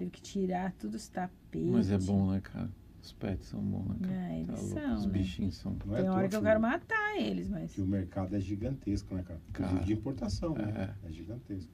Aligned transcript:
Tive 0.00 0.10
que 0.10 0.22
tirar 0.22 0.72
todos 0.72 1.02
os 1.02 1.08
tapetes. 1.08 1.68
Mas 1.70 1.90
é 1.90 1.98
bom, 1.98 2.30
né, 2.30 2.40
cara? 2.40 2.70
Os 3.02 3.12
pets 3.12 3.48
são 3.48 3.60
bons, 3.60 3.86
né, 3.88 3.96
cara? 4.00 4.14
É, 4.14 4.28
Tá 4.28 4.52
eles 4.52 4.60
louco, 4.62 4.80
são, 4.80 4.94
Os 4.94 5.06
né? 5.06 5.12
bichinhos 5.12 5.56
são. 5.56 5.76
Não 5.84 5.94
é 5.94 6.00
Tem 6.00 6.08
à 6.08 6.12
hora 6.14 6.28
que 6.28 6.36
eu 6.36 6.40
que 6.40 6.46
quero 6.46 6.58
o- 6.58 6.62
matar 6.62 7.16
eles, 7.18 7.48
mas. 7.50 7.74
que 7.74 7.82
o 7.82 7.86
mercado 7.86 8.34
é 8.34 8.40
gigantesco, 8.40 9.14
né, 9.14 9.22
cara? 9.22 9.40
Inclusive 9.50 9.74
Cara. 9.74 9.86
de 9.86 9.92
importação, 9.92 10.54
né? 10.54 10.94
É 11.04 11.12
gigantesco. 11.12 11.70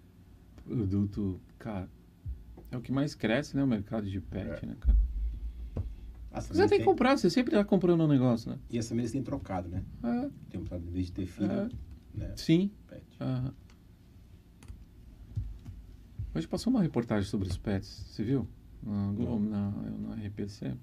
Produto, 0.65 1.41
cara. 1.57 1.89
É 2.73 2.77
o 2.77 2.81
que 2.81 2.91
mais 2.91 3.15
cresce, 3.15 3.57
né? 3.57 3.63
O 3.63 3.67
mercado 3.67 4.11
de 4.11 4.21
pet, 4.21 4.65
É. 4.65 4.67
né, 4.67 4.77
cara? 4.81 4.97
As 6.33 6.49
Você 6.49 6.69
tem 6.69 6.81
que 6.81 6.85
comprar, 6.85 7.17
você 7.17 7.31
sempre 7.31 7.53
tá 7.53 7.65
comprando 7.65 8.03
um 8.03 8.09
negócio, 8.09 8.51
né? 8.51 8.59
E 8.69 8.77
as 8.79 8.89
famílias 8.89 9.13
têm 9.13 9.23
trocado, 9.23 9.69
né? 9.69 9.85
É, 10.03 10.29
Tem 10.51 10.61
um 10.61 10.65
em 10.77 10.91
vez 10.91 11.07
de 11.07 11.13
ter 11.13 11.27
filho, 11.27 11.51
É. 11.53 11.69
né? 12.13 12.33
sim. 12.37 12.71
Pet. 12.89 13.05
Aham. 13.21 13.55
Hoje 16.37 16.47
passou 16.47 16.71
uma 16.71 16.83
reportagem 16.83 17.25
sobre 17.27 17.49
os 17.49 17.57
pets, 17.57 17.89
você 18.11 18.23
viu? 18.23 18.47
Na, 18.83 19.11
Globo, 19.13 19.49
na, 19.49 19.71
na 19.71 20.15
RPC. 20.27 20.75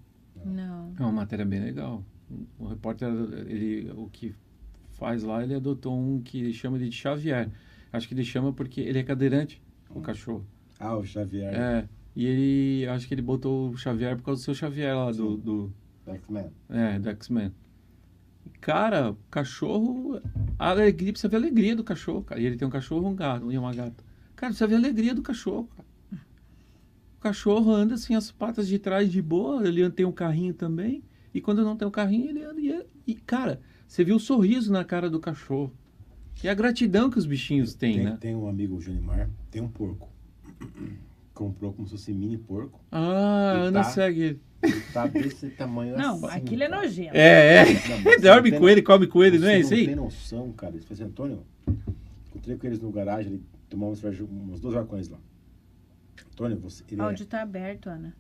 Não. 0.44 0.91
É 0.98 1.04
uma 1.04 1.12
matéria 1.12 1.46
bem 1.46 1.60
legal. 1.60 2.04
O 2.58 2.66
repórter, 2.66 3.08
ele, 3.46 3.91
o 3.96 4.10
que 4.12 4.34
faz 4.94 5.22
lá, 5.22 5.44
ele 5.44 5.54
adotou 5.54 5.96
um 5.96 6.20
que 6.24 6.52
chama 6.54 6.80
de 6.80 6.91
Xavier. 6.91 7.52
Acho 7.91 8.08
que 8.08 8.16
ele 8.16 8.24
chama 8.24 8.52
porque 8.52 8.82
ele 8.82 8.98
é 8.98 9.04
cadeirante, 9.04 9.62
o 9.91 10.00
Hum. 10.00 10.02
cachorro. 10.02 10.44
Ah, 10.80 10.98
o 10.98 11.05
Xavier. 11.05 11.54
É. 11.54 11.88
E 12.16 12.26
ele, 12.26 12.88
acho 12.88 13.08
que 13.08 13.13
ele 13.13 13.22
botou 13.22 13.70
o 13.70 13.77
Xavier 13.77 14.18
por 14.18 14.24
causa 14.24 14.41
do 14.41 14.46
seu 14.46 14.55
Xavier 14.55 14.96
lá, 14.96 15.12
do, 15.12 15.35
Sim. 15.35 15.40
do, 15.41 15.74
X-Men. 16.08 16.48
é, 16.68 16.98
do 16.98 17.10
X-Men. 17.10 17.52
Cara, 18.60 19.16
cachorro, 19.30 20.20
a 20.58 20.70
alegria, 20.72 21.12
precisa 21.12 21.30
ver 21.30 21.35
a 21.35 21.40
alegria 21.41 21.76
do 21.76 21.84
cachorro, 21.84 22.24
cara. 22.24 22.41
E 22.41 22.46
ele 22.48 22.58
tem 22.58 22.68
um 22.68 22.72
cachorro 22.72 23.04
e 23.08 23.12
um 23.12 23.16
gato, 23.16 23.52
e 23.52 23.58
uma 23.58 23.72
gata. 23.72 24.04
Cara, 24.44 24.52
precisa 24.52 24.68
ver 24.68 24.76
a 24.76 24.78
alegria 24.78 25.16
do 25.16 25.22
cachorro, 25.22 25.70
cara. 25.74 25.88
O 27.18 27.22
cachorro 27.22 27.72
anda 27.72 27.94
assim, 27.96 28.14
as 28.14 28.30
patas 28.30 28.68
de 28.68 28.78
trás 28.78 29.10
de 29.10 29.22
boa, 29.22 29.66
ele 29.66 29.90
tem 29.90 30.05
um 30.05 30.12
carrinho 30.12 30.54
também. 30.54 31.02
E 31.34 31.40
quando 31.40 31.63
não 31.63 31.77
tem 31.77 31.88
o 31.88 31.91
carrinho, 31.91 32.30
ele 32.30 32.44
anda. 32.44 32.60
E, 32.60 32.85
e, 33.08 33.16
cara, 33.16 33.62
você 33.88 34.04
viu 34.04 34.18
o 34.18 34.20
sorriso 34.20 34.70
na 34.70 34.84
cara 34.84 35.10
do 35.10 35.18
cachorro. 35.18 35.72
E 36.44 36.50
a 36.50 36.54
gratidão 36.54 37.10
que 37.10 37.18
os 37.18 37.26
bichinhos 37.26 37.74
têm, 37.74 37.96
Tem, 37.96 38.04
né? 38.04 38.18
tem 38.20 38.35
um 38.35 38.46
amigo, 38.46 38.76
o 38.76 38.82
Junimar, 38.82 39.30
tem 39.50 39.62
um 39.62 39.70
porco. 39.70 40.10
Comprou 41.34 41.72
como 41.72 41.88
se 41.88 41.91
fosse 41.94 42.12
mini 42.12 42.38
porco. 42.38 42.82
Ah, 42.91 43.00
a 43.00 43.52
Ana 43.62 43.84
tá- 43.84 43.91
segue 43.91 44.22
ele. 44.22 44.41
Tá 44.91 45.07
desse 45.07 45.52
tamanho 45.52 45.98
Não, 45.98 46.26
assim. 46.26 46.35
aquilo 46.35 46.63
é 46.63 46.68
cara. 46.68 46.82
nojento. 46.82 47.16
É, 47.16 47.55
é. 47.55 47.66
Não, 47.66 48.04
você 48.04 48.20
Dorme 48.20 48.52
não 48.52 48.60
com 48.60 48.68
ele, 48.68 48.82
come 48.82 49.07
com 49.07 49.24
ele, 49.24 49.40
não 49.40 49.48
é 49.48 49.54
você 49.55 49.60
isso 49.62 49.74
aí? 49.74 49.80
Não 49.82 49.88
tem 49.88 49.96
noção, 49.96 50.52
cara. 50.52 50.74
Ele 50.76 50.82
falou 50.84 50.94
assim, 51.02 51.04
Antônio, 51.10 51.46
encontrei 52.28 52.57
com 52.57 52.68
eles 52.68 52.82
no 52.82 52.91
garagem, 52.91 53.32
ele 53.34 53.44
tomamos 53.74 53.99
cerveja, 53.99 54.24
uns 54.24 54.60
dois 54.60 54.76
balcões 54.76 55.07
lá. 55.10 55.20
Antônio, 56.32 56.60
você. 56.60 56.84
Ele 56.88 57.02
O 57.02 57.04
é- 57.04 57.07
áudio 57.07 57.26
tá 57.26 57.41
aberto, 57.41 57.90
Ana. 57.90 58.16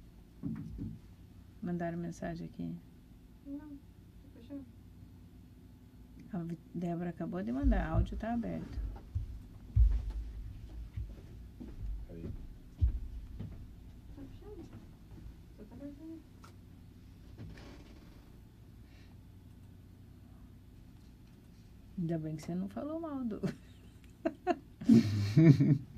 Mandaram 1.61 1.97
mensagem 1.97 2.47
aqui. 2.47 2.75
Não, 3.45 3.77
fechou. 4.33 4.61
A 6.33 6.43
Débora 6.73 7.11
acabou 7.11 7.43
de 7.43 7.51
mandar. 7.51 7.87
Áudio 7.87 8.17
tá 8.17 8.33
aberto. 8.33 8.79
Aí. 12.09 12.23
Tá 15.57 15.63
tá 15.69 15.75
aberto 15.75 16.01
aí. 16.01 16.19
Ainda 21.97 22.17
bem 22.19 22.35
que 22.35 22.43
você 22.43 22.55
não 22.55 22.67
falou 22.67 22.99
mal 22.99 23.23
do. 23.23 23.39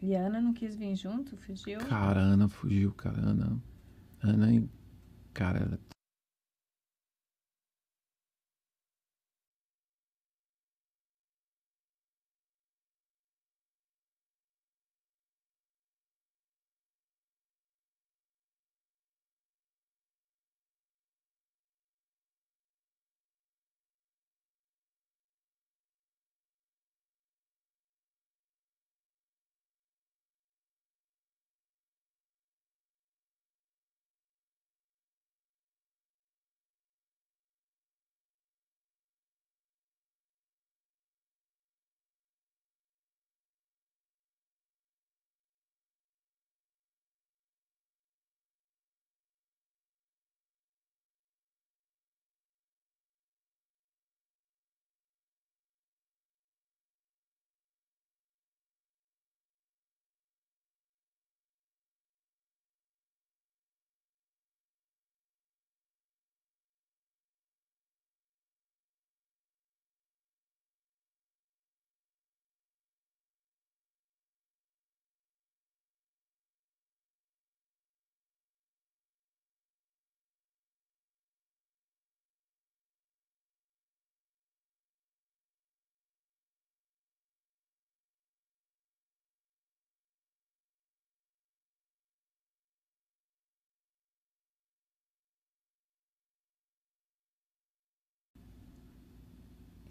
E 0.00 0.14
a 0.14 0.26
Ana 0.26 0.40
não 0.40 0.52
quis 0.54 0.76
vir 0.76 0.94
junto? 0.94 1.36
Fugiu? 1.36 1.78
Cara, 1.80 2.20
a 2.20 2.24
Ana 2.24 2.48
fugiu, 2.48 2.94
cara. 2.94 3.18
Ana. 3.18 3.60
Ana, 4.22 4.68
cara, 5.34 5.80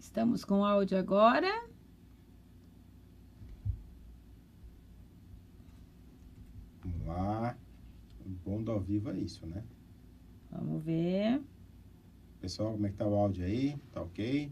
Estamos 0.08 0.42
com 0.42 0.64
áudio 0.64 0.98
agora. 0.98 1.68
Vamos 6.82 7.06
lá. 7.06 7.54
O 8.24 8.28
bom 8.30 8.62
do 8.62 8.72
ao 8.72 8.80
vivo 8.80 9.10
é 9.10 9.18
isso, 9.18 9.46
né? 9.46 9.62
Vamos 10.50 10.82
ver. 10.82 11.42
Pessoal, 12.40 12.72
como 12.72 12.86
é 12.86 12.90
que 12.90 12.96
tá 12.96 13.06
o 13.06 13.14
áudio 13.14 13.44
aí? 13.44 13.76
Tá 13.92 14.00
ok? 14.00 14.50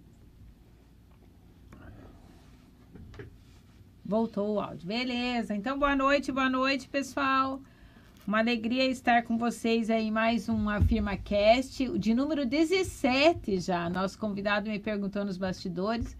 Voltou 4.04 4.56
o 4.56 4.60
áudio. 4.60 4.86
Beleza. 4.86 5.56
Então, 5.56 5.78
boa 5.78 5.96
noite, 5.96 6.30
boa 6.30 6.50
noite, 6.50 6.86
pessoal. 6.86 7.62
Uma 8.26 8.40
alegria 8.40 8.84
estar 8.86 9.22
com 9.22 9.38
vocês 9.38 9.88
aí 9.88 10.10
mais 10.10 10.48
um 10.48 10.68
Afirma 10.68 11.16
Cast, 11.16 11.96
de 11.96 12.12
número 12.12 12.44
17 12.44 13.60
já. 13.60 13.88
Nosso 13.88 14.18
convidado 14.18 14.68
me 14.68 14.80
perguntou 14.80 15.24
nos 15.24 15.36
bastidores. 15.36 16.16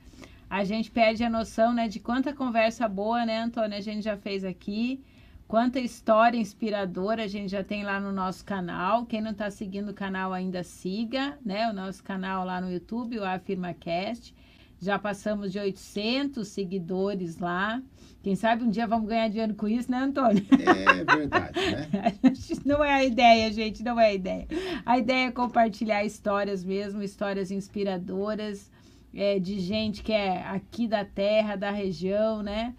A 0.49 0.63
gente 0.63 0.89
perde 0.89 1.25
a 1.25 1.29
noção, 1.29 1.75
né, 1.75 1.89
de 1.89 1.99
quanta 1.99 2.33
conversa 2.33 2.87
boa, 2.87 3.27
né, 3.27 3.41
Antônio, 3.41 3.77
a 3.77 3.81
gente 3.81 4.03
já 4.03 4.17
fez 4.17 4.45
aqui. 4.45 5.03
Quanta 5.49 5.81
história 5.81 6.39
inspiradora 6.39 7.25
a 7.25 7.27
gente 7.27 7.51
já 7.51 7.65
tem 7.65 7.83
lá 7.83 7.99
no 7.99 8.13
nosso 8.13 8.45
canal. 8.45 9.05
Quem 9.05 9.21
não 9.21 9.33
está 9.33 9.51
seguindo 9.51 9.89
o 9.89 9.95
canal 9.95 10.33
ainda, 10.33 10.63
siga, 10.63 11.37
né? 11.45 11.69
O 11.69 11.73
nosso 11.73 12.05
canal 12.05 12.45
lá 12.45 12.61
no 12.61 12.71
YouTube, 12.71 13.19
o 13.19 13.25
Afirma 13.25 13.75
Cast. 13.75 14.33
Já 14.81 14.99
passamos 14.99 15.53
de 15.53 15.59
800 15.59 16.47
seguidores 16.47 17.39
lá. 17.39 17.83
Quem 18.23 18.35
sabe 18.35 18.65
um 18.65 18.71
dia 18.71 18.87
vamos 18.87 19.09
ganhar 19.09 19.29
dinheiro 19.29 19.55
com 19.55 19.69
isso, 19.69 19.91
né, 19.91 19.99
Antônio? 19.99 20.45
É 20.51 21.05
verdade, 21.17 21.61
né? 21.93 22.13
não 22.67 22.85
é 22.85 22.93
a 22.93 23.05
ideia, 23.05 23.53
gente, 23.53 23.83
não 23.83 23.99
é 23.99 24.07
a 24.07 24.15
ideia. 24.15 24.47
A 24.85 24.99
ideia 24.99 25.29
é 25.29 25.31
compartilhar 25.31 26.05
histórias 26.05 26.65
mesmo, 26.65 27.03
histórias 27.03 27.51
inspiradoras 27.51 28.71
é, 29.15 29.39
de 29.39 29.61
gente 29.61 30.03
que 30.03 30.13
é 30.13 30.43
aqui 30.43 30.87
da 30.87 31.05
terra, 31.05 31.57
da 31.57 31.71
região, 31.71 32.43
né? 32.43 32.75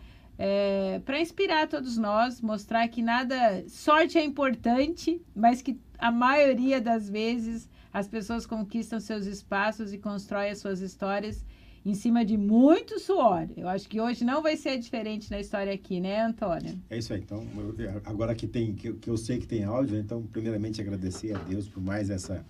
para 1.04 1.20
inspirar 1.20 1.68
todos 1.68 1.98
nós, 1.98 2.42
mostrar 2.42 2.88
que 2.88 3.02
nada. 3.02 3.64
Sorte 3.68 4.18
é 4.18 4.24
importante, 4.24 5.22
mas 5.36 5.62
que 5.62 5.80
a 5.98 6.12
maioria 6.12 6.80
das 6.80 7.10
vezes 7.10 7.68
as 7.92 8.08
pessoas 8.08 8.46
conquistam 8.46 9.00
seus 9.00 9.26
espaços 9.26 9.92
e 9.92 9.98
constroem 9.98 10.52
as 10.52 10.60
suas 10.60 10.80
histórias 10.82 11.44
em 11.88 11.94
cima 11.94 12.26
de 12.26 12.36
muito 12.38 13.00
suor. 13.00 13.48
Eu 13.56 13.68
acho 13.70 13.88
que 13.88 14.02
hoje 14.02 14.26
não 14.26 14.42
vai 14.42 14.58
ser 14.58 14.78
diferente 14.78 15.32
na 15.32 15.40
história 15.40 15.74
aqui, 15.74 16.02
né, 16.02 16.22
Antônio? 16.22 16.78
É 16.90 16.98
isso 16.98 17.14
aí. 17.14 17.22
Então, 17.22 17.46
eu- 17.78 18.02
agora 18.04 18.36
que 18.36 18.46
tem, 18.46 18.74
que, 18.74 18.90
eu- 18.90 18.96
que 18.98 19.10
eu 19.10 19.16
sei 19.16 19.40
que 19.40 19.48
tem 19.48 19.64
áudio, 19.64 19.96
né, 19.96 20.02
então, 20.02 20.22
primeiramente 20.24 20.82
agradecer 20.82 21.34
a 21.34 21.40
Deus 21.40 21.68
por 21.68 21.82
mais 21.82 22.10
essa 22.10 22.46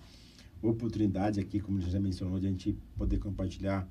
oportunidade 0.60 1.38
aqui, 1.38 1.60
como 1.60 1.80
já 1.80 2.00
mencionou, 2.00 2.40
de 2.40 2.46
a 2.46 2.50
gente 2.50 2.76
poder 2.96 3.18
compartilhar 3.18 3.88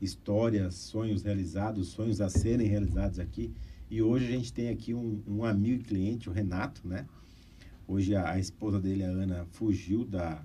histórias, 0.00 0.74
sonhos 0.74 1.22
realizados, 1.22 1.88
sonhos 1.88 2.20
a 2.20 2.28
serem 2.28 2.66
realizados 2.68 3.18
aqui. 3.18 3.50
E 3.90 4.02
hoje 4.02 4.26
a 4.26 4.30
gente 4.30 4.52
tem 4.52 4.68
aqui 4.68 4.92
um, 4.92 5.22
um 5.26 5.42
amigo 5.44 5.80
e 5.80 5.84
cliente, 5.84 6.28
o 6.28 6.32
Renato, 6.32 6.86
né? 6.86 7.06
Hoje 7.88 8.14
a, 8.14 8.32
a 8.32 8.38
esposa 8.38 8.78
dele, 8.78 9.04
a 9.04 9.08
Ana, 9.08 9.46
fugiu 9.52 10.04
da 10.04 10.42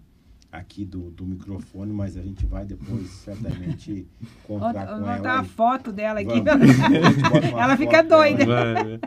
aqui 0.58 0.84
do, 0.86 1.12
do 1.12 1.26
microfone, 1.26 1.92
mas 1.94 2.18
a 2.18 2.22
gente 2.22 2.46
vai 2.46 2.66
depois 2.66 3.08
certamente 3.10 4.08
encontrar 4.44 4.86
Vou 4.86 4.96
com 4.96 5.00
botar 5.02 5.16
ela. 5.18 5.36
uma 5.40 5.44
e- 5.46 5.48
foto 5.48 5.92
dela 5.92 6.20
aqui. 6.20 6.40
Uma 7.54 7.62
Ela 7.64 7.78
fica 7.78 8.04
dela. 8.04 8.24
doida. 8.24 9.00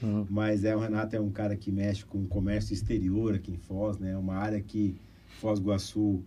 Mas 0.28 0.64
é, 0.64 0.74
o 0.74 0.80
Renato 0.80 1.14
é 1.14 1.20
um 1.20 1.30
cara 1.30 1.56
que 1.56 1.70
mexe 1.70 2.04
com 2.04 2.26
comércio 2.26 2.72
exterior 2.74 3.34
aqui 3.34 3.52
em 3.52 3.56
Foz, 3.56 3.98
né? 3.98 4.16
Uma 4.16 4.34
área 4.34 4.60
que 4.60 4.96
Foz 5.40 5.60
do 5.60 5.66
Iguaçu, 5.66 6.24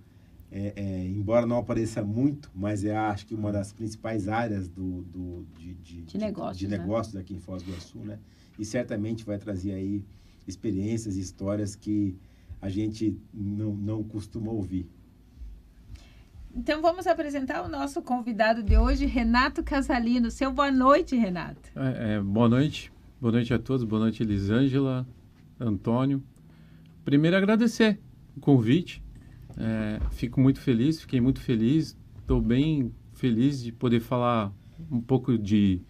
é, 0.51 0.73
é, 0.75 1.05
embora 1.07 1.45
não 1.45 1.57
apareça 1.57 2.01
muito, 2.01 2.49
mas 2.55 2.85
é 2.85 2.95
acho 2.95 3.25
que 3.25 3.35
uma 3.35 3.51
das 3.51 3.73
principais 3.73 4.29
áreas 4.29 4.69
do, 4.69 5.01
do, 5.03 5.45
de, 5.59 5.73
de, 5.75 6.01
De 6.03 6.17
negócios, 6.17 6.57
de 6.57 6.67
né? 6.67 6.77
negócios 6.77 7.15
aqui 7.17 7.33
em 7.33 7.39
Foz 7.39 7.61
do 7.63 7.69
Iguaçu, 7.71 7.99
né? 7.99 8.17
E 8.57 8.63
certamente 8.63 9.25
vai 9.25 9.37
trazer 9.37 9.73
aí 9.73 10.03
experiências 10.47 11.17
e 11.17 11.19
histórias 11.19 11.75
que 11.75 12.15
a 12.65 12.69
gente 12.69 13.15
não, 13.31 13.75
não 13.75 14.03
costuma 14.03 14.51
ouvir. 14.51 14.87
Então 16.55 16.81
vamos 16.81 17.05
apresentar 17.05 17.63
o 17.63 17.69
nosso 17.69 18.01
convidado 18.01 18.63
de 18.63 18.75
hoje, 18.75 19.05
Renato 19.05 19.61
Casalino. 19.61 20.31
Seu 20.31 20.51
boa 20.51 20.71
noite, 20.71 21.15
Renato. 21.15 21.69
É, 21.75 22.15
é, 22.15 22.19
boa 22.19 22.49
noite. 22.49 22.91
Boa 23.21 23.33
noite 23.33 23.53
a 23.53 23.59
todos. 23.59 23.83
Boa 23.83 23.99
noite, 23.99 24.23
Elisângela, 24.23 25.05
Antônio. 25.59 26.23
Primeiro, 27.03 27.37
agradecer 27.37 27.99
o 28.35 28.39
convite. 28.39 29.03
É, 29.57 29.99
fico 30.13 30.41
muito 30.41 30.59
feliz, 30.59 30.99
fiquei 30.99 31.21
muito 31.21 31.41
feliz. 31.41 31.95
Estou 32.19 32.41
bem 32.41 32.91
feliz 33.13 33.61
de 33.61 33.71
poder 33.71 33.99
falar 33.99 34.51
um 34.91 35.01
pouco 35.01 35.37
de, 35.37 35.83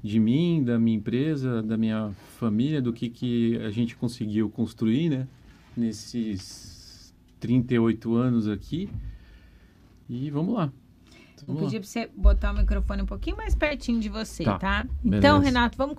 de 0.00 0.20
mim, 0.20 0.62
da 0.62 0.78
minha 0.78 0.96
empresa, 0.96 1.60
da 1.60 1.76
minha 1.76 2.12
família, 2.38 2.80
do 2.80 2.92
que, 2.92 3.10
que 3.10 3.56
a 3.66 3.70
gente 3.70 3.96
conseguiu 3.96 4.48
construir, 4.48 5.08
né? 5.08 5.26
Nesses 5.80 7.14
38 7.40 8.14
anos 8.14 8.46
aqui. 8.46 8.90
E 10.08 10.30
vamos 10.30 10.54
lá. 10.54 10.70
Vamos 11.46 11.62
pedir 11.62 11.80
para 11.80 11.88
você 11.88 12.10
botar 12.14 12.52
o 12.52 12.56
microfone 12.58 13.00
um 13.00 13.06
pouquinho 13.06 13.34
mais 13.34 13.54
pertinho 13.54 13.98
de 13.98 14.10
você, 14.10 14.44
tá? 14.44 14.58
Tá, 14.58 14.86
Então. 15.02 15.38
Renato, 15.38 15.78
vamos 15.78 15.96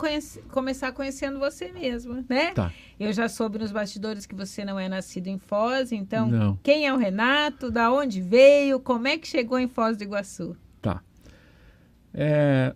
começar 0.51 0.91
conhecendo 0.91 1.39
você 1.39 1.71
mesmo, 1.71 2.23
né? 2.29 2.51
Tá. 2.53 2.71
Eu 2.99 3.11
já 3.11 3.27
soube 3.27 3.57
nos 3.57 3.71
bastidores 3.71 4.27
que 4.27 4.35
você 4.35 4.63
não 4.63 4.79
é 4.79 4.87
nascido 4.87 5.27
em 5.27 5.39
Foz, 5.39 5.91
então 5.91 6.29
Não. 6.29 6.59
quem 6.61 6.85
é 6.85 6.93
o 6.93 6.97
Renato? 6.97 7.71
Da 7.71 7.91
onde 7.91 8.21
veio? 8.21 8.79
Como 8.79 9.07
é 9.07 9.17
que 9.17 9.27
chegou 9.27 9.57
em 9.57 9.67
Foz 9.67 9.97
do 9.97 10.03
Iguaçu? 10.03 10.55
Tá. 10.79 11.01
É, 12.13 12.75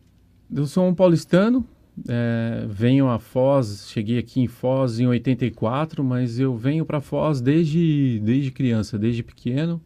eu 0.52 0.66
sou 0.66 0.88
um 0.88 0.96
paulistano, 0.96 1.68
é, 2.07 2.65
venho 2.68 3.09
a 3.09 3.19
Foz, 3.19 3.89
cheguei 3.89 4.18
aqui 4.18 4.42
em 4.42 4.47
Foz 4.47 5.00
em 5.00 5.07
84, 5.07 6.03
mas 6.03 6.39
eu 6.39 6.56
venho 6.56 6.86
para 6.86 7.00
Foz 7.00 7.39
desde, 7.39 8.19
desde 8.24 8.51
criança, 8.51 8.97
desde 8.97 9.24
pequeno, 9.24 9.81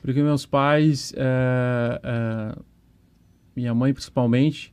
porque 0.00 0.22
meus 0.22 0.46
pais, 0.46 1.12
é, 1.16 2.00
é, 2.02 2.58
minha 3.56 3.74
mãe 3.74 3.92
principalmente, 3.92 4.72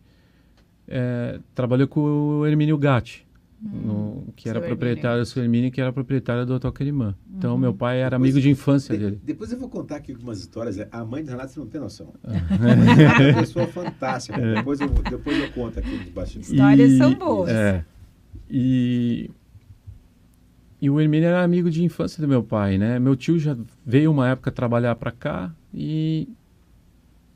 trabalhou 1.55 1.87
com 1.87 2.01
o 2.01 2.45
Hermínio 2.45 2.77
Gatti, 2.77 3.25
no- 3.61 4.27
que 4.35 4.49
era 4.49 4.59
proprietário, 4.59 5.21
o 5.21 5.25
seu 5.25 5.43
Hermínio, 5.43 5.71
que 5.71 5.79
era 5.79 5.93
proprietário 5.93 6.45
do 6.45 6.53
Hotel 6.55 6.71
Querimã. 6.71 7.15
Então, 7.37 7.57
meu 7.57 7.73
pai 7.73 7.99
era 8.01 8.11
Depois- 8.17 8.31
amigo 8.31 8.41
de 8.41 8.49
infância 8.49 8.97
De- 8.97 9.03
dele. 9.03 9.21
depois 9.23 9.51
eu 9.51 9.59
vou 9.59 9.69
contar 9.69 9.97
aqui 9.97 10.11
algumas 10.13 10.39
histórias. 10.39 10.77
A 10.91 11.05
mãe 11.05 11.23
do 11.23 11.29
Renato 11.29 11.51
você 11.51 11.59
não 11.59 11.67
tem 11.67 11.79
noção. 11.81 12.13
Ah. 12.23 12.29
Do 12.31 13.21
é 13.27 13.31
uma 13.31 13.39
pessoa 13.41 13.67
fantástica. 13.67 14.39
É. 14.41 14.55
Depois, 14.55 14.79
eu, 14.81 14.89
depois 14.89 15.37
eu 15.39 15.51
conto 15.51 15.77
aqui 15.79 15.91
nos 15.95 16.09
bastidores. 16.09 16.49
Histórias 16.51 16.91
são 16.97 17.13
boas. 17.13 17.49
É. 17.51 17.85
E, 18.49 19.29
e 20.81 20.89
o 20.89 20.99
Hermínio 20.99 21.27
era 21.27 21.43
amigo 21.43 21.69
de 21.69 21.83
infância 21.83 22.19
do 22.21 22.27
meu 22.27 22.43
pai, 22.43 22.77
né? 22.77 22.97
Meu 22.99 23.15
tio 23.15 23.37
já 23.37 23.55
veio 23.85 24.11
uma 24.11 24.27
época 24.29 24.51
trabalhar 24.51 24.95
para 24.95 25.11
cá 25.11 25.53
e 25.73 26.27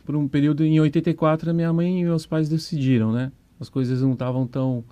por 0.03 0.15
um 0.15 0.27
período 0.27 0.63
em 0.63 0.79
84 0.79 1.53
minha 1.53 1.71
mãe 1.71 2.01
e 2.01 2.03
meus 2.03 2.25
pais 2.25 2.49
decidiram, 2.49 3.11
né? 3.11 3.31
As 3.59 3.69
coisas 3.69 4.01
não 4.01 4.13
estavam 4.13 4.45
tão 4.47 4.83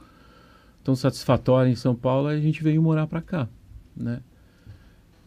tão 0.83 0.95
satisfatórias 0.95 1.71
em 1.71 1.79
São 1.79 1.95
Paulo, 1.95 2.27
a 2.27 2.39
gente 2.39 2.63
veio 2.63 2.81
morar 2.81 3.07
para 3.07 3.21
cá, 3.21 3.47
né? 3.95 4.21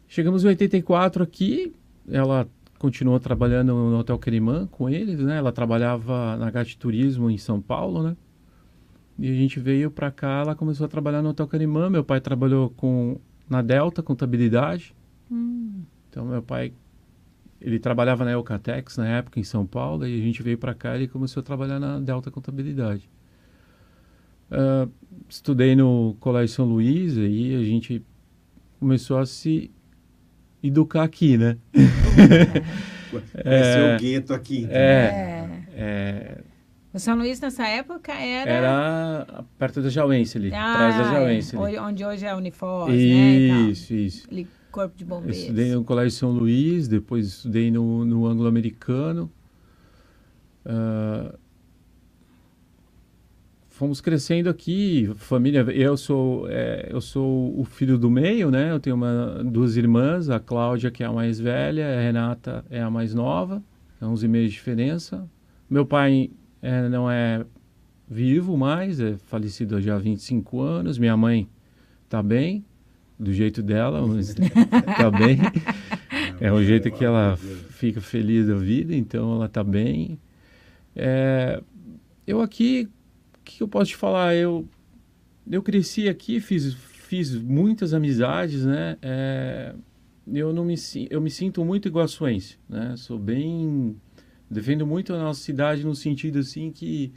Chegamos 0.09 0.45
em 0.45 0.49
84 0.49 1.23
aqui, 1.23 1.75
ela 2.09 2.49
continuou 2.79 3.19
trabalhando 3.19 3.75
no 3.75 3.99
Hotel 3.99 4.19
Querimã 4.19 4.67
com 4.67 4.89
eles, 4.89 5.19
né? 5.21 5.39
Ela 5.39 5.51
trabalhava 5.53 6.37
na 6.37 6.51
Gatti 6.51 6.77
Turismo 6.77 7.31
em 7.31 7.39
São 7.39 7.61
Paulo, 7.61 8.03
né? 8.03 8.17
E 9.19 9.31
a 9.31 9.35
gente 9.35 9.59
veio 9.59 9.91
para 9.91 10.11
cá, 10.11 10.43
ela 10.43 10.55
começou 10.55 10.85
a 10.85 10.89
trabalhar 10.89 11.23
no 11.23 11.31
Hotel 11.31 11.47
Carimã. 11.47 11.89
Meu 11.89 12.05
pai 12.05 12.21
trabalhou 12.21 12.71
com 12.71 13.19
na 13.49 13.63
Delta 13.63 14.03
Contabilidade. 14.03 14.95
Então 16.11 16.27
meu 16.27 16.43
pai 16.43 16.73
ele 17.61 17.79
trabalhava 17.79 18.25
na 18.25 18.33
Eucatex 18.33 18.99
na 18.99 19.09
época 19.09 19.41
em 19.41 19.45
São 19.45 19.67
Paulo 19.67 20.07
e 20.07 20.21
a 20.21 20.23
gente 20.23 20.43
veio 20.43 20.59
para 20.59 20.75
cá 20.75 20.95
e 20.95 21.01
ele 21.01 21.09
começou 21.09 21.41
a 21.41 21.45
trabalhar 21.45 21.81
na 21.81 21.99
Delta 21.99 22.31
Contabilidade. 22.31 23.09
Ah, 24.51 24.89
estudei 25.29 25.75
no 25.77 26.17
Colégio 26.21 26.55
São 26.55 26.65
Luís 26.67 27.17
e 27.17 27.55
a 27.55 27.63
gente 27.65 28.03
começou 28.79 29.19
a 29.19 29.27
se 29.27 29.71
educar 30.63 31.03
aqui, 31.05 31.37
né? 31.37 31.57
Conheceu 33.11 33.95
o 33.95 33.99
gueto 33.99 34.35
aqui. 34.35 34.59
então. 34.59 34.71
É, 34.77 35.49
é, 35.75 36.39
O 36.93 36.99
São 36.99 37.17
Luís 37.17 37.41
nessa 37.41 37.67
época 37.67 38.13
era. 38.13 38.51
era 38.51 39.45
perto 39.59 39.81
da 39.83 39.89
Jauense 39.89 40.37
ali, 40.39 40.53
Ah, 40.53 40.73
atrás 40.75 40.97
da 40.97 41.05
Jauense. 41.15 41.57
é. 41.57 41.61
ali. 41.63 41.79
Onde 41.79 42.05
hoje 42.05 42.25
é 42.27 42.31
a 42.31 42.37
Unifoz, 42.37 42.89
né? 42.89 42.95
Isso, 42.97 43.95
isso. 43.95 44.29
Corpo 44.71 44.95
de 44.97 45.05
Eu 45.05 45.09
bombeiros. 45.09 45.39
estudei 45.39 45.71
no 45.73 45.83
Colégio 45.85 46.11
São 46.19 46.31
Luís, 46.31 46.87
depois 46.89 47.27
estudei 47.27 47.71
no, 47.71 48.05
no 48.05 48.27
Anglo-Americano. 48.27 49.31
Ah, 50.65 51.35
fomos 53.77 54.01
crescendo 54.01 54.49
aqui, 54.49 55.11
família. 55.17 55.61
Eu 55.61 55.99
sou 55.99 56.49
é, 56.49 56.89
eu 56.91 57.01
sou 57.01 57.59
o 57.61 57.65
filho 57.65 57.99
do 57.99 58.11
meio, 58.11 58.51
né? 58.51 58.71
Eu 58.71 58.81
tenho 58.81 58.97
uma, 58.97 59.45
duas 59.45 59.77
irmãs, 59.77 60.31
a 60.31 60.41
Cláudia 60.41 60.91
que 60.91 61.03
é 61.03 61.07
a 61.07 61.13
mais 61.13 61.39
velha, 61.39 61.87
a 61.87 62.01
Renata 62.01 62.65
é 62.71 62.81
a 62.81 62.91
mais 62.91 63.13
nova, 63.13 63.63
é 64.01 64.05
11 64.07 64.27
meses 64.29 64.51
de 64.51 64.57
diferença. 64.57 65.29
Meu 65.69 65.85
pai 65.85 66.31
é, 66.63 66.89
não 66.89 67.11
é 67.11 67.45
vivo 68.09 68.57
mais, 68.57 68.99
é 68.99 69.19
falecido 69.27 69.77
há 69.77 69.81
já 69.81 69.97
há 69.97 69.99
25 69.99 70.59
anos. 70.59 70.99
Minha 70.99 71.17
mãe 71.17 71.47
está 72.05 72.23
bem, 72.23 72.65
do 73.19 73.31
jeito 73.31 73.63
dela, 73.63 74.07
mas 74.07 74.31
está 74.31 75.11
bem. 75.13 75.39
É 76.39 76.53
o 76.53 76.63
jeito 76.63 76.91
que 76.91 77.03
ela 77.03 77.35
fica 77.71 77.99
feliz 77.99 78.47
da 78.47 78.57
vida, 78.57 78.95
então 78.95 79.37
ela 79.37 79.47
está 79.47 79.65
bem. 79.65 80.19
É, 80.95 81.63
eu 82.27 82.43
aqui, 82.43 82.91
que 83.55 83.63
eu 83.63 83.69
posso 83.69 83.91
te 83.91 83.97
falar? 83.97 84.35
Eu, 84.35 84.69
eu 85.51 85.63
cresci 85.63 86.09
aqui, 86.09 86.41
fiz, 86.41 86.75
fiz 86.75 87.35
muitas 87.35 87.95
amizades, 87.95 88.65
né? 88.65 88.97
É, 89.01 89.75
eu, 90.33 90.53
não 90.53 90.65
me, 90.65 90.75
eu 91.09 91.21
me 91.21 91.31
sinto 91.31 91.65
muito 91.65 91.89
iguaçuense, 91.89 92.59
né? 92.69 92.95
Sou 92.97 93.19
bem... 93.19 93.97
Defendo 94.49 94.87
muito 94.87 95.13
a 95.13 95.19
nossa 95.19 95.41
cidade 95.41 95.85
no 95.85 95.95
sentido 95.95 96.39
assim 96.39 96.71
que... 96.71 97.13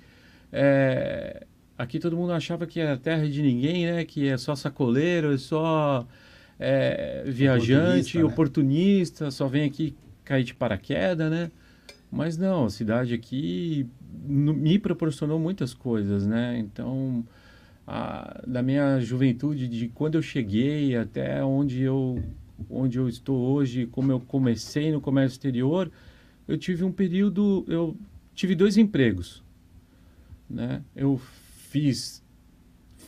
é, 0.51 1.45
aqui 1.77 1.99
todo 1.99 2.17
mundo 2.17 2.33
achava 2.33 2.65
que 2.65 2.79
era 2.79 2.97
terra 2.97 3.27
de 3.27 3.41
ninguém, 3.41 3.85
né? 3.85 4.05
Que 4.05 4.27
é 4.27 4.37
só 4.37 4.55
sacoleiro, 4.55 5.33
é 5.33 5.37
só 5.37 6.07
é, 6.59 7.23
viajante, 7.25 8.17
Oportunista, 8.17 8.19
né? 8.19 8.23
oportunista, 8.25 9.31
só 9.31 9.47
vem 9.47 9.65
aqui 9.65 9.95
cair 10.23 10.43
de 10.43 10.53
paraquedas, 10.53 11.29
né? 11.29 11.51
Mas 12.11 12.37
não, 12.37 12.65
a 12.65 12.69
cidade 12.69 13.13
aqui 13.13 13.87
me 14.27 14.77
proporcionou 14.77 15.39
muitas 15.39 15.73
coisas, 15.73 16.25
né? 16.25 16.57
Então, 16.59 17.25
a, 17.87 18.41
da 18.45 18.61
minha 18.61 18.99
juventude, 18.99 19.67
de 19.67 19.87
quando 19.89 20.15
eu 20.15 20.21
cheguei 20.21 20.95
até 20.95 21.43
onde 21.43 21.81
eu, 21.81 22.21
onde 22.69 22.97
eu 22.97 23.07
estou 23.07 23.37
hoje, 23.37 23.87
como 23.87 24.11
eu 24.11 24.19
comecei 24.19 24.91
no 24.91 25.01
comércio 25.01 25.35
exterior, 25.35 25.91
eu 26.47 26.57
tive 26.57 26.83
um 26.83 26.91
período, 26.91 27.65
eu 27.67 27.95
tive 28.33 28.55
dois 28.55 28.77
empregos, 28.77 29.43
né? 30.49 30.83
Eu 30.95 31.19
fiz 31.69 32.23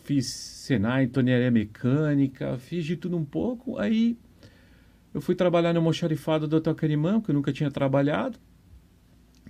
fiz 0.03 0.27
Senai, 0.27 1.07
tornearia 1.07 1.51
mecânica, 1.51 2.57
fiz 2.57 2.85
de 2.85 2.95
tudo 2.95 3.17
um 3.17 3.25
pouco. 3.25 3.77
Aí 3.77 4.17
eu 5.13 5.21
fui 5.21 5.35
trabalhar 5.35 5.73
no 5.73 5.81
moxarifado 5.81 6.47
do 6.47 6.57
Hotel 6.57 6.75
Carimã, 6.75 7.21
que 7.21 7.31
eu 7.31 7.35
nunca 7.35 7.51
tinha 7.51 7.69
trabalhado. 7.69 8.37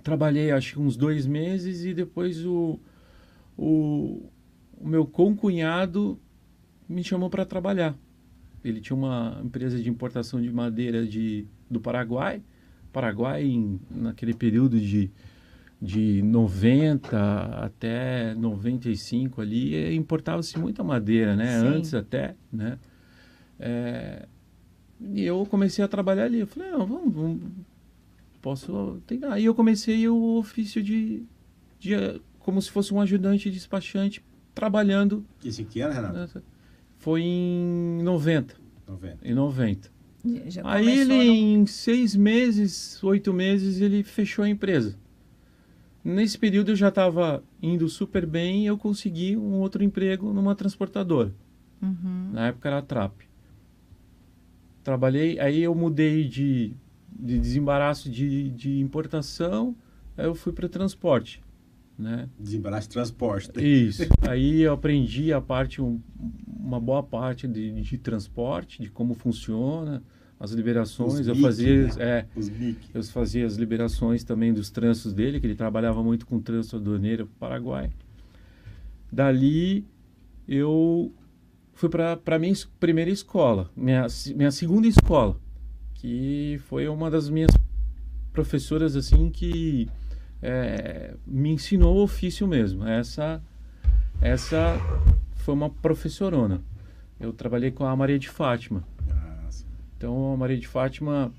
Trabalhei 0.02 0.50
acho 0.50 0.74
que 0.74 0.80
uns 0.80 0.96
dois 0.96 1.26
meses 1.26 1.84
e 1.84 1.94
depois 1.94 2.44
o, 2.44 2.78
o, 3.56 4.28
o 4.80 4.88
meu 4.88 5.06
concunhado 5.06 6.18
me 6.88 7.04
chamou 7.04 7.30
para 7.30 7.44
trabalhar. 7.44 7.96
Ele 8.64 8.80
tinha 8.80 8.96
uma 8.96 9.40
empresa 9.44 9.80
de 9.80 9.88
importação 9.88 10.40
de 10.40 10.50
madeira 10.50 11.06
de, 11.06 11.46
do 11.70 11.80
Paraguai. 11.80 12.42
Paraguai, 12.92 13.44
em, 13.44 13.80
naquele 13.90 14.34
período 14.34 14.78
de, 14.78 15.10
de 15.80 16.22
90 16.22 17.18
até 17.64 18.34
95 18.34 19.40
ali, 19.40 19.94
importava-se 19.96 20.58
muita 20.58 20.84
madeira, 20.84 21.34
né? 21.34 21.60
Sim. 21.60 21.66
Antes 21.66 21.94
até, 21.94 22.36
né? 22.52 22.78
É, 23.58 24.26
e 25.00 25.24
eu 25.24 25.44
comecei 25.46 25.84
a 25.84 25.88
trabalhar 25.88 26.24
ali. 26.24 26.40
Eu 26.40 26.46
falei, 26.46 26.70
vamos, 26.70 27.12
vamos 27.12 27.40
posso 28.42 29.00
tentar. 29.06 29.32
Aí 29.34 29.44
eu 29.46 29.54
comecei 29.54 30.06
o 30.08 30.36
ofício 30.36 30.82
de, 30.82 31.22
de 31.78 31.94
como 32.40 32.60
se 32.60 32.70
fosse 32.70 32.92
um 32.92 33.00
ajudante 33.00 33.50
despachante 33.50 34.22
trabalhando. 34.54 35.24
Isso 35.42 35.62
em 35.62 35.64
que 35.64 35.80
ano, 35.80 35.94
Renato? 35.94 36.14
nessa- 36.18 36.42
Foi 36.98 37.22
em 37.22 38.02
90, 38.02 38.54
90. 38.86 39.18
em 39.26 39.32
90. 39.34 39.90
Já 40.46 40.62
Aí 40.64 40.88
ele, 41.00 41.16
no- 41.16 41.22
em 41.22 41.66
seis 41.66 42.14
meses, 42.14 43.02
oito 43.02 43.32
meses, 43.32 43.80
ele 43.80 44.02
fechou 44.04 44.44
a 44.44 44.48
empresa. 44.48 44.96
Nesse 46.04 46.36
período 46.36 46.72
eu 46.72 46.76
já 46.76 46.88
estava 46.88 47.42
indo 47.62 47.88
super 47.88 48.26
bem 48.26 48.64
e 48.64 48.66
eu 48.66 48.76
consegui 48.76 49.36
um 49.36 49.54
outro 49.60 49.82
emprego 49.84 50.32
numa 50.32 50.54
transportadora. 50.54 51.32
Uhum. 51.80 52.30
Na 52.32 52.48
época 52.48 52.68
era 52.68 52.78
a 52.78 52.82
Trap. 52.82 53.24
Trabalhei, 54.84 55.38
aí 55.38 55.62
eu 55.62 55.74
mudei 55.74 56.24
de, 56.28 56.74
de 57.22 57.38
desembaraço 57.38 58.10
de, 58.10 58.50
de 58.50 58.80
importação, 58.80 59.76
aí 60.16 60.26
eu 60.26 60.34
fui 60.34 60.52
para 60.52 60.68
transporte, 60.68 61.40
né? 61.96 62.28
Desembaraço 62.38 62.88
de 62.88 62.94
transporte. 62.94 63.50
Isso. 63.64 64.02
Aí 64.28 64.62
eu 64.62 64.72
aprendi 64.72 65.32
a 65.32 65.40
parte, 65.40 65.80
um- 65.80 66.00
uma 66.58 66.80
boa 66.80 67.02
parte 67.02 67.46
de, 67.46 67.80
de 67.80 67.98
transporte, 67.98 68.82
de 68.82 68.90
como 68.90 69.14
funciona, 69.14 70.02
as 70.40 70.50
liberações. 70.50 71.20
Os 71.20 71.28
eu 71.28 71.34
mic, 71.34 71.42
fazia, 71.44 71.86
né? 71.86 71.92
é, 71.98 72.26
Os 72.34 72.50
eu 72.92 73.02
fazia 73.04 73.46
as 73.46 73.54
liberações 73.54 74.24
também 74.24 74.52
dos 74.52 74.70
trânsitos 74.70 75.14
dele, 75.14 75.38
que 75.38 75.46
ele 75.46 75.54
trabalhava 75.54 76.02
muito 76.02 76.26
com 76.26 76.40
trânsito 76.40 76.76
aduaneiro 76.76 77.26
para 77.26 77.34
o 77.34 77.38
Paraguai. 77.38 77.90
Dali 79.10 79.86
eu 80.48 81.12
fui 81.72 81.88
para 81.88 82.18
a 82.26 82.38
minha 82.38 82.54
primeira 82.80 83.10
escola, 83.10 83.70
minha, 83.76 84.06
minha 84.34 84.50
segunda 84.50 84.86
escola, 84.88 85.38
que 86.02 86.60
foi 86.66 86.88
uma 86.88 87.08
das 87.08 87.30
minhas 87.30 87.52
professoras 88.32 88.96
assim 88.96 89.30
que 89.30 89.88
é, 90.42 91.14
me 91.24 91.50
ensinou 91.50 91.96
o 91.96 92.02
ofício 92.02 92.44
mesmo. 92.44 92.84
Essa, 92.84 93.40
essa 94.20 94.76
foi 95.36 95.54
uma 95.54 95.70
professorona. 95.70 96.60
Eu 97.20 97.32
trabalhei 97.32 97.70
com 97.70 97.84
a 97.84 97.94
Maria 97.94 98.18
de 98.18 98.28
Fátima. 98.28 98.82
Ah. 99.08 99.48
Então 99.96 100.32
a 100.32 100.36
Maria 100.36 100.58
de 100.58 100.66
Fátima 100.66 101.32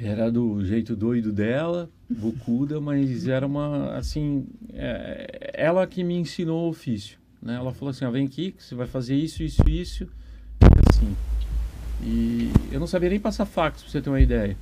era 0.00 0.30
do 0.30 0.64
jeito 0.64 0.94
doido 0.94 1.32
dela, 1.32 1.90
bocuda, 2.08 2.78
mas 2.80 3.26
era 3.26 3.44
uma 3.44 3.96
assim, 3.96 4.46
é, 4.72 5.50
ela 5.54 5.84
que 5.88 6.04
me 6.04 6.14
ensinou 6.14 6.66
o 6.66 6.70
ofício, 6.70 7.18
né? 7.42 7.56
Ela 7.56 7.74
falou 7.74 7.90
assim, 7.90 8.04
ó, 8.04 8.12
vem 8.12 8.26
aqui, 8.26 8.52
que 8.52 8.62
você 8.62 8.76
vai 8.76 8.86
fazer 8.86 9.16
isso, 9.16 9.42
isso, 9.42 9.68
isso, 9.68 10.04
e 10.04 10.88
assim. 10.88 11.29
E 12.02 12.50
eu 12.72 12.80
não 12.80 12.86
sabia 12.86 13.10
nem 13.10 13.20
passar 13.20 13.44
fax, 13.44 13.82
pra 13.82 13.90
você 13.90 14.00
ter 14.00 14.10
uma 14.10 14.20
ideia. 14.20 14.56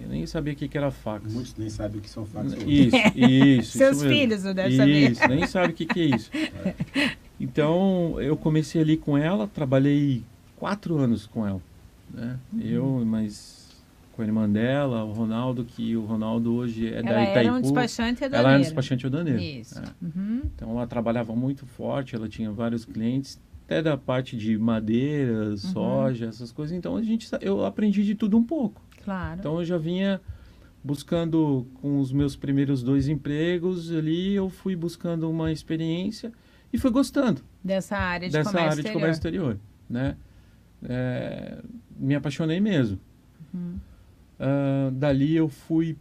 Eu 0.00 0.08
nem 0.08 0.26
sabia 0.26 0.52
o 0.52 0.56
que, 0.56 0.68
que 0.68 0.76
era 0.76 0.90
fax. 0.90 1.32
Muitos 1.32 1.54
nem 1.56 1.70
sabem 1.70 1.98
o 1.98 2.00
que 2.00 2.10
são 2.10 2.26
fax 2.26 2.52
hoje. 2.52 2.88
Isso, 2.88 2.96
isso. 3.14 3.78
Seus 3.78 3.98
isso 3.98 4.08
filhos 4.08 4.44
não 4.44 4.54
devem 4.54 4.76
saber. 4.76 5.10
Isso, 5.10 5.28
nem 5.28 5.46
sabe 5.46 5.72
o 5.72 5.76
que, 5.76 5.86
que 5.86 6.00
é 6.00 6.16
isso. 6.16 6.30
Então, 7.40 8.14
eu 8.20 8.36
comecei 8.36 8.80
ali 8.80 8.96
com 8.96 9.18
ela, 9.18 9.48
trabalhei 9.48 10.22
quatro 10.56 10.96
anos 10.96 11.26
com 11.26 11.46
ela. 11.46 11.60
Né? 12.12 12.38
Uhum. 12.52 12.60
Eu, 12.60 13.04
mas 13.04 13.64
com 14.12 14.22
a 14.22 14.24
irmã 14.24 14.48
dela, 14.48 15.04
o 15.04 15.12
Ronaldo, 15.12 15.64
que 15.64 15.96
o 15.96 16.04
Ronaldo 16.04 16.54
hoje 16.54 16.86
é 16.86 17.02
da 17.02 17.10
Ela 17.10 17.22
Itaipu. 17.22 17.38
era 17.38 17.52
um 17.52 17.60
despachante 17.60 18.24
Ela 18.24 18.38
era 18.38 18.58
um 18.58 18.60
despachante 18.60 19.06
aduaneiro. 19.06 19.40
Isso. 19.40 19.78
É. 19.78 19.82
Uhum. 20.00 20.42
Então, 20.54 20.70
ela 20.70 20.86
trabalhava 20.86 21.34
muito 21.34 21.66
forte, 21.66 22.14
ela 22.14 22.28
tinha 22.28 22.50
vários 22.52 22.84
clientes, 22.84 23.38
até 23.74 23.82
da 23.82 23.96
parte 23.96 24.36
de 24.36 24.56
madeira, 24.56 25.50
Uhum. 25.50 25.56
soja, 25.56 26.26
essas 26.26 26.52
coisas. 26.52 26.76
Então, 26.76 26.96
a 26.96 27.02
gente, 27.02 27.28
eu 27.40 27.64
aprendi 27.64 28.04
de 28.04 28.14
tudo 28.14 28.36
um 28.36 28.44
pouco. 28.44 28.80
Claro. 29.04 29.38
Então 29.40 29.58
eu 29.58 29.64
já 29.64 29.76
vinha 29.76 30.20
buscando 30.82 31.66
com 31.80 31.98
os 31.98 32.12
meus 32.12 32.36
primeiros 32.36 32.82
dois 32.82 33.08
empregos 33.08 33.90
ali, 33.92 34.34
eu 34.34 34.48
fui 34.48 34.76
buscando 34.76 35.28
uma 35.30 35.50
experiência 35.50 36.32
e 36.72 36.78
fui 36.78 36.90
gostando 36.90 37.42
dessa 37.62 37.96
área 37.96 38.28
de 38.28 38.32
dessa 38.32 38.50
comércio 38.50 38.70
área 38.70 38.74
de 38.74 38.80
exterior. 38.80 39.00
comércio 39.00 39.18
exterior, 39.18 39.58
né? 39.90 40.16
É, 40.86 41.58
me 41.98 42.14
apaixonei 42.14 42.60
mesmo. 42.60 42.98
Uhum. 43.52 43.76
Ah, 44.38 44.90
dali 44.92 45.34
eu 45.36 45.48
fui, 45.48 45.96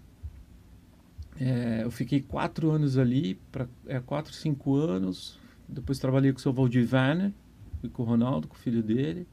é, 1.39 1.82
eu 1.84 1.92
fiquei 1.92 2.22
quatro 2.22 2.72
anos 2.72 2.98
ali, 2.98 3.39
para 3.51 3.68
é, 3.88 4.00
quatro, 4.00 4.34
cinco 4.34 4.75
anos. 4.75 5.39
Depois 5.68 5.98
trabalhei 6.00 6.32
com 6.32 6.39
o 6.39 6.42
seu 6.42 6.51
Valdir 6.53 6.88
Werner, 6.92 7.32
fui 7.84 7.90
com 7.90 8.04
o 8.04 8.06
Ronaldo, 8.06 8.48
com 8.48 8.56
o 8.56 8.58
filho 8.58 8.82
dele. 8.82 9.28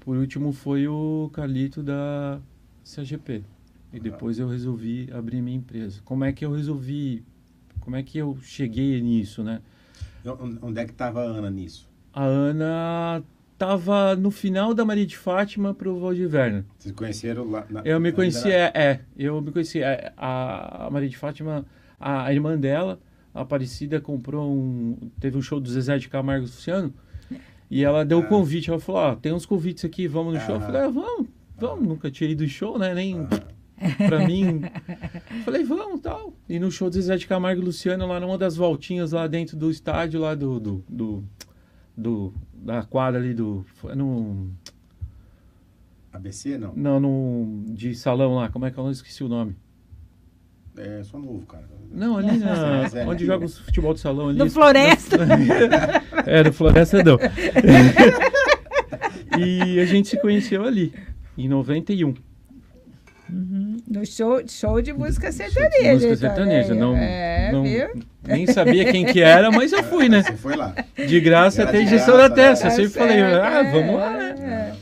Por 0.00 0.18
último 0.18 0.52
foi 0.52 0.86
o 0.86 1.30
Carlito 1.32 1.82
da 1.82 2.38
CGP. 2.84 3.42
E 3.92 3.98
depois 3.98 4.38
eu 4.38 4.46
resolvi 4.48 5.08
abrir 5.10 5.40
minha 5.40 5.56
empresa. 5.56 6.00
Como 6.04 6.24
é 6.24 6.32
que 6.32 6.44
eu 6.44 6.52
resolvi? 6.52 7.24
Como 7.80 7.96
é 7.96 8.02
que 8.02 8.18
eu 8.18 8.36
cheguei 8.42 9.00
nisso, 9.00 9.42
né? 9.42 9.62
On- 10.26 10.58
Onde 10.60 10.80
é 10.80 10.84
que 10.84 10.90
estava 10.92 11.20
a 11.22 11.24
Ana 11.24 11.50
nisso? 11.50 11.88
A 12.12 12.22
Ana 12.24 13.22
estava 13.54 14.14
no 14.14 14.30
final 14.30 14.74
da 14.74 14.84
Maria 14.84 15.06
de 15.06 15.16
Fátima 15.16 15.72
para 15.72 15.88
o 15.88 15.98
Valdir 15.98 16.28
Werner. 16.30 16.64
Vocês 16.78 16.94
conheceram 16.94 17.50
lá? 17.50 17.66
Na, 17.70 17.80
Eu 17.82 17.98
me 17.98 18.12
conheci, 18.12 18.50
é, 18.50 18.70
é, 18.74 19.00
eu 19.16 19.40
me 19.40 19.50
conheci. 19.50 19.80
é, 19.80 20.12
a, 20.16 20.86
a 20.86 20.90
Maria 20.90 21.08
de 21.08 21.16
Fátima, 21.16 21.64
a, 21.98 22.24
a 22.26 22.34
irmã 22.34 22.58
dela, 22.58 23.00
a 23.32 23.40
Aparecida, 23.40 24.00
comprou 24.00 24.52
um. 24.52 25.10
Teve 25.18 25.38
um 25.38 25.42
show 25.42 25.58
do 25.60 25.70
Zezé 25.70 25.96
de 25.96 26.08
Camargo 26.08 26.44
e 26.44 26.48
Luciano. 26.48 26.92
E 27.70 27.82
ela 27.84 28.04
deu 28.04 28.18
o 28.18 28.22
Ah. 28.22 28.26
convite. 28.26 28.70
Ela 28.70 28.78
falou: 28.80 29.00
Ó, 29.02 29.14
tem 29.16 29.32
uns 29.32 29.44
convites 29.46 29.84
aqui, 29.84 30.06
vamos 30.06 30.34
no 30.34 30.40
show. 30.40 30.54
Eu 30.56 30.60
falei: 30.60 30.82
ah, 30.82 30.88
vamos, 30.88 31.26
vamos. 31.58 31.88
Nunca 31.88 32.10
tinha 32.10 32.30
ido 32.30 32.44
em 32.44 32.48
show, 32.48 32.78
né? 32.78 32.94
Nem 32.94 33.20
Ah, 33.20 34.06
pra 34.08 34.26
mim. 34.26 34.62
Falei: 35.44 35.64
vamos 35.64 36.00
tal. 36.00 36.32
E 36.48 36.58
no 36.58 36.70
show 36.70 36.88
do 36.88 36.94
Zezé 36.94 37.16
de 37.16 37.26
Camargo 37.26 37.60
e 37.60 37.64
Luciano, 37.64 38.06
lá 38.06 38.18
numa 38.20 38.38
das 38.38 38.56
voltinhas 38.56 39.12
lá 39.12 39.26
dentro 39.26 39.56
do 39.56 39.70
estádio, 39.70 40.20
lá 40.20 40.34
do. 40.34 40.58
do, 40.60 40.84
do, 40.88 41.24
do- 41.96 42.34
da 42.54 42.82
quadra 42.84 43.20
ali 43.20 43.34
do. 43.34 43.64
No. 43.94 44.50
ABC, 46.12 46.56
não. 46.56 46.72
Não, 46.74 47.00
no. 47.00 47.64
De 47.74 47.94
salão 47.94 48.34
lá, 48.36 48.48
como 48.48 48.64
é 48.64 48.70
que 48.70 48.78
eu 48.78 48.84
não 48.84 48.90
esqueci 48.90 49.22
o 49.22 49.28
nome? 49.28 49.54
É 50.78 51.02
só 51.04 51.18
novo, 51.18 51.46
cara. 51.46 51.64
Não, 51.90 52.18
ali 52.18 52.36
na, 52.38 52.86
é. 52.94 53.06
onde 53.06 53.24
joga 53.24 53.46
o 53.46 53.48
futebol 53.48 53.94
de 53.94 54.00
salão 54.00 54.28
ali. 54.28 54.38
No 54.38 54.50
Floresta. 54.50 55.16
é, 56.26 56.44
no 56.44 56.52
Floresta 56.52 57.02
não. 57.02 57.16
e 59.38 59.80
a 59.80 59.84
gente 59.86 60.08
se 60.08 60.20
conheceu 60.20 60.64
ali, 60.64 60.92
em 61.36 61.48
91. 61.48 62.14
Uhum. 63.28 63.76
No 63.88 64.06
show, 64.06 64.40
show 64.46 64.80
de 64.80 64.92
música 64.92 65.32
sertaneja. 65.32 65.92
música 65.94 66.12
então, 66.12 66.16
sertaneja. 66.16 66.74
Não, 66.74 66.96
É, 66.96 67.50
não- 67.52 67.64
viu? 67.64 67.88
nem 68.26 68.46
sabia 68.46 68.90
quem 68.92 69.04
que 69.04 69.20
era, 69.20 69.50
mas 69.50 69.72
eu 69.72 69.82
fui, 69.82 70.08
né? 70.08 70.22
Você 70.22 70.36
foi 70.36 70.54
lá. 70.56 70.74
De 70.96 71.20
graça 71.20 71.64
até 71.64 71.82
injeção 71.82 72.16
na 72.16 72.30
testa. 72.30 72.68
Eu 72.68 72.70
sempre 72.70 72.90
Tá 72.90 73.00
falei, 73.00 73.16
certo, 73.18 73.42
ah, 73.44 73.64
é, 73.64 73.72
vamos 73.72 73.94
lá, 73.96 74.10
né? 74.16 74.34
é. 74.38 74.72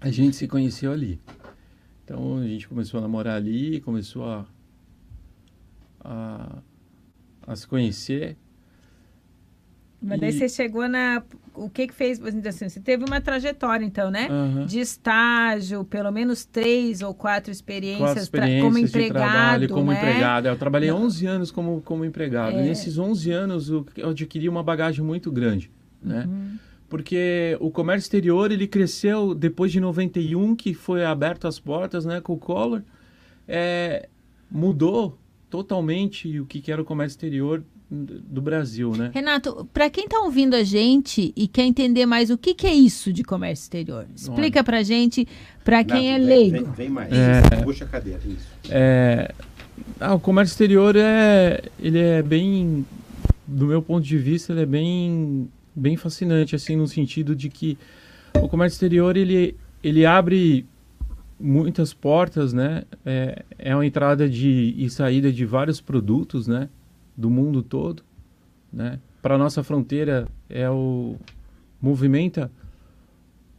A 0.00 0.10
gente 0.10 0.36
se 0.36 0.46
conheceu 0.46 0.92
ali. 0.92 1.18
Então 2.04 2.38
a 2.38 2.46
gente 2.46 2.68
começou 2.68 2.98
a 2.98 3.00
namorar 3.00 3.36
ali, 3.36 3.80
começou 3.80 4.24
a, 4.24 4.44
a, 6.06 6.58
a 7.52 7.56
se 7.56 7.66
conhecer. 7.66 8.36
Mas 10.00 10.20
daí 10.20 10.30
E- 10.30 10.32
você 10.32 10.48
chegou 10.48 10.88
na. 10.88 11.22
O 11.54 11.70
que 11.70 11.86
que 11.86 11.94
fez? 11.94 12.20
Assim, 12.46 12.68
você 12.68 12.78
teve 12.80 13.04
uma 13.04 13.18
trajetória, 13.20 13.84
então, 13.84 14.10
né? 14.10 14.28
Aham. 14.30 14.66
De 14.66 14.78
estágio, 14.78 15.84
pelo 15.84 16.10
menos 16.12 16.44
três 16.44 17.00
ou 17.00 17.14
quatro 17.14 17.50
experiências, 17.50 18.00
quatro 18.08 18.22
experiências 18.22 18.62
como 18.62 18.74
de 18.78 18.84
empregado. 18.84 19.12
trabalho, 19.32 19.68
como 19.70 19.90
né? 19.90 19.96
empregado. 19.98 20.48
Eu 20.48 20.56
trabalhei 20.58 20.92
11 20.92 21.26
anos 21.26 21.50
como, 21.50 21.80
como 21.80 22.04
empregado. 22.04 22.56
É. 22.58 22.60
E 22.60 22.68
nesses 22.68 22.98
11 22.98 23.30
anos 23.32 23.68
eu 23.70 23.86
eu 23.96 24.10
adquiri 24.10 24.48
uma 24.50 24.62
bagagem 24.62 25.02
muito 25.02 25.32
grande, 25.32 25.70
né? 26.02 26.24
Uhum. 26.26 26.58
Porque 26.90 27.56
o 27.58 27.70
comércio 27.70 28.04
exterior, 28.06 28.52
ele 28.52 28.68
cresceu 28.68 29.34
depois 29.34 29.72
de 29.72 29.80
91, 29.80 30.54
que 30.54 30.72
foi 30.72 31.04
aberto 31.04 31.48
as 31.48 31.58
portas, 31.58 32.04
né, 32.04 32.20
com 32.20 32.34
o 32.34 32.38
Collor. 32.38 32.82
É, 33.48 34.08
mudou 34.48 35.18
totalmente 35.50 36.40
o 36.40 36.46
que, 36.46 36.70
era 36.70 36.80
o 36.80 36.84
comércio 36.84 37.16
exterior 37.16 37.62
do 37.88 38.42
Brasil, 38.42 38.90
né? 38.96 39.12
Renato, 39.14 39.68
para 39.72 39.88
quem 39.88 40.06
está 40.06 40.18
ouvindo 40.20 40.54
a 40.54 40.64
gente 40.64 41.32
e 41.36 41.46
quer 41.46 41.62
entender 41.62 42.04
mais 42.04 42.30
o 42.30 42.36
que, 42.36 42.52
que 42.52 42.66
é 42.66 42.74
isso 42.74 43.12
de 43.12 43.22
comércio 43.22 43.62
exterior, 43.62 44.06
explica 44.14 44.64
para 44.64 44.82
gente, 44.82 45.26
para 45.64 45.84
quem 45.84 46.12
é 46.12 46.18
leigo. 46.18 46.50
Vem, 46.50 46.64
vem, 46.64 46.72
vem 46.72 46.88
mais. 46.88 47.12
É. 47.12 47.62
Puxa 47.62 47.84
a 47.84 47.88
cadeira. 47.88 48.20
Isso. 48.26 48.48
É, 48.68 49.32
ah, 50.00 50.14
o 50.14 50.20
comércio 50.20 50.52
exterior 50.52 50.96
é, 50.96 51.62
ele 51.78 51.98
é 51.98 52.22
bem, 52.22 52.84
do 53.46 53.66
meu 53.66 53.80
ponto 53.80 54.04
de 54.04 54.18
vista, 54.18 54.52
ele 54.52 54.62
é 54.62 54.66
bem, 54.66 55.48
bem 55.74 55.96
fascinante, 55.96 56.56
assim, 56.56 56.74
no 56.74 56.88
sentido 56.88 57.36
de 57.36 57.48
que 57.48 57.78
o 58.34 58.48
comércio 58.48 58.76
exterior 58.76 59.16
ele, 59.16 59.54
ele 59.82 60.04
abre 60.04 60.66
muitas 61.38 61.92
portas, 61.92 62.52
né? 62.52 62.84
É, 63.04 63.44
é 63.58 63.74
uma 63.74 63.86
entrada 63.86 64.28
de 64.28 64.74
e 64.76 64.88
saída 64.88 65.32
de 65.32 65.44
vários 65.44 65.80
produtos, 65.80 66.46
né? 66.46 66.68
Do 67.16 67.30
mundo 67.30 67.62
todo, 67.62 68.02
né? 68.72 69.00
Para 69.22 69.38
nossa 69.38 69.62
fronteira 69.62 70.28
é 70.48 70.68
o 70.70 71.16
movimenta 71.80 72.50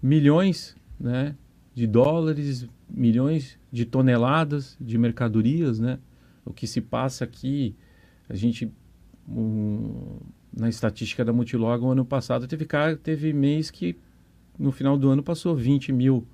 milhões, 0.02 0.76
né? 1.00 1.36
De 1.74 1.86
dólares, 1.86 2.68
milhões 2.90 3.60
de 3.72 3.86
toneladas 3.86 4.76
de 4.80 4.98
mercadorias, 4.98 5.80
né? 5.80 6.00
O 6.46 6.54
que 6.54 6.66
se 6.66 6.82
passa 6.82 7.24
aqui, 7.24 7.76
a 8.30 8.36
gente 8.36 8.72
um, 9.28 10.18
na 10.56 10.70
estatística 10.70 11.24
da 11.24 11.34
Multilog, 11.34 11.86
ano 11.86 12.06
passado 12.06 12.48
teve 12.48 12.66
teve 13.04 13.34
mês 13.34 13.70
que 13.70 13.98
no 14.58 14.72
final 14.72 14.98
do 14.98 15.10
ano 15.10 15.22
passou 15.22 15.56
20 15.56 15.92
mil 15.92 16.26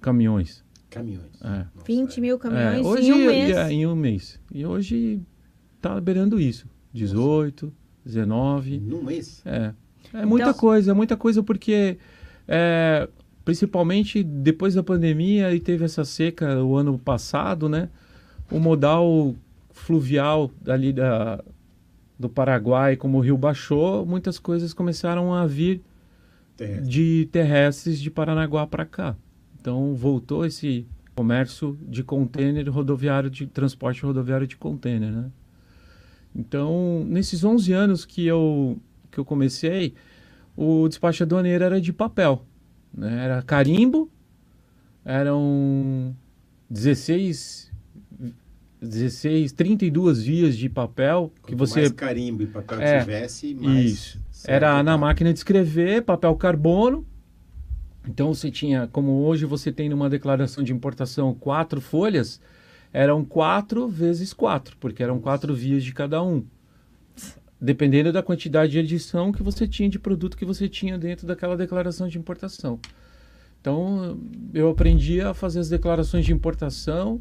caminhões. 0.00 0.64
Caminhões. 0.90 1.30
É. 1.42 1.48
Nossa, 1.48 1.70
20 1.86 2.20
mil 2.20 2.36
É, 2.36 2.38
caminhões 2.38 2.86
hoje, 2.86 3.08
em 3.08 3.12
um 3.12 3.26
mês. 3.26 3.56
é, 3.56 3.72
em 3.72 3.86
um 3.86 3.96
mês. 3.96 4.40
E 4.52 4.64
hoje 4.64 5.20
tá 5.80 6.00
beirando 6.00 6.40
isso. 6.40 6.66
18, 6.92 7.72
19. 8.04 8.78
Num 8.78 9.02
mês? 9.02 9.42
É. 9.44 9.72
É 10.14 10.24
muita 10.24 10.50
Então- 10.50 10.60
coisa, 10.60 10.92
é 10.92 10.94
muita 10.94 11.16
coisa 11.16 11.42
porque 11.42 11.98
é, 12.48 13.08
principalmente 13.44 14.22
depois 14.22 14.74
da 14.74 14.82
pandemia 14.82 15.52
e 15.54 15.60
teve 15.60 15.84
essa 15.84 16.04
seca 16.04 16.62
o 16.64 16.76
ano 16.76 16.98
passado, 16.98 17.68
né? 17.68 17.88
O 18.50 18.58
modal 18.60 19.34
fluvial 19.70 20.50
ali 20.66 20.92
da, 20.92 21.42
do 22.18 22.28
Paraguai, 22.28 22.96
como 22.96 23.18
o 23.18 23.20
rio 23.20 23.36
baixou, 23.36 24.06
muitas 24.06 24.38
coisas 24.38 24.72
começaram 24.72 25.34
a 25.34 25.44
vir 25.46 25.82
Terrestre. 26.56 26.88
de 26.88 27.28
terrestres 27.32 28.00
de 28.00 28.10
Paranaguá 28.10 28.66
para 28.66 28.86
cá. 28.86 29.16
Então 29.66 29.96
voltou 29.96 30.46
esse 30.46 30.86
comércio 31.16 31.76
de 31.88 32.04
contêiner 32.04 32.70
rodoviário 32.70 33.28
de 33.28 33.48
transporte 33.48 34.00
rodoviário 34.00 34.46
de 34.46 34.56
contêiner, 34.56 35.10
né? 35.10 35.28
Então, 36.32 37.04
nesses 37.08 37.42
11 37.42 37.72
anos 37.72 38.04
que 38.04 38.24
eu 38.24 38.78
que 39.10 39.18
eu 39.18 39.24
comecei, 39.24 39.92
o 40.56 40.86
despacho 40.86 41.24
aduaneiro 41.24 41.64
era 41.64 41.80
de 41.80 41.92
papel, 41.92 42.44
né? 42.96 43.24
Era 43.24 43.42
carimbo, 43.42 44.08
eram 45.04 46.14
16 46.70 47.72
16, 48.80 49.50
32 49.50 50.22
vias 50.22 50.56
de 50.56 50.68
papel 50.68 51.32
que 51.38 51.56
Quanto 51.56 51.58
você 51.58 51.80
mais 51.80 51.90
carimbo 51.90 52.44
e 52.44 52.46
papel 52.46 52.80
É, 52.80 53.00
tivesse, 53.00 53.52
mais... 53.52 53.84
isso. 53.84 54.20
certo 54.30 54.48
Era 54.48 54.80
na 54.84 54.92
tá. 54.92 54.98
máquina 54.98 55.32
de 55.32 55.40
escrever, 55.40 56.02
papel 56.02 56.36
carbono. 56.36 57.04
Então 58.08 58.32
você 58.32 58.50
tinha, 58.50 58.86
como 58.86 59.24
hoje 59.24 59.44
você 59.44 59.72
tem 59.72 59.88
numa 59.88 60.08
declaração 60.08 60.62
de 60.62 60.72
importação 60.72 61.34
quatro 61.34 61.80
folhas, 61.80 62.40
eram 62.92 63.24
quatro 63.24 63.88
vezes 63.88 64.32
quatro, 64.32 64.76
porque 64.78 65.02
eram 65.02 65.20
quatro 65.20 65.54
vias 65.54 65.82
de 65.82 65.92
cada 65.92 66.22
um. 66.22 66.44
Dependendo 67.60 68.12
da 68.12 68.22
quantidade 68.22 68.72
de 68.72 68.78
edição 68.78 69.32
que 69.32 69.42
você 69.42 69.66
tinha 69.66 69.88
de 69.88 69.98
produto 69.98 70.36
que 70.36 70.44
você 70.44 70.68
tinha 70.68 70.96
dentro 70.98 71.26
daquela 71.26 71.56
declaração 71.56 72.06
de 72.06 72.18
importação. 72.18 72.78
Então 73.60 74.18
eu 74.54 74.70
aprendi 74.70 75.20
a 75.20 75.34
fazer 75.34 75.58
as 75.58 75.68
declarações 75.68 76.24
de 76.24 76.32
importação 76.32 77.20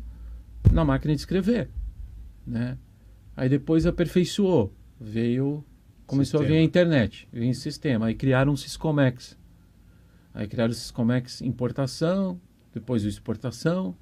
na 0.71 0.85
máquina 0.85 1.15
de 1.15 1.21
escrever, 1.21 1.69
né? 2.45 2.77
Aí 3.35 3.49
depois 3.49 3.85
aperfeiçoou, 3.85 4.71
veio 4.99 5.63
começou 6.05 6.39
a 6.39 6.43
vir 6.43 6.47
a 6.47 6.49
Sistema. 6.49 6.65
internet, 6.65 7.27
veio 7.33 7.45
em 7.45 7.53
sistema, 7.53 8.05
aí 8.07 8.13
criaram 8.13 8.53
o 8.53 8.57
Siscomex. 8.57 9.37
Aí 10.35 10.47
criaram 10.47 10.71
o 10.71 10.75
Siscomex 10.75 11.41
importação, 11.41 12.39
depois 12.73 13.05
o 13.05 13.07
exportação, 13.07 13.95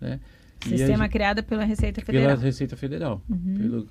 né? 0.00 0.18
Sistema 0.64 1.04
a, 1.04 1.08
criado 1.08 1.44
pela 1.44 1.62
Receita 1.62 2.00
pela 2.00 2.18
Federal. 2.18 2.36
Receita 2.38 2.76
Federal. 2.76 3.22
Uhum. 3.28 3.54
Pelo, 3.54 3.86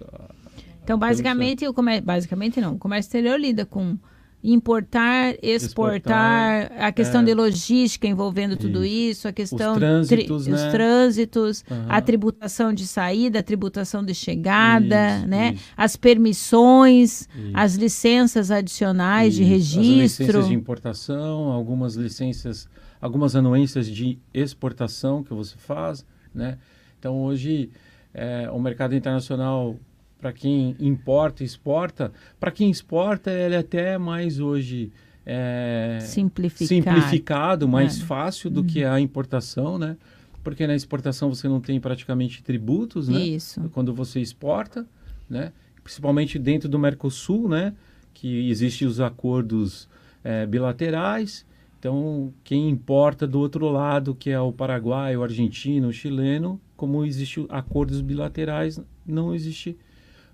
Então, 0.84 0.98
basicamente, 0.98 1.66
o 1.68 1.74
comércio, 1.74 2.04
basicamente 2.04 2.60
não, 2.60 2.74
o 2.74 2.80
comércio 2.80 3.08
exterior 3.08 3.40
lida 3.40 3.66
com 3.66 3.98
importar, 4.44 5.36
exportar, 5.42 6.62
Exportar, 6.64 6.72
a 6.86 6.92
questão 6.92 7.22
é. 7.22 7.24
de 7.26 7.34
logística 7.34 8.08
envolvendo 8.08 8.56
tudo 8.56 8.86
isso, 8.86 9.28
a 9.28 9.32
questão 9.32 9.76
trânsitos, 9.76 10.26
tri- 10.26 10.32
os 10.34 10.48
né? 10.48 10.72
trânsitos, 10.72 11.64
Aham. 11.70 11.86
a 11.90 12.02
tributação 12.02 12.72
de 12.72 12.86
saída, 12.88 13.40
a 13.40 13.44
tributação 13.44 14.04
de 14.06 14.14
chegada, 14.14 15.18
Isso, 15.18 15.28
né? 15.28 15.54
isso. 15.54 15.64
As 15.76 15.96
permissões, 15.96 17.22
Isso. 17.22 17.52
as 17.54 17.76
licenças 17.76 18.52
adicionais 18.52 19.34
de 19.36 19.42
Isso, 19.44 19.50
registro. 19.52 19.82
As 20.04 20.20
licenças 20.20 20.48
de 20.48 20.54
importação, 20.54 21.52
algumas 21.52 21.96
licenças, 21.96 22.70
algumas 23.02 23.36
anuências 23.36 23.88
de 23.88 24.18
exportação 24.34 25.24
que 25.24 25.34
você 25.34 25.56
faz, 25.58 26.06
né? 26.34 26.58
Então 27.00 27.22
hoje 27.24 27.70
é, 28.14 28.50
o 28.52 28.60
mercado 28.60 28.96
internacional 28.96 29.76
para 30.20 30.34
quem 30.34 30.76
importa 30.80 31.44
e 31.44 31.46
exporta, 31.46 32.12
para 32.40 32.52
quem 32.52 32.70
exporta 32.70 33.32
ele 33.32 33.56
é 33.56 33.60
até 33.60 33.98
mais 33.98 34.40
hoje 34.40 34.92
é, 35.26 36.00
Simplificado. 36.02 36.68
simplificado, 36.68 37.68
mais 37.68 38.00
É. 38.02 38.06
fácil 38.06 38.50
do 38.50 38.64
que 38.64 38.84
a 38.84 39.00
importação, 39.00 39.78
né? 39.78 39.98
Porque 40.44 40.66
na 40.66 40.74
exportação 40.76 41.28
você 41.34 41.48
não 41.50 41.60
tem 41.60 41.80
praticamente 41.80 42.42
tributos, 42.42 43.10
né? 43.10 43.20
Isso. 43.20 43.70
quando 43.74 43.94
você 43.94 44.22
exporta, 44.22 44.88
né? 45.30 45.52
Principalmente 45.84 46.40
dentro 46.40 46.70
do 46.70 46.80
Mercosul, 46.80 47.50
né? 47.50 47.74
Que 48.14 48.50
existem 48.50 48.88
os 48.88 49.00
acordos 49.02 49.90
eh, 50.24 50.46
bilaterais. 50.46 51.46
Então, 51.78 52.34
quem 52.44 52.70
importa 52.70 53.28
do 53.28 53.40
outro 53.40 53.70
lado, 53.70 54.16
que 54.16 54.30
é 54.30 54.40
o 54.40 54.52
Paraguai, 54.52 55.16
o 55.16 55.24
argentino, 55.24 55.90
o 55.90 55.94
chileno, 55.94 56.60
como 56.76 57.06
existem 57.06 57.46
acordos 57.50 58.02
bilaterais, 58.02 58.80
não 59.06 59.36
existe 59.36 59.78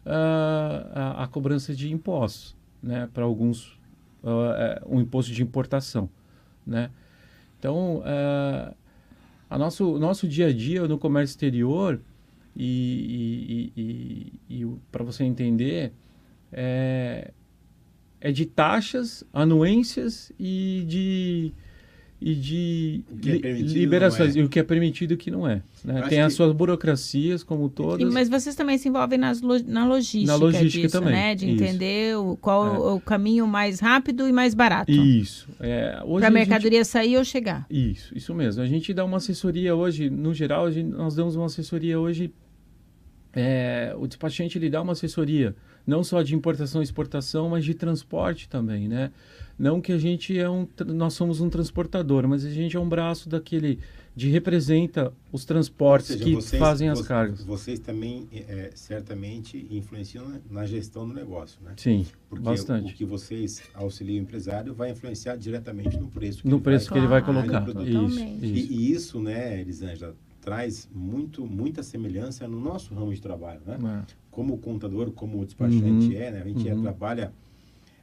a, 0.06 1.24
a 1.24 1.28
cobrança 1.28 1.76
de 1.76 1.92
impostos, 1.92 2.56
né? 2.82 3.10
Para 3.14 3.24
alguns, 3.24 3.80
eh, 4.24 4.82
um 4.86 5.02
imposto 5.02 5.32
de 5.32 5.42
importação, 5.42 6.10
né? 6.66 6.90
Então, 7.60 8.02
ah, 8.06 8.74
a 9.50 9.58
nosso, 9.58 9.98
nosso 9.98 10.28
dia 10.28 10.48
a 10.48 10.54
dia 10.54 10.88
no 10.88 10.98
comércio 10.98 11.34
exterior, 11.34 12.00
e, 12.56 13.72
e, 13.76 13.82
e, 13.82 14.62
e 14.62 14.78
para 14.92 15.04
você 15.04 15.24
entender, 15.24 15.92
é, 16.52 17.32
é 18.22 18.32
de 18.32 18.46
taxas, 18.46 19.24
anuências 19.34 20.32
e 20.40 20.86
de, 20.88 21.54
e 22.24 22.36
de 22.36 23.04
O 23.12 23.18
que 23.18 23.30
é 23.46 23.52
liberações, 23.52 24.36
é. 24.36 24.40
e 24.40 24.44
o 24.44 24.50
que 24.50 24.58
é 24.60 24.64
permitido 24.64 25.12
e 25.12 25.14
o 25.16 25.18
que 25.18 25.30
não 25.30 25.48
é. 25.48 25.62
né? 25.84 26.02
Tem 26.08 26.22
as 26.22 26.32
que- 26.34 26.38
suas 26.38 26.54
burocracias, 26.54 27.44
como 27.44 27.68
todas. 27.70 28.00
E- 28.00 28.14
mas 28.14 28.30
vocês 28.30 28.56
também 28.56 28.78
se 28.78 28.88
envolvem 28.88 29.20
nas 29.20 29.42
lo- 29.42 29.62
na 29.68 29.86
logística, 29.86 30.28
Na 30.32 30.36
logística 30.36 30.88
disso, 30.88 30.98
também, 31.00 31.12
né? 31.14 31.36
De 31.36 31.46
isso. 31.52 31.64
entender 31.64 32.18
o, 32.18 32.38
qual 32.38 32.66
É. 32.66 32.94
o 32.94 33.00
caminho 33.02 33.46
mais 33.46 33.80
rápido 33.80 34.28
e 34.28 34.32
mais 34.32 34.54
barato. 34.54 34.92
Isso. 34.92 35.50
É, 35.60 35.92
Para 35.92 36.00
a 36.02 36.04
a 36.04 36.22
gente- 36.22 36.32
mercadoria 36.34 36.86
sair 36.86 37.18
ou 37.18 37.26
chegar. 37.26 37.66
Isso, 37.70 38.18
isso 38.18 38.34
mesmo. 38.34 38.62
A 38.62 38.66
gente 38.66 38.94
dá 38.94 39.04
uma 39.04 39.18
assessoria 39.18 39.76
hoje, 39.76 40.10
no 40.10 40.34
geral, 40.34 40.66
a 40.66 40.72
gente- 40.72 40.90
nós 40.90 41.16
damos 41.16 41.36
uma 41.36 41.48
assessoria 41.48 42.00
hoje. 42.00 42.32
é, 43.36 43.94
o 43.98 44.06
despachante 44.08 44.58
ele 44.60 44.70
dá 44.70 44.80
uma 44.82 44.92
assessoria 44.94 45.56
não 45.86 46.04
só 46.04 46.22
de 46.22 46.36
importação 46.36 46.82
e 46.82 46.84
exportação, 46.84 47.50
mas 47.50 47.66
de 47.66 47.74
transporte 47.74 48.48
também, 48.48 48.88
né? 48.88 49.12
Não 49.60 49.80
que 49.80 49.92
a 49.92 49.98
gente 49.98 50.38
é 50.38 50.50
um, 50.50 50.68
nós 50.88 51.14
somos 51.14 51.40
um 51.40 51.50
transportador, 51.50 52.28
mas 52.28 52.44
a 52.44 52.50
gente 52.50 52.76
é 52.76 52.80
um 52.80 52.90
braço 52.90 53.30
daquele 53.30 53.80
de 54.16 54.30
representa 54.30 55.12
os 55.32 55.44
transportes 55.46 56.08
seja, 56.08 56.24
que 56.24 56.34
vocês- 56.36 56.60
fazem 56.60 56.90
as 56.90 57.00
vo- 57.00 57.06
cargas. 57.06 57.44
Vocês 57.44 57.80
também, 57.80 58.28
é, 58.32 58.72
certamente, 58.76 59.68
influenciam 59.72 60.28
na, 60.28 60.40
na 60.50 60.66
gestão 60.66 61.08
do 61.08 61.14
negócio, 61.14 61.60
né? 61.64 61.74
Sim, 61.78 62.06
Porque 62.30 62.44
bastante. 62.44 62.94
o 62.94 62.96
que 62.96 63.06
vocês 63.06 63.62
auxiliam 63.74 64.20
o 64.20 64.24
empresário 64.24 64.74
vai 64.74 64.92
influenciar 64.92 65.36
diretamente 65.36 65.98
no 65.98 66.08
preço 66.08 66.42
que 66.44 66.48
No 66.48 66.56
ele 66.58 66.64
preço 66.64 66.90
vai 66.90 66.94
que 66.94 67.00
ele 67.00 67.08
vai 67.08 67.22
Claro, 67.24 67.42
colocar. 67.42 67.66
totalmente. 67.66 68.46
Isso, 68.46 68.46
E, 68.46 68.60
isso. 68.60 68.72
e 68.74 68.92
isso, 68.92 69.20
né, 69.20 69.62
Elisângela, 69.62 70.16
traz 70.44 70.90
muito, 70.94 71.46
muita 71.46 71.82
semelhança 71.82 72.48
no 72.48 72.60
nosso 72.60 72.94
ramo 72.94 73.14
de 73.14 73.22
trabalho, 73.22 73.62
né? 73.66 73.78
É. 74.08 74.14
Como 74.30 74.58
contador, 74.58 75.12
como 75.12 75.44
despachante 75.46 76.08
Uhum. 76.08 76.12
é, 76.14 76.32
né? 76.32 76.42
A 76.44 76.48
gente 76.48 76.68
é, 76.68 76.74
Uhum. 76.74 76.82
trabalha, 76.82 77.34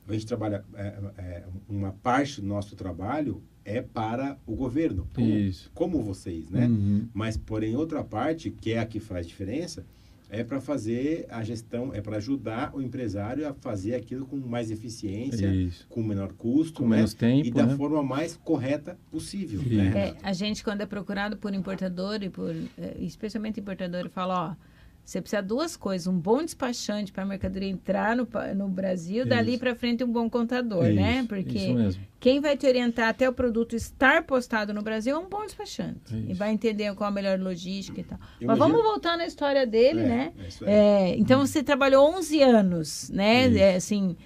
a 0.09 0.13
gente 0.13 0.27
trabalha, 0.27 0.65
é, 0.75 0.85
é, 1.19 1.45
uma 1.69 1.93
parte 2.03 2.41
do 2.41 2.47
nosso 2.47 2.75
trabalho 2.75 3.43
é 3.65 3.83
para 3.83 4.39
o 4.47 4.55
governo, 4.57 5.07
como, 5.15 5.29
como 5.75 6.03
vocês, 6.03 6.49
né? 6.49 6.67
Uhum. 6.67 7.09
Mas, 7.13 7.37
porém, 7.37 7.77
outra 7.77 8.03
parte, 8.03 8.51
que 8.51 8.73
é 8.73 8.79
a 8.79 8.87
que 8.87 8.99
faz 8.99 9.27
diferença, 9.27 9.85
é 10.31 10.45
para 10.45 10.61
fazer 10.61 11.27
a 11.29 11.43
gestão, 11.43 11.93
é 11.93 12.01
para 12.01 12.17
ajudar 12.17 12.75
o 12.75 12.81
empresário 12.81 13.47
a 13.49 13.53
fazer 13.53 13.95
aquilo 13.95 14.25
com 14.27 14.37
mais 14.37 14.71
eficiência, 14.71 15.47
Isso. 15.47 15.87
com 15.89 16.03
menor 16.03 16.33
custo, 16.33 16.83
Com 16.83 16.89
né? 16.89 16.97
menos 16.97 17.15
tempo, 17.15 17.49
e 17.49 17.51
da 17.51 17.67
né? 17.67 17.77
forma 17.77 18.03
mais 18.03 18.37
correta 18.37 18.97
possível. 19.11 19.61
Né? 19.63 19.93
É, 19.97 20.17
a 20.23 20.33
gente, 20.33 20.63
quando 20.63 20.83
é 20.83 20.87
procurado 20.87 21.37
por 21.37 21.53
importador, 21.53 22.23
e 22.23 22.31
por, 22.31 22.55
eh, 22.55 22.97
especialmente 23.01 23.61
importador, 23.61 24.09
fala, 24.09 24.51
ó, 24.51 24.70
você 25.05 25.21
precisa 25.21 25.43
de 25.43 25.49
duas 25.49 25.77
coisas, 25.77 26.07
um 26.07 26.17
bom 26.19 26.45
despachante 26.45 27.11
para 27.11 27.25
a 27.25 27.27
mercadoria 27.27 27.69
entrar 27.69 28.17
no, 28.17 28.29
no 28.55 28.69
Brasil, 28.69 29.27
dali 29.27 29.53
Isso. 29.53 29.59
para 29.61 29.75
frente 29.75 30.05
um 30.05 30.13
bom 30.13 30.31
contador, 30.31 30.85
né? 30.85 31.19
Isso, 31.19 31.29
Porque 31.29 31.59
Isso 31.59 31.75
mesmo. 31.75 32.03
quem 32.21 32.41
vai 32.41 32.57
te 32.57 32.65
orientar 32.67 33.09
até 33.09 33.29
o 33.29 33.33
produto 33.33 33.75
estar 33.75 34.23
postado 34.23 34.73
no 34.73 34.83
Brasil 34.83 35.17
é 35.17 35.19
um 35.19 35.29
bom 35.29 35.45
despachante. 35.45 36.15
E 36.15 36.31
Isso. 36.31 36.35
vai 36.37 36.53
entender 36.53 36.95
qual 36.95 37.09
a 37.09 37.13
melhor 37.13 37.41
logística 37.41 38.01
e 38.01 38.05
tal. 38.05 38.19
Eu 38.41 38.47
Mas 38.47 38.57
imagino- 38.57 38.69
vamos 38.79 38.83
voltar 38.93 39.17
na 39.17 39.27
história 39.27 39.67
dele, 39.67 40.01
É, 40.01 40.05
né? 40.07 40.33
é. 40.63 40.73
É, 41.11 41.17
então 41.19 41.45
você 41.45 41.63
trabalhou 41.63 42.09
11 42.17 42.41
anos, 42.43 43.11
né? 43.11 43.49
Isso. 43.49 43.59
É, 43.59 43.75
assim, 43.75 44.17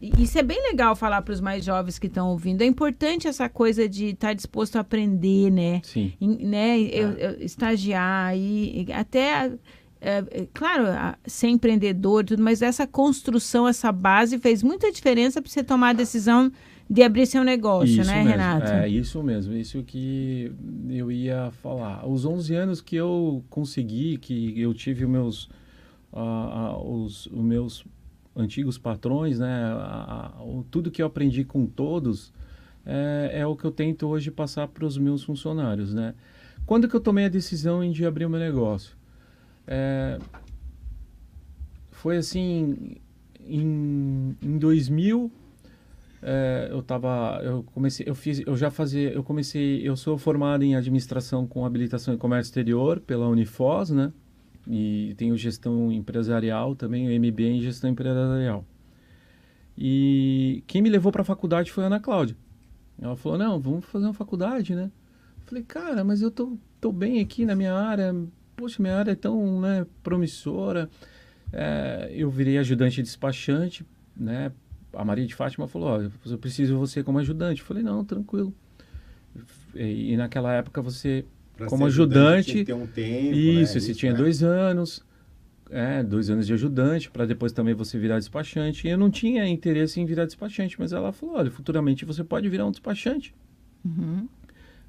e 0.00 0.22
isso 0.22 0.38
é 0.38 0.42
bem 0.42 0.60
legal 0.60 0.94
falar 0.94 1.22
para 1.22 1.32
os 1.32 1.40
mais 1.40 1.64
jovens 1.64 1.98
que 1.98 2.06
estão 2.08 2.28
ouvindo. 2.28 2.60
É 2.60 2.66
importante 2.66 3.26
essa 3.26 3.48
coisa 3.48 3.88
de 3.88 4.08
estar 4.10 4.34
disposto 4.34 4.76
a 4.76 4.80
aprender, 4.80 5.50
né? 5.50 5.80
Sim. 5.84 6.12
Né? 6.20 6.80
Eu, 6.80 7.12
eu- 7.12 7.40
estagiar 7.40 8.36
e 8.36 8.84
e 8.86 8.92
até 8.92 9.46
é, 9.46 9.52
é, 10.04 10.46
claro, 10.52 10.86
a- 10.86 11.16
ser 11.26 11.48
empreendedor, 11.48 12.22
e 12.22 12.26
tudo, 12.26 12.42
mas 12.42 12.62
essa 12.62 12.86
construção, 12.86 13.66
essa 13.66 13.90
base 13.90 14.38
fez 14.38 14.62
muita 14.62 14.90
diferença 14.92 15.40
para 15.40 15.50
você 15.50 15.62
tomar 15.64 15.90
a 15.90 15.92
decisão 15.94 16.50
de 16.88 17.02
abrir 17.02 17.26
seu 17.26 17.42
negócio, 17.42 18.02
Isso 18.02 18.10
né, 18.10 18.16
mesmo. 18.18 18.30
Renato? 18.30 18.66
É 18.66 18.88
isso 18.88 19.22
mesmo, 19.22 19.54
isso 19.54 19.82
que 19.82 20.52
eu 20.90 21.10
ia 21.10 21.50
falar. 21.62 22.06
Os 22.06 22.24
11 22.26 22.54
anos 22.54 22.80
que 22.80 22.94
eu 22.96 23.42
consegui, 23.48 24.18
que 24.18 24.60
eu 24.60 24.74
tive 24.74 25.04
os 25.04 25.10
meus, 25.10 25.48
ah, 26.12 26.76
os, 26.78 27.26
os 27.26 27.42
meus 27.42 27.84
antigos 28.36 28.76
patrões, 28.76 29.38
né? 29.38 29.72
o- 30.40 30.64
tudo 30.70 30.90
que 30.90 31.00
eu 31.00 31.06
aprendi 31.06 31.44
com 31.44 31.64
todos 31.66 32.32
é, 32.84 33.30
é 33.40 33.46
o 33.46 33.56
que 33.56 33.64
eu 33.64 33.70
tento 33.70 34.06
hoje 34.06 34.30
passar 34.30 34.68
para 34.68 34.84
os 34.84 34.98
meus 34.98 35.22
funcionários, 35.24 35.94
né? 35.94 36.14
Quando 36.66 36.88
que 36.88 36.94
eu 36.94 37.00
tomei 37.00 37.24
a 37.26 37.28
decisão 37.28 37.88
de 37.90 38.04
abrir 38.04 38.26
o 38.26 38.30
meu 38.30 38.40
negócio? 38.40 38.94
É, 39.66 40.18
foi 41.90 42.16
assim, 42.18 42.96
em, 43.40 44.36
em 44.42 44.58
2000 44.58 45.30
é, 46.26 46.68
eu 46.70 46.82
tava 46.82 47.40
eu 47.42 47.62
comecei 47.64 48.08
eu 48.08 48.14
fiz 48.14 48.40
eu 48.46 48.56
já 48.56 48.70
fazia 48.70 49.12
eu 49.12 49.22
comecei 49.22 49.86
eu 49.86 49.94
sou 49.94 50.16
formado 50.16 50.64
em 50.64 50.74
administração 50.74 51.46
com 51.46 51.66
habilitação 51.66 52.14
em 52.14 52.18
comércio 52.18 52.48
exterior 52.48 52.98
pela 53.00 53.28
Unifos 53.28 53.90
né? 53.90 54.12
E 54.66 55.14
tenho 55.18 55.36
gestão 55.36 55.92
empresarial 55.92 56.74
também 56.74 57.18
MBA 57.18 57.42
em 57.42 57.60
gestão 57.60 57.90
empresarial. 57.90 58.64
E 59.76 60.64
quem 60.66 60.80
me 60.80 60.88
levou 60.88 61.12
para 61.12 61.20
a 61.20 61.24
faculdade 61.24 61.70
foi 61.70 61.84
a 61.84 61.88
Ana 61.88 62.00
Cláudia. 62.00 62.34
Ela 62.98 63.14
falou 63.16 63.36
não 63.36 63.60
vamos 63.60 63.84
fazer 63.84 64.06
uma 64.06 64.14
faculdade 64.14 64.74
né? 64.74 64.90
Eu 65.40 65.46
falei 65.46 65.62
cara 65.64 66.02
mas 66.02 66.22
eu 66.22 66.30
tô, 66.30 66.56
tô 66.80 66.90
bem 66.90 67.20
aqui 67.20 67.44
na 67.44 67.54
minha 67.54 67.74
área 67.74 68.14
poxa 68.56 68.82
minha 68.82 68.96
área 68.96 69.12
é 69.12 69.16
tão 69.16 69.60
né, 69.60 69.86
promissora 70.02 70.88
É, 71.52 72.10
eu 72.12 72.30
virei 72.30 72.58
ajudante 72.58 73.02
despachante 73.02 73.84
né 74.16 74.50
a 74.96 75.04
Maria 75.04 75.26
de 75.26 75.34
Fátima 75.34 75.66
falou, 75.66 75.88
ó, 75.88 76.30
eu 76.30 76.38
preciso 76.38 76.72
de 76.72 76.78
você 76.78 77.02
como 77.02 77.18
ajudante. 77.18 77.60
Eu 77.60 77.66
falei, 77.66 77.82
não, 77.82 78.04
tranquilo. 78.04 78.54
E, 79.74 80.12
e 80.12 80.16
naquela 80.16 80.52
época 80.52 80.80
você, 80.80 81.24
Pra 81.56 81.66
como 81.66 81.86
ajudante, 81.86 82.52
tinha 82.52 82.58
que 82.58 82.64
ter 82.64 82.74
um 82.74 82.86
tempo, 82.86 83.36
isso, 83.36 83.74
né? 83.74 83.80
você 83.80 83.94
tinha 83.94 84.12
né? 84.12 84.18
dois 84.18 84.42
anos, 84.42 85.04
é, 85.70 86.02
dois 86.02 86.30
anos 86.30 86.46
de 86.46 86.52
ajudante, 86.52 87.10
para 87.10 87.26
depois 87.26 87.52
também 87.52 87.74
você 87.74 87.98
virar 87.98 88.18
despachante. 88.18 88.86
E 88.86 88.90
eu 88.90 88.98
não 88.98 89.10
tinha 89.10 89.46
interesse 89.46 90.00
em 90.00 90.06
virar 90.06 90.26
despachante, 90.26 90.78
mas 90.78 90.92
ela 90.92 91.12
falou, 91.12 91.36
olha, 91.36 91.50
futuramente 91.50 92.04
você 92.04 92.22
pode 92.22 92.48
virar 92.48 92.66
um 92.66 92.70
despachante. 92.70 93.34
Uhum. 93.84 94.28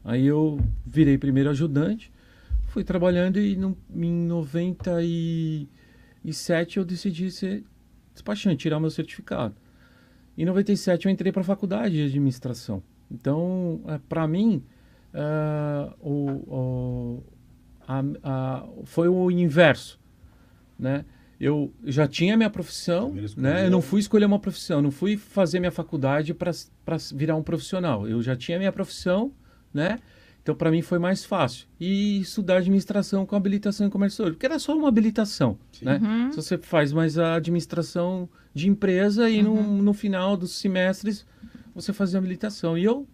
Aí 0.03 0.25
eu 0.25 0.59
virei 0.85 1.17
primeiro 1.17 1.49
ajudante, 1.49 2.11
fui 2.75 2.83
trabalhando 2.83 3.39
e 3.39 3.55
no, 3.55 3.77
em 3.95 4.11
97 4.27 6.77
eu 6.77 6.83
decidi 6.83 7.31
ser 7.31 7.63
despachante, 8.13 8.57
tirar 8.57 8.81
meu 8.81 8.89
certificado. 8.89 9.55
Em 10.37 10.43
97 10.43 11.05
eu 11.05 11.11
entrei 11.11 11.31
para 11.31 11.39
a 11.41 11.45
faculdade 11.45 11.95
de 11.95 12.03
administração. 12.03 12.83
Então, 13.09 13.79
para 14.09 14.27
mim, 14.27 14.61
ah, 15.13 15.93
o, 16.01 16.25
o- 16.59 17.23
a- 17.87 18.03
a- 18.23 18.67
foi 18.83 19.07
o 19.07 19.31
inverso, 19.31 19.97
né? 20.77 21.05
Eu 21.39 21.73
já 21.85 22.05
tinha 22.09 22.35
minha 22.35 22.49
profissão, 22.49 23.13
né? 23.37 23.67
Eu 23.67 23.71
não 23.71 23.81
fui 23.81 24.01
escolher 24.01 24.25
uma 24.25 24.39
profissão, 24.39 24.81
não 24.81 24.91
fui 24.91 25.15
fazer 25.15 25.61
minha 25.61 25.71
faculdade 25.71 26.33
para 26.33 26.51
virar 27.13 27.37
um 27.37 27.43
profissional. 27.43 28.05
Eu 28.05 28.21
já 28.21 28.35
tinha 28.35 28.57
minha 28.57 28.71
profissão, 28.73 29.31
né? 29.73 29.97
Então, 30.45 30.53
para 30.53 30.69
mim 30.69 30.83
foi 30.83 30.99
mais 30.99 31.25
fácil. 31.25 31.65
E 31.79 32.19
estudar 32.21 32.57
administração 32.57 33.25
com 33.25 33.35
habilitação 33.35 33.87
em 33.87 33.89
comércio 33.89 34.25
porque 34.25 34.45
era 34.45 34.59
só 34.59 34.77
uma 34.77 34.87
habilitação, 34.87 35.57
Sim. 35.71 35.85
né? 35.85 35.99
Uhum. 35.99 36.31
Se 36.31 36.35
você 36.35 36.55
faz 36.59 36.93
mais 36.93 37.17
a 37.17 37.33
administração 37.33 38.29
de 38.53 38.69
empresa 38.69 39.27
e 39.27 39.41
no, 39.41 39.59
no 39.81 39.91
final 39.91 40.37
dos 40.37 40.51
semestres 40.51 41.25
você 41.73 41.91
fazia 41.91 42.19
habilitação. 42.19 42.77
E 42.77 42.83
eu, 42.83 43.07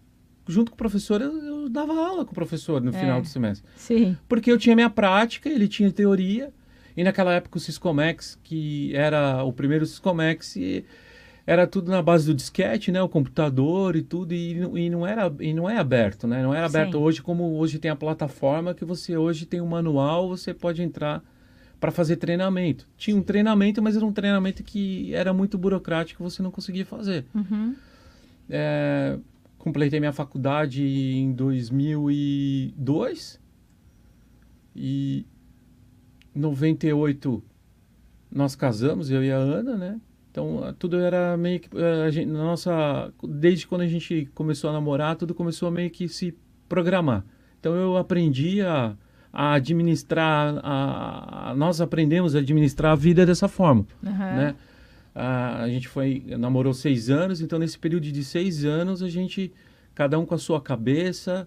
junto 0.46 0.70
com 0.72 0.74
o 0.74 0.78
professor, 0.78 1.22
eu, 1.22 1.32
eu 1.42 1.68
dava 1.70 1.94
aula 1.94 2.22
com 2.26 2.32
o 2.32 2.34
professor 2.34 2.82
no 2.82 2.90
É. 2.94 3.00
final 3.00 3.22
do 3.22 3.26
semestre. 3.26 3.66
Sim. 3.76 4.14
Porque 4.28 4.52
eu 4.52 4.58
tinha 4.58 4.76
minha 4.76 4.90
prática, 4.90 5.48
ele 5.48 5.66
tinha 5.68 5.90
teoria. 5.90 6.52
E 6.94 7.02
naquela 7.02 7.32
época 7.32 7.56
o 7.56 7.60
Siscomex, 7.60 8.38
que 8.44 8.94
era 8.94 9.42
o 9.42 9.54
primeiro 9.54 9.86
Siscomex, 9.86 10.54
e 10.56 10.84
era 11.46 11.66
tudo 11.66 11.90
na 11.90 12.02
base 12.02 12.26
do 12.26 12.34
disquete, 12.34 12.92
né? 12.92 13.02
O 13.02 13.08
computador 13.08 13.96
e 13.96 14.02
tudo, 14.02 14.32
e, 14.34 14.54
não- 14.54 14.78
e 14.78 14.90
não 14.90 15.06
era 15.06 15.32
e 15.40 15.52
não 15.52 15.68
é 15.68 15.78
aberto, 15.78 16.26
né? 16.26 16.42
Não 16.42 16.54
era 16.54 16.66
aberto 16.66 16.98
Sim. 16.98 17.04
hoje 17.04 17.22
como 17.22 17.56
hoje 17.58 17.78
tem 17.78 17.90
a 17.90 17.96
plataforma 17.96 18.74
que 18.74 18.84
você 18.84 19.16
hoje 19.16 19.46
tem 19.46 19.60
um 19.60 19.66
manual, 19.66 20.28
você 20.28 20.54
pode 20.54 20.82
entrar 20.82 21.22
para 21.80 21.90
fazer 21.90 22.16
treinamento. 22.16 22.86
Tinha 22.96 23.16
um 23.16 23.22
treinamento, 23.22 23.82
mas 23.82 23.96
era 23.96 24.06
um 24.06 24.12
treinamento 24.12 24.62
que 24.62 25.12
era 25.14 25.32
muito 25.32 25.58
burocrático, 25.58 26.22
você 26.22 26.40
não 26.42 26.50
conseguia 26.52 26.86
fazer. 26.86 27.24
Uhum. 27.34 27.74
É, 28.48 29.18
completei 29.58 29.98
minha 29.98 30.12
faculdade 30.12 30.84
em 30.84 31.32
2002 31.32 33.40
e 34.74 35.26
em 36.34 36.40
98 36.40 37.42
nós 38.30 38.54
casamos, 38.54 39.10
eu 39.10 39.22
e 39.22 39.30
a 39.30 39.36
Ana, 39.36 39.76
né? 39.76 40.00
Então 40.32 40.66
eh, 40.66 40.74
tudo 40.78 40.98
era 40.98 41.36
meio 41.36 41.60
que 41.60 41.68
eh, 41.78 42.04
a 42.06 42.10
gente, 42.10 42.26
nossa 42.26 43.12
desde 43.22 43.66
quando 43.66 43.82
a 43.82 43.86
gente 43.86 44.28
começou 44.34 44.70
a 44.70 44.72
namorar, 44.72 45.14
tudo 45.14 45.32
começou 45.34 45.68
a 45.68 45.70
meio 45.70 45.90
que 45.90 46.08
se 46.08 46.34
programar. 46.68 47.24
Então 47.60 47.74
eu 47.74 47.96
aprendi 47.96 48.60
a, 48.62 48.96
a 49.32 49.52
administrar, 49.52 50.58
a, 50.64 51.50
a- 51.50 51.54
nós 51.54 51.80
aprendemos 51.80 52.34
a 52.34 52.38
administrar 52.38 52.92
a 52.92 52.96
vida 52.96 53.24
dessa 53.26 53.46
forma 53.46 53.86
Uhum. 54.02 54.10
né? 54.18 54.54
A, 55.14 55.62
a 55.64 55.68
gente 55.68 55.86
foi 55.88 56.24
namorou 56.38 56.72
seis 56.72 57.10
anos, 57.10 57.42
então 57.42 57.58
nesse 57.58 57.78
período 57.78 58.10
de 58.10 58.24
seis 58.24 58.64
anos 58.64 59.02
a 59.02 59.08
gente 59.10 59.52
cada 59.94 60.18
um 60.18 60.24
com 60.24 60.34
a 60.34 60.38
sua 60.38 60.58
cabeça, 60.58 61.46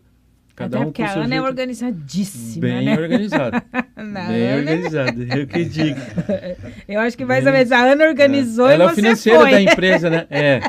cada 0.56 0.78
Até 0.78 0.86
um 0.86 0.90
porque 0.90 1.02
a 1.02 1.14
Ana 1.16 1.36
é 1.36 1.42
organizadíssima, 1.42 2.62
bem 2.68 2.86
né? 2.86 2.98
organizado, 2.98 3.62
Não, 3.98 4.28
bem 4.28 4.48
Ana- 4.48 4.58
organizado, 4.60 5.24
eu 5.24 5.48
que 5.48 5.66
digo. 5.70 6.00
Eu 6.88 7.00
acho 7.02 7.18
que 7.18 7.26
mais 7.26 7.46
ou 7.46 7.52
Bem- 7.52 7.60
menos 7.60 7.72
a 7.72 7.92
Ana 7.92 8.06
organizou 8.08 8.68
Ela 8.70 8.84
é 8.84 8.88
e 8.88 8.90
o 8.90 8.90
você 8.90 8.96
financeiro 9.02 9.40
foi. 9.42 9.52
da 9.52 9.62
empresa, 9.62 10.10
né? 10.10 10.28
É, 10.32 10.62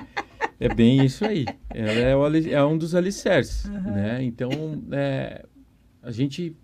é 0.59 0.75
bem 0.75 1.05
isso 1.05 1.25
aí. 1.25 1.45
Ela 1.75 1.91
é, 1.93 2.17
o 2.17 2.37
é 2.51 2.65
um 2.65 2.77
dos 2.79 2.95
alicerces, 2.95 3.69
né? 3.71 4.23
Então 4.23 4.51
é, 4.93 5.45
a 6.03 6.11
gente 6.11 6.57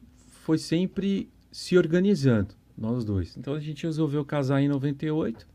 foi 0.44 0.58
sempre 0.58 1.30
se 1.50 1.76
organizando, 1.78 2.54
nós 2.76 3.04
dois. 3.04 3.36
Então 3.36 3.54
a 3.54 3.60
gente 3.60 3.84
resolveu 3.86 4.24
casar 4.24 4.60
em 4.60 4.68
98 4.68 5.46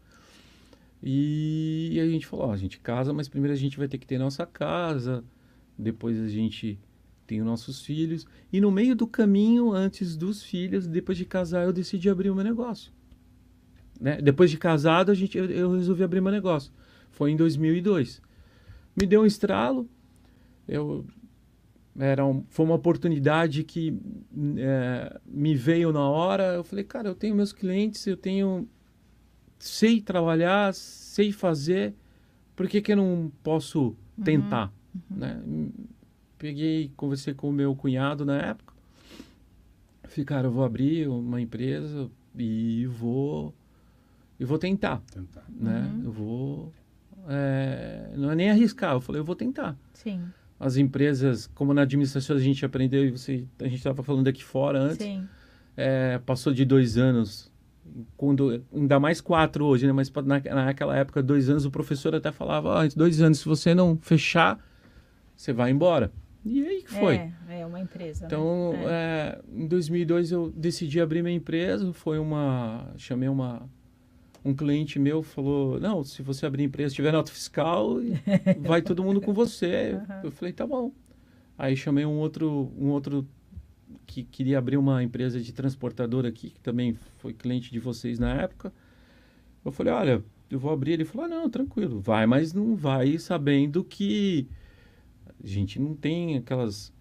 e 1.04 2.00
a 2.02 2.08
gente 2.08 2.26
falou, 2.26 2.48
ó, 2.48 2.54
a 2.54 2.58
gente 2.58 2.80
casa, 2.80 3.14
mas 3.14 3.28
primeiro 3.28 3.54
a 3.54 3.58
gente 3.60 3.78
vai 3.78 3.88
ter 3.88 3.98
que 3.98 4.08
ter 4.08 4.18
nossa 4.18 4.46
casa, 4.46 5.24
depois 5.78 6.20
a 6.20 6.28
gente 6.28 6.80
os 7.36 7.46
nossos 7.46 7.82
filhos. 7.82 8.26
E 8.52 8.62
no 8.62 8.72
meio 8.72 8.96
do 8.96 9.06
caminho, 9.06 9.72
antes 9.74 10.16
dos 10.16 10.42
filhos, 10.44 10.88
depois 10.88 11.18
de 11.18 11.26
casar, 11.26 11.66
eu 11.66 11.74
decidi 11.74 12.10
abrir 12.10 12.30
o 12.30 12.36
meu 12.36 12.44
negócio. 12.44 12.92
Né? 14.00 14.22
Depois 14.22 14.50
de 14.50 14.58
casado, 14.58 15.12
a 15.12 15.16
gente, 15.16 15.38
eu, 15.38 15.46
eu 15.46 15.72
resolvi 15.74 16.04
abrir 16.04 16.22
meu 16.22 16.32
negócio. 16.32 16.72
Foi 17.12 17.32
em 17.32 17.36
2002. 17.36 18.22
Me 18.96 19.06
deu 19.06 19.22
um 19.22 19.26
estralo. 19.26 19.90
Eu 20.68 21.06
era 22.00 22.24
um- 22.26 22.44
foi 22.50 22.66
uma 22.66 22.76
oportunidade 22.76 23.64
que 23.64 23.98
é, 24.58 25.20
me 25.26 25.56
veio 25.56 25.92
na 25.92 26.08
hora. 26.08 26.54
Eu 26.54 26.64
falei, 26.64 26.84
cara, 26.84 27.10
eu 27.10 27.16
tenho 27.16 27.36
meus 27.36 27.52
clientes, 27.52 28.06
eu 28.06 28.16
tenho 28.18 28.68
sei 29.60 30.00
trabalhar, 30.00 30.74
sei 30.74 31.32
fazer, 31.32 31.96
por 32.56 32.68
que, 32.68 32.80
que 32.82 32.92
eu 32.92 32.98
não 32.98 33.32
posso 33.42 33.96
tentar? 34.24 34.72
Né? 35.10 35.42
Peguei, 36.38 36.92
conversei 36.96 37.34
com 37.34 37.50
o 37.50 37.54
meu 37.54 37.76
cunhado 37.76 38.26
na 38.26 38.38
época. 38.38 38.74
Falei, 40.04 40.26
cara, 40.26 40.48
eu 40.48 40.52
vou 40.52 40.64
abrir 40.64 41.08
uma 41.08 41.42
empresa, 41.42 42.10
e 42.38 42.86
vou 42.86 43.54
e 44.40 44.46
vou 44.46 44.60
tentar, 44.60 45.02
Tentar. 45.12 45.44
né? 45.50 45.92
Uhum. 45.94 46.04
Eu 46.06 46.12
vou 46.12 46.74
é, 47.28 48.12
não 48.16 48.32
é 48.32 48.36
nem 48.36 48.50
arriscar, 48.52 48.94
eu 48.94 49.02
falei, 49.02 49.20
eu 49.20 49.26
vou 49.26 49.36
tentar. 49.36 49.76
Sim, 49.94 50.22
As 50.60 50.78
empresas, 50.78 51.48
como 51.48 51.74
na 51.74 51.82
administração 51.82 52.36
a 52.38 52.40
gente 52.40 52.64
aprendeu 52.66 53.04
e 53.04 53.12
você, 53.12 53.46
a 53.60 53.66
gente 53.66 53.76
estava 53.78 54.02
falando 54.02 54.28
aqui 54.28 54.44
fora 54.44 54.80
antes, 54.80 55.06
sim. 55.06 55.28
é, 55.76 56.20
passou 56.20 56.54
de 56.54 56.64
dois 56.64 56.98
anos, 56.98 57.52
quando 58.16 58.64
ainda 58.74 59.00
mais 59.00 59.20
quatro 59.20 59.66
hoje, 59.66 59.86
né? 59.88 59.92
Mas 59.92 60.10
na, 60.12 60.40
naquela 60.40 60.96
época 60.96 61.22
dois 61.22 61.50
anos 61.50 61.66
o 61.66 61.72
professor 61.72 62.16
até 62.16 62.32
falava, 62.32 62.82
ah, 62.84 62.88
dois 62.96 63.22
anos 63.22 63.40
se 63.40 63.46
você 63.46 63.76
não 63.76 63.98
fechar, 64.02 64.58
você 65.36 65.52
vai 65.52 65.72
embora. 65.72 66.12
E 66.50 66.68
aí 66.68 66.84
que 66.84 66.92
foi. 66.92 67.16
É, 67.16 67.60
é 67.62 67.66
uma 67.66 67.80
empresa. 67.80 68.22
né? 68.22 68.28
Então, 68.28 68.74
É. 68.88 69.40
é, 69.40 69.42
em 69.54 69.68
2002 69.68 70.32
eu 70.32 70.50
decidi 70.52 71.00
abrir 71.02 71.22
minha 71.22 71.36
empresa. 71.36 71.92
Foi 71.94 72.18
uma, 72.20 72.94
chamei 72.98 73.28
uma 73.30 73.70
um 74.46 74.56
cliente 74.56 74.98
meu 74.98 75.22
falou, 75.22 75.78
não, 75.80 76.04
se 76.06 76.22
você 76.22 76.46
abrir 76.46 76.64
empresa, 76.64 76.96
tiver 76.96 77.12
nota 77.12 77.30
fiscal, 77.32 77.98
vai 78.62 78.82
todo 78.82 79.04
mundo 79.04 79.20
com 79.20 79.34
você. 79.34 80.00
Aham. 80.10 80.22
Eu 80.24 80.32
falei, 80.32 80.54
tá 80.54 80.66
bom. 80.66 80.94
Aí 81.58 81.76
chamei 81.76 82.06
um 82.06 82.18
outro, 82.20 82.72
um 82.80 82.88
outro 82.90 83.28
que 84.06 84.24
queria 84.24 84.58
abrir 84.58 84.78
uma 84.78 85.04
empresa 85.04 85.42
de 85.42 85.52
transportadora 85.52 86.30
aqui, 86.30 86.52
que 86.52 86.60
também 86.62 86.94
foi 87.18 87.34
cliente 87.34 87.72
de 87.72 87.80
vocês 87.80 88.20
na 88.20 88.34
época. 88.36 88.72
Eu 89.66 89.72
falei, 89.72 89.92
olha, 89.92 90.24
eu 90.50 90.58
vou 90.60 90.72
abrir. 90.72 90.94
Ele 90.94 91.04
falou, 91.04 91.26
ah, 91.26 91.30
não, 91.30 91.50
tranquilo, 91.50 92.00
vai, 92.00 92.26
mas 92.26 92.54
não 92.54 92.74
vai 92.76 93.18
sabendo 93.18 93.84
que 93.84 94.48
a 95.44 95.48
gente 95.48 95.80
não 95.80 95.94
tem 95.96 96.38
aquelas. 96.38 96.92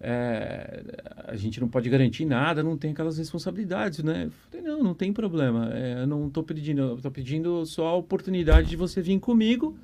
é, 0.00 0.82
a 1.26 1.34
gente 1.36 1.60
não 1.60 1.68
pode 1.68 1.88
garantir 1.90 2.24
nada, 2.24 2.62
não 2.62 2.76
tem 2.76 2.92
aquelas 2.92 3.18
responsabilidades, 3.18 4.02
né? 4.02 4.26
Eu 4.26 4.30
falei, 4.30 4.66
não, 4.66 4.82
não 4.82 4.94
tem 4.94 5.12
problema. 5.12 5.70
é, 5.74 6.02
eu 6.02 6.06
não 6.06 6.28
estou 6.28 6.42
pedindo, 6.42 6.80
eu 6.82 6.96
estou 6.96 7.10
pedindo 7.10 7.64
só 7.66 7.88
a 7.88 7.94
oportunidade 7.96 8.68
de 8.68 8.76
você 8.76 9.00
vir 9.02 9.18
comigo. 9.18 9.76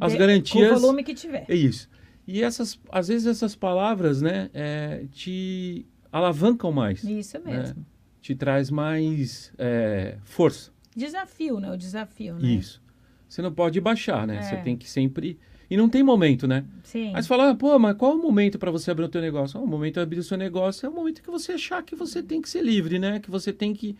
As 0.00 0.12
De- 0.12 0.18
garantias. 0.18 0.68
Com 0.70 0.76
o 0.76 0.80
volume 0.80 1.02
que 1.04 1.14
tiver. 1.14 1.44
É 1.48 1.54
isso. 1.54 1.88
E 2.26 2.42
essas, 2.42 2.78
às 2.92 3.08
vezes 3.08 3.26
essas 3.26 3.56
palavras, 3.56 4.22
né, 4.22 4.48
é, 4.54 5.04
te 5.10 5.84
alavancam 6.12 6.70
mais, 6.70 7.02
Isso 7.02 7.38
mesmo. 7.44 7.84
te 8.22 8.34
traz 8.34 8.70
mais 8.70 9.52
é, 9.58 10.16
força. 10.24 10.70
Desafio, 10.94 11.58
né? 11.58 11.70
O 11.72 11.76
desafio, 11.76 12.34
né? 12.36 12.48
Isso. 12.48 12.80
Você 13.28 13.42
não 13.42 13.52
pode 13.52 13.80
baixar, 13.80 14.26
né? 14.26 14.42
Você 14.42 14.54
É. 14.54 14.62
tem 14.62 14.76
que 14.76 14.88
sempre 14.88 15.38
e 15.70 15.76
não 15.76 15.88
tem 15.88 16.02
momento, 16.02 16.48
né? 16.48 16.64
Sim. 16.82 17.14
Aí 17.14 17.22
você 17.22 17.28
fala, 17.28 17.50
ah, 17.50 17.54
pô, 17.54 17.78
mas 17.78 17.96
qual 17.96 18.12
é 18.12 18.14
o 18.16 18.18
momento 18.18 18.58
para 18.58 18.72
você 18.72 18.90
abrir 18.90 19.04
o 19.04 19.08
teu 19.08 19.20
negócio? 19.20 19.58
Ah, 19.58 19.62
o 19.62 19.66
momento 19.66 19.94
de 19.94 20.00
abrir 20.00 20.18
o 20.18 20.22
seu 20.24 20.36
negócio 20.36 20.84
é 20.84 20.88
o 20.88 20.92
momento 20.92 21.22
que 21.22 21.30
você 21.30 21.52
achar 21.52 21.82
que 21.84 21.94
você 21.94 22.22
tem 22.22 22.42
que 22.42 22.50
ser 22.50 22.62
livre, 22.62 22.98
né? 22.98 23.20
Que 23.20 23.30
você 23.30 23.52
tem 23.52 23.72
que 23.72 23.96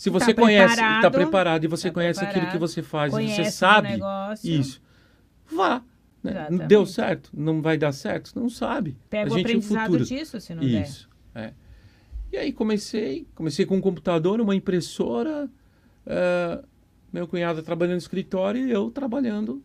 se 0.00 0.10
Tá 0.10 0.18
você 0.18 0.32
conhece, 0.32 0.80
está 0.80 1.10
preparado, 1.10 1.62
e 1.64 1.66
você 1.66 1.88
tá 1.88 1.94
conhece 1.94 2.24
aquilo 2.24 2.46
que 2.46 2.56
você 2.56 2.82
faz, 2.82 3.12
e 3.12 3.28
você 3.28 3.42
o 3.42 3.50
sabe 3.52 3.88
negócio. 3.90 4.50
isso, 4.50 4.80
vá. 5.52 5.82
né? 6.24 6.48
Deu 6.66 6.86
certo? 6.86 7.30
Não 7.34 7.60
vai 7.60 7.76
dar 7.76 7.92
certo? 7.92 8.32
Não 8.34 8.48
sabe. 8.48 8.96
Pega 9.10 9.30
a 9.30 9.34
o 9.34 9.36
gente 9.36 9.44
é 9.44 9.48
o 9.48 9.58
aprendizado 9.58 9.84
futuro. 9.84 10.04
disso, 10.06 10.40
se 10.40 10.54
não 10.54 10.62
der. 10.62 10.84
Isso. 10.84 11.06
É. 11.34 11.52
E 12.32 12.38
aí 12.38 12.50
comecei, 12.50 13.26
comecei 13.34 13.66
com 13.66 13.76
um 13.76 13.80
computador, 13.80 14.40
uma 14.40 14.56
impressora, 14.56 15.50
eh, 16.06 16.64
meu 17.12 17.28
cunhado 17.28 17.62
trabalhando 17.62 17.96
no 17.96 17.98
escritório 17.98 18.66
e 18.66 18.70
eu 18.70 18.90
trabalhando 18.90 19.62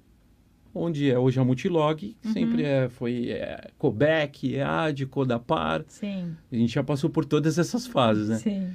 onde 0.76 1.10
é 1.10 1.18
hoje 1.18 1.40
a 1.40 1.44
Multilog, 1.44 2.16
Uhum. 2.26 2.34
sempre 2.34 2.64
é, 2.64 2.90
foi 2.90 3.30
é, 3.32 3.70
Cobec, 3.78 4.54
EAD, 4.56 5.06
Codapar. 5.08 5.84
Sim, 5.88 6.36
A 6.52 6.56
gente 6.56 6.74
já 6.74 6.84
passou 6.84 7.10
por 7.10 7.24
todas 7.26 7.58
essas 7.58 7.88
fases, 7.88 8.28
né? 8.30 8.36
sim. 8.38 8.70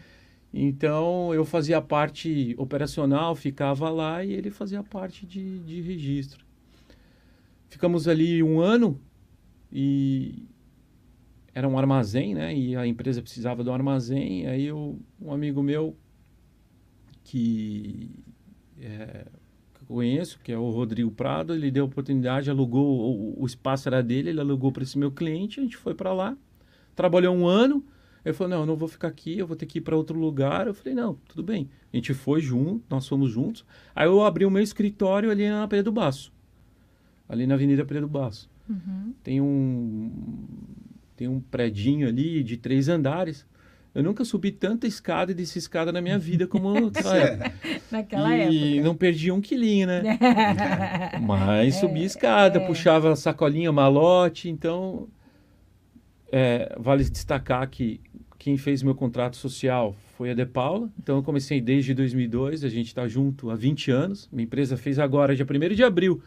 Então 0.53 1.33
eu 1.33 1.45
fazia 1.45 1.79
a 1.79 1.83
parte 1.83 2.57
operacional, 2.59 3.37
ficava 3.37 3.89
lá 3.89 4.25
e 4.25 4.33
ele 4.33 4.51
fazia 4.51 4.81
a 4.81 4.83
parte 4.83 5.25
de, 5.25 5.61
de 5.61 5.81
registro. 5.81 6.45
Ficamos 7.69 8.09
ali 8.09 8.43
um 8.43 8.61
ano 8.61 9.01
e 9.73 10.43
era 11.55 11.69
um 11.69 11.79
armazém, 11.79 12.35
né? 12.35 12.53
E 12.53 12.75
a 12.75 12.85
empresa 12.85 13.23
precisava 13.23 13.63
do 13.63 13.71
armazém. 13.73 14.49
Aí 14.49 14.65
eu, 14.65 14.99
um 15.21 15.33
amigo 15.33 15.63
meu 15.63 15.97
que, 17.23 18.11
é, 18.81 19.27
conheço, 19.91 20.39
que 20.43 20.53
é 20.53 20.59
o 20.59 20.71
Rodrigo 20.71 21.11
Prado, 21.11 21.55
ele 21.55 21.71
deu 21.71 21.85
a 21.85 21.87
oportunidade, 21.87 22.51
alugou, 22.51 22.85
o, 22.87 23.43
o 23.43 23.47
espaço 23.47 23.89
era 23.89 24.03
dele, 24.03 24.31
ele 24.31 24.41
alugou 24.41 24.71
para 24.71 24.83
esse 24.83 24.99
meu 24.99 25.11
cliente, 25.11 25.59
a 25.59 25.63
gente 25.63 25.77
foi 25.77 25.95
para 25.95 26.13
lá, 26.13 26.37
trabalhou 26.95 27.35
um 27.35 27.47
ano. 27.47 27.85
Ele 28.25 28.35
falou, 28.35 28.51
não, 28.51 28.61
eu 28.61 28.67
não 28.67 28.77
vou 28.77 28.87
ficar 28.87 29.09
aqui, 29.09 29.39
eu 29.39 29.47
vou 29.47 29.57
ter 29.57 29.65
que 29.65 29.79
ir 29.79 29.81
para 29.81 29.97
outro 29.97 30.19
lugar. 30.19 30.67
Eu 30.67 30.75
falei, 30.75 30.95
não, 30.95 31.15
tudo 31.27 31.43
bem. 31.43 31.71
A 31.91 31.97
gente 31.97 32.13
foi 32.13 32.43
junto, 32.43 32.85
nós 32.91 33.09
fomos 33.09 33.31
juntos. 33.31 33.65
Aí 33.97 34.07
eu 34.07 34.23
abri 34.23 34.45
o 34.45 34.51
meu 34.51 34.63
escritório 34.63 35.31
ali 35.31 35.49
na 35.49 35.67
Pedro 35.67 35.91
Baço. 35.91 36.31
Ali 37.27 37.47
na 37.47 37.55
Avenida 37.55 37.83
Pedro 37.83 38.07
Baço. 38.07 38.51
Uhum. 38.69 39.15
Tem 39.23 39.41
um 39.41 40.13
tem 41.17 41.29
um 41.29 41.41
predinho 41.41 42.07
ali 42.09 42.43
de 42.43 42.59
três 42.59 42.89
andares. 42.89 43.47
Eu 43.95 44.03
nunca 44.05 44.25
subi 44.25 44.53
tanta 44.53 44.87
escada 44.87 45.33
e 45.33 45.35
desci 45.35 45.59
escada 45.59 45.91
na 45.91 46.01
minha 46.01 46.19
vida 46.19 46.47
como 46.47 46.73
naquela 46.91 47.17
época. 47.17 47.53
Naquela 47.91 48.37
e 48.37 48.75
época. 48.75 48.85
não 48.85 48.95
perdi 48.95 49.33
um 49.33 49.41
quilinho, 49.41 49.87
né? 49.89 50.03
Mas 51.21 51.77
subi 51.77 52.05
escada, 52.05 52.59
é. 52.61 52.67
puxava 52.67 53.17
sacolinha, 53.17 53.73
malote. 53.73 54.49
Então, 54.49 55.09
é, 56.31 56.75
vale 56.79 57.03
destacar 57.05 57.69
que 57.69 58.01
quem 58.39 58.57
fez 58.57 58.83
meu 58.83 58.95
contrato 58.95 59.37
social 59.37 59.95
foi 60.17 60.31
a 60.31 60.35
De 60.35 60.47
Paula. 60.47 60.89
Então, 61.03 61.17
eu 61.17 61.23
comecei 61.23 61.61
desde 61.61 61.93
2002. 61.93 62.63
A 62.63 62.69
gente 62.69 62.87
está 62.87 63.09
junto 63.09 63.51
há 63.51 63.57
20 63.57 63.91
anos. 63.91 64.29
Minha 64.33 64.45
empresa 64.45 64.77
fez 64.77 64.99
agora, 64.99 65.35
dia 65.35 65.45
1 65.45 65.75
de 65.75 65.83
abril, 65.83 66.23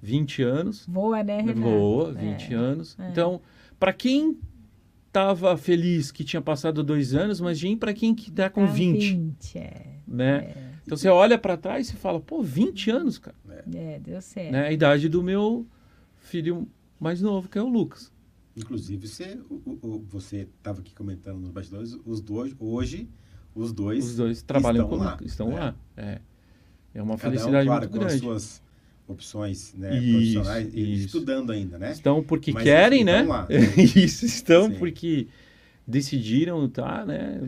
20 0.00 0.42
anos. 0.42 0.86
Voa, 0.88 1.22
né, 1.24 1.38
Renato? 1.40 1.60
Voa, 1.60 2.12
20 2.12 2.52
É. 2.52 2.56
anos. 2.56 2.96
é. 2.98 3.08
Então, 3.10 3.40
para 3.78 3.92
quem 3.92 4.38
estava 5.18 5.56
feliz 5.56 6.10
que 6.10 6.24
tinha 6.24 6.40
passado 6.40 6.82
dois 6.82 7.14
anos, 7.14 7.40
mas 7.40 7.60
para 7.78 7.92
quem 7.92 8.14
que 8.14 8.30
tá 8.30 8.48
com 8.48 8.66
Tá 8.66 8.72
20, 8.72 9.12
20, 9.14 9.58
é. 9.58 9.86
né? 10.06 10.54
Então, 10.84 10.96
você 10.96 11.08
olha 11.08 11.36
para 11.36 11.56
trás 11.56 11.90
e 11.90 11.96
fala, 11.96 12.18
pô, 12.20 12.42
20 12.42 12.90
anos, 12.90 13.18
cara 13.18 13.36
É, 13.74 13.98
deu 13.98 14.20
certo. 14.22 14.52
né? 14.52 14.66
A 14.68 14.72
idade 14.72 15.08
do 15.08 15.22
meu 15.22 15.66
filho 16.16 16.66
mais 16.98 17.20
novo, 17.20 17.48
que 17.48 17.58
é 17.58 17.62
o 17.62 17.68
Lucas. 17.68 18.10
Inclusive, 18.56 19.06
você 19.06 19.38
você 20.08 20.48
estava 20.58 20.80
aqui 20.80 20.94
comentando 20.94 21.38
nos 21.38 21.50
bastidores, 21.50 21.96
os 22.04 22.20
dois, 22.20 22.54
hoje, 22.58 23.08
os 23.54 23.72
dois, 23.72 24.04
Os 24.04 24.16
dois 24.16 24.42
trabalham 24.42 24.84
estão 24.84 24.98
comigo, 24.98 25.16
lá, 25.16 25.26
estão 25.26 25.48
né? 25.50 25.60
lá. 25.60 25.74
É, 25.96 26.20
é 26.94 27.02
uma 27.02 27.16
cada 27.16 27.28
um, 27.28 27.32
felicidade 27.32 27.66
claro, 27.66 27.82
muito 27.82 27.98
com 27.98 28.04
as 28.04 28.12
grande. 28.12 28.24
suas 28.24 28.62
opções 29.08 29.74
né, 29.74 29.98
Isso, 29.98 30.12
profissionais 30.12 30.74
e 30.74 30.92
isso. 30.94 31.06
estudando 31.06 31.50
ainda, 31.50 31.78
né? 31.78 31.92
Estão 31.92 32.22
porque 32.22 32.52
Mas 32.52 32.62
querem, 32.62 33.00
estão 33.00 33.14
né? 33.14 33.22
lá. 33.22 33.48
Isso, 33.96 34.26
estão 34.26 34.66
Sim. 34.70 34.78
porque 34.78 35.26
decidiram, 35.86 36.68
tá, 36.68 37.06
né? 37.06 37.40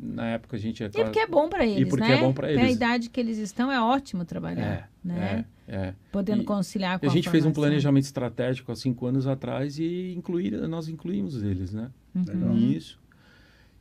Na 0.00 0.28
época 0.28 0.56
a 0.56 0.60
gente... 0.60 0.82
É 0.84 0.86
E 0.86 0.90
porque 0.90 1.18
é 1.18 1.26
bom 1.26 1.48
para 1.48 1.66
eles, 1.66 1.88
porque 1.88 2.06
né? 2.06 2.14
é 2.14 2.20
bom 2.20 2.32
Pela 2.32 2.50
eles. 2.52 2.76
idade 2.76 3.10
que 3.10 3.18
eles 3.18 3.36
estão, 3.38 3.70
é 3.72 3.80
ótimo 3.82 4.24
trabalhar, 4.24 4.88
É, 5.04 5.08
né? 5.08 5.44
é, 5.66 5.74
é. 5.74 5.94
Podendo 6.12 6.42
E- 6.42 6.44
conciliar 6.44 7.00
com 7.00 7.06
A 7.06 7.08
gente 7.08 7.28
fez 7.28 7.44
um 7.44 7.52
planejamento 7.52 8.04
estratégico 8.04 8.70
há 8.70 8.76
cinco 8.76 9.06
anos 9.06 9.26
atrás 9.26 9.76
e 9.80 10.14
incluir, 10.16 10.52
nós 10.68 10.88
incluímos 10.88 11.42
eles, 11.42 11.72
né? 11.72 11.90
Legal. 12.14 12.50
Uhum. 12.50 12.54
Nisso. 12.54 13.00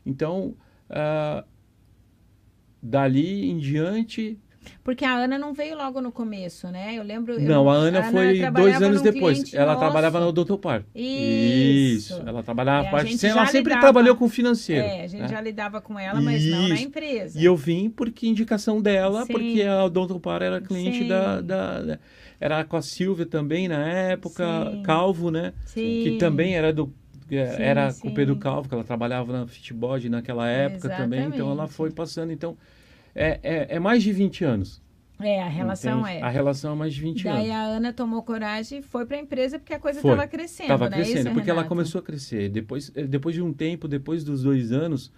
Então, 0.04 0.56
ah, 0.90 1.46
dali 2.82 3.50
em 3.50 3.58
diante, 3.60 4.40
Porque 4.84 5.06
a 5.06 5.14
Ana 5.14 5.38
não 5.38 5.54
veio 5.54 5.76
logo 5.78 6.02
no 6.02 6.12
começo, 6.12 6.68
né? 6.70 6.96
Eu 6.98 7.04
lembro. 7.04 7.34
eu- 7.34 7.42
Não, 7.42 7.70
a 7.70 7.74
Ana 7.74 8.04
foi 8.12 8.40
dois 8.52 8.82
anos 8.82 9.02
depois. 9.02 9.54
Ela 9.54 9.74
nosso. 9.74 9.80
trabalhava 9.80 10.20
no 10.20 10.32
Dr. 10.32 10.58
Par. 10.58 10.84
Isso. 10.96 12.22
Ela 12.26 12.44
trabalhava 12.44 12.86
É, 12.86 12.88
a 12.88 12.92
parte. 12.92 13.26
Ela 13.26 13.46
sempre 13.46 13.74
lidava- 13.74 13.82
trabalhou 13.82 14.16
com 14.16 14.30
financeiro. 14.30 14.86
É, 14.86 15.04
a 15.04 15.08
gente 15.08 15.22
né? 15.22 15.28
já 15.28 15.42
lidava 15.42 15.82
com 15.82 15.98
ela, 16.00 16.22
mas 16.22 16.46
não 16.46 16.68
na 16.68 16.76
Isso. 16.76 16.84
empresa. 16.86 17.40
E 17.40 17.46
eu 17.46 17.56
vim 17.56 17.90
porque 17.90 18.28
indicação 18.28 18.82
dela, 18.82 19.26
Sim. 19.26 19.34
porque 19.34 19.62
a 19.64 19.88
Dr. 19.88 20.20
Par 20.20 20.42
era 20.42 20.60
cliente 20.62 21.04
da, 21.08 21.42
da, 21.42 21.82
da- 21.82 22.00
Era 22.40 22.64
com 22.64 22.78
a 22.78 22.82
Silvia 22.82 23.26
também 23.26 23.68
na 23.68 23.86
época, 23.86 24.72
Sim. 24.72 24.82
Calvo, 24.84 25.30
né? 25.30 25.54
Sim. 25.66 26.02
Que 26.04 26.18
também 26.18 26.56
era 26.56 26.72
do. 26.72 26.92
é, 27.30 27.58
era 27.60 27.92
sim. 27.92 28.02
com 28.02 28.08
o 28.10 28.14
Pedro 28.14 28.38
Calvo, 28.38 28.68
que 28.70 28.74
ela 28.74 28.84
trabalhava 28.84 29.32
na 29.34 29.46
Fitbod 29.48 30.08
naquela 30.10 30.48
época 30.50 30.88
também. 30.90 31.20
Então 31.22 31.40
ela 31.48 31.66
Exatamente. 31.66 31.74
foi 31.74 31.92
passando. 31.92 32.32
Então, 32.32 32.58
é, 33.16 33.40
é, 33.44 33.76
é 33.76 33.80
mais 33.80 34.04
de 34.04 34.12
20 34.12 34.44
anos. 34.46 34.82
É, 35.22 35.42
a 35.44 35.48
relação 35.50 36.00
entende? 36.02 36.18
é. 36.20 36.22
A 36.22 36.30
relação 36.30 36.72
é 36.72 36.76
mais 36.76 36.94
de 36.94 37.02
20 37.02 37.24
Daí 37.26 37.52
anos. 37.52 37.52
a 37.52 37.64
Ana 37.76 37.92
tomou 37.94 38.24
coragem 38.24 38.80
e 38.80 38.82
foi 38.82 39.06
para 39.06 39.18
a 39.18 39.20
empresa 39.20 39.60
porque 39.60 39.74
a 39.74 39.80
coisa 39.80 40.00
estava 40.00 40.26
crescendo, 40.28 40.64
Estava 40.64 40.90
né? 40.90 40.96
crescendo, 40.96 41.20
Isso, 41.26 41.34
porque 41.34 41.50
ela 41.50 41.60
Renato? 41.60 41.70
começou 41.76 42.00
a 42.00 42.02
crescer. 42.02 42.48
Depois, 42.50 42.90
eh, 42.96 43.04
depois 43.04 43.36
de 43.36 43.42
um 43.42 43.52
tempo, 43.52 43.86
depois 43.88 44.24
dos 44.24 44.44
dois 44.44 44.72
anos, 44.72 45.12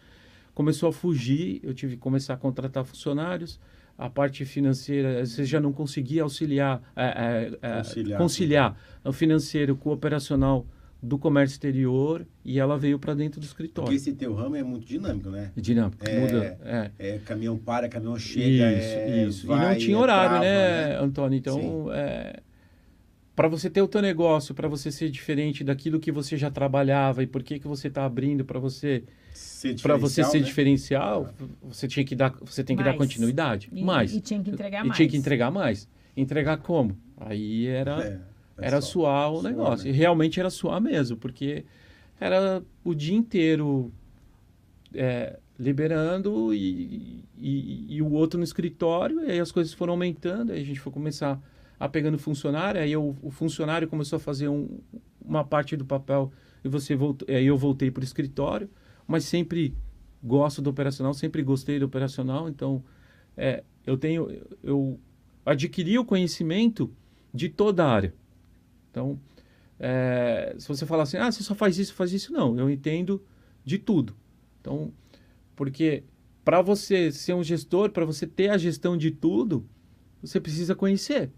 começou 0.55 0.89
a 0.89 0.91
fugir. 0.91 1.59
Eu 1.63 1.73
tive 1.75 1.95
que 1.97 2.01
começar 2.01 2.33
a 2.33 2.37
contratar 2.37 2.83
funcionários. 2.83 3.59
A 3.95 4.09
parte 4.09 4.43
financeira, 4.43 5.23
você 5.23 5.45
já 5.45 5.59
não 5.59 5.71
conseguia 5.71 6.23
auxiliar, 6.23 6.81
eh, 6.95 7.13
eh, 7.53 7.57
eh, 7.61 7.77
Conciliar. 7.77 8.17
conciliar 8.17 8.77
o 9.03 9.13
financeiro 9.13 9.75
com 9.75 9.89
o 9.89 9.93
operacional 9.93 10.65
do 11.01 11.17
comércio 11.17 11.55
exterior 11.55 12.27
e 12.45 12.59
ela 12.59 12.77
veio 12.77 12.99
para 12.99 13.13
dentro 13.15 13.39
do 13.39 13.47
Porque 13.47 13.63
escritório. 13.63 13.93
esse 13.95 14.13
teu 14.13 14.33
ramo 14.35 14.55
é 14.55 14.61
muito 14.63 14.85
dinâmico, 14.85 15.29
né? 15.29 15.51
Dinâmico, 15.57 15.97
É, 16.07 16.19
muda. 16.19 16.59
É. 16.63 16.91
É, 16.99 17.17
caminhão 17.19 17.57
para, 17.57 17.89
caminhão 17.89 18.17
chega. 18.19 18.71
isso, 18.71 18.87
é, 18.95 19.23
isso. 19.25 19.47
vai, 19.47 19.57
e 19.57 19.73
não 19.73 19.77
tinha 19.79 19.95
é 19.97 19.99
horário, 19.99 20.29
trava, 20.29 20.43
né, 20.45 20.99
Antônio? 20.99 21.37
Então, 21.37 21.87
para 23.35 23.47
você 23.47 23.69
ter 23.69 23.81
o 23.81 23.87
teu 23.87 24.01
negócio, 24.01 24.53
para 24.53 24.67
você 24.67 24.91
ser 24.91 25.09
diferente 25.09 25.63
daquilo 25.63 25.99
que 25.99 26.11
você 26.11 26.37
já 26.37 26.51
trabalhava 26.51 27.23
e 27.23 27.27
por 27.27 27.41
que 27.41 27.59
que 27.59 27.67
você 27.67 27.87
está 27.87 28.05
abrindo 28.05 28.45
para 28.45 28.59
você 28.59 29.03
Ser 29.33 29.79
para 29.81 29.95
você 29.95 30.23
ser 30.23 30.39
né? 30.39 30.43
diferencial, 30.43 31.33
você 31.63 31.87
tinha 31.87 32.05
que 32.05 32.13
dar, 32.15 32.35
você 32.41 32.63
tem 32.63 32.75
que 32.75 32.83
dar 32.83 32.95
continuidade, 32.95 33.69
E, 33.71 33.83
mais. 33.83 34.13
e 34.13 34.19
tinha 34.19 34.41
que 34.43 34.51
entregar 34.51 34.83
e 34.83 34.87
mais. 34.87 34.97
tinha 34.97 35.09
que 35.09 35.17
entregar 35.17 35.49
mais. 35.49 35.87
Entregar 36.15 36.57
como? 36.57 36.97
Aí 37.17 37.65
era 37.67 38.03
É, 38.03 38.19
era 38.61 38.77
pessoal, 38.77 39.31
suar 39.31 39.31
o 39.33 39.41
suar, 39.41 39.51
negócio. 39.51 39.85
né? 39.85 39.91
E 39.91 39.95
realmente 39.95 40.39
era 40.39 40.49
suar 40.49 40.81
mesmo, 40.81 41.17
porque 41.17 41.65
era 42.19 42.61
o 42.83 42.93
dia 42.93 43.15
inteiro 43.15 43.91
é, 44.93 45.39
liberando 45.59 46.53
e, 46.53 47.23
e, 47.37 47.95
e 47.95 48.01
o 48.01 48.11
outro 48.11 48.37
no 48.37 48.43
escritório, 48.43 49.21
e 49.21 49.31
aí 49.31 49.39
as 49.39 49.51
coisas 49.51 49.73
foram 49.73 49.93
aumentando, 49.93 50.51
aí 50.51 50.61
a 50.61 50.65
gente 50.65 50.79
foi 50.79 50.91
começar 50.91 51.41
a 51.79 51.89
pegando 51.89 52.17
funcionário, 52.17 52.79
aí 52.81 52.91
eu- 52.91 53.15
o 53.21 53.31
funcionário 53.31 53.87
começou 53.87 54.17
a 54.17 54.19
fazer 54.19 54.47
um- 54.47 54.79
uma 55.23 55.43
parte 55.43 55.75
do 55.75 55.85
papel 55.85 56.31
e 56.63 56.69
você 56.69 56.95
voltou, 56.95 57.27
aí 57.33 57.45
eu 57.45 57.57
voltei 57.57 57.89
para 57.89 58.01
o 58.01 58.03
escritório, 58.03 58.69
mas 59.07 59.25
sempre 59.25 59.73
gosto 60.23 60.61
do 60.61 60.69
operacional, 60.69 61.13
sempre 61.13 61.41
gostei 61.41 61.79
do 61.79 61.85
operacional, 61.85 62.47
então 62.47 62.83
é, 63.37 63.63
eu 63.85 63.97
tenho, 63.97 64.27
eu 64.63 64.99
adquiri 65.45 65.97
o 65.97 66.05
conhecimento 66.05 66.91
de 67.33 67.49
toda 67.49 67.85
a 67.85 67.89
área. 67.89 68.13
Então, 68.91 69.17
é, 69.79 70.53
se 70.59 70.67
você 70.67 70.85
falar 70.85 71.03
assim, 71.03 71.17
ah, 71.17 71.31
você 71.31 71.41
só 71.41 71.55
faz 71.55 71.79
isso, 71.79 71.93
faz 71.93 72.13
isso, 72.13 72.31
não, 72.31 72.57
eu 72.59 72.69
entendo 72.69 73.23
de 73.65 73.77
tudo. 73.79 74.15
Então, 74.59 74.91
porque 75.55 76.03
para 76.45 76.61
você 76.61 77.11
ser 77.11 77.33
um 77.33 77.43
gestor, 77.43 77.89
para 77.91 78.05
você 78.05 78.27
ter 78.27 78.49
a 78.49 78.57
gestão 78.57 78.95
de 78.97 79.09
tudo, 79.09 79.65
você 80.21 80.39
precisa 80.39 80.75
conhecer, 80.75 81.31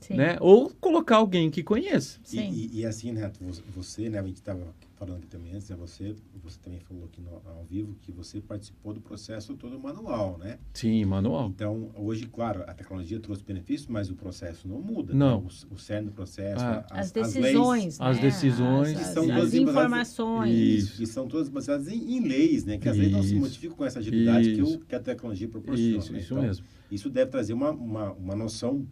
Sim. 0.00 0.14
né? 0.14 0.36
Ou 0.40 0.70
colocar 0.80 1.16
alguém 1.16 1.50
que 1.50 1.62
conheça. 1.62 2.18
E, 2.24 2.28
Sim. 2.28 2.50
e, 2.52 2.80
e 2.80 2.86
assim, 2.86 3.12
Neto, 3.12 3.38
você- 3.44 3.62
você, 3.74 4.08
né, 4.08 4.18
a 4.18 4.22
gente 4.22 4.36
estava 4.36 4.74
falando 5.00 5.16
aqui 5.16 5.28
também 5.28 5.54
antes, 5.54 5.70
né, 5.70 5.76
você, 5.76 6.14
você 6.44 6.58
também 6.60 6.78
falou 6.78 7.06
aqui 7.06 7.22
no, 7.22 7.40
ao 7.50 7.64
vivo 7.64 7.96
que 8.02 8.12
você 8.12 8.38
participou 8.38 8.92
do 8.92 9.00
processo 9.00 9.54
todo 9.54 9.80
manual, 9.80 10.36
né? 10.36 10.58
Sim, 10.74 11.06
manual. 11.06 11.48
Então, 11.48 11.90
hoje, 11.96 12.26
claro, 12.26 12.64
a 12.66 12.74
tecnologia 12.74 13.18
trouxe 13.18 13.42
benefícios, 13.42 13.88
mas 13.88 14.10
o 14.10 14.14
processo 14.14 14.68
não 14.68 14.78
muda. 14.78 15.14
Não. 15.14 15.40
Né? 15.40 15.48
O, 15.70 15.74
o 15.74 15.78
cerne 15.78 16.08
do 16.08 16.12
processo, 16.12 16.62
Ah. 16.62 16.84
As 16.90 17.14
leis, 17.14 17.32
decisões, 17.32 17.98
as 17.98 18.16
né? 18.16 18.22
decisões. 18.22 18.88
as, 18.90 18.98
Que 18.98 19.14
são 19.14 19.22
as 19.24 19.36
todas 19.38 19.54
informações. 19.54 20.54
Isso. 20.54 21.02
E 21.02 21.06
são 21.06 21.26
todas 21.26 21.48
baseadas 21.48 21.88
em, 21.88 22.16
em 22.18 22.20
leis, 22.20 22.66
né? 22.66 22.76
Que 22.76 22.86
as 22.90 22.96
leis 22.98 23.10
não 23.12 23.22
se 23.22 23.34
modificam 23.36 23.76
com 23.78 23.84
essa 23.86 24.00
agilidade 24.00 24.54
que, 24.54 24.62
o, 24.62 24.80
que 24.80 24.94
a 24.94 25.00
tecnologia 25.00 25.48
proporciona. 25.48 25.96
Isso, 25.96 26.12
né? 26.12 26.18
isso 26.18 26.34
Então, 26.34 26.42
mesmo. 26.44 26.66
Isso 26.90 27.08
deve 27.08 27.30
trazer 27.30 27.54
uma, 27.54 27.70
uma, 27.70 28.12
uma 28.12 28.36
noção 28.36 28.86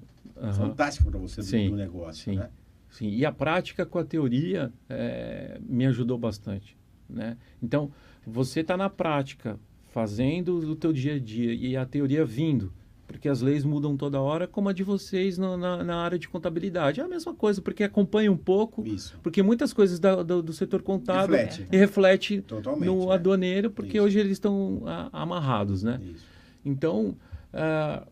fantástica 0.55 1.11
para 1.11 1.19
você 1.19 1.41
do, 1.41 1.47
Sim, 1.47 1.71
do 1.71 1.77
negócio, 1.77 2.25
sim. 2.25 2.37
né? 2.37 2.49
Sim, 2.91 3.09
e 3.11 3.25
a 3.25 3.33
prática 3.33 3.85
com 3.85 3.99
a 3.99 4.05
teoria 4.05 4.73
é, 4.89 5.59
me 5.63 5.87
ajudou 5.87 6.17
bastante, 6.19 6.77
né? 7.09 7.37
Então, 7.63 7.91
você 8.27 8.61
está 8.61 8.77
na 8.77 8.89
prática, 8.91 9.59
fazendo 9.91 10.57
o 10.59 10.77
teu 10.77 10.93
dia 10.93 11.15
a 11.15 11.19
dia 11.19 11.53
e 11.55 11.77
a 11.77 11.85
teoria 11.85 12.25
vindo, 12.25 12.73
porque 13.07 13.29
as 13.29 13.41
leis 13.41 13.65
mudam 13.65 13.97
toda 13.97 14.21
hora, 14.21 14.47
como 14.47 14.69
a 14.69 14.73
de 14.73 14.83
vocês 14.83 15.39
no- 15.39 15.57
na, 15.57 15.83
na 15.83 15.97
área 15.97 16.19
de 16.19 16.29
contabilidade. 16.29 17.01
É 17.01 17.05
a 17.05 17.09
mesma 17.09 17.35
coisa, 17.35 17.61
porque 17.63 17.83
acompanha 17.83 18.31
um 18.31 18.37
pouco, 18.37 18.87
Isso. 18.87 19.19
porque 19.23 19.43
muitas 19.43 19.73
coisas 19.73 19.99
da- 19.99 20.23
do, 20.23 20.43
do 20.43 20.53
setor 20.53 20.83
contábil 20.83 21.37
Reflete. 21.37 21.67
e 21.73 21.77
reflete 21.77 22.41
Totalmente. 22.43 22.85
no 22.87 23.07
né? 23.09 23.15
aduaneiro, 23.15 23.71
porque 23.71 23.97
Isso. 23.97 24.05
hoje 24.07 24.19
eles 24.19 24.33
estão 24.33 24.83
a- 24.85 25.09
amarrados, 25.23 25.83
né? 25.83 25.99
Isso. 26.15 26.27
Então, 26.65 27.17
ah, 27.53 28.07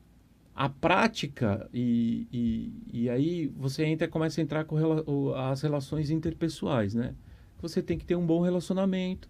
a 0.57 0.71
prática, 0.71 1.69
e, 1.73 2.27
e, 2.33 2.73
e 2.91 3.11
aí 3.11 3.47
você 3.49 3.85
entra, 3.85 4.09
começa 4.09 4.41
a 4.41 4.43
entrar 4.43 4.65
com 4.65 5.35
as 5.35 5.61
relações 5.61 6.09
interpessoais, 6.09 6.95
né? 6.95 7.15
Você 7.61 7.83
tem 7.83 7.99
que 7.99 8.07
ter 8.07 8.17
um 8.17 8.25
bom 8.25 8.41
relacionamento, 8.41 9.29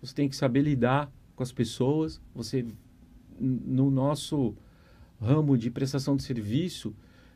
você 0.00 0.14
tem 0.14 0.28
que 0.28 0.36
saber 0.36 0.62
lidar 0.62 1.12
com 1.34 1.42
as 1.42 1.50
pessoas, 1.50 2.20
você, 2.32 2.64
no 3.40 3.90
nosso 3.90 4.54
ramo 5.20 5.58
de 5.58 5.68
prestação 5.68 6.14
de 6.14 6.22
serviço, 6.22 6.94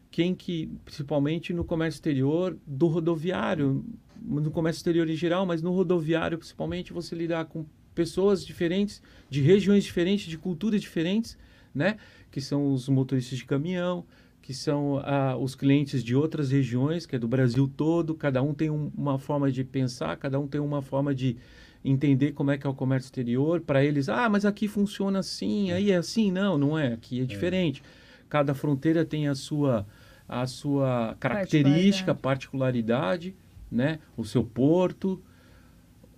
quem 0.09 0.37
que, 0.37 0.71
principalmente 0.85 1.53
no 1.53 1.65
comércio 1.65 1.99
exterior, 1.99 2.57
do 2.65 2.87
rodoviário, 2.87 3.85
no 4.21 4.53
comércio 4.53 4.79
exterior 4.79 5.11
em 5.11 5.17
geral, 5.17 5.45
mas 5.45 5.61
no 5.61 5.73
rodoviário 5.73 6.39
principalmente, 6.39 6.93
você 6.93 7.17
lidar 7.17 7.47
com 7.47 7.67
pessoas 7.93 8.47
diferentes, 8.47 9.03
de 9.29 9.41
regiões 9.41 9.83
diferentes, 9.83 10.27
de 10.27 10.39
culturas 10.39 10.81
diferentes, 10.81 11.37
né? 11.75 11.97
Que 12.33 12.41
são 12.41 12.73
os 12.73 12.89
motoristas 12.89 13.39
de 13.39 13.45
caminhão, 13.45 14.05
que 14.41 14.53
são 14.53 15.01
ah, 15.05 15.37
os 15.37 15.55
clientes 15.55 16.03
de 16.03 16.17
outras 16.17 16.51
regiões, 16.51 17.07
que 17.07 17.15
é 17.15 17.19
do 17.19 17.29
Brasil 17.29 17.71
todo. 17.77 18.13
Cada 18.17 18.43
um 18.43 18.53
tem 18.53 18.71
um- 18.71 18.91
uma 18.97 19.17
forma 19.21 19.53
de 19.53 19.63
pensar, 19.63 20.17
cada 20.17 20.41
um 20.41 20.49
tem 20.49 20.61
uma 20.61 20.83
forma 20.83 21.15
de 21.15 21.37
entender 21.85 22.33
como 22.33 22.51
é 22.51 22.59
que 22.59 22.67
é 22.67 22.71
o 22.71 22.75
comércio 22.75 23.07
exterior. 23.07 23.61
Para 23.61 23.85
eles, 23.85 24.09
ah, 24.09 24.29
mas 24.29 24.45
aqui 24.45 24.67
funciona 24.67 25.21
assim, 25.21 25.71
aí 25.71 25.91
é 25.93 25.97
assim. 25.97 26.33
Não, 26.33 26.59
não 26.59 26.77
é. 26.79 26.95
Aqui 26.95 27.21
é 27.21 27.25
diferente. 27.25 27.83
Cada 28.29 28.55
fronteira 28.55 29.05
tem 29.05 29.29
a 29.29 29.35
sua, 29.35 29.87
a 30.29 30.47
sua 30.47 31.15
característica, 31.21 32.15
particularidade, 32.15 33.35
né? 33.71 33.99
O 34.17 34.25
seu 34.25 34.43
porto, 34.43 35.21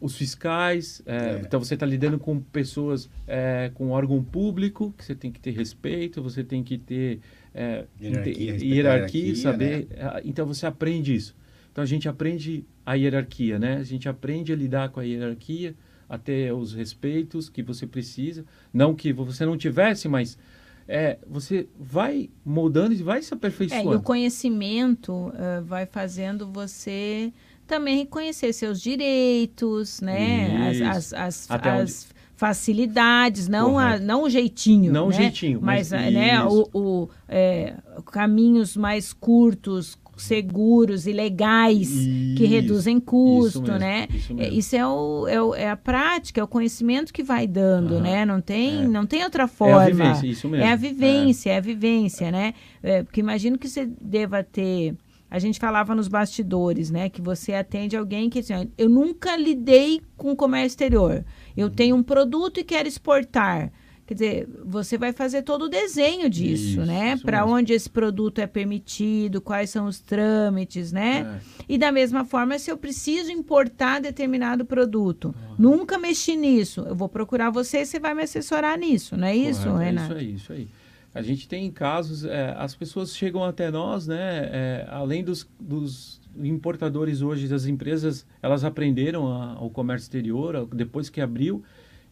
os 0.05 0.17
fiscais. 0.17 1.03
é, 1.07 1.17
É. 1.17 1.40
Então 1.43 1.59
você 1.59 1.75
está 1.75 1.87
lidando 1.87 2.19
com 2.19 2.38
pessoas, 2.38 3.09
é, 3.27 3.71
com 3.75 3.90
órgão 3.90 4.23
público, 4.23 4.93
que 4.99 5.05
você 5.05 5.14
tem 5.14 5.33
que 5.33 5.40
ter 5.40 5.53
respeito, 5.53 6.23
você 6.23 6.45
tem 6.45 6.62
que 6.62 6.77
ter 6.77 7.21
é, 7.55 7.85
Hierarquia, 8.01 8.45
hierarquia, 8.45 8.75
hierarquia, 8.75 9.37
saber. 9.37 9.88
ah, 9.99 10.21
Então 10.25 10.47
você 10.47 10.67
aprende 10.67 11.14
isso. 11.14 11.35
Então 11.73 11.83
a 11.83 11.87
gente 11.87 12.07
aprende 12.09 12.64
a 12.85 12.95
hierarquia, 12.95 13.59
né? 13.59 13.77
A 13.79 13.83
gente 13.83 14.07
aprende 14.09 14.53
a 14.53 14.57
lidar 14.57 14.90
com 14.90 15.01
a 15.01 15.05
hierarquia, 15.05 15.75
até 16.09 16.53
os 16.53 16.75
respeitos 16.75 17.49
que 17.49 17.62
você 17.62 17.87
precisa. 17.87 18.45
Não 18.73 18.95
que 18.95 19.11
você 19.12 19.47
não 19.47 19.57
tivesse, 19.57 20.07
mas 20.07 20.37
é, 20.87 21.17
você 21.27 21.67
vai 21.81 22.29
moldando 22.45 22.93
e 22.93 23.03
vai 23.03 23.23
se 23.23 23.33
É, 23.33 23.33
e 23.33 23.35
o 23.35 23.38
aperfeiçoando. 23.38 24.03
conhecimento 24.03 25.33
eh, 25.35 25.61
vai 25.62 25.87
fazendo 25.87 26.47
você 26.53 27.33
também 27.66 27.98
reconhecer 27.98 28.53
seus 28.53 28.81
direitos, 28.81 30.00
né? 30.00 30.68
As, 30.68 30.77
Isso. 30.77 30.85
as, 30.85 31.12
as, 31.14 31.50
Até 31.50 31.70
as 31.70 32.14
facilidades, 32.37 33.48
não, 33.48 33.79
a, 33.79 33.98
não 33.98 34.24
o 34.24 34.31
jeitinho. 34.31 34.92
Não 34.92 35.07
o 35.07 35.11
né? 35.11 35.16
jeitinho, 35.16 35.61
Mas, 35.62 35.90
mas 35.92 36.12
né, 36.12 36.37
isso. 36.37 36.68
o, 36.72 36.79
o, 37.05 37.09
eh, 37.29 37.74
caminhos 38.11 38.77
mais 38.77 39.12
curtos, 39.12 39.96
seguros 40.16 41.07
e 41.09 41.12
legais 41.12 41.88
que 42.37 42.44
Isso. 42.44 42.46
reduzem 42.46 42.96
Isso 42.98 43.05
custo, 43.07 43.62
mesmo, 43.62 43.79
né? 43.79 44.07
Isso 44.14 44.35
É. 44.38 44.48
Isso 44.48 44.77
é, 44.77 44.87
o, 44.87 45.27
é, 45.29 45.42
o- 45.42 45.55
é 45.57 45.70
a 45.70 45.77
prática, 45.77 46.40
é 46.40 46.44
o 46.44 46.46
conhecimento 46.46 47.12
que 47.12 47.22
vai 47.22 47.46
dando, 47.48 47.98
né? 48.00 48.24
Não 48.24 48.40
tem, 48.40 48.83
É. 48.85 48.87
não 48.87 49.07
tem 49.07 49.24
outra 49.24 49.42
É 49.44 49.48
forma. 49.48 49.83
a 49.83 49.87
vivência, 49.87 50.27
isso 50.29 50.48
mesmo. 50.48 50.64
É 50.64 50.70
a 50.72 50.77
vivência, 50.77 51.50
é, 51.50 51.57
a 51.57 51.61
vivência, 51.61 52.31
né? 52.31 52.55
É, 52.83 53.03
porque 53.03 53.18
imagino 53.20 53.59
que 53.59 53.68
você 53.68 53.87
deva 54.00 54.42
ter. 54.44 54.94
A 55.35 55.40
gente 55.40 55.59
falava 55.59 55.97
nos 55.97 56.07
bastidores, 56.07 56.92
né? 56.92 57.09
Que 57.09 57.20
você 57.20 57.55
atende 57.55 57.97
alguém 57.97 58.31
que 58.31 58.38
assim, 58.38 58.70
eu 58.79 58.88
nunca 58.88 59.37
lidei 59.37 60.01
com 60.16 60.37
comércio 60.37 60.68
exterior. 60.68 61.25
Eu 61.57 61.68
tenho 61.68 61.97
um 61.97 62.05
produto 62.05 62.61
e 62.61 62.62
quero 62.62 62.87
exportar. 62.87 63.73
Quer 64.07 64.14
dizer, 64.14 64.49
você 64.64 64.97
vai 64.97 65.12
fazer 65.12 65.42
todo 65.42 65.62
o 65.62 65.68
desenho 65.68 66.31
disso, 66.31 66.81
Isso, 66.81 66.87
né? 66.87 67.16
Para 67.16 67.44
onde 67.44 67.73
esse 67.73 67.90
produto 67.90 68.38
é 68.38 68.47
permitido, 68.47 69.40
quais 69.40 69.70
são 69.70 69.87
os 69.87 69.99
trâmites, 69.99 70.92
né? 70.92 71.40
É. 71.40 71.64
E 71.68 71.77
da 71.77 71.90
mesma 71.90 72.25
forma, 72.25 72.57
se 72.57 72.70
eu 72.70 72.77
preciso 72.77 73.33
importar 73.33 74.01
determinado 74.01 74.64
produto, 74.64 75.35
nunca 75.59 75.99
mexi 75.99 76.37
nisso, 76.37 76.83
eu 76.83 76.94
vou 76.94 77.09
procurar 77.09 77.51
você, 77.51 77.85
você 77.85 77.99
vai 77.99 78.14
me 78.14 78.23
assessorar 78.23 78.79
nisso, 78.79 79.16
não 79.16 79.27
é 79.27 79.35
isso, 79.35 79.62
Correto, 79.62 79.81
é 79.81 79.85
Renato? 79.87 80.12
Isso 80.12 80.20
aí, 80.20 80.35
isso 80.35 80.53
aí. 80.53 80.68
A 81.14 81.22
gente 81.22 81.46
tem 81.48 81.70
casos, 81.70 82.25
é, 82.25 82.54
as 82.58 82.75
pessoas 82.75 83.17
chegam 83.17 83.44
até 83.44 83.71
nós, 83.71 84.06
né? 84.08 84.48
é, 84.52 84.87
além 84.90 85.23
dos, 85.23 85.48
dos 85.60 86.21
importadores 86.37 87.23
hoje, 87.23 87.46
das 87.46 87.67
empresas, 87.67 88.27
elas 88.42 88.65
aprenderam 88.65 89.29
a, 89.33 89.62
o 89.65 89.71
comércio 89.71 90.06
exterior, 90.06 90.56
a- 90.56 90.65
depois 90.65 91.08
que 91.08 91.21
abriu, 91.21 91.62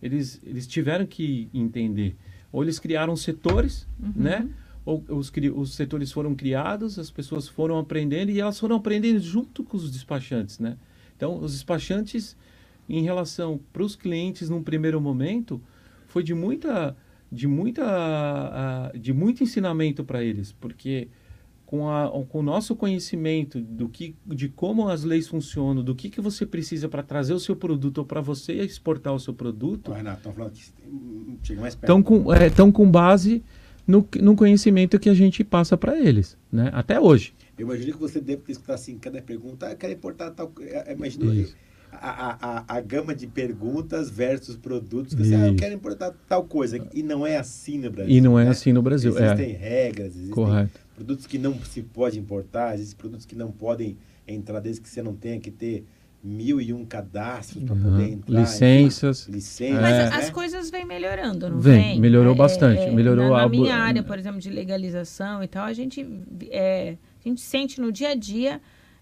eles, 0.00 0.40
eles 0.44 0.66
tiveram 0.68 1.04
que 1.04 1.48
entender. 1.52 2.14
Ou 2.52 2.62
eles 2.62 2.78
criaram 2.78 3.16
setores, 3.16 3.88
Uhum. 4.00 4.12
né? 4.14 4.48
Ou 4.84 5.02
os, 5.08 5.32
os 5.54 5.74
setores 5.74 6.10
foram 6.10 6.34
criados, 6.34 6.98
as 6.98 7.08
pessoas 7.10 7.46
foram 7.48 7.78
aprendendo 7.78 8.30
e 8.30 8.40
elas 8.40 8.58
foram 8.58 8.76
aprendendo 8.76 9.20
junto 9.20 9.62
com 9.62 9.76
os 9.76 9.90
despachantes, 9.90 10.58
né? 10.58 10.76
Então, 11.16 11.38
os 11.40 11.52
despachantes, 11.52 12.36
em 12.88 13.02
relação 13.02 13.60
para 13.72 13.82
os 13.84 13.94
clientes, 13.94 14.48
num 14.50 14.60
primeiro 14.62 15.00
momento, 15.00 15.60
foi 16.08 16.22
de 16.24 16.34
muita, 16.34 16.96
de 17.32 17.48
muita, 17.48 17.82
ah, 17.82 18.92
de 18.94 19.10
muito 19.14 19.42
ensinamento 19.42 20.04
para 20.04 20.22
eles, 20.22 20.52
porque 20.52 21.08
com, 21.64 21.88
a, 21.88 22.10
com 22.28 22.40
o 22.40 22.42
nosso 22.42 22.76
conhecimento 22.76 23.58
do 23.58 23.88
que, 23.88 24.14
de 24.26 24.50
como 24.50 24.90
as 24.90 25.02
leis 25.02 25.26
funcionam, 25.26 25.82
do 25.82 25.94
que, 25.94 26.10
que 26.10 26.20
você 26.20 26.44
precisa 26.44 26.86
para 26.86 27.02
trazer 27.02 27.32
o 27.32 27.40
seu 27.40 27.56
produto 27.56 27.98
ou 27.98 28.04
para 28.04 28.20
você 28.20 28.52
exportar 28.52 29.14
o 29.14 29.18
seu 29.18 29.32
produto, 29.32 29.90
Ô, 29.90 29.94
Renato, 29.94 30.18
estão 30.18 30.32
falando 30.34 30.52
que 30.52 30.60
chega 31.42 31.62
mais 31.62 31.74
perto. 31.74 31.84
estão 31.84 32.02
com, 32.02 32.30
é, 32.34 32.50
com 32.70 32.90
base 32.90 33.42
no, 33.86 34.06
no 34.20 34.36
conhecimento 34.36 35.00
que 35.00 35.08
a 35.08 35.14
gente 35.14 35.42
passa 35.42 35.74
para 35.74 35.98
eles, 35.98 36.36
né? 36.52 36.68
Até 36.74 37.00
hoje. 37.00 37.32
Eu 37.56 37.66
imagino 37.66 37.94
que 37.94 37.98
você 37.98 38.20
deve 38.20 38.42
ter 38.42 38.52
escutado 38.52 38.74
assim, 38.74 38.98
cada 38.98 39.22
pergunta, 39.22 39.68
ah, 39.68 39.74
quero 39.74 39.94
importar 39.94 40.30
tal. 40.32 40.52
Eu 40.58 40.94
Imagino 40.94 41.32
Isso. 41.32 41.56
A, 41.92 42.38
a, 42.40 42.76
a, 42.76 42.80
gama 42.80 43.14
de 43.14 43.26
perguntas 43.26 44.08
versus 44.10 44.56
produtos. 44.56 45.14
Que 45.14 45.24
você, 45.24 45.34
ah, 45.34 45.46
eu 45.48 45.54
quero 45.56 45.74
importar 45.74 46.12
tal 46.28 46.44
coisa. 46.44 46.84
E 46.94 47.02
não 47.02 47.26
é 47.26 47.36
assim 47.36 47.78
no 47.78 47.90
Brasil. 47.90 48.14
E 48.14 48.20
não 48.20 48.38
é 48.38 48.44
né? 48.44 48.50
assim 48.50 48.72
no 48.72 48.82
Brasil. 48.82 49.10
Existem 49.16 49.52
É, 49.52 49.54
regras, 49.54 50.08
existem 50.14 50.30
correto. 50.30 50.80
produtos 50.94 51.26
que 51.26 51.38
não 51.38 51.54
se 51.64 51.82
pode 51.82 52.18
importar, 52.18 52.74
existem 52.74 52.96
produtos 52.96 53.26
que 53.26 53.34
não 53.36 53.50
podem 53.52 53.96
entrar 54.26 54.60
desde 54.60 54.80
que 54.80 54.88
você 54.88 55.02
não 55.02 55.14
tenha 55.14 55.38
que 55.38 55.50
ter 55.50 55.84
mil 56.24 56.60
e 56.60 56.72
um 56.72 56.84
cadastros 56.84 57.64
para 57.64 57.74
Uhum. 57.74 57.82
poder 57.82 58.08
entrar. 58.12 58.40
Licenças. 58.40 59.26
Licenças. 59.28 59.80
Mas 59.82 59.92
É. 59.92 60.06
as 60.06 60.24
né? 60.26 60.30
coisas 60.30 60.70
vêm 60.70 60.86
melhorando, 60.86 61.50
não 61.50 61.58
Vem, 61.58 61.80
vem? 61.82 62.00
melhorou 62.00 62.34
bastante, 62.34 62.88
melhorou 62.92 63.30
na, 63.30 63.38
na 63.38 63.42
a 63.42 63.48
minha 63.48 63.74
área, 63.74 64.02
por 64.04 64.16
exemplo, 64.18 64.38
de 64.40 64.48
legalização 64.48 65.42
e 65.42 65.48
tal, 65.48 65.64
a 65.64 65.72
gente, 65.72 66.06
é, 66.50 66.96
a 67.24 67.28
gente 67.28 67.40
sente 67.40 67.80
no 67.80 67.90
dia 67.90 68.10
a 68.10 68.14
dia 68.14 68.60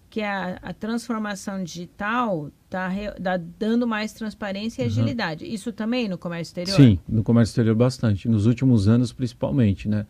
que 0.09 0.21
a, 0.21 0.57
a 0.63 0.73
transformação 0.73 1.63
digital 1.63 2.51
está 2.71 3.37
dando 3.59 3.85
mais 3.85 4.13
transparência 4.13 4.81
e 4.81 4.85
Uhum. 4.85 4.91
agilidade. 4.91 5.45
Isso 5.45 5.71
também 5.73 6.07
no 6.07 6.17
comércio 6.17 6.51
exterior? 6.51 6.75
Sim, 6.75 6.99
no 7.07 7.21
comércio 7.23 7.51
exterior 7.51 7.75
bastante. 7.75 8.29
Nos 8.29 8.45
últimos 8.45 8.87
anos, 8.87 9.11
principalmente, 9.11 9.89
né? 9.89 10.05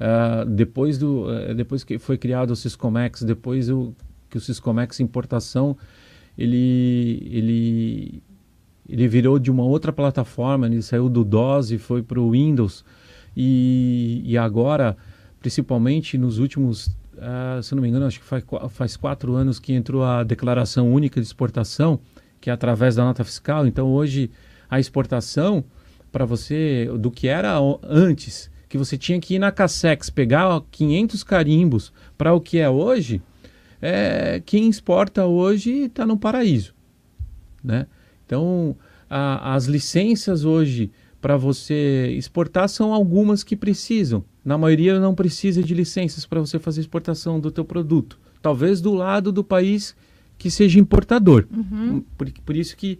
Ah, 0.00 0.44
depois, 0.46 0.98
do, 0.98 1.30
eh, 1.30 1.54
depois 1.54 1.84
que 1.84 1.98
foi 1.98 2.18
criado 2.18 2.50
o 2.50 2.56
Siscomex, 2.56 3.22
depois 3.22 3.68
o, 3.70 3.94
que 4.30 4.36
o 4.38 4.40
Siscomex 4.40 5.00
importação, 5.00 5.76
ele, 6.36 7.26
ele, 7.30 8.22
ele 8.88 9.08
virou 9.08 9.38
de 9.38 9.50
uma 9.50 9.64
outra 9.64 9.92
plataforma, 9.92 10.66
ele 10.66 10.82
saiu 10.82 11.08
do 11.08 11.24
DOS 11.24 11.70
e 11.70 11.78
foi 11.78 12.02
para 12.02 12.20
o 12.20 12.30
Windows. 12.32 12.84
E, 13.36 14.22
e 14.24 14.36
agora, 14.36 14.96
principalmente 15.40 16.16
nos 16.18 16.38
últimos, 16.38 16.90
ah, 17.20 17.60
se 17.62 17.74
não 17.74 17.82
me 17.82 17.88
engano, 17.88 18.06
acho 18.06 18.20
que 18.20 18.26
faz, 18.26 18.44
faz 18.70 18.96
quatro 18.96 19.34
anos 19.34 19.58
que 19.58 19.72
entrou 19.72 20.04
a 20.04 20.22
Declaração 20.22 20.92
Única 20.92 21.20
de 21.20 21.26
Exportação, 21.26 22.00
que 22.40 22.50
é 22.50 22.52
através 22.52 22.96
da 22.96 23.04
nota 23.04 23.24
fiscal. 23.24 23.66
Então, 23.66 23.88
hoje, 23.88 24.30
a 24.68 24.78
exportação, 24.80 25.64
para 26.12 26.24
você, 26.24 26.88
do 26.98 27.10
que 27.10 27.28
era 27.28 27.56
antes, 27.82 28.50
que 28.68 28.78
você 28.78 28.96
tinha 28.98 29.20
que 29.20 29.34
ir 29.34 29.38
na 29.38 29.50
Cassex, 29.52 30.10
pegar 30.10 30.48
ó, 30.48 30.60
500 30.70 31.22
carimbos, 31.22 31.92
para 32.16 32.32
o 32.32 32.40
que 32.40 32.58
é 32.58 32.68
hoje, 32.68 33.22
é, 33.80 34.42
quem 34.44 34.68
exporta 34.68 35.24
hoje 35.26 35.84
está 35.84 36.06
no 36.06 36.16
paraíso. 36.16 36.74
Né? 37.62 37.86
Então, 38.24 38.76
a- 39.08 39.54
as 39.54 39.66
licenças 39.66 40.44
hoje 40.44 40.90
para 41.20 41.36
você 41.36 42.14
exportar 42.16 42.68
são 42.68 42.92
algumas 42.92 43.42
que 43.42 43.56
precisam. 43.56 44.24
Na 44.46 44.56
maioria 44.56 45.00
não 45.00 45.12
precisa 45.12 45.60
de 45.60 45.74
licenças 45.74 46.24
para 46.24 46.38
você 46.40 46.56
fazer 46.60 46.80
exportação 46.80 47.40
do 47.40 47.50
teu 47.50 47.64
produto. 47.64 48.16
Talvez 48.40 48.80
do 48.80 48.94
lado 48.94 49.32
do 49.32 49.42
país 49.42 49.96
que 50.38 50.50
seja 50.52 50.78
importador. 50.78 51.46
Uhum. 51.52 52.04
Por, 52.16 52.30
por 52.44 52.54
isso 52.56 52.76
que 52.76 52.98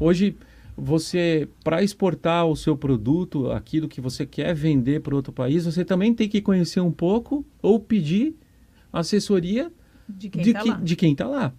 hoje 0.00 0.34
você, 0.76 1.46
para 1.62 1.80
exportar 1.82 2.44
o 2.46 2.56
seu 2.56 2.76
produto, 2.76 3.52
aquilo 3.52 3.86
que 3.86 4.00
você 4.00 4.26
quer 4.26 4.52
vender 4.54 5.00
para 5.00 5.14
outro 5.14 5.32
país, 5.32 5.64
você 5.64 5.84
também 5.84 6.12
tem 6.12 6.28
que 6.28 6.40
conhecer 6.40 6.80
um 6.80 6.90
pouco 6.90 7.44
ou 7.62 7.78
pedir 7.78 8.34
assessoria 8.92 9.70
De 10.08 10.28
quem 10.28 10.42
de, 10.42 10.52
tá 10.52 10.60
que- 10.62 10.68
lá. 10.70 10.76
de 10.82 10.96
quem 10.96 11.12
está 11.12 11.26
lá. 11.26 11.52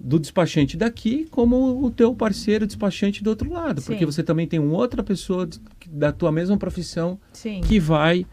Do 0.00 0.20
despachante 0.20 0.76
daqui, 0.76 1.26
como 1.28 1.84
o 1.84 1.90
teu 1.90 2.14
parceiro 2.14 2.64
despachante 2.66 3.24
do 3.24 3.30
outro 3.30 3.50
lado. 3.52 3.82
Porque 3.82 3.98
Sim. 3.98 4.06
você 4.06 4.22
também 4.22 4.46
tem 4.46 4.60
uma 4.60 4.76
outra 4.76 5.02
pessoa 5.02 5.48
da 5.90 6.12
tua 6.12 6.30
mesma 6.30 6.56
profissão 6.56 7.18
Sim. 7.32 7.60
que 7.62 7.80
vai 7.80 8.24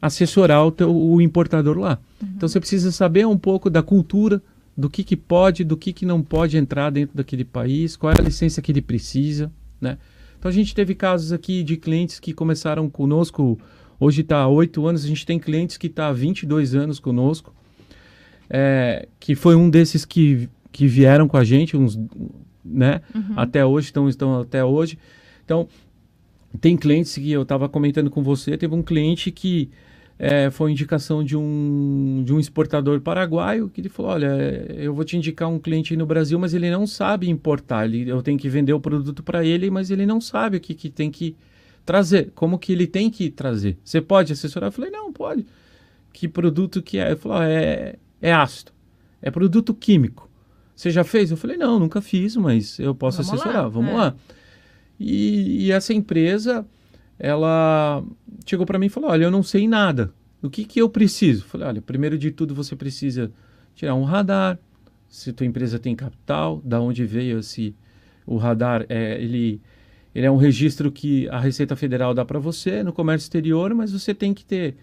assessorar 0.00 0.66
o, 0.66 0.70
teu, 0.70 0.94
o 0.94 1.20
importador 1.20 1.78
lá. 1.78 1.98
Uhum. 2.22 2.28
Então 2.36 2.48
você 2.48 2.58
precisa 2.58 2.90
saber 2.90 3.26
um 3.26 3.36
pouco 3.36 3.68
da 3.68 3.82
cultura, 3.82 4.42
do 4.76 4.88
que, 4.88 5.04
que 5.04 5.16
pode, 5.16 5.62
do 5.62 5.76
que, 5.76 5.92
que 5.92 6.06
não 6.06 6.22
pode 6.22 6.56
entrar 6.56 6.90
dentro 6.90 7.16
daquele 7.16 7.44
país, 7.44 7.96
qual 7.96 8.12
é 8.12 8.16
a 8.18 8.22
licença 8.22 8.62
que 8.62 8.72
ele 8.72 8.80
precisa. 8.80 9.52
Né? 9.80 9.98
Então 10.38 10.48
a 10.48 10.52
gente 10.52 10.74
teve 10.74 10.94
casos 10.94 11.32
aqui 11.32 11.62
de 11.62 11.76
clientes 11.76 12.18
que 12.18 12.32
começaram 12.32 12.88
conosco, 12.88 13.58
hoje 13.98 14.22
está 14.22 14.38
há 14.38 14.48
oito 14.48 14.86
anos, 14.86 15.04
a 15.04 15.08
gente 15.08 15.26
tem 15.26 15.38
clientes 15.38 15.76
que 15.76 15.86
está 15.86 16.08
há 16.08 16.12
22 16.12 16.74
anos 16.74 16.98
conosco, 16.98 17.54
é, 18.48 19.06
que 19.18 19.34
foi 19.34 19.54
um 19.54 19.68
desses 19.68 20.06
que, 20.06 20.48
que 20.72 20.86
vieram 20.86 21.28
com 21.28 21.36
a 21.36 21.44
gente, 21.44 21.76
uns, 21.76 21.98
né? 22.64 23.02
Uhum. 23.14 23.34
até 23.36 23.64
hoje, 23.64 23.88
estão, 23.88 24.08
estão 24.08 24.40
até 24.40 24.64
hoje. 24.64 24.98
Então, 25.44 25.68
tem 26.60 26.76
clientes 26.76 27.14
que 27.14 27.30
eu 27.30 27.42
estava 27.42 27.68
comentando 27.68 28.10
com 28.10 28.22
você, 28.22 28.56
teve 28.56 28.74
um 28.74 28.82
cliente 28.82 29.30
que 29.30 29.70
eh, 30.22 30.50
foi 30.50 30.70
indicação 30.70 31.24
de 31.24 31.34
um, 31.34 32.22
de 32.26 32.30
um 32.34 32.38
exportador 32.38 33.00
paraguaio, 33.00 33.70
que 33.70 33.80
ele 33.80 33.88
falou, 33.88 34.12
olha, 34.12 34.26
eu 34.76 34.92
vou 34.92 35.02
te 35.02 35.16
indicar 35.16 35.48
um 35.48 35.58
cliente 35.58 35.94
aí 35.94 35.96
no 35.96 36.04
Brasil, 36.04 36.38
mas 36.38 36.52
ele 36.52 36.70
não 36.70 36.86
sabe 36.86 37.30
importar, 37.30 37.86
ele, 37.86 38.06
eu 38.06 38.20
tenho 38.20 38.38
que 38.38 38.46
vender 38.46 38.74
o 38.74 38.80
produto 38.80 39.22
para 39.22 39.42
ele, 39.42 39.70
mas 39.70 39.90
ele 39.90 40.04
não 40.04 40.20
sabe 40.20 40.58
o 40.58 40.60
que, 40.60 40.74
que 40.74 40.90
tem 40.90 41.10
que 41.10 41.34
trazer, 41.86 42.32
como 42.34 42.58
que 42.58 42.70
ele 42.70 42.86
tem 42.86 43.08
que 43.08 43.30
trazer. 43.30 43.78
Você 43.82 43.98
pode 43.98 44.34
assessorar? 44.34 44.68
Eu 44.68 44.72
falei, 44.72 44.90
não, 44.90 45.10
pode. 45.10 45.46
Que 46.12 46.28
produto 46.28 46.82
que 46.82 46.98
é? 46.98 47.06
Ele 47.06 47.16
falou, 47.16 47.38
"Ah, 47.38 47.48
é, 47.48 47.96
é 48.20 48.30
ácido, 48.30 48.72
é 49.22 49.30
produto 49.30 49.72
químico. 49.72 50.28
Você 50.76 50.90
já 50.90 51.02
fez? 51.02 51.30
Eu 51.30 51.38
falei, 51.38 51.56
não, 51.56 51.78
nunca 51.78 52.02
fiz, 52.02 52.36
mas 52.36 52.78
eu 52.78 52.94
posso 52.94 53.22
Vamos 53.22 53.30
lá, 53.30 53.34
assessorar, 53.36 53.70
vamos 53.70 53.90
é. 53.90 53.96
lá. 53.96 54.14
E, 54.98 55.64
e 55.64 55.72
essa 55.72 55.94
empresa, 55.94 56.66
ela 57.20 58.02
chegou 58.46 58.64
para 58.64 58.78
mim 58.78 58.86
e 58.86 58.88
falou: 58.88 59.10
Olha, 59.10 59.24
eu 59.24 59.30
não 59.30 59.42
sei 59.42 59.68
nada. 59.68 60.12
O 60.42 60.48
que, 60.48 60.64
que 60.64 60.80
eu 60.80 60.88
preciso? 60.88 61.44
Falei: 61.44 61.68
Olha, 61.68 61.82
primeiro 61.82 62.16
de 62.16 62.30
tudo 62.30 62.54
você 62.54 62.74
precisa 62.74 63.30
tirar 63.74 63.94
um 63.94 64.04
radar, 64.04 64.58
se 65.06 65.32
tua 65.32 65.46
empresa 65.46 65.78
tem 65.78 65.94
capital, 65.94 66.62
da 66.64 66.80
onde 66.80 67.04
veio 67.04 67.38
esse 67.38 67.76
o 68.26 68.36
radar. 68.36 68.86
É, 68.88 69.22
ele, 69.22 69.60
ele 70.14 70.26
é 70.26 70.30
um 70.30 70.36
registro 70.36 70.90
que 70.90 71.28
a 71.28 71.38
Receita 71.38 71.76
Federal 71.76 72.14
dá 72.14 72.24
para 72.24 72.38
você 72.38 72.82
no 72.82 72.92
comércio 72.92 73.26
exterior, 73.26 73.74
mas 73.74 73.92
você 73.92 74.14
tem 74.14 74.32
que 74.32 74.44
ter. 74.44 74.76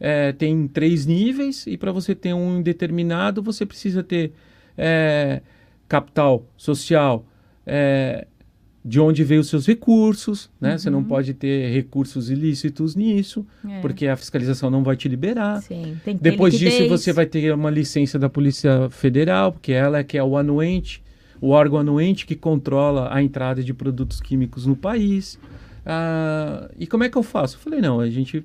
é, 0.00 0.32
tem 0.32 0.66
três 0.66 1.06
níveis 1.06 1.66
e 1.66 1.76
para 1.76 1.92
você 1.92 2.14
ter 2.14 2.34
um 2.34 2.60
determinado 2.60 3.42
você 3.42 3.64
precisa 3.64 4.02
ter 4.02 4.32
é, 4.76 5.40
capital 5.88 6.44
social, 6.56 7.24
é, 7.64 8.26
de 8.88 9.00
onde 9.00 9.24
veio 9.24 9.40
os 9.40 9.48
seus 9.48 9.66
recursos, 9.66 10.48
né? 10.60 10.78
Você 10.78 10.88
não 10.88 11.00
Uhum. 11.00 11.04
pode 11.06 11.34
ter 11.34 11.72
recursos 11.72 12.30
ilícitos 12.30 12.94
nisso, 12.94 13.44
É. 13.68 13.80
porque 13.80 14.06
a 14.06 14.14
fiscalização 14.16 14.70
não 14.70 14.84
vai 14.84 14.94
te 14.96 15.08
liberar. 15.08 15.60
Sim, 15.62 15.96
tem 16.04 16.16
que 16.16 16.22
ter 16.22 16.30
Depois 16.30 16.54
disso, 16.54 16.66
liquidez. 16.82 16.90
você 17.02 17.12
vai 17.12 17.26
ter 17.26 17.52
uma 17.52 17.68
licença 17.68 18.16
da 18.16 18.28
Polícia 18.28 18.88
Federal, 18.90 19.50
porque 19.50 19.72
ela 19.72 19.98
é 19.98 20.04
que 20.04 20.16
é 20.16 20.22
o 20.22 20.36
anuente, 20.36 21.02
o 21.40 21.48
órgão 21.50 21.80
anuente 21.80 22.24
que 22.24 22.36
controla 22.36 23.12
a 23.12 23.20
entrada 23.20 23.60
de 23.60 23.74
produtos 23.74 24.20
químicos 24.20 24.66
no 24.66 24.76
país. 24.76 25.36
Ah, 25.84 26.70
e 26.78 26.86
como 26.86 27.02
é 27.04 27.08
que 27.08 27.18
eu 27.18 27.22
faço? 27.24 27.56
Eu 27.56 27.60
falei, 27.60 27.80
não, 27.80 27.98
a 27.98 28.08
gente 28.08 28.44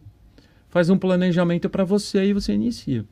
faz 0.69 0.89
um 0.89 0.97
planejamento 0.97 1.69
para 1.69 1.83
você 1.83 2.25
e 2.25 2.33
você 2.33 2.53
inicia. 2.53 3.05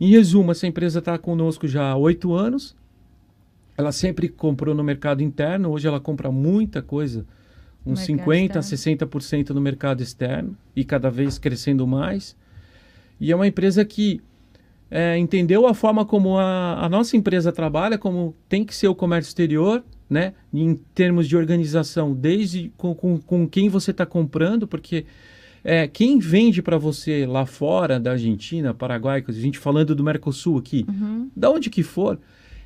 Em 0.00 0.10
resumo, 0.10 0.52
essa 0.52 0.66
empresa 0.68 1.00
está 1.00 1.18
conosco 1.18 1.66
já 1.66 1.90
há 1.90 1.96
oito 1.96 2.32
anos. 2.32 2.76
Ela 3.76 3.92
sempre 3.92 4.28
comprou 4.28 4.74
no 4.74 4.84
mercado 4.84 5.22
interno, 5.22 5.70
hoje 5.70 5.86
ela 5.88 6.00
compra 6.00 6.30
muita 6.30 6.80
coisa, 6.80 7.26
uns 7.84 8.06
Mercado 8.08 8.26
50% 8.28 8.56
a 8.56 8.60
externo. 8.60 9.08
60% 9.08 9.50
no 9.50 9.60
mercado 9.60 10.02
externo 10.02 10.56
e 10.74 10.84
cada 10.84 11.10
vez 11.10 11.38
crescendo 11.38 11.86
mais. 11.86 12.36
E 13.20 13.32
é 13.32 13.36
uma 13.36 13.46
empresa 13.46 13.84
que 13.84 14.20
é, 14.90 15.18
entendeu 15.18 15.66
a 15.66 15.74
forma 15.74 16.04
como 16.04 16.38
a, 16.38 16.84
a 16.84 16.88
nossa 16.88 17.16
empresa 17.16 17.50
trabalha, 17.50 17.98
como 17.98 18.34
tem 18.48 18.64
que 18.64 18.74
ser 18.74 18.88
o 18.88 18.94
comércio 18.94 19.30
exterior, 19.30 19.82
né? 20.08 20.34
Em 20.52 20.74
termos 20.94 21.26
de 21.26 21.36
organização, 21.36 22.12
desde 22.14 22.70
com, 22.76 22.94
com, 22.94 23.18
com 23.18 23.48
quem 23.48 23.68
você 23.68 23.90
está 23.90 24.06
comprando, 24.06 24.68
porque 24.68 25.04
é, 25.64 25.88
quem 25.88 26.18
vende 26.18 26.62
para 26.62 26.76
você 26.76 27.26
lá 27.26 27.46
fora 27.46 27.98
da 27.98 28.12
Argentina, 28.12 28.74
Paraguai, 28.74 29.24
a 29.26 29.32
gente 29.32 29.58
falando 29.58 29.94
do 29.94 30.04
Mercosul 30.04 30.58
aqui, 30.58 30.84
Uhum. 30.88 31.30
da 31.34 31.50
onde 31.50 31.70
que 31.70 31.82
for, 31.82 32.18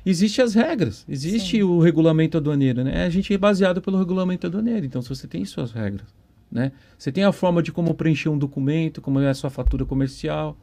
existem 0.09 0.43
as 0.43 0.53
regras, 0.53 1.05
existe 1.07 1.57
Sim. 1.57 1.63
o 1.63 1.79
regulamento 1.79 2.37
aduaneiro, 2.37 2.83
né? 2.83 3.05
A 3.05 3.09
gente 3.09 3.33
é 3.33 3.37
baseado 3.37 3.81
pelo 3.81 3.97
regulamento 3.97 4.47
aduaneiro, 4.47 4.85
então 4.85 5.01
se 5.01 5.09
você 5.09 5.27
tem 5.27 5.43
suas 5.45 5.71
regras, 5.71 6.07
né? 6.51 6.71
Você 6.97 7.11
tem 7.11 7.23
a 7.23 7.31
forma 7.31 7.61
de 7.61 7.71
como 7.71 7.93
preencher 7.93 8.29
um 8.29 8.37
documento, 8.37 9.01
como 9.01 9.19
é 9.19 9.29
a 9.29 9.33
sua 9.33 9.49
fatura 9.49 9.85
comercial, 9.85 10.57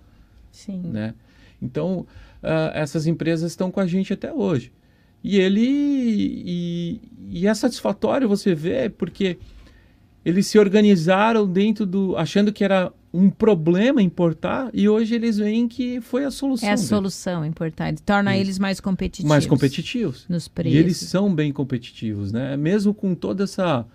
Sim. 0.50 0.80
né? 0.84 1.14
Então, 1.60 2.06
ah, 2.42 2.72
essas 2.74 3.06
empresas 3.06 3.52
estão 3.52 3.70
com 3.70 3.80
a 3.80 3.86
gente 3.86 4.12
até 4.12 4.32
hoje. 4.32 4.72
E 5.22 5.38
ele 5.38 5.60
e, 5.60 7.00
e 7.30 7.46
é 7.46 7.54
satisfatório 7.54 8.28
você 8.28 8.54
ver 8.54 8.90
porque 8.90 9.38
eles 10.24 10.46
se 10.46 10.58
organizaram 10.58 11.46
dentro 11.50 11.86
do 11.86 12.16
achando 12.16 12.52
que 12.52 12.62
era 12.62 12.92
um 13.16 13.30
problema 13.30 14.02
importar 14.02 14.68
e 14.74 14.88
hoje 14.88 15.14
eles 15.14 15.38
veem 15.38 15.66
que 15.66 16.00
foi 16.00 16.24
a 16.24 16.30
solução. 16.30 16.68
É 16.68 16.72
a 16.72 16.76
solução 16.76 17.44
importante. 17.44 18.02
Torna 18.02 18.34
Isso. 18.34 18.42
eles 18.42 18.58
mais 18.58 18.78
competitivos. 18.80 19.28
Mais 19.28 19.46
competitivos. 19.46 20.26
Nos 20.28 20.46
E 20.46 20.50
preços. 20.50 20.78
eles 20.78 20.96
são 20.98 21.34
bem 21.34 21.52
competitivos, 21.52 22.30
né? 22.30 22.56
Mesmo 22.56 22.92
com 22.92 23.14
toda 23.14 23.44
essa 23.44 23.86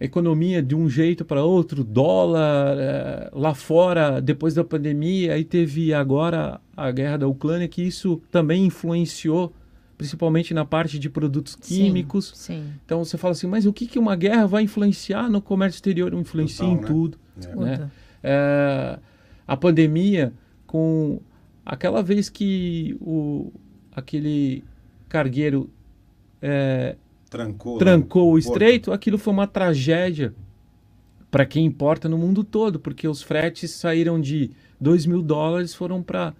economia 0.00 0.62
de 0.62 0.74
um 0.74 0.88
jeito 0.88 1.24
para 1.24 1.44
outro, 1.44 1.84
dólar 1.84 2.76
eh, 2.78 3.30
lá 3.32 3.54
fora, 3.54 4.20
depois 4.20 4.54
da 4.54 4.64
pandemia, 4.64 5.34
aí 5.34 5.44
teve 5.44 5.94
agora 5.94 6.60
a 6.76 6.90
guerra 6.90 7.18
da 7.18 7.28
Ucrânia, 7.28 7.68
que 7.68 7.82
isso 7.82 8.20
também 8.30 8.66
influenciou, 8.66 9.52
principalmente 9.96 10.52
na 10.52 10.64
parte 10.64 10.98
de 10.98 11.08
produtos 11.08 11.56
Sim, 11.60 11.84
químicos. 11.84 12.32
Sim. 12.34 12.64
Então 12.84 13.04
você 13.04 13.16
fala 13.16 13.32
assim, 13.32 13.46
mas 13.46 13.66
o 13.66 13.72
que, 13.72 13.86
que 13.86 13.98
uma 13.98 14.16
guerra 14.16 14.46
vai 14.46 14.62
influenciar 14.64 15.30
no 15.30 15.40
comércio 15.40 15.76
exterior? 15.76 16.12
Influencia 16.12 16.64
Total, 16.64 16.72
em 16.72 16.80
né? 16.80 16.86
tudo. 16.86 17.18
É. 17.42 17.56
Né? 17.56 17.90
É, 18.24 18.98
a 19.46 19.56
pandemia 19.56 20.32
com 20.66 21.20
aquela 21.64 22.02
vez 22.02 22.28
que 22.30 22.96
o 23.00 23.52
aquele 23.94 24.64
cargueiro 25.08 25.70
é, 26.42 26.96
Trancou. 27.30 27.78
trancou 27.78 28.28
o 28.28 28.32
porto. 28.32 28.38
estreito, 28.38 28.92
aquilo 28.92 29.18
foi 29.18 29.32
uma 29.32 29.46
tragédia 29.46 30.34
para 31.30 31.44
quem 31.44 31.64
importa 31.66 32.08
no 32.08 32.16
mundo 32.18 32.42
todo, 32.42 32.80
porque 32.80 33.06
os 33.06 33.22
fretes 33.22 33.70
saíram 33.72 34.20
de 34.20 34.50
2 34.80 35.04
mil 35.06 35.20
dólares, 35.22 35.74
foram 35.74 36.02
para 36.02 36.32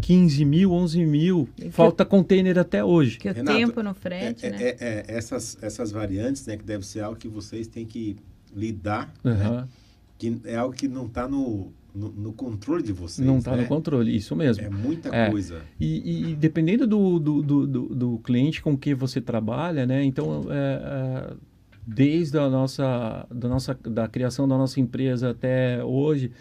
15 0.00 0.44
mil, 0.44 0.72
11 0.72 1.04
mil. 1.04 1.48
que- 1.56 1.70
Falta 1.70 2.04
container 2.04 2.58
até 2.58 2.84
hoje. 2.84 3.16
Porque 3.16 3.30
o 3.30 3.34
Renato, 3.34 3.56
tempo 3.58 3.82
no 3.82 3.94
frete, 3.94 4.46
é- 4.46 4.50
né? 4.50 4.56
é- 4.60 4.76
é, 4.80 5.04
essas, 5.08 5.56
essas 5.62 5.90
variantes, 5.90 6.46
né, 6.46 6.56
que 6.56 6.64
deve 6.64 6.86
ser 6.86 7.00
algo 7.00 7.18
que 7.18 7.28
vocês 7.28 7.66
têm 7.66 7.84
que 7.86 8.16
lidar, 8.54 9.12
né, 9.24 9.32
Aham. 9.32 9.68
Que 10.18 10.40
é 10.44 10.56
algo 10.56 10.74
que 10.74 10.88
não 10.88 11.06
está 11.06 11.28
no, 11.28 11.72
no, 11.94 12.10
no 12.10 12.32
controle 12.32 12.82
de 12.82 12.92
vocês. 12.92 13.26
Não 13.26 13.38
está 13.38 13.56
né? 13.56 13.62
no 13.62 13.68
controle, 13.68 14.14
isso 14.14 14.34
mesmo. 14.34 14.64
É 14.64 14.68
muita 14.68 15.14
É. 15.14 15.30
coisa. 15.30 15.62
E, 15.78 16.30
e 16.30 16.36
dependendo 16.36 16.86
do, 16.86 17.18
do, 17.18 17.42
do, 17.42 17.66
do, 17.94 18.18
cliente 18.18 18.60
com 18.60 18.76
que 18.76 18.94
você 18.94 19.20
trabalha, 19.20 19.86
né? 19.86 20.04
Então, 20.04 20.44
é, 20.50 21.30
é, 21.30 21.36
desde 21.86 22.36
a 22.36 22.48
nossa, 22.48 23.26
da 23.30 23.48
nossa 23.48 23.74
da 23.74 24.08
criação 24.08 24.46
da 24.46 24.58
nossa 24.58 24.80
empresa 24.80 25.30
até 25.30 25.82
hoje, 25.84 26.32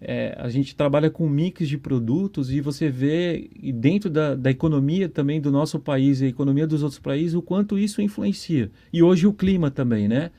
é, 0.00 0.36
a 0.38 0.48
gente 0.48 0.76
trabalha 0.76 1.10
com 1.10 1.28
mix 1.28 1.68
de 1.68 1.78
produtos 1.78 2.50
e 2.50 2.60
você 2.60 2.90
vê 2.90 3.50
dentro 3.74 4.10
da, 4.10 4.34
da 4.34 4.50
economia 4.50 5.08
também 5.08 5.40
do 5.40 5.50
nosso 5.50 5.78
país 5.80 6.20
e 6.20 6.26
a 6.26 6.28
economia 6.28 6.66
dos 6.66 6.82
outros 6.82 7.00
países 7.00 7.34
o 7.34 7.42
quanto 7.42 7.78
isso 7.78 8.02
influencia. 8.02 8.70
E 8.92 9.02
hoje 9.02 9.26
o 9.26 9.32
clima 9.32 9.70
também, 9.70 10.06
né? 10.06 10.30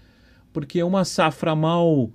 Porque 0.53 0.81
uma 0.83 1.03
safra 1.03 1.55
mal, 1.55 2.11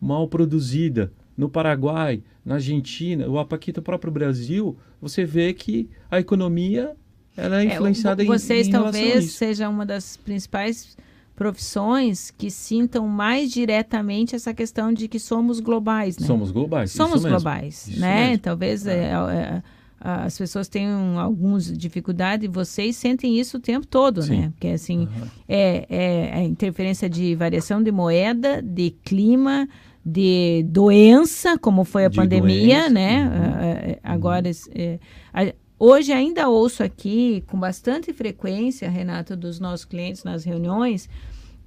mal 0.00 0.28
produzida 0.28 1.12
no 1.36 1.48
Paraguai, 1.48 2.22
na 2.44 2.54
Argentina, 2.54 3.26
ou 3.26 3.38
aqui 3.38 3.72
no 3.74 3.82
próprio 3.82 4.12
Brasil, 4.12 4.76
você 5.00 5.24
vê 5.24 5.52
que 5.52 5.88
a 6.10 6.18
economia 6.18 6.96
ela 7.36 7.60
é 7.62 7.66
É, 7.66 7.74
influenciada 7.74 8.24
em, 8.24 8.26
Vocês 8.26 8.68
em 8.68 8.74
a 8.74 8.80
talvez 8.80 9.32
sejam 9.32 9.70
uma 9.70 9.84
das 9.84 10.16
principais 10.16 10.96
profissões 11.34 12.30
que 12.30 12.50
sintam 12.50 13.06
mais 13.06 13.50
diretamente 13.52 14.34
essa 14.34 14.54
questão 14.54 14.90
de 14.90 15.06
que 15.06 15.18
somos 15.18 15.60
globais, 15.60 16.18
né? 16.18 16.26
Somos 16.26 16.50
globais. 16.50 16.92
somos 16.92 17.22
globais, 17.22 17.88
né? 17.98 18.28
mesmo. 18.28 18.38
Talvez 18.42 18.86
é, 18.86 19.10
é, 19.10 19.62
as 20.00 20.36
pessoas 20.36 20.68
tenham 20.68 21.18
algumas 21.18 21.72
dificuldades 21.76 22.44
e 22.44 22.48
vocês 22.48 22.96
sentem 22.96 23.38
isso 23.38 23.56
o 23.56 23.60
tempo 23.60 23.86
todo, 23.86 24.22
Sim. 24.22 24.36
né? 24.40 24.48
Porque 24.50 24.68
assim, 24.68 25.08
Aham. 25.16 25.28
é, 25.48 25.86
é 25.88 26.32
a 26.34 26.42
interferência 26.42 27.08
de 27.08 27.34
variação 27.34 27.82
de 27.82 27.90
moeda, 27.90 28.60
de 28.62 28.90
clima, 29.02 29.68
de 30.04 30.64
doença, 30.68 31.58
como 31.58 31.82
foi 31.84 32.04
a 32.04 32.08
De 32.08 32.16
pandemia, 32.16 32.82
doença, 32.82 32.90
né? 32.90 33.22
uhum. 33.24 33.98
Ah, 34.04 34.12
Agora, 34.12 34.48
é, 34.74 34.98
a- 35.34 35.52
hoje 35.78 36.12
ainda 36.12 36.48
ouço 36.48 36.82
aqui 36.84 37.42
com 37.48 37.58
bastante 37.58 38.12
frequência, 38.12 38.88
Renato, 38.88 39.36
dos 39.36 39.58
nossos 39.58 39.84
clientes 39.84 40.22
nas 40.22 40.44
reuniões, 40.44 41.08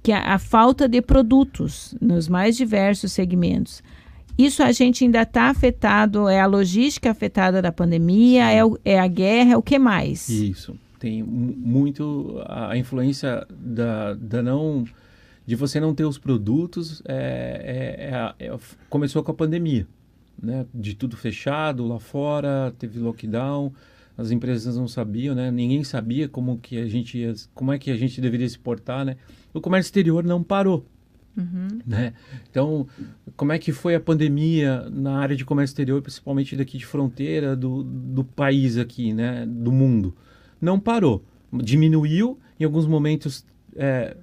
que 0.02 0.12
a, 0.12 0.34
a 0.34 0.38
falta 0.38 0.88
de 0.88 1.02
produtos 1.02 1.94
nos 2.00 2.28
mais 2.28 2.56
diversos 2.56 3.12
segmentos. 3.12 3.82
Isso 4.44 4.62
a 4.62 4.72
gente 4.72 5.04
ainda 5.04 5.22
está 5.22 5.44
afetado, 5.50 6.28
é 6.28 6.40
a 6.40 6.46
logística 6.46 7.10
afetada 7.10 7.60
da 7.60 7.70
pandemia, 7.72 8.50
é, 8.50 8.64
o- 8.64 8.78
é 8.84 8.98
a 8.98 9.06
guerra, 9.06 9.52
é 9.52 9.56
o 9.56 9.62
que 9.62 9.78
mais? 9.78 10.28
Isso. 10.28 10.76
Tem 10.98 11.22
mu- 11.22 11.54
muito 11.56 12.40
a 12.46 12.76
influência 12.76 13.46
da, 13.50 14.14
da 14.14 14.42
não 14.42 14.84
de 15.46 15.56
você 15.56 15.80
não 15.80 15.94
ter 15.94 16.04
os 16.04 16.16
produtos 16.18 17.02
é, 17.08 18.34
é- 18.38 18.44
é 18.44 18.52
é 18.52 18.58
começou 18.88 19.22
com 19.22 19.32
a 19.32 19.34
pandemia, 19.34 19.86
né? 20.40 20.64
De 20.72 20.94
tudo 20.94 21.16
fechado 21.16 21.86
lá 21.88 21.98
fora, 21.98 22.72
teve 22.78 22.98
lockdown, 23.00 23.72
as 24.16 24.30
empresas 24.30 24.76
não 24.76 24.86
sabiam, 24.86 25.34
né? 25.34 25.50
Ninguém 25.50 25.82
sabia 25.82 26.28
como 26.28 26.58
que 26.58 26.76
a 26.78 26.86
gente 26.86 27.18
ia, 27.18 27.34
como 27.54 27.72
é 27.72 27.78
que 27.78 27.90
a 27.90 27.96
gente 27.96 28.20
deveria 28.20 28.48
se 28.48 28.58
portar, 28.58 29.04
né? 29.04 29.16
O 29.52 29.60
comércio 29.60 29.88
exterior 29.88 30.22
não 30.22 30.42
parou, 30.42 30.84
Uhum. 31.36 31.78
né? 31.86 32.12
Então, 32.50 32.86
como 33.36 33.52
é 33.52 33.58
que 33.58 33.72
foi 33.72 33.94
a 33.94 34.00
pandemia 34.00 34.88
na 34.90 35.18
área 35.18 35.36
de 35.36 35.44
comércio 35.44 35.72
exterior, 35.72 36.02
principalmente 36.02 36.56
daqui 36.56 36.76
de 36.76 36.84
fronteira 36.84 37.56
do, 37.56 37.82
do 37.82 38.24
país 38.24 38.76
aqui, 38.76 39.12
né? 39.12 39.46
Do 39.46 39.72
mundo. 39.72 40.14
Não 40.60 40.78
parou. 40.78 41.24
Diminuiu, 41.52 42.38
em 42.58 42.64
alguns 42.64 42.86
momentos 42.86 43.44
é, 43.76 44.16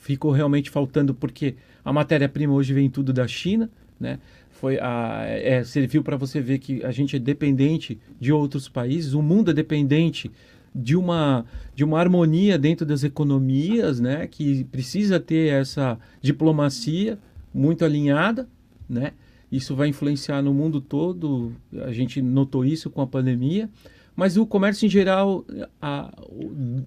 ficou 0.00 0.30
realmente 0.30 0.70
faltando, 0.70 1.14
porque 1.14 1.56
a 1.84 1.92
matéria-prima 1.92 2.52
hoje 2.52 2.72
vem 2.72 2.88
tudo 2.88 3.12
da 3.12 3.26
China, 3.26 3.70
né? 3.98 4.18
Foi 4.50 4.78
a, 4.78 5.22
é, 5.26 5.64
serviu 5.64 6.02
para 6.02 6.16
você 6.16 6.40
ver 6.40 6.58
que 6.58 6.84
a 6.84 6.90
gente 6.90 7.16
é 7.16 7.18
dependente 7.18 7.98
de 8.20 8.32
outros 8.32 8.68
países, 8.68 9.14
o 9.14 9.22
mundo 9.22 9.50
é 9.50 9.54
dependente 9.54 10.30
de 10.74 10.96
uma, 10.96 11.44
de 11.74 11.82
uma 11.84 11.98
harmonia 11.98 12.56
dentro 12.58 12.86
das 12.86 13.02
economias, 13.04 13.98
né? 14.00 14.26
Que 14.26 14.64
precisa 14.64 15.18
ter 15.18 15.52
essa 15.52 15.98
diplomacia 16.20 17.18
muito 17.52 17.84
alinhada, 17.84 18.48
né? 18.88 19.12
Isso 19.50 19.74
vai 19.74 19.88
influenciar 19.88 20.40
no 20.42 20.54
mundo 20.54 20.80
todo. 20.80 21.52
A 21.84 21.92
gente 21.92 22.22
notou 22.22 22.64
isso 22.64 22.88
com 22.88 23.00
a 23.02 23.06
pandemia. 23.06 23.68
Mas 24.14 24.36
o 24.36 24.46
comércio 24.46 24.86
em 24.86 24.88
geral, 24.88 25.44
a- 25.80 26.12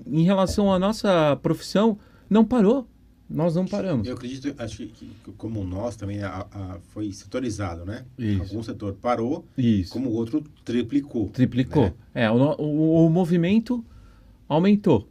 em 0.07 0.23
relação 0.23 0.71
à 0.71 0.79
nossa 0.79 1.35
profissão, 1.41 1.97
não 2.29 2.45
parou. 2.45 2.87
Nós 3.29 3.55
não 3.55 3.65
paramos. 3.65 4.07
Eu 4.07 4.13
acredito, 4.15 4.53
acho 4.61 4.85
que, 4.87 5.09
como 5.37 5.63
nós 5.63 5.95
também 5.95 6.21
a- 6.21 6.45
a- 6.51 6.77
foi 6.89 7.11
setorizado, 7.11 7.83
né? 7.85 8.03
Isso. 8.17 8.41
Algum 8.43 8.61
setor 8.61 8.93
parou, 8.93 9.45
Isso. 9.57 9.91
como 9.91 10.09
o 10.09 10.13
outro 10.13 10.43
triplicou. 10.63 11.29
Triplicou. 11.29 11.85
né? 11.85 11.93
É, 12.13 12.29
o, 12.31 12.35
o- 12.35 13.05
o 13.05 13.09
movimento 13.09 13.83
aumentou. 14.47 15.07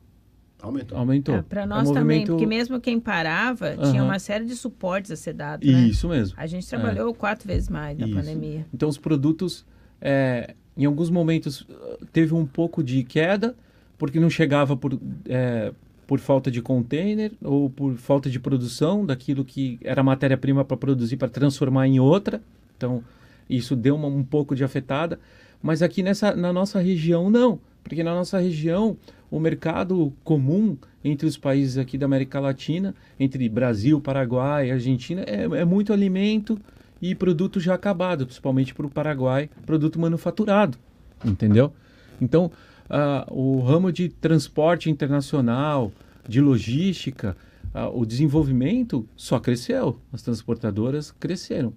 Aumentou. 0.60 0.96
Aumentou. 0.96 1.42
para 1.42 1.64
O 1.64 1.66
nós 1.66 1.88
também, 1.88 2.20
movimento- 2.20 2.26
porque 2.32 2.46
mesmo 2.46 2.80
quem 2.80 3.00
parava 3.00 3.76
tinha 3.90 4.04
uma 4.04 4.20
série 4.20 4.44
de 4.44 4.54
suportes 4.54 5.10
a 5.10 5.16
ser 5.16 5.32
dado, 5.32 5.66
né? 5.66 5.72
Isso 5.88 6.08
mesmo. 6.08 6.34
A 6.38 6.46
gente 6.46 6.68
trabalhou 6.68 7.12
quatro 7.12 7.48
vezes 7.48 7.68
mais 7.68 7.98
na 7.98 8.06
Isso. 8.06 8.14
pandemia. 8.14 8.64
Então 8.72 8.88
os 8.88 8.96
produtos, 8.96 9.66
é, 10.00 10.54
em 10.76 10.84
alguns 10.84 11.10
momentos, 11.10 11.66
teve 12.12 12.32
um 12.32 12.46
pouco 12.46 12.80
de 12.84 13.02
queda, 13.02 13.56
porque 13.98 14.20
não 14.20 14.30
chegava 14.30 14.76
por, 14.76 14.96
é, 15.28 15.72
por 16.12 16.20
falta 16.20 16.50
de 16.50 16.60
container 16.60 17.32
ou 17.42 17.70
por 17.70 17.94
falta 17.94 18.28
de 18.28 18.38
produção 18.38 19.06
daquilo 19.06 19.46
que 19.46 19.78
era 19.82 20.02
matéria-prima 20.02 20.62
para 20.62 20.76
produzir, 20.76 21.16
para 21.16 21.30
transformar 21.30 21.88
em 21.88 21.98
outra. 21.98 22.42
Então 22.76 23.02
isso 23.48 23.74
deu 23.74 23.96
uma, 23.96 24.08
um 24.08 24.22
pouco 24.22 24.54
de 24.54 24.62
afetada. 24.62 25.18
Mas 25.62 25.80
aqui 25.80 26.02
nessa, 26.02 26.36
na 26.36 26.52
nossa 26.52 26.78
região, 26.80 27.30
não. 27.30 27.58
Porque 27.82 28.04
na 28.04 28.14
nossa 28.14 28.38
região, 28.38 28.94
o 29.30 29.40
mercado 29.40 30.12
comum 30.22 30.76
entre 31.02 31.26
os 31.26 31.38
países 31.38 31.78
aqui 31.78 31.96
da 31.96 32.04
América 32.04 32.38
Latina, 32.38 32.94
entre 33.18 33.48
Brasil, 33.48 33.98
Paraguai, 33.98 34.70
Argentina, 34.70 35.22
é, 35.22 35.44
é 35.44 35.64
muito 35.64 35.94
alimento 35.94 36.60
e 37.00 37.14
produto 37.14 37.58
já 37.58 37.72
acabado, 37.72 38.26
principalmente 38.26 38.74
para 38.74 38.84
o 38.84 38.90
Paraguai, 38.90 39.48
produto 39.64 39.98
manufaturado, 39.98 40.76
entendeu? 41.24 41.72
Então, 42.20 42.52
ah, 42.92 43.26
o 43.30 43.60
ramo 43.60 43.90
de 43.90 44.10
transporte 44.10 44.90
internacional, 44.90 45.90
de 46.28 46.40
logística, 46.42 47.34
ah, 47.72 47.88
o 47.88 48.04
desenvolvimento 48.04 49.08
só 49.16 49.40
cresceu, 49.40 49.98
as 50.12 50.20
transportadoras 50.22 51.10
cresceram. 51.10 51.72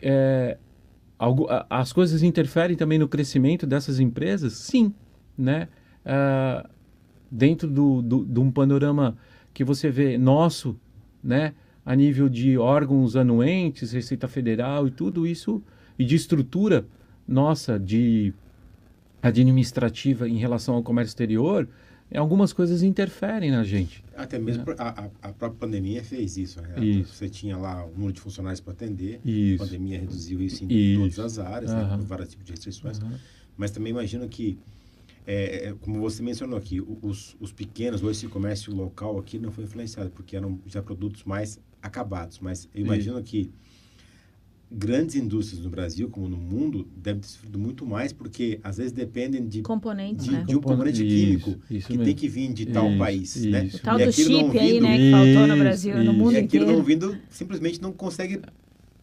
É, 0.00 0.56
algo- 1.18 1.46
as 1.68 1.92
coisas 1.92 2.22
interferem 2.22 2.76
também 2.76 2.98
no 2.98 3.06
crescimento 3.06 3.66
dessas 3.66 4.00
empresas? 4.00 4.54
Sim, 4.54 4.92
né? 5.36 5.68
Ah, 6.04 6.66
dentro 7.30 7.68
do, 7.68 8.00
do, 8.00 8.24
de 8.24 8.40
um 8.40 8.50
panorama 8.50 9.18
que 9.52 9.64
você 9.64 9.90
vê 9.90 10.16
nosso, 10.16 10.78
né? 11.22 11.52
A 11.84 11.94
nível 11.94 12.28
de 12.28 12.56
órgãos 12.56 13.16
anuentes, 13.16 13.92
Receita 13.92 14.26
Federal 14.26 14.88
e 14.88 14.90
tudo 14.90 15.26
isso, 15.26 15.62
e 15.98 16.04
de 16.04 16.16
estrutura 16.16 16.86
nossa 17.28 17.78
de 17.78 18.32
administrativa 19.26 20.28
em 20.28 20.36
relação 20.38 20.74
ao 20.74 20.82
comércio 20.82 21.10
exterior, 21.10 21.68
algumas 22.14 22.52
coisas 22.52 22.82
interferem 22.82 23.50
na 23.50 23.64
gente. 23.64 24.04
Até 24.16 24.38
mesmo 24.38 24.64
por- 24.64 24.76
a, 24.80 24.88
a- 24.88 25.28
a 25.28 25.32
própria 25.32 25.58
pandemia 25.60 26.02
fez 26.04 26.36
isso. 26.36 26.60
Né? 26.62 26.84
Isso. 26.84 27.14
Você 27.14 27.28
tinha 27.28 27.56
lá 27.56 27.84
o 27.84 27.90
número 27.92 28.12
de 28.12 28.20
funcionários 28.20 28.60
para 28.60 28.72
atender. 28.72 29.20
A 29.24 29.28
Isso. 29.28 29.64
pandemia 29.64 29.98
reduziu 30.00 30.40
isso 30.40 30.64
em 30.64 30.68
Isso. 30.70 31.16
todas 31.16 31.38
as 31.38 31.46
áreas, 31.46 31.72
né? 31.72 31.80
Aham. 31.80 31.98
com 31.98 32.04
vários 32.04 32.28
tipos 32.28 32.44
de 32.44 32.52
restrições. 32.52 33.00
Aham. 33.00 33.18
Mas 33.56 33.70
também 33.70 33.90
imagino 33.90 34.28
que, 34.28 34.58
é, 35.26 35.68
é, 35.68 35.74
como 35.80 36.00
você 36.00 36.22
mencionou 36.22 36.56
aqui, 36.58 36.80
os, 37.02 37.36
os 37.40 37.52
pequenos, 37.52 38.02
ou 38.02 38.10
esse 38.10 38.26
comércio 38.28 38.72
local 38.74 39.18
aqui 39.18 39.38
não 39.38 39.50
foi 39.50 39.64
influenciado, 39.64 40.10
porque 40.10 40.36
eram 40.36 40.60
já 40.66 40.80
produtos 40.82 41.24
mais 41.24 41.58
acabados. 41.82 42.38
Mas 42.38 42.68
eu 42.74 42.82
imagino 42.84 43.20
que 43.22 43.50
grandes 44.70 45.14
indústrias 45.14 45.62
no 45.62 45.70
Brasil, 45.70 46.08
como 46.08 46.28
no 46.28 46.36
mundo, 46.36 46.88
devem 46.96 47.20
ter 47.20 47.28
sofrido 47.28 47.58
muito 47.58 47.86
mais, 47.86 48.12
porque 48.12 48.58
às 48.64 48.76
vezes 48.78 48.92
dependem 48.92 49.46
de, 49.46 49.62
Componentes, 49.62 50.24
de, 50.26 50.32
né? 50.32 50.44
de 50.46 50.56
um 50.56 50.60
componente 50.60 51.06
Isso, 51.06 51.44
químico 51.44 51.50
isso 51.70 51.86
que 51.86 51.92
mesmo. 51.94 52.04
tem 52.04 52.14
que 52.14 52.28
vir 52.28 52.52
de 52.52 52.66
tal 52.66 52.88
Isso, 52.88 52.98
país. 52.98 53.36
Né? 53.46 53.70
O 53.72 53.78
tal 53.78 54.00
E 54.00 54.04
do 54.04 54.10
aquilo 54.10 54.28
chip 54.30 54.58
aí, 54.58 54.72
vindo- 54.72 54.82
né, 54.82 54.96
que 54.98 55.10
faltou 55.12 55.46
no 55.46 55.54
Isso, 55.54 55.62
Brasil, 55.62 55.96
no 55.96 56.02
isso. 56.02 56.12
mundo 56.14 56.32
E 56.32 56.36
aquilo 56.38 56.64
inteiro. 56.64 56.78
não 56.78 56.84
vindo, 56.84 57.18
simplesmente 57.30 57.80
não 57.80 57.92
consegue 57.92 58.40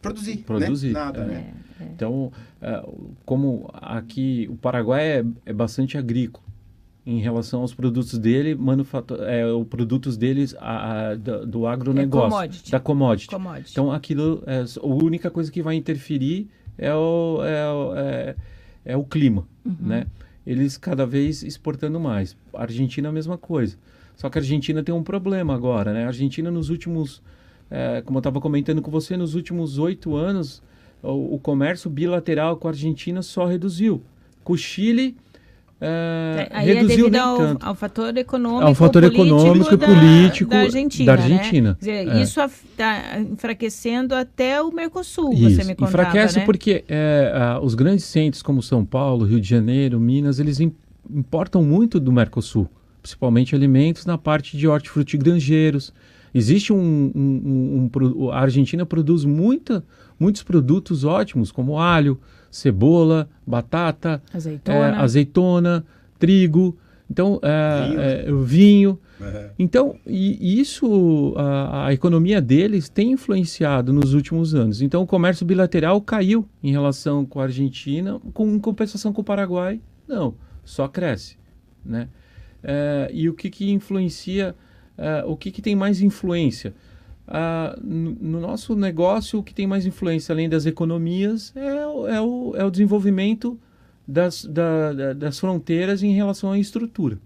produzir. 0.02 0.38
Produzir, 0.38 0.88
Né? 0.88 0.94
Nada, 0.94 1.22
é. 1.22 1.26
né? 1.26 1.54
Então, 1.96 2.32
é, 2.62 2.86
como 3.26 3.70
aqui 3.74 4.48
o 4.50 4.56
Paraguai 4.56 5.20
é, 5.20 5.26
é 5.46 5.54
bastante 5.54 5.98
agrícola 5.98 6.44
em 7.06 7.20
relação 7.20 7.62
aos 7.62 7.74
produtos 7.74 8.18
dele, 8.18 8.56
manufatu 8.56 9.16
é, 9.24 9.46
os 9.46 9.68
produtos 9.68 10.16
deles 10.16 10.56
a, 10.60 11.10
a- 11.10 11.16
do, 11.16 11.46
do 11.46 11.68
agronegócio, 11.68 12.30
commodity. 12.30 12.72
da 12.72 12.80
commodity. 12.80 13.28
Commodity. 13.30 13.72
Então, 13.72 13.92
aquilo, 13.92 14.42
é, 14.48 14.64
a 14.82 14.86
única 14.88 15.30
coisa 15.30 15.52
que 15.52 15.62
vai 15.62 15.76
interferir 15.76 16.48
é 16.78 16.94
o, 16.94 17.40
é, 17.44 17.96
é, 18.00 18.36
é 18.94 18.98
o 18.98 19.04
clima, 19.04 19.46
Uhum. 19.66 19.76
né? 19.80 20.06
Eles 20.46 20.78
cada 20.78 21.06
vez 21.06 21.42
exportando 21.44 22.00
mais. 22.00 22.36
A 22.54 22.64
Argentina 22.64 23.08
é 23.08 23.12
a 23.12 23.14
mesma 23.14 23.38
coisa. 23.38 23.78
Só 24.16 24.30
que 24.30 24.38
a 24.38 24.42
Argentina 24.42 24.84
tem 24.84 24.94
um 24.94 25.02
problema 25.04 25.54
agora, 25.56 25.94
né? 25.94 26.04
A 26.04 26.08
Argentina 26.08 26.52
nos 26.52 26.70
últimos, 26.70 27.22
é, 27.72 28.02
como 28.02 28.18
eu 28.18 28.20
estava 28.20 28.42
comentando 28.42 28.82
com 28.82 28.92
você, 28.92 29.16
nos 29.18 29.36
últimos 29.36 29.78
oito 29.78 30.16
anos, 30.16 30.62
o, 31.02 31.36
o 31.36 31.40
comércio 31.40 31.90
bilateral 31.90 32.58
com 32.58 32.68
a 32.68 32.72
Argentina 32.72 33.22
só 33.22 33.46
reduziu. 33.46 34.02
Com 34.44 34.54
o 34.54 34.58
Chile, 34.58 35.16
é, 35.86 36.48
Aí 36.52 36.70
é 36.70 36.74
reduziu 36.76 36.98
devido 36.98 37.12
nem 37.12 37.22
ao, 37.22 37.38
tanto. 37.38 37.66
ao 37.66 37.76
fator 37.76 38.18
econômico, 38.18 38.64
Ao 38.66 38.74
fator 38.76 39.04
econômico 39.04 39.74
e 39.74 39.78
político 39.78 40.50
da 40.52 40.60
Argentina. 40.62 41.06
da 41.16 41.22
Argentina. 41.22 41.70
Né? 41.72 41.76
Dizer, 41.80 42.08
É. 42.08 42.22
Isso 42.22 42.40
está 42.42 43.20
enfraquecendo 43.20 44.16
até 44.16 44.62
o 44.62 44.72
Mercosul, 44.72 45.34
Isso. 45.34 45.50
você 45.56 45.64
me 45.64 45.76
contava, 45.76 46.04
Enfraquece 46.04 46.40
né? 46.40 46.46
porque 46.46 46.84
é, 46.88 47.32
os 47.62 47.76
grandes 47.76 48.06
centros 48.06 48.42
como 48.42 48.62
São 48.62 48.86
Paulo, 48.86 49.26
Rio 49.26 49.40
de 49.42 49.48
Janeiro, 49.50 50.00
Minas, 50.00 50.40
eles 50.40 50.60
im- 50.60 50.74
importam 51.10 51.62
muito 51.64 52.00
do 52.00 52.12
Mercosul, 52.12 52.70
principalmente 53.02 53.54
alimentos 53.54 54.06
na 54.06 54.18
parte 54.18 54.56
de 54.58 54.68
hortifruti 54.68 55.18
granjeiros. 55.18 55.94
Existe 56.34 56.72
um, 56.74 57.12
um- 57.14 57.42
um- 57.94 58.24
um 58.26 58.32
a 58.32 58.40
Argentina 58.40 58.86
produz 58.86 59.24
muita, 59.26 59.84
muitos 60.20 60.42
produtos 60.42 61.04
ótimos 61.04 61.52
como 61.52 61.78
alho, 61.78 62.20
cebola, 62.54 63.28
batata, 63.46 64.22
Azeitona. 64.32 64.78
é, 64.78 64.92
azeitona, 64.92 65.86
trigo, 66.20 66.78
então 67.10 67.40
é, 67.42 67.88
Vinho. 67.88 68.00
é, 68.00 68.46
vinho. 68.46 69.00
É. 69.20 69.50
Então, 69.58 69.96
e 70.06 70.38
e 70.40 70.60
isso, 70.60 71.34
a, 71.36 71.88
a 71.88 71.94
economia 71.94 72.40
deles 72.40 72.90
tem 72.90 73.12
influenciado 73.14 73.92
nos 73.92 74.14
últimos 74.14 74.54
anos. 74.54 74.82
Então, 74.84 75.02
o 75.02 75.08
comércio 75.08 75.46
bilateral 75.46 76.00
caiu 76.00 76.48
em 76.62 76.72
relação 76.72 77.26
com 77.26 77.40
a 77.40 77.44
Argentina, 77.44 78.20
com 78.34 78.48
em 78.50 78.60
compensação 78.60 79.12
com 79.12 79.22
o 79.22 79.24
Paraguai, 79.24 79.82
não, 80.08 80.36
só 80.64 80.88
cresce, 80.88 81.38
né? 81.84 82.08
É, 82.64 83.10
e 83.12 83.28
o 83.30 83.34
que 83.34 83.50
que 83.50 83.72
influencia, 83.72 84.56
é, 84.98 85.24
o 85.26 85.36
que 85.36 85.50
que 85.52 85.62
tem 85.62 85.76
mais 85.76 86.02
influência? 86.02 86.74
Ah, 87.28 87.78
no, 87.82 88.12
no 88.20 88.40
nosso 88.42 88.76
negócio, 88.76 89.40
o 89.40 89.44
que 89.44 89.54
tem 89.54 89.66
mais 89.66 89.86
influência, 89.86 90.34
além 90.34 90.50
das 90.50 90.66
economias, 90.66 91.54
é, 91.56 91.86
o- 91.88 92.08
é, 92.08 92.22
o, 92.22 92.54
é 92.56 92.64
o 92.66 92.70
desenvolvimento 92.70 93.58
das, 94.08 94.44
da- 94.46 94.92
da- 94.94 95.14
das 95.14 95.40
fronteiras 95.40 96.04
em 96.04 96.12
relação 96.14 96.52
à 96.52 96.60
estrutura. 96.60 97.18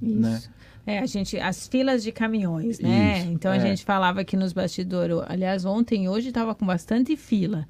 Isso. 0.00 0.18
né? 0.20 0.40
É, 0.84 0.98
a 0.98 1.06
gente, 1.06 1.38
as 1.38 1.68
filas 1.68 2.02
de 2.02 2.10
caminhões, 2.10 2.80
né? 2.80 3.20
Isso, 3.20 3.28
então 3.30 3.52
a 3.52 3.56
é. 3.56 3.60
gente 3.60 3.84
falava 3.84 4.20
aqui 4.20 4.36
nos 4.36 4.52
bastidores, 4.52 5.16
aliás, 5.28 5.64
ontem 5.64 6.04
e 6.04 6.08
hoje 6.08 6.28
estava 6.28 6.54
com 6.54 6.66
bastante 6.66 7.16
fila, 7.16 7.68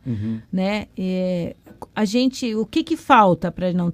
né? 0.51 0.87
E 0.97 1.55
a 1.95 2.05
gente, 2.05 2.55
o 2.55 2.65
que 2.65 2.83
que 2.83 2.97
falta 2.97 3.53
para 3.53 3.73
não, 3.73 3.93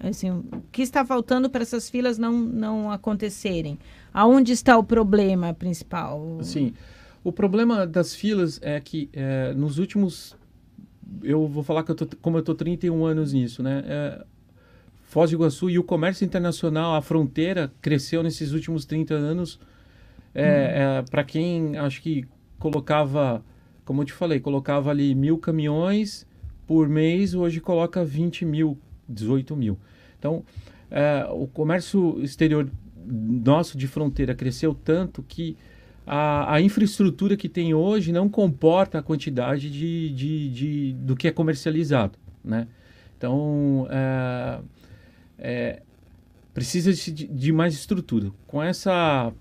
assim, 0.00 0.30
o 0.30 0.44
que 0.72 0.82
está 0.82 1.04
faltando 1.04 1.48
para 1.48 1.62
essas 1.62 1.88
filas 1.88 2.18
não, 2.18 2.32
não 2.32 2.90
acontecerem? 2.90 3.78
Aonde 4.12 4.52
está 4.52 4.76
o 4.76 4.82
problema 4.82 5.54
principal? 5.54 6.38
Sim. 6.42 6.72
O 7.22 7.32
problema 7.32 7.86
das 7.86 8.14
filas 8.14 8.58
é 8.62 8.80
que 8.80 9.08
é, 9.12 9.52
nos 9.54 9.78
últimos. 9.78 10.36
Eu 11.22 11.46
vou 11.46 11.62
falar 11.62 11.82
que 11.84 11.90
eu 11.90 11.94
tô, 11.94 12.06
como 12.20 12.36
eu 12.36 12.40
estou 12.40 12.54
31 12.54 13.04
anos 13.04 13.32
nisso, 13.32 13.62
né? 13.62 13.84
É, 13.86 14.24
Foz 15.08 15.30
do 15.30 15.36
Iguaçu 15.36 15.70
e 15.70 15.78
o 15.78 15.82
comércio 15.82 16.22
internacional, 16.22 16.94
a 16.94 17.00
fronteira, 17.00 17.72
cresceu 17.80 18.22
nesses 18.22 18.52
últimos 18.52 18.84
30 18.84 19.14
anos. 19.14 19.58
É, 20.34 21.02
Para 21.10 21.24
quem 21.24 21.78
acho 21.78 22.02
que 22.02 22.26
colocava, 22.58 23.42
como 23.86 24.02
eu 24.02 24.04
te 24.04 24.12
falei, 24.12 24.38
colocava 24.38 24.90
ali 24.90 25.14
mil 25.14 25.38
caminhões 25.38 26.26
por 26.66 26.90
mês, 26.90 27.34
hoje 27.34 27.58
coloca 27.58 28.04
20 28.04 28.44
mil, 28.44 28.78
18 29.08 29.56
mil. 29.56 29.78
Então, 30.18 30.44
é, 30.90 31.26
o 31.32 31.46
comércio 31.46 32.22
exterior 32.22 32.68
nosso 33.06 33.78
de 33.78 33.86
fronteira 33.86 34.34
cresceu 34.34 34.74
tanto 34.74 35.22
que 35.26 35.56
a, 36.06 36.52
a 36.56 36.60
infraestrutura 36.60 37.34
que 37.34 37.48
tem 37.48 37.72
hoje 37.72 38.12
não 38.12 38.28
comporta 38.28 38.98
a 38.98 39.02
quantidade 39.02 39.70
de, 39.70 40.10
de, 40.10 40.48
de- 40.50 40.92
do 40.92 41.16
que 41.16 41.26
é 41.28 41.30
comercializado, 41.32 42.18
né? 42.44 42.68
Então, 43.16 43.86
é, 43.90 44.58
é, 45.38 45.82
precisa 46.52 46.92
de, 46.92 47.12
de 47.26 47.52
mais 47.52 47.74
estrutura. 47.74 48.30
Com 48.46 48.62
essa 48.62 49.32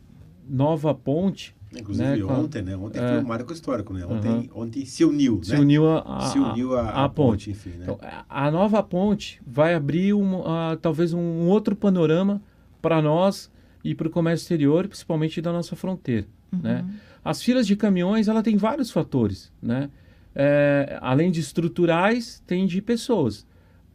nova 0.47 0.93
ponte, 0.93 1.55
Inclusive 1.77 2.07
Né, 2.07 2.19
com 2.21 2.31
a- 2.31 2.39
ontem, 2.39 2.61
né? 2.61 2.77
Ontem 2.77 2.97
é. 2.99 3.07
foi 3.09 3.17
um 3.19 3.27
marco 3.27 3.51
histórico, 3.51 3.93
né? 3.93 4.05
Ontem, 4.05 4.29
Aham. 4.29 4.47
ontem 4.55 4.85
se 4.85 5.03
uniu, 5.03 5.41
se 5.43 5.51
né? 5.51 5.59
uniu 5.59 5.85
a, 5.85 5.99
a, 6.17 6.21
se 6.21 6.39
uniu 6.39 6.73
a, 6.77 6.81
a 6.81 7.03
a 7.03 7.09
ponte. 7.09 7.51
enfim, 7.51 7.71
né? 7.71 7.79
Então, 7.81 7.99
a- 8.29 8.49
nova 8.49 8.81
ponte 8.81 9.41
vai 9.45 9.75
abrir 9.75 10.13
um, 10.13 10.43
ah, 10.47 10.77
talvez 10.81 11.13
um 11.13 11.45
outro 11.47 11.75
panorama 11.75 12.41
para 12.81 13.01
nós 13.01 13.51
e 13.83 13.93
para 13.93 14.07
o 14.07 14.09
comércio 14.09 14.45
exterior, 14.45 14.87
principalmente 14.87 15.41
da 15.41 15.51
nossa 15.51 15.75
fronteira. 15.75 16.25
Né? 16.51 16.85
As 17.23 17.43
filas 17.43 17.67
de 17.67 17.75
caminhões 17.75 18.29
ela 18.29 18.41
tem 18.41 18.55
vários 18.55 18.89
fatores. 18.89 19.51
Né? 19.61 19.89
É, 20.33 20.97
além 21.01 21.29
de 21.29 21.41
estruturais, 21.41 22.41
tem 22.47 22.65
de 22.65 22.81
pessoas. 22.81 23.45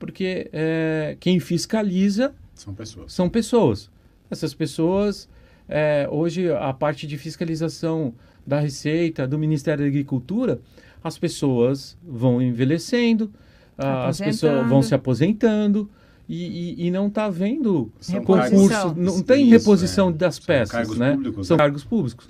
Porque 0.02 0.50
é, 0.52 1.16
quem 1.20 1.38
fiscaliza 1.38 2.34
São 2.56 2.74
pessoas. 2.74 3.12
são 3.12 3.28
pessoas. 3.28 3.88
Essas 4.28 4.52
pessoas, 4.52 5.28
é, 5.68 6.08
hoje, 6.10 6.50
a 6.50 6.72
parte 6.72 7.06
de 7.06 7.16
fiscalização 7.16 8.12
da 8.44 8.58
Receita, 8.58 9.28
do 9.28 9.38
Ministério 9.38 9.84
da 9.84 9.88
Agricultura, 9.88 10.60
as 11.04 11.16
pessoas 11.18 11.96
vão 12.04 12.42
envelhecendo, 12.42 13.30
as 13.78 14.18
pessoas 14.18 14.68
vão 14.68 14.82
se 14.82 14.92
aposentando 14.92 15.88
e, 16.28 16.74
e- 16.82 16.86
e 16.86 16.90
não 16.90 17.06
está 17.06 17.26
havendo 17.26 17.88
São 18.00 18.24
concurso, 18.24 18.68
cargos- 18.68 18.96
não 18.96 19.22
tem 19.22 19.42
Isso, 19.44 19.50
reposição 19.52 20.08
é. 20.08 20.12
das 20.12 20.34
São 20.36 20.44
peças, 20.46 20.70
cargos 20.72 20.98
né? 20.98 21.12
públicos, 21.12 21.46
São 21.46 21.56
né? 21.56 21.62
cargos 21.62 21.84
públicos. 21.84 22.28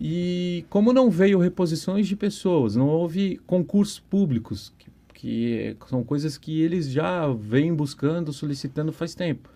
E 0.00 0.64
como 0.68 0.92
não 0.92 1.08
veio 1.08 1.38
reposições 1.38 2.08
de 2.08 2.16
pessoas, 2.16 2.74
não 2.74 2.88
houve 2.88 3.40
concursos 3.46 4.00
públicos, 4.00 4.72
que, 5.22 5.76
são 5.88 6.02
coisas 6.02 6.36
que 6.36 6.60
eles 6.60 6.90
já 6.90 7.28
vêm 7.28 7.72
buscando, 7.72 8.32
solicitando 8.32 8.92
faz 8.92 9.14
tempo. 9.14 9.48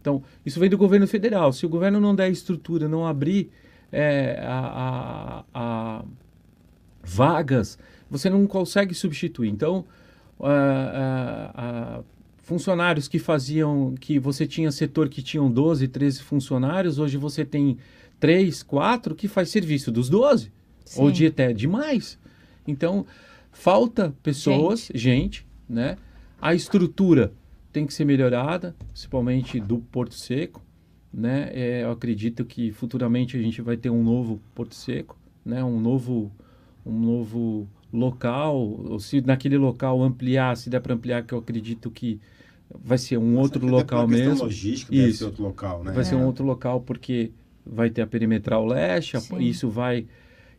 Então, 0.00 0.22
isso 0.46 0.60
vem 0.60 0.70
do 0.70 0.78
governo 0.78 1.08
federal. 1.08 1.52
Se 1.52 1.66
o 1.66 1.68
governo 1.68 1.98
não 1.98 2.14
der 2.14 2.30
estrutura, 2.30 2.88
não 2.88 3.04
abrir 3.04 3.50
é, 3.90 4.38
a, 4.44 5.44
a- 5.52 5.60
a 6.00 6.04
vagas, 7.02 7.76
você 8.08 8.30
não 8.30 8.46
consegue 8.46 8.94
substituir. 8.94 9.48
Então, 9.50 9.84
ah, 10.40 12.00
funcionários 12.38 13.08
que 13.08 13.18
faziam, 13.18 13.94
que 13.98 14.20
você 14.20 14.46
tinha 14.46 14.70
setor 14.70 15.08
que 15.08 15.20
tinham 15.20 15.50
12, 15.50 15.88
13 15.88 16.22
funcionários, 16.22 16.98
hoje 16.98 17.16
você 17.16 17.44
tem 17.44 17.76
3, 18.20 18.62
4 18.62 19.14
que 19.16 19.26
faz 19.26 19.50
serviço 19.50 19.90
dos 19.90 20.08
12, 20.08 20.52
ou 20.96 21.08
Sim. 21.08 21.12
de 21.12 21.26
até 21.26 21.52
demais. 21.52 22.18
Então, 22.66 23.04
falta 23.62 24.14
pessoas, 24.22 24.88
gente, 24.94 25.46
né? 25.68 25.96
A 26.40 26.54
estrutura 26.54 27.32
tem 27.72 27.86
que 27.86 27.92
ser 27.92 28.04
melhorada, 28.04 28.74
principalmente 28.92 29.58
do 29.58 29.78
Porto 29.78 30.14
Seco, 30.14 30.62
né? 31.12 31.50
É, 31.52 31.82
eu 31.82 31.90
acredito 31.90 32.44
que 32.44 32.70
futuramente 32.70 33.36
a 33.36 33.42
gente 33.42 33.60
vai 33.60 33.76
ter 33.76 33.90
um 33.90 34.02
novo 34.02 34.40
Porto 34.54 34.74
Seco, 34.74 35.18
né? 35.44 35.62
Um 35.64 35.80
novo, 35.80 36.30
um 36.86 36.98
novo 36.98 37.66
local, 37.92 38.56
ou 38.56 39.00
se 39.00 39.20
naquele 39.20 39.56
local 39.58 40.02
ampliar, 40.02 40.56
se 40.56 40.70
der 40.70 40.80
para 40.80 40.94
ampliar, 40.94 41.24
que 41.24 41.32
eu 41.34 41.38
acredito 41.38 41.90
que 41.90 42.20
vai 42.84 42.98
ser 42.98 43.16
um 43.18 43.36
outro 43.38 43.66
local 43.66 44.06
mesmo. 44.06 44.44
logística 44.44 44.92
deve 44.92 45.08
Isso. 45.08 45.18
ser 45.18 45.24
outro 45.24 45.42
local, 45.42 45.82
né? 45.82 45.92
Vai 45.92 46.04
ser 46.04 46.14
É. 46.14 46.18
um 46.18 46.26
outro 46.26 46.44
local 46.44 46.80
porque 46.82 47.32
vai 47.66 47.90
ter 47.90 48.02
a 48.02 48.06
perimetral 48.06 48.64
leste, 48.66 49.16
a- 49.16 49.22
isso 49.40 49.68
vai 49.68 50.06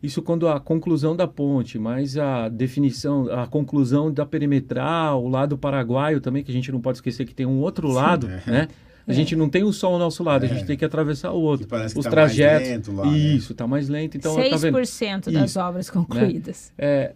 isso 0.02 0.22
quando 0.22 0.48
a 0.48 0.60
conclusão 0.60 1.16
da 1.16 1.28
ponte, 1.28 1.78
mas 1.78 2.18
a 2.18 2.48
definição, 2.50 3.30
a 3.32 3.46
conclusão 3.48 4.12
da 4.12 4.26
perimetral, 4.26 5.24
o 5.24 5.28
lado 5.28 5.58
paraguaio 5.58 6.22
também, 6.22 6.44
que 6.44 6.52
a 6.52 6.54
gente 6.54 6.72
não 6.72 6.80
pode 6.80 6.98
esquecer 7.00 7.26
que 7.26 7.34
tem 7.36 7.46
um 7.46 7.60
outro 7.60 7.88
lado, 7.90 8.28
é. 8.28 8.44
né? 8.52 8.68
A 9.08 9.12
gente 9.14 9.36
não 9.36 9.50
tem 9.50 9.64
um 9.64 9.72
só 9.72 9.88
ao 9.88 9.98
nosso 9.98 10.24
lado, 10.24 10.44
a 10.44 10.46
É. 10.46 10.50
gente 10.50 10.66
tem 10.66 10.78
que 10.78 10.86
atravessar 10.86 11.32
o 11.32 11.40
Que 11.40 11.46
outro. 11.48 11.68
parece 11.68 11.96
que 11.96 12.00
Os 12.00 12.06
tá 12.06 12.16
mais 12.16 12.36
trajetos. 12.36 12.68
lento 12.70 12.92
lá, 12.94 13.06
né? 13.10 13.18
isso, 13.18 13.54
tá 13.56 13.66
mais 13.66 13.90
lento. 13.90 14.16
Então, 14.16 14.36
tá 14.36 14.42
vendo? 14.42 14.78
6% 14.78 15.32
das 15.32 15.50
Isso. 15.50 15.60
obras 15.60 15.90
concluídas. 15.90 16.72
É 16.78 17.14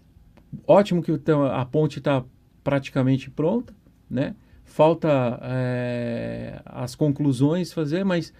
ótimo 0.68 1.04
que 1.04 1.12
a 1.52 1.66
ponte 1.66 2.00
está 2.00 2.24
praticamente 2.64 3.30
pronta, 3.30 3.74
né? 4.10 4.34
Falta 4.66 5.40
é, 5.44 6.60
as 6.66 6.96
conclusões 6.96 7.72
fazer, 7.72 8.04
mas 8.04 8.34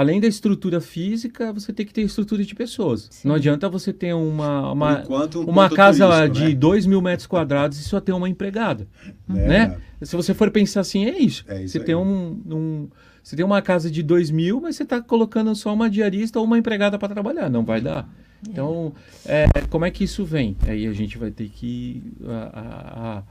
além 0.00 0.20
da 0.20 0.26
estrutura 0.28 0.80
física, 0.80 1.52
você 1.52 1.72
tem 1.72 1.84
que 1.84 1.92
ter 1.92 2.02
estrutura 2.02 2.44
de 2.44 2.54
pessoas. 2.54 3.08
Sim. 3.10 3.26
Não 3.28 3.34
adianta 3.34 3.68
você 3.68 3.92
ter 3.92 4.12
uma, 4.14 4.70
uma, 4.72 5.00
enquanto, 5.00 5.40
um 5.40 5.44
uma 5.50 5.68
casa 5.68 6.28
de 6.28 6.44
né? 6.50 6.54
2 6.54 6.86
mil 6.86 7.02
metros 7.02 7.26
quadrados 7.26 7.80
e 7.80 7.82
só 7.84 8.00
ter 8.00 8.12
uma 8.12 8.28
empregada, 8.28 8.86
É, 9.30 9.48
né? 9.48 9.78
Se 10.02 10.14
você 10.14 10.32
for 10.32 10.50
pensar 10.50 10.80
assim, 10.80 11.04
é 11.06 11.18
isso. 11.18 11.44
É 11.48 11.62
isso 11.64 11.72
você 11.72 11.78
aí. 11.78 11.84
tem 11.84 11.94
um, 11.96 12.40
um- 12.48 12.88
você 13.22 13.34
tem 13.36 13.44
uma 13.44 13.60
casa 13.60 13.90
de 13.90 14.02
2 14.02 14.30
mil, 14.30 14.60
mas 14.60 14.76
você 14.76 14.84
está 14.84 15.02
colocando 15.02 15.54
só 15.54 15.74
uma 15.74 15.90
diarista 15.90 16.38
ou 16.38 16.44
uma 16.46 16.56
empregada 16.56 16.98
para 16.98 17.12
trabalhar. 17.12 17.50
Não 17.50 17.64
vai 17.64 17.80
dar. 17.80 18.08
Então, 18.48 18.92
é, 19.26 19.46
como 19.68 19.84
é 19.84 19.90
que 19.90 20.04
isso 20.04 20.24
vem? 20.24 20.56
Aí 20.66 20.86
a 20.86 20.92
gente 20.92 21.18
vai 21.18 21.30
ter 21.32 21.48
que. 21.48 22.02
a- 22.24 22.50
a- 22.60 23.18
a- 23.18 23.22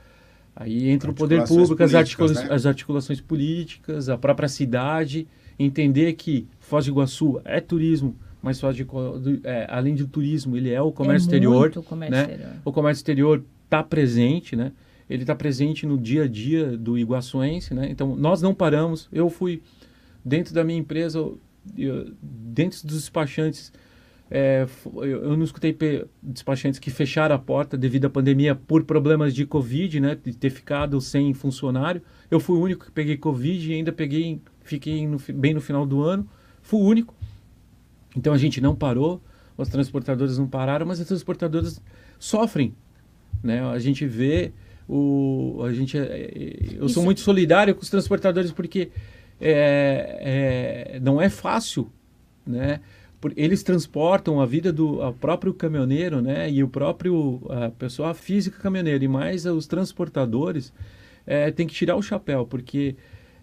aí 0.57 0.89
entra 0.89 1.09
o 1.09 1.13
poder 1.13 1.45
público, 1.47 1.81
as, 1.81 1.95
articula- 1.95 2.33
né? 2.33 2.47
as 2.51 2.65
articulações 2.65 3.21
políticas, 3.21 4.09
a 4.09 4.17
própria 4.17 4.49
cidade, 4.49 5.25
entender 5.57 6.13
que 6.13 6.45
Foz 6.67 6.85
do 6.85 6.91
Iguaçu 6.91 7.39
é 7.45 7.61
turismo, 7.61 8.15
mas 8.41 8.59
Foz 8.59 8.75
de, 8.75 8.85
é, 9.43 9.65
além 9.69 9.95
do 9.95 10.05
turismo, 10.07 10.57
ele 10.57 10.69
é 10.69 10.81
o 10.81 10.91
comércio 10.91 11.27
é 11.27 11.27
exterior 11.27 11.59
Muito 11.61 11.81
comércio 11.83 12.15
né? 12.15 12.21
exterior. 12.23 12.53
o 12.65 12.71
comércio 12.73 12.99
exterior 12.99 13.43
está 13.63 13.81
presente, 13.81 14.55
né? 14.55 14.73
Ele 15.09 15.23
está 15.23 15.33
presente 15.33 15.85
no 15.85 15.97
dia 15.97 16.23
a 16.23 16.27
dia 16.27 16.77
do 16.77 16.97
iguaçuense, 16.97 17.73
né? 17.73 17.87
Então, 17.89 18.15
nós 18.17 18.41
não 18.41 18.53
paramos. 18.53 19.07
Eu 19.13 19.29
fui 19.29 19.61
dentro 20.25 20.53
da 20.53 20.61
minha 20.65 20.77
empresa, 20.77 21.19
eu- 21.77 22.11
dentro 22.21 22.85
dos 22.85 22.97
despachantes, 22.97 23.71
é, 24.29 24.67
eu, 24.95 25.37
não 25.37 25.43
escutei 25.45 25.73
despachantes 26.21 26.79
que 26.79 26.91
fecharam 26.91 27.33
a 27.33 27.39
porta 27.39 27.77
devido 27.77 28.03
à 28.05 28.09
pandemia 28.09 28.53
por 28.53 28.83
problemas 28.83 29.33
de 29.33 29.45
Covid, 29.45 30.01
né? 30.01 30.17
De 30.21 30.35
ter 30.35 30.49
ficado 30.49 30.99
sem 30.99 31.33
funcionário. 31.33 32.01
Eu 32.29 32.41
fui 32.41 32.57
o 32.57 32.61
único 32.61 32.83
que 32.85 32.91
peguei 32.91 33.15
Covid 33.15 33.71
e 33.71 33.73
ainda 33.73 33.93
peguei, 33.93 34.41
fiquei 34.65 35.07
no 35.07 35.17
bem 35.33 35.53
no 35.53 35.61
final 35.61 35.85
do 35.85 36.01
ano. 36.01 36.27
Fui 36.67 36.79
o 36.81 36.83
único. 36.83 37.13
Então 38.15 38.33
a 38.33 38.37
gente 38.37 38.59
não 38.59 38.75
parou, 38.75 39.21
os 39.57 39.69
transportadores 39.69 40.37
não 40.37 40.47
pararam, 40.47 40.85
mas 40.85 40.99
as 40.99 41.07
transportadoras 41.07 41.81
sofrem, 42.19 42.73
né? 43.41 43.61
A 43.61 43.79
gente 43.79 44.05
vê 44.05 44.51
o, 44.87 45.61
a 45.63 45.71
gente, 45.71 45.97
é- 45.97 46.01
é- 46.01 46.57
eu 46.73 46.79
sou 46.79 46.87
Isso- 46.87 47.01
muito 47.03 47.21
solidário 47.21 47.73
com 47.73 47.81
os 47.81 47.89
transportadores 47.89 48.51
porque 48.51 48.89
é, 49.39 50.95
é, 50.95 50.99
não 50.99 51.21
é 51.21 51.29
fácil, 51.29 51.89
né? 52.45 52.81
Por- 53.21 53.31
Eles 53.37 53.63
transportam 53.63 54.41
a 54.41 54.45
vida 54.45 54.71
do 54.73 55.01
a 55.01 55.13
próprio 55.13 55.53
caminhoneiro, 55.53 56.21
né? 56.21 56.51
E 56.51 56.61
o 56.63 56.67
próprio 56.67 57.41
a 57.49 57.69
pessoa 57.69 58.13
física 58.13 58.59
caminhoneira 58.61 59.03
e 59.05 59.07
mais 59.07 59.45
os 59.45 59.67
transportadores 59.67 60.73
é, 61.25 61.49
tem 61.49 61.65
que 61.65 61.73
tirar 61.73 61.95
o 61.95 62.01
chapéu 62.01 62.45
porque 62.45 62.95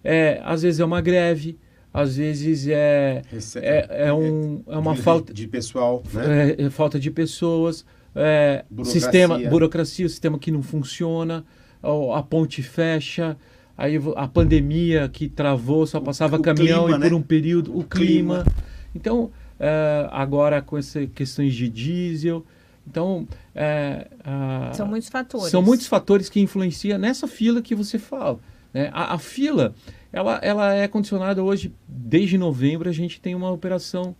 é, 0.03 0.41
às 0.45 0.61
vezes 0.63 0.79
é 0.81 0.85
uma 0.85 1.01
greve, 1.01 1.57
às 1.95 2.17
vezes 2.17 2.67
é 2.69 3.23
Rece- 3.31 3.61
é, 3.61 3.87
é, 4.09 4.13
um, 4.13 4.63
é 4.67 4.77
uma 4.77 4.95
de, 4.95 5.01
falta 5.03 5.33
de 5.33 5.47
pessoal, 5.47 6.03
né? 6.13 6.51
é, 6.59 6.63
é 6.65 6.71
falta 6.71 6.99
de 6.99 7.11
pessoas, 7.11 7.87
é, 8.17 8.65
Burocracia. 8.69 9.01
sistema, 9.01 9.39
burocracia, 9.49 10.05
o 10.05 10.09
sistema 10.09 10.37
que 10.39 10.51
não 10.51 10.63
funciona, 10.63 11.45
o- 11.81 12.13
a 12.13 12.23
ponte 12.23 12.63
fecha, 12.65 13.37
aí 13.79 13.97
a 14.17 14.27
pandemia 14.27 15.09
que 15.09 15.29
travou, 15.29 15.87
só 15.87 16.01
passava 16.01 16.37
o 16.37 16.43
caminhão 16.43 16.85
clima, 16.87 16.99
e 16.99 17.01
por 17.01 17.11
né? 17.11 17.17
um 17.17 17.23
período, 17.23 17.79
o, 17.79 17.85
clima. 17.85 18.43
clima. 18.43 18.65
Então, 18.95 19.31
é, 19.61 20.09
agora 20.11 20.61
com 20.61 20.77
essas 20.77 21.09
questões 21.15 21.55
de 21.55 21.69
diesel, 21.69 22.45
então 22.87 23.27
é, 23.55 24.09
a- 24.25 24.71
São 24.75 24.87
muitos 24.89 25.09
fatores. 25.09 25.49
são 25.51 25.63
muitos 25.63 25.87
fatores 25.87 26.29
que 26.29 26.41
influenciam 26.41 26.99
nessa 26.99 27.29
fila 27.29 27.63
que 27.63 27.75
você 27.75 27.99
fala. 28.01 28.39
né? 28.73 28.91
A, 28.93 29.15
a 29.15 29.19
fila, 29.19 29.73
ela, 30.15 30.39
ela 30.43 30.75
é 30.75 30.87
condicionada 30.89 31.43
hoje, 31.43 31.73
desde 31.89 32.39
novembro, 32.39 32.89
a 32.89 32.93
gente 32.93 33.21
tem 33.21 33.35
uma 33.35 33.51
operação 33.51 34.15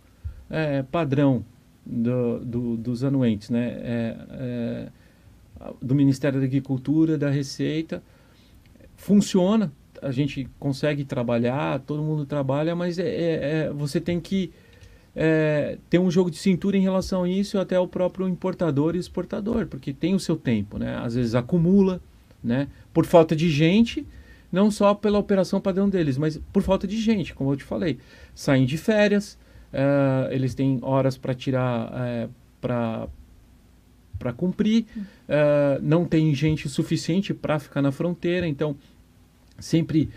é, 0.49 0.83
padrão 0.83 1.43
do, 1.85 2.39
do- 2.39 2.77
dos 2.77 3.03
anuentes, 3.03 3.49
né? 3.49 3.65
É, 3.81 4.17
é, 4.31 4.87
do 5.81 5.95
Ministério 5.95 6.39
da 6.39 6.45
Agricultura, 6.45 7.17
da 7.17 7.29
Receita. 7.29 8.03
Funciona, 8.95 9.71
a 10.01 10.11
gente 10.11 10.47
consegue 10.59 11.03
trabalhar, 11.05 11.79
todo 11.79 12.01
mundo 12.03 12.25
trabalha, 12.25 12.75
mas 12.75 12.99
é, 12.99 13.07
é- 13.07 13.65
é- 13.67 13.69
você 13.71 13.99
tem 13.99 14.19
que 14.19 14.51
é, 15.17 15.77
ter 15.89 15.97
um 15.97 16.11
jogo 16.11 16.29
de 16.29 16.35
cintura 16.37 16.75
em 16.75 16.81
relação 16.81 17.23
a 17.23 17.29
isso, 17.29 17.57
até 17.57 17.79
o 17.79 17.87
próprio 17.87 18.27
importador 18.27 18.95
e 18.95 18.99
exportador, 18.99 19.65
porque 19.65 19.93
tem 19.93 20.13
o 20.13 20.19
seu 20.19 20.35
tempo, 20.35 20.77
né? 20.77 20.97
Às 20.97 21.15
vezes 21.15 21.35
acumula, 21.35 22.01
né? 22.43 22.67
Por 22.93 23.05
falta 23.05 23.33
de 23.33 23.49
gente, 23.49 24.05
não 24.55 24.71
só 24.71 24.93
pela 24.95 25.19
operação 25.19 25.59
padrão 25.61 25.87
deles, 25.89 26.17
mas 26.17 26.39
por 26.53 26.63
falta 26.63 26.87
de 26.87 26.97
gente, 26.99 27.33
como 27.35 27.51
eu 27.51 27.57
te 27.57 27.63
falei. 27.63 27.99
Saem 28.33 28.65
de 28.65 28.77
férias, 28.77 29.37
eh, 29.73 30.29
eles 30.31 30.55
têm 30.55 30.79
horas 30.81 31.17
para 31.17 31.33
tirar, 31.33 31.91
para 32.61 33.07
para 34.17 34.31
cumprir, 34.31 34.85
eh, 35.27 35.77
não 35.83 36.05
tem 36.05 36.33
gente 36.33 36.69
suficiente 36.69 37.33
para 37.33 37.59
ficar 37.59 37.81
na 37.81 37.91
fronteira, 37.91 38.47
então 38.47 38.75
sempre 39.59 40.09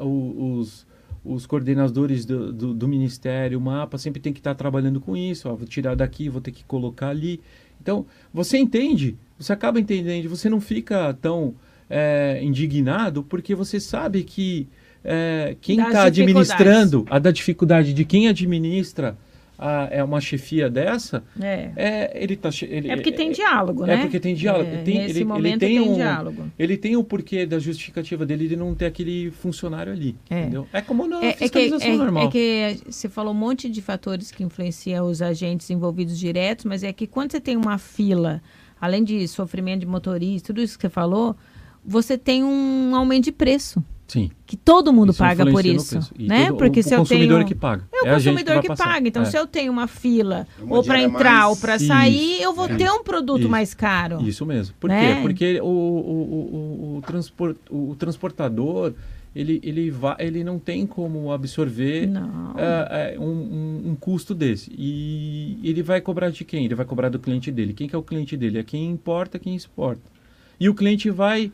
o- 0.00 0.56
os, 0.58 0.86
os 1.24 1.46
coordenadores 1.46 2.24
do, 2.24 2.50
do, 2.52 2.74
do 2.74 2.88
ministério, 2.88 3.58
o 3.58 3.60
mapa, 3.60 3.98
sempre 3.98 4.20
tem 4.20 4.32
que 4.32 4.40
estar 4.40 4.54
trabalhando 4.54 5.00
com 5.00 5.14
isso. 5.16 5.48
Ó, 5.50 5.54
vou 5.54 5.66
tirar 5.68 5.94
daqui, 5.94 6.28
vou 6.30 6.40
ter 6.40 6.50
que 6.50 6.64
colocar 6.64 7.08
ali. 7.10 7.40
Então, 7.80 8.06
você 8.32 8.56
entende, 8.58 9.16
você 9.38 9.52
acaba 9.52 9.78
entendendo, 9.78 10.28
você 10.28 10.48
não 10.48 10.60
fica 10.60 11.12
tão 11.20 11.54
eh, 11.90 12.38
indignado, 12.42 13.22
porque 13.24 13.54
você 13.54 13.80
sabe 13.80 14.22
que 14.22 14.68
eh, 15.04 15.56
quem 15.60 15.80
está 15.80 16.04
administrando, 16.04 17.04
a 17.10 17.18
da 17.18 17.30
dificuldade 17.30 17.92
de 17.92 18.04
quem 18.04 18.28
administra 18.28 19.16
a, 19.58 19.88
é 19.90 20.02
uma 20.02 20.22
chefia 20.22 20.70
dessa, 20.70 21.22
É. 21.38 21.70
é, 21.76 22.22
ele 22.22 22.34
tá, 22.36 22.48
ele, 22.62 22.90
É 22.90 22.96
porque 22.96 23.12
tem 23.12 23.30
diálogo, 23.30 23.84
né? 23.84 23.94
é 23.94 23.96
porque 23.98 24.18
tem 24.18 24.34
diálogo. 24.34 24.70
É, 24.70 24.76
Tem- 24.78 24.94
nesse 24.98 25.10
ele- 25.10 25.18
ele 25.18 25.24
momento 25.26 25.60
tem 25.60 25.78
tem, 25.78 25.80
um- 25.90 25.94
diálogo. 25.96 26.44
ele 26.58 26.76
tem 26.78 26.96
o 26.96 27.04
porquê 27.04 27.44
da 27.44 27.58
justificativa 27.58 28.24
dele 28.24 28.48
de 28.48 28.56
não 28.56 28.74
ter 28.74 28.86
aquele 28.86 29.30
funcionário 29.32 29.92
ali. 29.92 30.16
É. 30.30 30.40
Entendeu? 30.42 30.66
É 30.72 30.80
como 30.80 31.06
na 31.06 31.22
É, 31.22 31.28
é 31.28 31.32
que, 31.32 31.38
fiscalização 31.40 31.90
é- 31.92 31.96
normal. 31.96 32.28
é 32.28 32.30
que 32.30 32.78
você 32.88 33.06
falou 33.08 33.34
um 33.34 33.36
monte 33.36 33.68
de 33.68 33.82
fatores 33.82 34.30
que 34.30 34.42
influenciam 34.42 35.06
os 35.06 35.20
agentes 35.20 35.68
envolvidos 35.68 36.18
diretos, 36.18 36.64
mas 36.64 36.82
é 36.82 36.90
que 36.90 37.06
quando 37.06 37.32
você 37.32 37.40
tem 37.40 37.54
uma 37.56 37.76
fila, 37.76 38.40
além 38.80 39.04
de 39.04 39.28
sofrimento 39.28 39.80
de 39.80 39.86
motorista, 39.86 40.46
tudo 40.54 40.62
isso 40.62 40.78
que 40.78 40.82
você 40.86 40.88
falou, 40.88 41.36
você 41.84 42.16
tem 42.18 42.44
um 42.44 42.94
aumento 42.94 43.24
de 43.24 43.32
preço. 43.32 43.82
Sim. 44.08 44.28
Que 44.44 44.56
todo 44.56 44.92
mundo 44.92 45.10
Isso 45.10 45.20
paga 45.20 45.46
por 45.46 45.64
isso. 45.64 45.90
preço. 45.90 46.12
E 46.18 46.26
Né? 46.26 46.46
todo- 46.48 46.56
Porque 46.58 46.80
o, 46.80 46.82
se 46.82 46.90
o 46.90 46.94
eu 46.94 46.98
consumidor 46.98 47.36
tenho. 47.38 47.46
que 47.48 47.54
paga. 47.54 47.84
É 47.92 47.96
o 47.96 48.18
gente 48.18 48.34
consumidor 48.34 48.60
que, 48.60 48.66
passar. 48.68 48.84
paga. 48.86 49.06
Então, 49.08 49.22
É. 49.22 49.24
se 49.26 49.38
eu 49.38 49.46
tenho 49.46 49.70
uma 49.72 49.86
fila 49.86 50.48
É 50.58 50.64
uma 50.64 50.76
ou 50.78 50.82
para 50.82 51.00
entrar 51.00 51.32
mais- 51.42 51.50
ou 51.50 51.56
para 51.56 51.76
Isso, 51.76 51.86
sair, 51.86 52.42
eu 52.42 52.52
vou 52.52 52.66
é. 52.68 52.74
ter 52.74 52.90
um 52.90 53.04
produto 53.04 53.42
Isso. 53.42 53.48
mais 53.48 53.72
caro. 53.72 54.20
Isso 54.26 54.44
mesmo. 54.44 54.74
Por 54.80 54.88
Né? 54.90 55.14
quê? 55.14 55.20
Porque 55.22 55.60
o, 55.60 55.64
o, 55.64 55.68
o, 55.68 56.94
o, 56.94 56.96
o 56.98 57.02
transpor- 57.02 57.54
o 57.70 57.94
transportador, 57.96 58.94
ele, 59.32 59.60
ele, 59.62 59.92
vai, 59.92 60.16
ele 60.18 60.42
não 60.42 60.58
tem 60.58 60.84
como 60.88 61.30
absorver 61.30 62.08
Não. 62.08 62.54
é, 62.58 63.14
é, 63.14 63.18
um, 63.20 63.22
um- 63.24 63.82
um 63.90 63.94
custo 63.94 64.34
desse. 64.34 64.72
E 64.76 65.56
ele 65.62 65.84
vai 65.84 66.00
cobrar 66.00 66.30
de 66.30 66.44
quem? 66.44 66.64
Ele 66.64 66.74
vai 66.74 66.84
cobrar 66.84 67.10
do 67.10 67.18
cliente 67.20 67.52
dele. 67.52 67.72
Quem 67.74 67.86
que 67.88 67.94
é 67.94 67.98
o 67.98 68.02
cliente 68.02 68.36
dele? 68.36 68.58
É 68.58 68.64
quem 68.64 68.90
importa, 68.90 69.38
quem 69.38 69.54
exporta. 69.54 70.02
E 70.58 70.68
o 70.68 70.74
cliente 70.74 71.08
vai, 71.10 71.52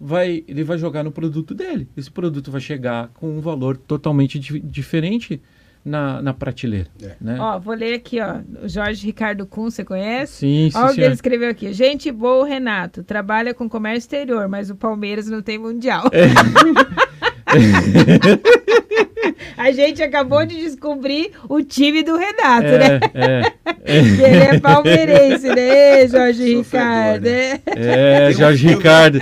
vai, 0.00 0.44
ele 0.46 0.64
vai 0.64 0.78
jogar 0.78 1.02
no 1.02 1.10
produto 1.12 1.54
dele. 1.54 1.88
Esse 1.96 2.10
produto 2.10 2.50
vai 2.50 2.60
chegar 2.60 3.08
com 3.14 3.36
um 3.36 3.40
valor 3.40 3.76
totalmente 3.76 4.38
di- 4.38 4.60
diferente 4.60 5.40
na, 5.84 6.22
na 6.22 6.32
prateleira. 6.32 6.88
É. 7.02 7.16
Né? 7.20 7.36
Ó, 7.38 7.58
vou 7.58 7.74
ler 7.74 7.94
aqui, 7.94 8.18
ó. 8.20 8.40
O 8.64 8.68
Jorge 8.68 9.04
Ricardo 9.06 9.46
Kuhn, 9.46 9.70
você 9.70 9.84
conhece? 9.84 10.38
sim, 10.38 10.70
sim, 10.70 10.78
Olha 10.78 10.90
o 10.90 10.94
que 10.94 11.00
ele 11.00 11.14
escreveu 11.14 11.50
aqui. 11.50 11.72
Gente 11.72 12.10
boa, 12.10 12.46
Renato. 12.46 13.02
Trabalha 13.02 13.52
com 13.52 13.68
comércio 13.68 13.98
exterior, 14.06 14.48
mas 14.48 14.70
o 14.70 14.76
Palmeiras 14.76 15.26
não 15.28 15.42
tem 15.42 15.58
mundial. 15.58 16.04
É. 16.12 16.28
A 19.56 19.70
gente 19.72 20.02
acabou 20.02 20.44
de 20.44 20.56
descobrir 20.56 21.30
o 21.48 21.62
time 21.62 22.02
do 22.02 22.16
Renato, 22.16 22.66
né? 22.66 23.00
É, 23.14 23.52
é, 23.84 23.98
ele 23.98 24.56
é 24.56 24.60
palmeirense, 24.60 25.48
né, 25.48 26.06
Jorge 26.08 26.56
Sofredor, 26.56 26.64
Ricardo? 26.64 27.24
né? 27.24 27.60
É. 27.66 28.28
é, 28.28 28.32
Jorge 28.32 28.66
Ricardo. 28.68 29.18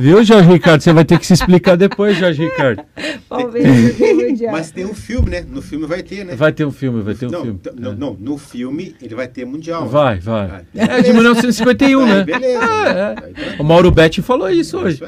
Viu, 0.00 0.24
Jorge 0.24 0.48
Ricardo? 0.50 0.80
Você 0.82 0.92
vai 0.92 1.04
ter 1.04 1.18
que 1.18 1.26
se 1.26 1.34
explicar 1.34 1.76
depois, 1.76 2.16
Jorge 2.16 2.42
Ricardo. 2.44 2.82
Tem 3.98 4.14
mundial. 4.14 4.52
Mas 4.52 4.70
tem 4.70 4.86
um 4.86 4.94
filme, 4.94 5.30
né? 5.30 5.44
No 5.46 5.60
filme 5.60 5.86
vai 5.86 6.02
ter, 6.02 6.24
né? 6.24 6.34
Vai 6.34 6.52
ter 6.52 6.64
um 6.64 6.70
filme, 6.72 7.02
vai 7.02 7.14
ter 7.14 7.26
um 7.26 7.30
não, 7.30 7.42
filme. 7.42 7.60
não, 7.74 7.92
É. 7.92 7.94
não, 7.94 8.16
no 8.18 8.38
filme 8.38 8.94
ele 9.02 9.14
vai 9.14 9.28
ter 9.28 9.44
mundial. 9.44 9.86
Vai, 9.88 10.18
vai. 10.18 10.48
Vai. 10.48 10.62
É 10.74 11.02
de 11.02 11.12
1951, 11.12 12.00
Aí, 12.02 12.08
né? 12.08 12.24
Beleza. 12.24 12.64
É, 12.64 13.24
Aí 13.26 13.32
tá- 13.34 13.56
O 13.58 13.64
Mauro 13.64 13.90
Betti 13.90 14.22
falou 14.22 14.48
isso 14.50 14.76
é 14.78 14.80
hoje. 14.80 15.02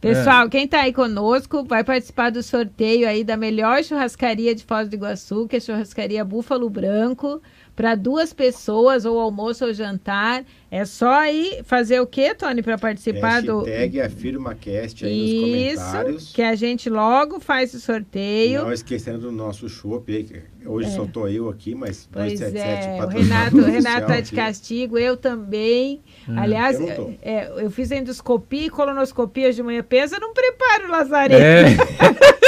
Pessoal, 0.00 0.48
quem 0.48 0.68
tá 0.68 0.82
aí 0.82 0.92
conosco 0.92 1.64
vai 1.64 1.82
participar 1.82 2.30
do 2.30 2.40
sorteio 2.42 3.08
aí 3.08 3.24
da 3.24 3.36
melhor 3.36 3.57
churrascaria 3.82 4.54
de 4.54 4.64
Foz 4.64 4.88
do 4.88 4.94
Iguaçu, 4.94 5.46
que 5.48 5.56
é 5.56 5.58
a 5.58 5.60
churrascaria 5.60 6.24
Búfalo 6.24 6.68
Branco, 6.68 7.40
para 7.74 7.94
duas 7.94 8.32
pessoas, 8.32 9.04
ou 9.04 9.20
almoço 9.20 9.64
ou 9.64 9.72
jantar. 9.72 10.44
É 10.70 10.84
só 10.84 11.12
aí 11.12 11.60
fazer 11.64 12.00
o 12.00 12.06
quê, 12.06 12.34
Tony, 12.34 12.62
para 12.62 12.76
participar 12.76 13.40
do. 13.42 13.60
Hashtag 13.60 14.00
AfirmaCast 14.00 15.06
aí 15.06 15.20
nos 15.20 15.30
Isso, 15.30 15.84
comentários. 15.84 16.32
que 16.32 16.42
a 16.42 16.54
gente 16.54 16.90
logo 16.90 17.40
faz 17.40 17.72
o 17.74 17.80
sorteio. 17.80 18.62
Não 18.62 18.72
esquecendo 18.72 19.20
do 19.20 19.32
nosso 19.32 19.68
chopp 19.68 20.14
aí. 20.14 20.42
Hoje 20.68 20.90
só 20.90 21.06
tô 21.06 21.26
eu 21.26 21.48
aqui, 21.48 21.74
mas 21.74 22.08
Pois 22.12 22.32
277 22.38 22.86
é, 22.88 23.04
o 23.04 23.08
Renato, 23.08 23.56
o 23.56 23.60
Renato 23.62 23.76
oficial 23.78 24.00
tá 24.06 24.20
de 24.20 24.32
castigo, 24.32 24.98
eu 24.98 25.16
também. 25.16 26.00
Aliás, 26.36 26.78
Eu 26.78 26.86
não 26.86 27.14
é, 27.22 27.50
eu 27.64 27.70
fiz 27.70 27.90
endoscopia 27.90 28.66
e 28.66 28.70
colonoscopia 28.70 29.52
de 29.52 29.62
manhã. 29.62 29.82
Pensa 29.82 30.18
num 30.20 30.32
preparo, 30.34 30.90
Lazarento. 30.90 31.42
É, 31.42 31.64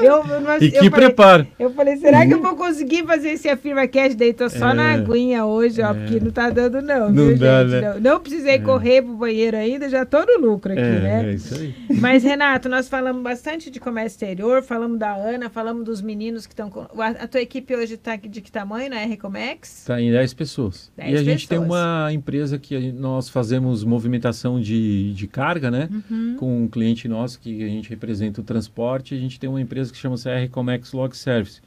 Eu, 0.00 0.24
eu, 0.26 0.40
não- 0.40 0.58
e 0.58 0.66
eu 0.66 0.70
que 0.82 0.90
falei, 0.90 0.90
preparo. 0.90 1.46
eu 1.58 1.70
falei, 1.72 1.96
será 1.96 2.26
que 2.26 2.34
eu 2.34 2.42
vou 2.42 2.54
conseguir 2.56 3.04
fazer 3.06 3.30
esse 3.30 3.48
Afirma 3.48 3.86
Cash? 3.86 4.14
Daí 4.14 4.32
tô 4.34 4.48
só 4.50 4.70
É. 4.70 4.74
na 4.74 4.92
aguinha 4.92 5.46
hoje, 5.46 5.80
ó, 5.80 5.90
É. 5.90 5.94
porque 5.94 6.20
não 6.20 6.30
tá 6.30 6.50
dando 6.50 6.82
não, 6.82 7.10
Não 7.10 7.26
viu, 7.28 7.38
dá, 7.38 7.62
gente? 7.64 7.70
né? 7.80 7.94
Não, 7.94 8.00
não 8.00 8.20
precisei 8.20 8.58
correr 8.58 9.02
pro 9.02 9.12
banheiro 9.14 9.56
ainda, 9.56 9.88
já 9.88 10.04
tô 10.04 10.18
no 10.24 10.38
lucro 10.46 10.72
aqui, 10.72 10.80
É, 10.82 11.00
né? 11.00 11.30
é 11.30 11.34
isso 11.34 11.54
aí. 11.54 11.74
Mas, 11.98 12.22
Renato, 12.22 12.68
nós 12.68 12.88
falamos 12.88 13.22
bastante 13.22 13.70
de 13.70 13.80
comércio 13.80 14.16
exterior, 14.16 14.62
falamos 14.62 14.98
da 14.98 15.14
Ana, 15.14 15.48
falamos 15.48 15.84
dos 15.84 16.02
meninos 16.02 16.46
que 16.46 16.52
estão 16.52 16.68
com... 16.68 16.80
A, 17.00 17.06
a 17.08 17.26
tua 17.28 17.40
equipe 17.44 17.74
hoje 17.74 17.96
tá 17.96 18.16
de 18.16 18.40
que 18.40 18.50
tamanho 18.50 18.90
na 18.90 18.96
R-Comex? 18.96 19.84
Tá 19.86 20.00
em 20.00 20.10
10 20.10 20.34
pessoas. 20.34 20.90
10 20.96 21.12
e 21.12 21.16
a 21.16 21.22
gente 21.22 21.48
tem 21.48 21.60
pessoas. 21.60 21.80
uma 21.80 22.12
empresa 22.12 22.58
que 22.58 22.92
nós 22.92 23.28
fazemos 23.28 23.84
movimentação 23.84 24.60
de, 24.60 25.14
de 25.14 25.26
carga, 25.28 25.70
né? 25.70 25.88
Uhum. 25.90 26.36
Com 26.38 26.62
um 26.64 26.68
cliente 26.68 27.06
nosso 27.06 27.38
que 27.38 27.62
a 27.62 27.68
gente 27.68 27.88
representa 27.88 28.40
o 28.40 28.44
transporte. 28.44 29.14
A 29.14 29.18
gente 29.18 29.38
tem 29.38 29.48
uma 29.48 29.60
empresa 29.60 29.92
que 29.92 29.98
chama-se 29.98 30.28
R 30.28 30.48
Comex 30.48 30.92
Log 30.92 31.16
Service. 31.16 31.60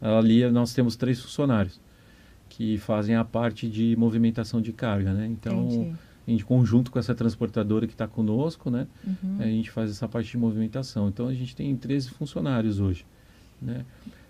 Ali 0.00 0.48
nós 0.50 0.74
temos 0.74 0.96
três 0.96 1.20
funcionários 1.20 1.80
que 2.48 2.76
fazem 2.76 3.14
a 3.14 3.24
parte 3.24 3.66
de 3.66 3.96
movimentação 3.96 4.60
de 4.60 4.72
carga, 4.74 5.14
né? 5.14 5.26
Então, 5.26 5.64
Entendi. 5.64 5.96
gente 6.28 6.44
conjunto 6.44 6.90
com 6.90 6.98
essa 6.98 7.14
transportadora 7.14 7.86
que 7.86 7.94
está 7.94 8.06
conosco, 8.06 8.70
né? 8.70 8.86
Uhum. 9.06 9.38
A 9.40 9.44
gente 9.44 9.70
faz 9.70 9.90
essa 9.90 10.06
parte 10.06 10.30
de 10.30 10.36
movimentação. 10.36 11.08
Então 11.08 11.28
a 11.28 11.34
gente 11.34 11.56
tem 11.56 11.74
13 11.74 12.10
funcionários 12.10 12.78
hoje. 12.78 13.06
Né? 13.60 13.84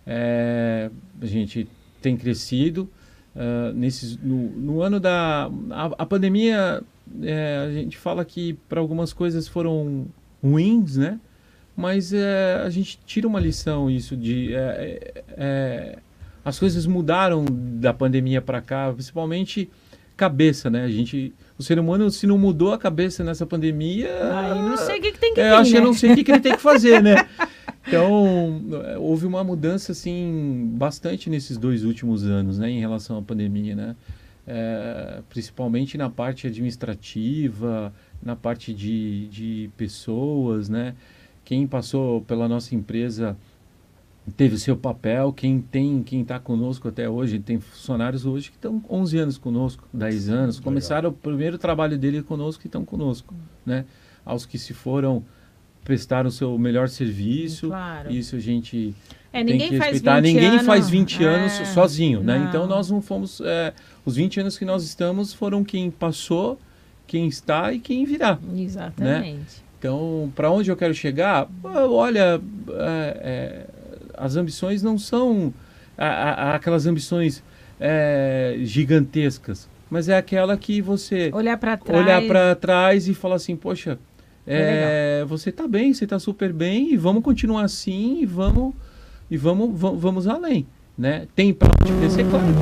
É, 0.07 0.91
a 1.21 1.27
gente 1.27 1.69
tem 2.01 2.17
crescido. 2.17 2.89
ah, 3.37 3.73
nesses, 3.75 4.17
no, 4.17 4.51
no 4.51 4.83
ano 4.83 4.99
da. 4.99 5.51
A, 5.71 5.85
a 5.99 6.07
pandemia, 6.07 6.83
é, 7.23 7.67
a 7.69 7.73
gente 7.73 7.97
fala 7.97 8.25
que 8.25 8.55
para 8.69 8.81
algumas 8.81 9.13
coisas 9.13 9.49
foram 9.49 10.07
ruins, 10.43 10.97
né? 10.97 11.19
Mas 11.77 12.13
é, 12.13 12.61
a 12.65 12.69
gente 12.69 12.99
tira 13.07 13.27
uma 13.27 13.41
lição 13.41 13.91
isso 13.91 14.17
de. 14.17 14.55
é, 14.55 15.25
é, 15.31 15.99
as 16.45 16.59
coisas 16.59 16.87
mudaram 16.87 17.45
da 17.49 17.95
pandemia 17.95 18.43
para 18.43 18.61
cá, 18.61 18.93
principalmente 18.93 19.71
cabeça, 20.17 20.69
né? 20.69 20.85
A 20.85 20.89
gente, 20.89 21.33
o 21.59 21.63
ser 21.63 21.79
humano, 21.79 22.11
se 22.11 22.27
não 22.27 22.37
mudou 22.37 22.73
a 22.73 22.79
cabeça 22.79 23.25
nessa 23.25 23.47
pandemia, 23.47 24.09
Aí 24.33 24.59
não 24.59 24.77
sei 24.77 24.99
o 24.99 25.03
que, 25.03 25.13
que 25.13 25.19
tem 25.19 25.35
que 25.35 25.41
é, 25.41 25.45
vir, 25.45 25.51
eu 25.51 25.57
acho 25.57 25.71
que 25.71 25.77
né? 25.77 25.81
eu 25.81 25.87
não 25.87 25.95
sei 25.95 26.13
o 26.13 26.15
que, 26.15 26.25
que 26.25 26.33
ele 26.33 26.41
tem 26.41 26.55
que 26.55 26.63
fazer, 26.63 27.03
né? 27.03 27.27
Então, 27.87 28.63
é, 28.85 28.99
houve 28.99 29.27
uma 29.27 29.43
mudança, 29.43 29.93
assim, 29.93 30.71
bastante 30.75 31.29
nesses 31.29 31.59
dois 31.59 31.85
últimos 31.85 32.25
anos, 32.25 32.59
né? 32.59 32.71
Em 32.71 32.81
relação 32.81 33.19
à 33.19 33.23
pandemia, 33.23 33.75
né? 33.75 33.97
É, 34.47 35.23
principalmente 35.29 35.97
na 35.97 36.11
parte 36.11 36.47
administrativa, 36.47 37.93
na 38.23 38.35
parte 38.37 38.73
de, 38.73 39.29
de 39.29 39.71
pessoas, 39.77 40.69
né? 40.69 40.95
Quem 41.45 41.67
passou 41.67 42.23
pela 42.23 42.49
nossa 42.49 42.75
empresa 42.75 43.37
teve 44.37 44.55
o 44.55 44.59
seu 44.59 44.77
papel, 44.77 45.33
quem 45.33 45.61
tem, 45.61 46.03
quem 46.03 46.23
está 46.23 46.39
conosco 46.39 46.87
até 46.89 47.09
hoje, 47.09 47.41
tem 47.41 47.59
funcionários 47.59 48.25
hoje 48.25 48.51
que 48.51 48.57
estão 48.57 48.83
11 48.89 49.19
anos 49.19 49.39
conosco, 49.39 49.89
10 49.93 50.29
anos, 50.29 50.57
Legal. 50.57 50.65
começaram 50.65 51.11
o 51.11 51.13
primeiro 51.13 51.59
trabalho 51.59 51.99
dele 51.99 52.23
conosco 52.23 52.63
e 52.65 52.69
estão 52.69 52.85
conosco, 52.85 53.35
né? 53.67 53.85
Aos 54.25 54.47
que 54.47 54.59
se 54.59 54.73
foram 54.73 55.25
prestaram 55.85 56.29
o 56.29 56.33
seu 56.33 56.57
melhor 56.59 56.89
serviço, 56.89 57.69
Claro. 57.69 58.11
isso 58.11 58.37
a 58.37 58.39
gente 58.39 58.95
É, 59.33 59.43
tem 59.45 59.59
que 59.59 59.69
respeitar. 59.79 60.21
20 60.21 60.25
Ninguém 60.35 60.49
anos, 60.51 60.67
faz 60.67 60.89
20 60.91 61.25
anos 61.25 61.61
é, 61.61 61.65
sozinho, 61.65 62.21
né? 62.23 62.39
não. 62.39 62.47
Então 62.49 62.67
nós 62.67 62.91
não 62.91 63.01
fomos, 63.03 63.41
é, 63.45 63.73
os 64.05 64.17
20 64.17 64.41
anos 64.41 64.59
que 64.59 64.65
nós 64.65 64.85
estamos 64.85 65.33
foram 65.33 65.65
quem 65.65 65.91
passou, 65.91 66.59
quem 67.07 67.27
está 67.29 67.73
e 67.73 67.79
quem 67.79 68.05
virá. 68.05 68.39
Exatamente. 68.57 69.63
Então, 69.79 70.33
para 70.37 70.51
onde 70.51 70.71
eu 70.71 70.77
quero 70.77 70.95
chegar? 70.95 71.49
Olha, 71.65 72.41
é, 72.69 73.21
é, 73.21 73.67
as 74.17 74.37
ambições 74.37 74.83
não 74.83 74.97
são 74.97 75.53
a- 75.99 76.07
a- 76.07 76.55
aquelas 76.55 76.87
ambições 76.87 77.43
é, 77.85 78.59
gigantescas, 78.61 79.69
mas 79.91 80.09
é 80.09 80.17
aquela 80.17 80.57
que 80.57 80.81
você 80.81 81.31
Olhar 81.35 81.57
para 81.57 81.77
trás. 81.77 82.01
olhar 82.05 82.23
para 82.29 82.55
trás 82.55 83.09
e 83.09 83.15
falar 83.15 83.35
assim, 83.37 83.57
poxa, 83.57 83.99
É 84.47 85.21
é, 85.21 85.25
você 85.25 85.51
está 85.51 85.69
bem, 85.69 85.95
você 85.95 86.05
está 86.05 86.19
super 86.19 86.53
bem 86.53 86.93
e 86.93 86.97
vamos 86.97 87.23
continuar 87.23 87.63
assim 87.65 88.21
e 88.23 88.27
vamos 88.27 88.75
e 89.31 89.37
vamos 89.37 89.79
va- 89.81 89.93
vamos 89.93 90.27
além, 90.27 90.67
né? 90.99 91.27
Tem 91.35 91.53
para 91.55 91.71
onde 91.81 91.93
crescer, 91.99 92.25
claro 92.29 92.45
que 92.47 92.53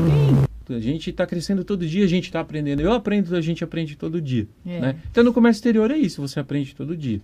tem. 0.68 0.76
A 0.76 0.80
gente 0.80 1.10
está 1.10 1.26
crescendo 1.26 1.64
todo 1.64 1.84
dia, 1.86 2.04
a 2.04 2.08
gente 2.08 2.26
está 2.26 2.38
aprendendo. 2.40 2.80
Eu 2.80 2.92
aprendo, 2.92 3.34
a 3.34 3.40
gente 3.40 3.64
aprende 3.64 3.96
todo 3.96 4.20
dia. 4.20 4.46
É. 4.64 4.80
Né? 4.80 4.96
Então 5.10 5.24
no 5.24 5.32
comércio 5.32 5.58
exterior 5.58 5.90
é 5.90 5.96
isso, 5.98 6.20
você 6.20 6.38
aprende 6.38 6.74
todo 6.76 6.96
dia. 6.96 7.20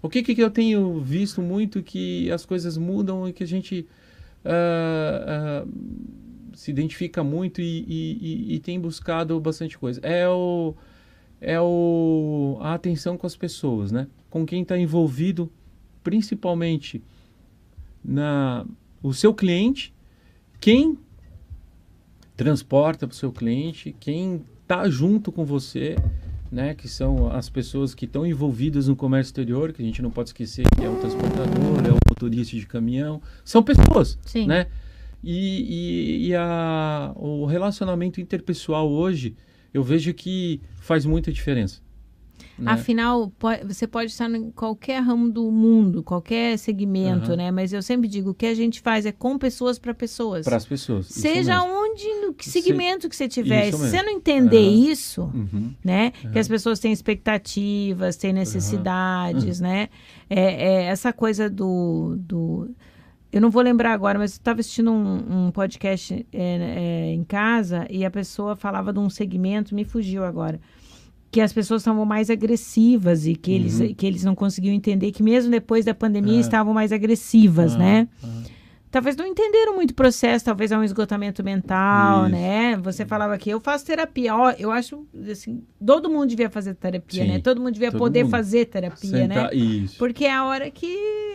O 0.00 0.08
que, 0.08 0.22
que 0.22 0.40
eu 0.40 0.50
tenho 0.50 0.98
visto 1.00 1.42
muito 1.42 1.82
que 1.82 2.30
as 2.30 2.46
coisas 2.46 2.78
mudam 2.78 3.28
e 3.28 3.34
que 3.34 3.44
a 3.44 3.46
gente 3.46 3.86
ah, 4.44 5.62
ah, 5.64 5.66
se 6.54 6.70
identifica 6.70 7.22
muito 7.22 7.60
e, 7.60 7.84
e- 7.86 8.18
e- 8.52 8.54
e 8.54 8.58
tem 8.60 8.80
buscado 8.80 9.38
bastante 9.40 9.76
coisa. 9.78 10.00
É 10.02 10.26
o 10.28 10.74
é 11.40 11.60
o, 11.60 12.58
a 12.60 12.74
atenção 12.74 13.16
com 13.16 13.26
as 13.26 13.36
pessoas, 13.36 13.90
né? 13.90 14.06
Com 14.28 14.44
quem 14.44 14.62
está 14.62 14.78
envolvido, 14.78 15.50
principalmente 16.02 17.02
na 18.04 18.66
o 19.02 19.14
seu 19.14 19.32
cliente, 19.32 19.94
quem 20.60 20.98
transporta 22.36 23.06
para 23.06 23.14
o 23.14 23.16
seu 23.16 23.32
cliente, 23.32 23.94
quem 23.98 24.42
está 24.62 24.88
junto 24.88 25.32
com 25.32 25.44
você, 25.44 25.96
né? 26.52 26.74
Que 26.74 26.88
são 26.88 27.32
as 27.32 27.48
pessoas 27.48 27.94
que 27.94 28.04
estão 28.04 28.26
envolvidas 28.26 28.88
no 28.88 28.96
comércio 28.96 29.30
exterior, 29.30 29.72
que 29.72 29.82
a 29.82 29.84
gente 29.84 30.02
não 30.02 30.10
pode 30.10 30.30
esquecer 30.30 30.68
que 30.76 30.84
é 30.84 30.88
o 30.88 30.96
transportador, 30.96 31.86
é 31.86 31.90
o 31.90 31.98
motorista 32.08 32.56
de 32.56 32.66
caminhão, 32.66 33.22
são 33.44 33.62
pessoas, 33.62 34.18
Sim. 34.26 34.46
né? 34.46 34.66
E, 35.22 36.24
e, 36.24 36.28
e 36.28 36.34
a, 36.34 37.12
o 37.14 37.44
relacionamento 37.44 38.20
interpessoal 38.20 38.90
hoje, 38.90 39.34
eu 39.72 39.82
vejo 39.82 40.12
que 40.14 40.60
faz 40.80 41.04
muita 41.04 41.32
diferença. 41.32 41.80
né? 42.58 42.72
Afinal, 42.72 43.32
você 43.66 43.86
pode 43.86 44.10
estar 44.10 44.30
em 44.30 44.50
qualquer 44.50 45.00
ramo 45.02 45.30
do 45.30 45.50
mundo, 45.50 46.02
qualquer 46.02 46.58
segmento, 46.58 47.28
Aham. 47.28 47.36
né? 47.36 47.50
Mas 47.50 47.72
eu 47.72 47.80
sempre 47.82 48.06
digo, 48.08 48.30
o 48.30 48.34
que 48.34 48.44
a 48.46 48.54
gente 48.54 48.80
faz 48.82 49.06
é 49.06 49.12
com 49.12 49.38
pessoas 49.38 49.78
para 49.78 49.94
pessoas. 49.94 50.44
Para 50.44 50.56
as 50.56 50.66
pessoas. 50.66 51.06
Seja 51.06 51.62
onde, 51.62 52.04
no 52.26 52.34
que 52.34 52.44
Se- 52.44 52.60
segmento 52.60 53.08
que 53.08 53.16
você 53.16 53.26
tiver. 53.28 53.70
Se 53.72 53.78
você 53.78 54.02
não 54.02 54.10
entender 54.12 54.58
Aham. 54.58 54.90
isso, 54.92 55.22
Uhum. 55.22 55.74
né? 55.82 56.10
Que 56.32 56.38
as 56.38 56.48
pessoas 56.48 56.78
têm 56.80 56.92
expectativas, 56.92 58.16
têm 58.16 58.32
necessidades, 58.32 59.60
Uhum. 59.60 59.66
né? 59.66 59.88
É, 60.28 60.40
é 60.40 60.82
essa 60.84 61.12
coisa 61.12 61.48
do, 61.48 62.16
do... 62.18 62.70
Eu 63.32 63.40
não 63.40 63.50
vou 63.50 63.62
lembrar 63.62 63.92
agora, 63.92 64.18
mas 64.18 64.32
eu 64.32 64.36
estava 64.38 64.60
assistindo 64.60 64.90
um, 64.90 65.46
um 65.46 65.50
podcast 65.52 66.26
é, 66.32 67.06
é, 67.10 67.12
em 67.12 67.22
casa 67.22 67.86
e 67.88 68.04
a 68.04 68.10
pessoa 68.10 68.56
falava 68.56 68.92
de 68.92 68.98
um 68.98 69.08
segmento, 69.08 69.74
me 69.74 69.84
fugiu 69.84 70.24
agora, 70.24 70.60
que 71.30 71.40
as 71.40 71.52
pessoas 71.52 71.82
estavam 71.82 72.04
mais 72.04 72.28
agressivas 72.28 73.26
e 73.26 73.36
que, 73.36 73.52
eles, 73.52 73.78
Uhum. 73.78 73.94
que 73.94 74.04
eles 74.04 74.24
não 74.24 74.34
conseguiam 74.34 74.74
entender 74.74 75.12
que 75.12 75.22
mesmo 75.22 75.48
depois 75.50 75.84
da 75.84 75.94
pandemia 75.94 76.38
Ah. 76.38 76.40
estavam 76.40 76.74
mais 76.74 76.90
agressivas, 76.90 77.76
Ah, 77.76 77.78
né? 77.78 78.08
Talvez 78.90 79.16
não 79.16 79.26
entenderam 79.26 79.74
muito 79.74 79.92
o 79.92 79.94
processo, 79.94 80.44
talvez 80.44 80.72
é 80.72 80.76
um 80.78 80.82
esgotamento 80.84 81.42
mental, 81.44 82.22
Isso. 82.26 82.32
né? 82.32 82.76
Você 82.78 83.06
falava 83.06 83.36
que 83.38 83.50
eu 83.50 83.60
faço 83.60 83.86
terapia. 83.86 84.34
Ó, 84.34 84.50
eu 84.58 84.70
acho 84.70 85.06
assim, 85.30 85.62
todo 85.84 86.10
mundo 86.10 86.28
devia 86.28 86.50
fazer 86.50 86.74
terapia, 86.74 87.22
Sim, 87.24 87.28
né? 87.30 87.38
Todo 87.40 87.60
mundo 87.60 87.72
devia 87.72 87.90
todo 87.90 87.98
poder 87.98 88.24
mundo. 88.24 88.30
fazer 88.32 88.64
terapia, 88.66 89.26
né? 89.28 89.34
Sentar- 89.34 89.54
Isso. 89.54 89.98
Porque 89.98 90.24
é 90.24 90.32
a 90.32 90.44
hora 90.44 90.70
que 90.70 90.86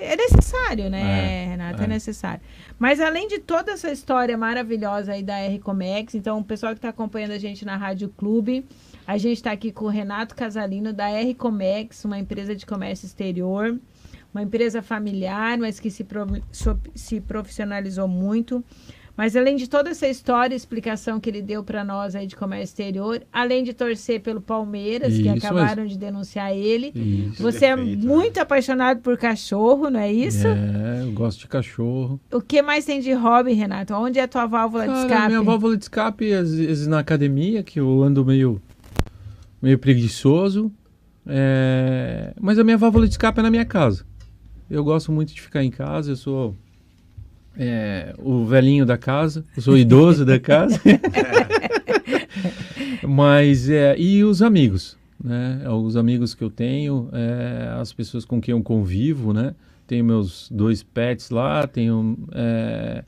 é 0.02 0.16
necessário, 0.16 0.90
né, 0.90 1.02
É, 1.02 1.48
Renata? 1.50 1.82
É. 1.82 1.86
é. 1.86 1.88
necessário. 1.88 2.42
Mas 2.78 3.00
além 3.00 3.28
de 3.28 3.40
toda 3.40 3.72
essa 3.72 3.92
história 3.92 4.38
maravilhosa 4.38 5.14
aí 5.14 5.24
da 5.24 5.38
R 5.40 5.60
Comex, 5.60 6.14
então 6.16 6.40
o 6.40 6.44
pessoal 6.44 6.74
que 6.74 6.80
está 6.80 6.90
acompanhando 6.90 7.32
a 7.32 7.38
gente 7.38 7.64
na 7.64 7.78
Rádio 7.78 8.10
Clube, 8.10 8.66
a 9.08 9.18
gente 9.18 9.38
está 9.38 9.52
aqui 9.52 9.72
com 9.72 9.86
o 9.86 9.90
Renato 9.90 10.36
Casalino 10.36 10.92
da 10.92 11.10
R 11.10 11.34
Comex, 11.36 12.04
uma 12.04 12.20
empresa 12.20 12.54
de 12.56 12.66
comércio 12.66 13.06
exterior, 13.06 13.78
uma 14.36 14.44
empresa 14.44 14.82
familiar, 14.82 15.58
mas 15.58 15.80
que 15.80 15.90
se, 15.90 16.06
se 16.94 17.22
profissionalizou 17.22 18.06
muito. 18.06 18.62
Mas 19.16 19.34
além 19.34 19.56
de 19.56 19.70
toda 19.70 19.92
essa 19.92 20.10
história 20.10 20.54
e 20.54 20.58
explicação 20.58 21.22
que 21.22 21.30
ele 21.30 21.42
deu 21.42 21.64
para 21.64 21.86
nós 21.86 22.18
aí 22.18 22.28
de 22.28 22.36
comércio 22.36 22.66
exterior, 22.66 23.22
além 23.32 23.64
de 23.64 23.74
torcer 23.74 24.20
pelo 24.20 24.42
Palmeiras, 24.42 25.14
que 25.14 25.22
Isso 25.22 25.48
acabaram 25.48 25.86
de 25.86 25.98
denunciar 25.98 26.52
ele, 26.54 26.92
Isso. 26.94 27.42
você 27.42 27.68
é 27.68 27.76
Perfeito, 27.78 28.06
né? 28.06 28.14
muito 28.14 28.38
apaixonado 28.40 29.00
por 29.00 29.18
cachorro, 29.18 29.90
não 29.90 30.02
é 30.02 30.12
isso? 30.12 30.46
É, 30.46 31.04
eu 31.04 31.14
gosto 31.14 31.40
de 31.40 31.48
cachorro. 31.48 32.20
O 32.30 32.42
que 32.42 32.62
mais 32.62 32.84
tem 32.84 33.00
de 33.00 33.14
hobby, 33.14 33.54
Renato? 33.54 33.94
Onde 33.94 34.20
é 34.20 34.24
a 34.24 34.28
tua 34.28 34.46
válvula 34.48 34.84
de 34.84 34.90
Cara, 34.90 35.06
escape? 35.06 35.28
minha 35.30 35.42
válvula 35.44 35.78
de 35.78 35.84
escape, 35.86 36.34
às 36.34 36.54
vezes 36.54 36.88
na 36.88 37.00
academia, 37.00 37.64
que 37.64 37.80
eu 37.80 38.04
ando 38.04 38.26
meio, 38.26 38.62
meio 39.62 39.80
preguiçoso. 39.80 40.70
É, 41.26 42.34
Mas 42.40 42.60
a 42.60 42.66
minha 42.66 42.78
válvula 42.78 43.06
de 43.08 43.14
escape 43.14 43.40
é 43.40 43.44
na 43.44 43.50
minha 43.50 43.66
casa. 43.66 44.06
Eu 44.70 44.84
gosto 44.84 45.12
muito 45.12 45.34
de 45.34 45.42
ficar 45.42 45.64
em 45.64 45.70
casa, 45.70 46.12
eu 46.12 46.16
sou 46.16 46.56
é, 47.58 48.14
o 48.18 48.46
velhinho 48.46 48.86
da 48.86 48.98
casa, 48.98 49.46
eu 49.56 49.62
sou 49.62 49.78
idoso 49.78 50.26
da 50.26 50.40
casa. 50.40 50.80
Mas, 53.08 53.70
é, 53.70 53.98
e 53.98 54.24
os 54.24 54.42
amigos, 54.42 54.98
né? 55.24 55.62
Os 55.70 55.96
amigos 55.96 56.34
que 56.34 56.44
eu 56.44 56.50
tenho, 56.50 57.10
é, 57.14 57.70
as 57.80 57.94
pessoas 57.94 58.26
com 58.26 58.42
quem 58.42 58.54
eu 58.54 58.62
convivo, 58.62 59.34
né? 59.34 59.54
Tenho 59.88 60.04
meus 60.04 60.50
dois 60.52 60.82
pets 60.82 61.30
lá, 61.30 61.68
tenho, 61.68 62.18
é, 62.32 63.04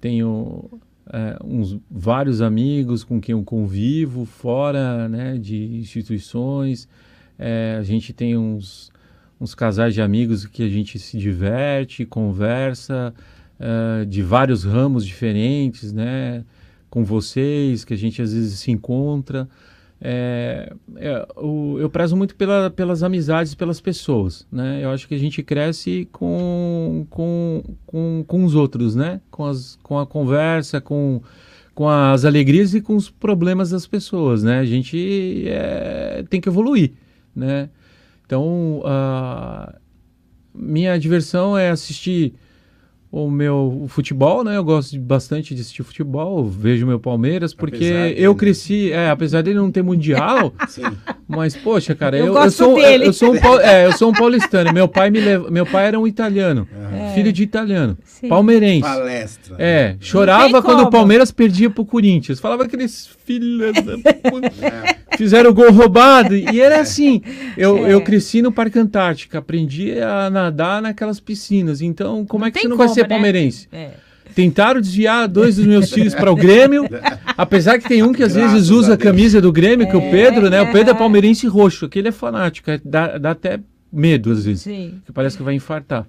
tenho 0.00 0.68
é, 1.12 1.36
uns 1.44 1.78
vários 1.88 2.42
amigos 2.42 3.04
com 3.04 3.20
quem 3.20 3.32
eu 3.32 3.44
convivo 3.44 4.24
fora, 4.24 5.08
né? 5.08 5.38
De 5.38 5.76
instituições. 5.76 6.88
É, 7.38 7.76
a 7.78 7.82
gente 7.82 8.12
tem 8.12 8.36
uns, 8.36 8.90
uns 9.44 9.54
casais 9.54 9.94
de 9.94 10.00
amigos 10.02 10.46
que 10.46 10.62
a 10.62 10.68
gente 10.68 10.98
se 10.98 11.18
diverte, 11.18 12.04
conversa 12.06 13.14
é, 13.60 14.04
de 14.06 14.22
vários 14.22 14.64
ramos 14.64 15.04
diferentes, 15.06 15.92
né? 15.92 16.42
Com 16.90 17.04
vocês, 17.04 17.84
que 17.84 17.92
a 17.94 17.96
gente 17.96 18.20
às 18.22 18.32
vezes 18.32 18.58
se 18.58 18.70
encontra. 18.70 19.48
É, 20.00 20.72
é, 20.96 21.26
o- 21.36 21.76
eu 21.78 21.88
prezo 21.88 22.16
muito 22.16 22.34
pela, 22.34 22.68
pelas 22.70 23.02
amizades, 23.02 23.54
pelas 23.54 23.80
pessoas, 23.80 24.46
né? 24.50 24.80
Eu 24.82 24.90
acho 24.90 25.06
que 25.06 25.14
a 25.14 25.18
gente 25.18 25.42
cresce 25.42 26.08
com, 26.10 27.06
com, 27.10 27.62
com, 27.86 28.24
com 28.26 28.44
os 28.44 28.54
outros, 28.54 28.94
né? 28.96 29.20
Com, 29.30 29.44
as, 29.44 29.78
com 29.82 29.98
a 29.98 30.06
conversa, 30.06 30.80
com, 30.80 31.20
com 31.74 31.88
as 31.88 32.24
alegrias 32.24 32.74
e 32.74 32.80
com 32.80 32.96
os 32.96 33.10
problemas 33.10 33.70
das 33.70 33.86
pessoas, 33.86 34.42
né? 34.42 34.58
A 34.58 34.64
gente 34.64 35.44
é, 35.48 36.24
tem 36.30 36.40
que 36.40 36.48
evoluir, 36.48 36.92
né? 37.36 37.68
Então, 38.26 38.82
a 38.84 39.74
minha 40.54 40.98
diversão 40.98 41.56
é 41.58 41.70
assistir 41.70 42.34
o 43.16 43.30
meu 43.30 43.84
futebol, 43.88 44.42
né? 44.42 44.56
Eu 44.56 44.64
gosto 44.64 44.98
bastante 44.98 45.54
de 45.54 45.60
assistir 45.60 45.84
futebol, 45.84 46.44
vejo 46.48 46.84
meu 46.84 46.98
Palmeiras, 46.98 47.54
porque 47.54 47.76
Apesar 47.76 48.02
dele, 48.08 48.14
eu 48.20 48.32
né? 48.32 48.38
cresci, 48.38 48.90
é, 48.90 49.08
apesar 49.08 49.42
dele 49.42 49.56
não 49.58 49.70
ter 49.70 49.82
mundial, 49.82 50.52
Sim. 50.68 50.82
mas 51.28 51.54
poxa, 51.54 51.94
cara, 51.94 52.16
Eu 52.18 52.26
eu, 52.26 52.34
eu, 52.36 52.50
sou, 52.50 52.74
dele. 52.74 53.04
eu, 53.04 53.08
eu 53.08 53.12
sou 53.12 53.32
um, 53.32 53.60
é, 53.60 53.86
eu 53.86 53.92
sou 53.92 54.10
um 54.10 54.12
paulistano. 54.12 54.72
Meu 54.72 54.88
pai 54.88 55.10
me 55.10 55.20
leva, 55.20 55.48
meu 55.48 55.64
pai 55.64 55.86
era 55.86 56.00
um 56.00 56.08
italiano, 56.08 56.66
Aham. 56.76 57.14
filho 57.14 57.32
de 57.32 57.44
italiano, 57.44 57.96
Sim. 58.04 58.26
palmeirense. 58.28 58.80
Palestra. 58.82 59.54
É, 59.60 59.94
chorava 60.00 60.60
quando 60.60 60.80
o 60.82 60.90
Palmeiras 60.90 61.30
perdia 61.30 61.70
pro 61.70 61.84
Corinthians. 61.84 62.40
Falava 62.40 62.64
aqueles 62.64 63.08
filhos 63.24 63.72
da. 63.74 63.94
É. 64.64 65.16
Fizeram 65.16 65.50
o 65.50 65.54
gol 65.54 65.70
roubado. 65.70 66.34
E 66.34 66.60
era 66.60 66.80
assim. 66.80 67.22
Eu, 67.56 67.86
É. 67.86 67.92
eu 67.92 68.00
cresci 68.00 68.42
no 68.42 68.50
Parque 68.50 68.78
Antártica, 68.78 69.38
aprendi 69.38 70.00
a 70.00 70.28
nadar 70.30 70.82
naquelas 70.82 71.20
piscinas. 71.20 71.80
Então, 71.80 72.24
como 72.26 72.40
Não 72.42 72.48
é 72.48 72.50
que 72.50 72.60
você 72.60 72.68
não 72.68 72.76
vai 72.76 72.86
como, 72.86 72.94
ser 72.94 73.03
né? 73.08 73.14
palmeirense? 73.14 73.68
É. 73.72 73.90
Tentaram 74.34 74.80
desviar 74.80 75.28
dois 75.28 75.56
dos 75.56 75.66
meus 75.66 75.92
filhos 75.92 76.14
para 76.14 76.30
o 76.30 76.34
Grêmio, 76.34 76.84
apesar 77.36 77.78
que 77.78 77.88
tem 77.88 78.02
um 78.02 78.12
que 78.12 78.22
às 78.22 78.32
Graças 78.32 78.52
vezes 78.52 78.70
a 78.70 78.74
usa 78.74 78.92
a 78.94 78.96
Deus. 78.96 79.10
camisa 79.10 79.40
do 79.40 79.52
Grêmio, 79.52 79.86
que 79.88 79.94
é 79.94 79.98
o 79.98 80.10
Pedro, 80.10 80.50
né? 80.50 80.60
O 80.62 80.72
Pedro 80.72 80.92
é 80.92 80.96
é. 80.96 80.98
palmeirense 80.98 81.46
roxo, 81.46 81.84
aquele 81.84 82.08
é 82.08 82.12
fanático, 82.12 82.70
é- 82.70 82.80
dá, 82.84 83.16
dá 83.18 83.30
até 83.30 83.60
medo 83.92 84.32
às 84.32 84.44
vezes, 84.44 84.62
Sim. 84.62 85.00
que 85.06 85.12
parece 85.12 85.36
que 85.36 85.42
vai 85.42 85.54
infartar. 85.54 86.06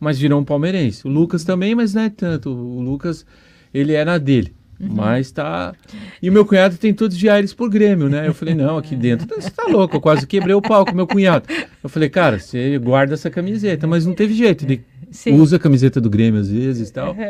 Mas 0.00 0.18
virou 0.18 0.40
um 0.40 0.44
palmeirense. 0.44 1.06
O 1.06 1.10
Lucas 1.10 1.42
também, 1.44 1.74
mas 1.74 1.92
não 1.92 2.02
é 2.02 2.08
tanto. 2.08 2.50
O 2.50 2.80
Lucas, 2.80 3.26
ele 3.74 3.92
é 3.92 4.04
na 4.04 4.16
dele. 4.16 4.54
Uhum. 4.80 4.90
Mas 4.94 5.32
tá. 5.32 5.74
E 6.22 6.30
o 6.30 6.32
meu 6.32 6.44
cunhado 6.46 6.76
tentou 6.76 7.08
desviar 7.08 7.40
eles 7.40 7.52
pro 7.52 7.68
Grêmio, 7.68 8.08
né? 8.08 8.28
Eu 8.28 8.32
falei, 8.32 8.54
não, 8.54 8.78
aqui 8.78 8.94
dentro. 8.96 9.26
Você 9.34 9.50
tá 9.50 9.64
louco, 9.64 9.96
eu 9.96 10.00
quase 10.00 10.24
quebrei 10.26 10.54
o 10.54 10.62
pau 10.62 10.86
com 10.86 10.94
meu 10.94 11.06
cunhado. 11.06 11.44
Eu 11.82 11.88
falei, 11.88 12.08
cara, 12.08 12.38
você 12.38 12.78
guarda 12.78 13.14
essa 13.14 13.28
camiseta, 13.28 13.86
mas 13.88 14.06
não 14.06 14.14
teve 14.14 14.34
jeito. 14.34 14.64
Ele 14.64 14.84
Sim. 15.10 15.34
usa 15.40 15.56
a 15.56 15.58
camiseta 15.58 16.00
do 16.00 16.08
Grêmio 16.10 16.40
às 16.40 16.50
vezes 16.50 16.88
e 16.88 16.92
tal. 16.92 17.14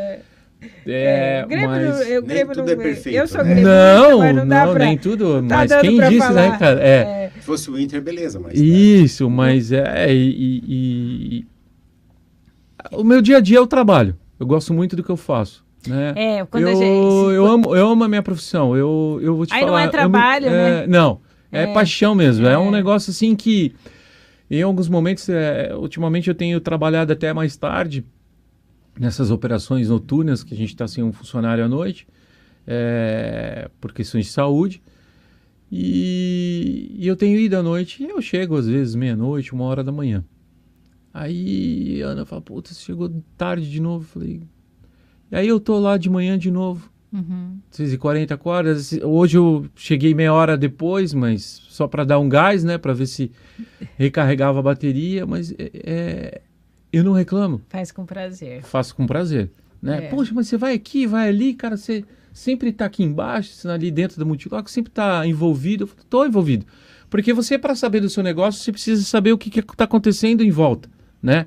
É, 0.84 1.40
É, 1.40 1.44
o 1.44 1.48
Grêmio 1.48 1.68
mas... 1.68 1.82
não- 1.88 2.02
eu- 2.02 2.18
o 2.20 2.26
Nem 2.26 2.34
Grêmio 2.36 2.52
tudo 2.54 2.66
não- 2.66 2.72
é 2.72 2.76
perfeito, 2.76 3.16
Eu 3.16 3.28
sou 3.28 3.44
né? 3.44 3.54
Grêmio, 3.54 3.68
Não, 3.70 4.18
mas 4.18 4.34
não 4.34 4.48
dá 4.48 4.66
não, 4.66 4.72
pra... 4.74 4.84
nem 4.86 4.98
tudo. 4.98 5.34
tá 5.46 5.56
mas 5.56 5.68
dando 5.70 5.80
quem 5.82 6.00
disse, 6.00 6.18
falar. 6.18 6.32
né, 6.50 6.58
cara? 6.58 6.80
É. 6.82 6.86
É. 6.96 7.30
Se 7.36 7.40
fosse 7.46 7.70
o 7.70 7.78
Inter, 7.78 8.02
beleza, 8.02 8.40
mas. 8.40 8.58
né? 8.60 8.66
Isso, 8.66 9.30
mas 9.30 9.70
é. 9.70 10.12
E, 10.12 10.16
e- 10.18 10.62
e- 11.38 11.46
O 12.90 13.04
meu 13.04 13.20
dia 13.22 13.36
a 13.36 13.40
dia 13.40 13.58
é 13.58 13.60
o 13.60 13.66
trabalho. 13.68 14.16
Eu 14.40 14.46
gosto 14.48 14.72
muito 14.74 14.96
do 14.96 15.02
que 15.04 15.10
eu 15.10 15.16
faço. 15.16 15.64
Né? 15.86 16.12
É, 16.16 16.44
quando 16.44 16.66
a 16.66 16.70
eu, 16.72 16.76
gente- 16.76 17.34
eu, 17.36 17.46
amo, 17.46 17.76
eu 17.76 17.88
amo 17.90 18.02
a 18.04 18.08
minha 18.08 18.22
profissão. 18.22 18.76
Eu, 18.76 19.20
eu 19.22 19.36
vou 19.36 19.46
te 19.46 19.54
Aí 19.54 19.60
não 19.60 19.68
falar. 19.68 19.80
é 19.80 19.84
eu 19.84 19.86
me- 19.86 19.92
trabalho, 19.92 20.46
é, 20.46 20.50
né? 20.80 20.86
Não, 20.88 21.20
é, 21.52 21.62
É. 21.62 21.66
paixão 21.72 22.14
mesmo. 22.16 22.46
É. 22.48 22.54
É. 22.54 22.58
um 22.58 22.70
negócio 22.72 23.10
assim 23.12 23.36
que, 23.36 23.74
em 24.50 24.62
alguns 24.62 24.88
momentos, 24.88 25.28
é, 25.28 25.74
ultimamente 25.74 26.28
eu 26.28 26.34
tenho 26.34 26.60
trabalhado 26.60 27.12
até 27.12 27.32
mais 27.32 27.56
tarde 27.56 28.04
nessas 28.98 29.30
operações 29.30 29.88
noturnas 29.88 30.42
que 30.42 30.54
a 30.54 30.56
gente 30.56 30.70
está 30.70 30.88
sem 30.88 31.04
um 31.04 31.12
funcionário 31.12 31.64
à 31.64 31.68
noite, 31.68 32.06
é, 32.66 33.70
por 33.80 33.92
questões 33.92 34.26
de 34.26 34.32
saúde. 34.32 34.82
E, 35.70 36.96
e 36.98 37.06
eu 37.06 37.14
tenho 37.14 37.38
ido 37.38 37.56
à 37.56 37.62
noite 37.62 38.02
e 38.02 38.08
eu 38.08 38.20
chego 38.22 38.56
às 38.56 38.66
vezes 38.66 38.94
meia-noite, 38.94 39.52
uma 39.52 39.64
hora 39.64 39.84
da 39.84 39.92
manhã. 39.92 40.24
Aí 41.12 42.02
a 42.02 42.08
Ana 42.08 42.24
fala, 42.24 42.40
puta, 42.40 42.72
você 42.72 42.80
chegou 42.80 43.10
tarde 43.36 43.70
de 43.70 43.80
novo. 43.80 44.04
Eu 44.04 44.08
falei. 44.08 44.42
E 45.30 45.36
aí 45.36 45.48
eu 45.48 45.60
tô 45.60 45.78
lá 45.78 45.96
de 45.96 46.08
manhã 46.08 46.38
de 46.38 46.50
novo. 46.50 46.90
Uhum. 47.12 47.58
6h40 47.72 48.38
horas. 48.44 48.92
Hoje 49.02 49.38
eu 49.38 49.66
cheguei 49.74 50.14
meia 50.14 50.32
hora 50.32 50.56
depois, 50.56 51.14
mas 51.14 51.42
só 51.68 51.86
para 51.86 52.04
dar 52.04 52.18
um 52.18 52.28
gás, 52.28 52.64
né? 52.64 52.76
Para 52.76 52.92
ver 52.92 53.06
se 53.06 53.30
recarregava 53.96 54.58
a 54.58 54.62
bateria. 54.62 55.26
Mas 55.26 55.52
é, 55.52 55.70
é, 55.74 56.40
eu 56.92 57.02
não 57.02 57.12
reclamo. 57.12 57.60
Faz 57.68 57.90
com 57.90 58.04
prazer. 58.04 58.62
Faço 58.62 58.94
com 58.94 59.06
prazer. 59.06 59.50
Né? 59.80 60.04
É. 60.04 60.08
Poxa, 60.08 60.32
mas 60.34 60.48
você 60.48 60.56
vai 60.56 60.74
aqui, 60.74 61.06
vai 61.06 61.28
ali, 61.28 61.54
cara, 61.54 61.76
você 61.76 62.04
sempre 62.32 62.72
tá 62.72 62.84
aqui 62.84 63.02
embaixo, 63.02 63.68
ali 63.68 63.90
dentro 63.90 64.18
da 64.18 64.24
multiloco, 64.24 64.70
sempre 64.70 64.92
tá 64.92 65.26
envolvido. 65.26 65.88
Tô 66.10 66.24
envolvido. 66.24 66.66
Porque 67.08 67.32
você, 67.32 67.58
para 67.58 67.74
saber 67.74 68.00
do 68.00 68.10
seu 68.10 68.22
negócio, 68.22 68.62
você 68.62 68.70
precisa 68.70 69.02
saber 69.02 69.32
o 69.32 69.38
que, 69.38 69.50
que 69.50 69.62
tá 69.62 69.84
acontecendo 69.84 70.42
em 70.42 70.50
volta, 70.50 70.90
né? 71.22 71.46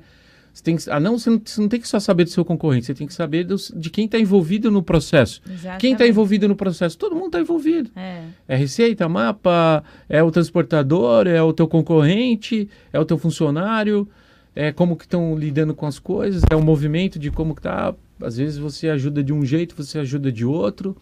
Você 0.52 0.62
tem 0.62 0.76
que, 0.76 0.90
ah, 0.90 1.00
não, 1.00 1.18
você 1.18 1.30
não, 1.30 1.40
você 1.42 1.60
não 1.60 1.68
tem 1.68 1.80
que 1.80 1.88
só 1.88 1.98
saber 1.98 2.24
do 2.24 2.30
seu 2.30 2.44
concorrente, 2.44 2.84
você 2.86 2.92
tem 2.94 3.06
que 3.06 3.14
saber 3.14 3.42
dos- 3.44 3.72
de 3.74 3.88
quem 3.88 4.04
está 4.04 4.18
envolvido 4.18 4.70
no 4.70 4.82
processo. 4.82 5.40
Quem 5.42 5.54
está 5.54 5.68
Exatamente. 5.78 6.04
envolvido 6.10 6.46
no 6.48 6.54
processo? 6.54 6.98
Todo 6.98 7.14
mundo 7.14 7.26
está 7.26 7.40
envolvido. 7.40 7.90
É. 7.96 8.24
É 8.46 8.54
receita, 8.56 9.08
mapa, 9.08 9.82
é 10.08 10.22
o 10.22 10.30
transportador, 10.30 11.26
é 11.26 11.42
o 11.42 11.52
teu 11.54 11.66
concorrente, 11.66 12.68
é 12.92 13.00
o 13.00 13.04
teu 13.04 13.16
funcionário, 13.16 14.06
é 14.54 14.70
como 14.72 14.94
que 14.96 15.04
estão 15.04 15.38
lidando 15.38 15.74
com 15.74 15.86
as 15.86 15.98
coisas, 15.98 16.42
é 16.50 16.54
o 16.54 16.62
movimento 16.62 17.18
de 17.18 17.30
como 17.30 17.54
que 17.54 17.62
tá. 17.62 17.94
Às 18.20 18.36
vezes 18.36 18.58
você 18.58 18.90
ajuda 18.90 19.24
de 19.24 19.32
um 19.32 19.44
jeito, 19.46 19.74
você 19.74 19.98
ajuda 20.00 20.30
de 20.30 20.44
outro, 20.44 20.94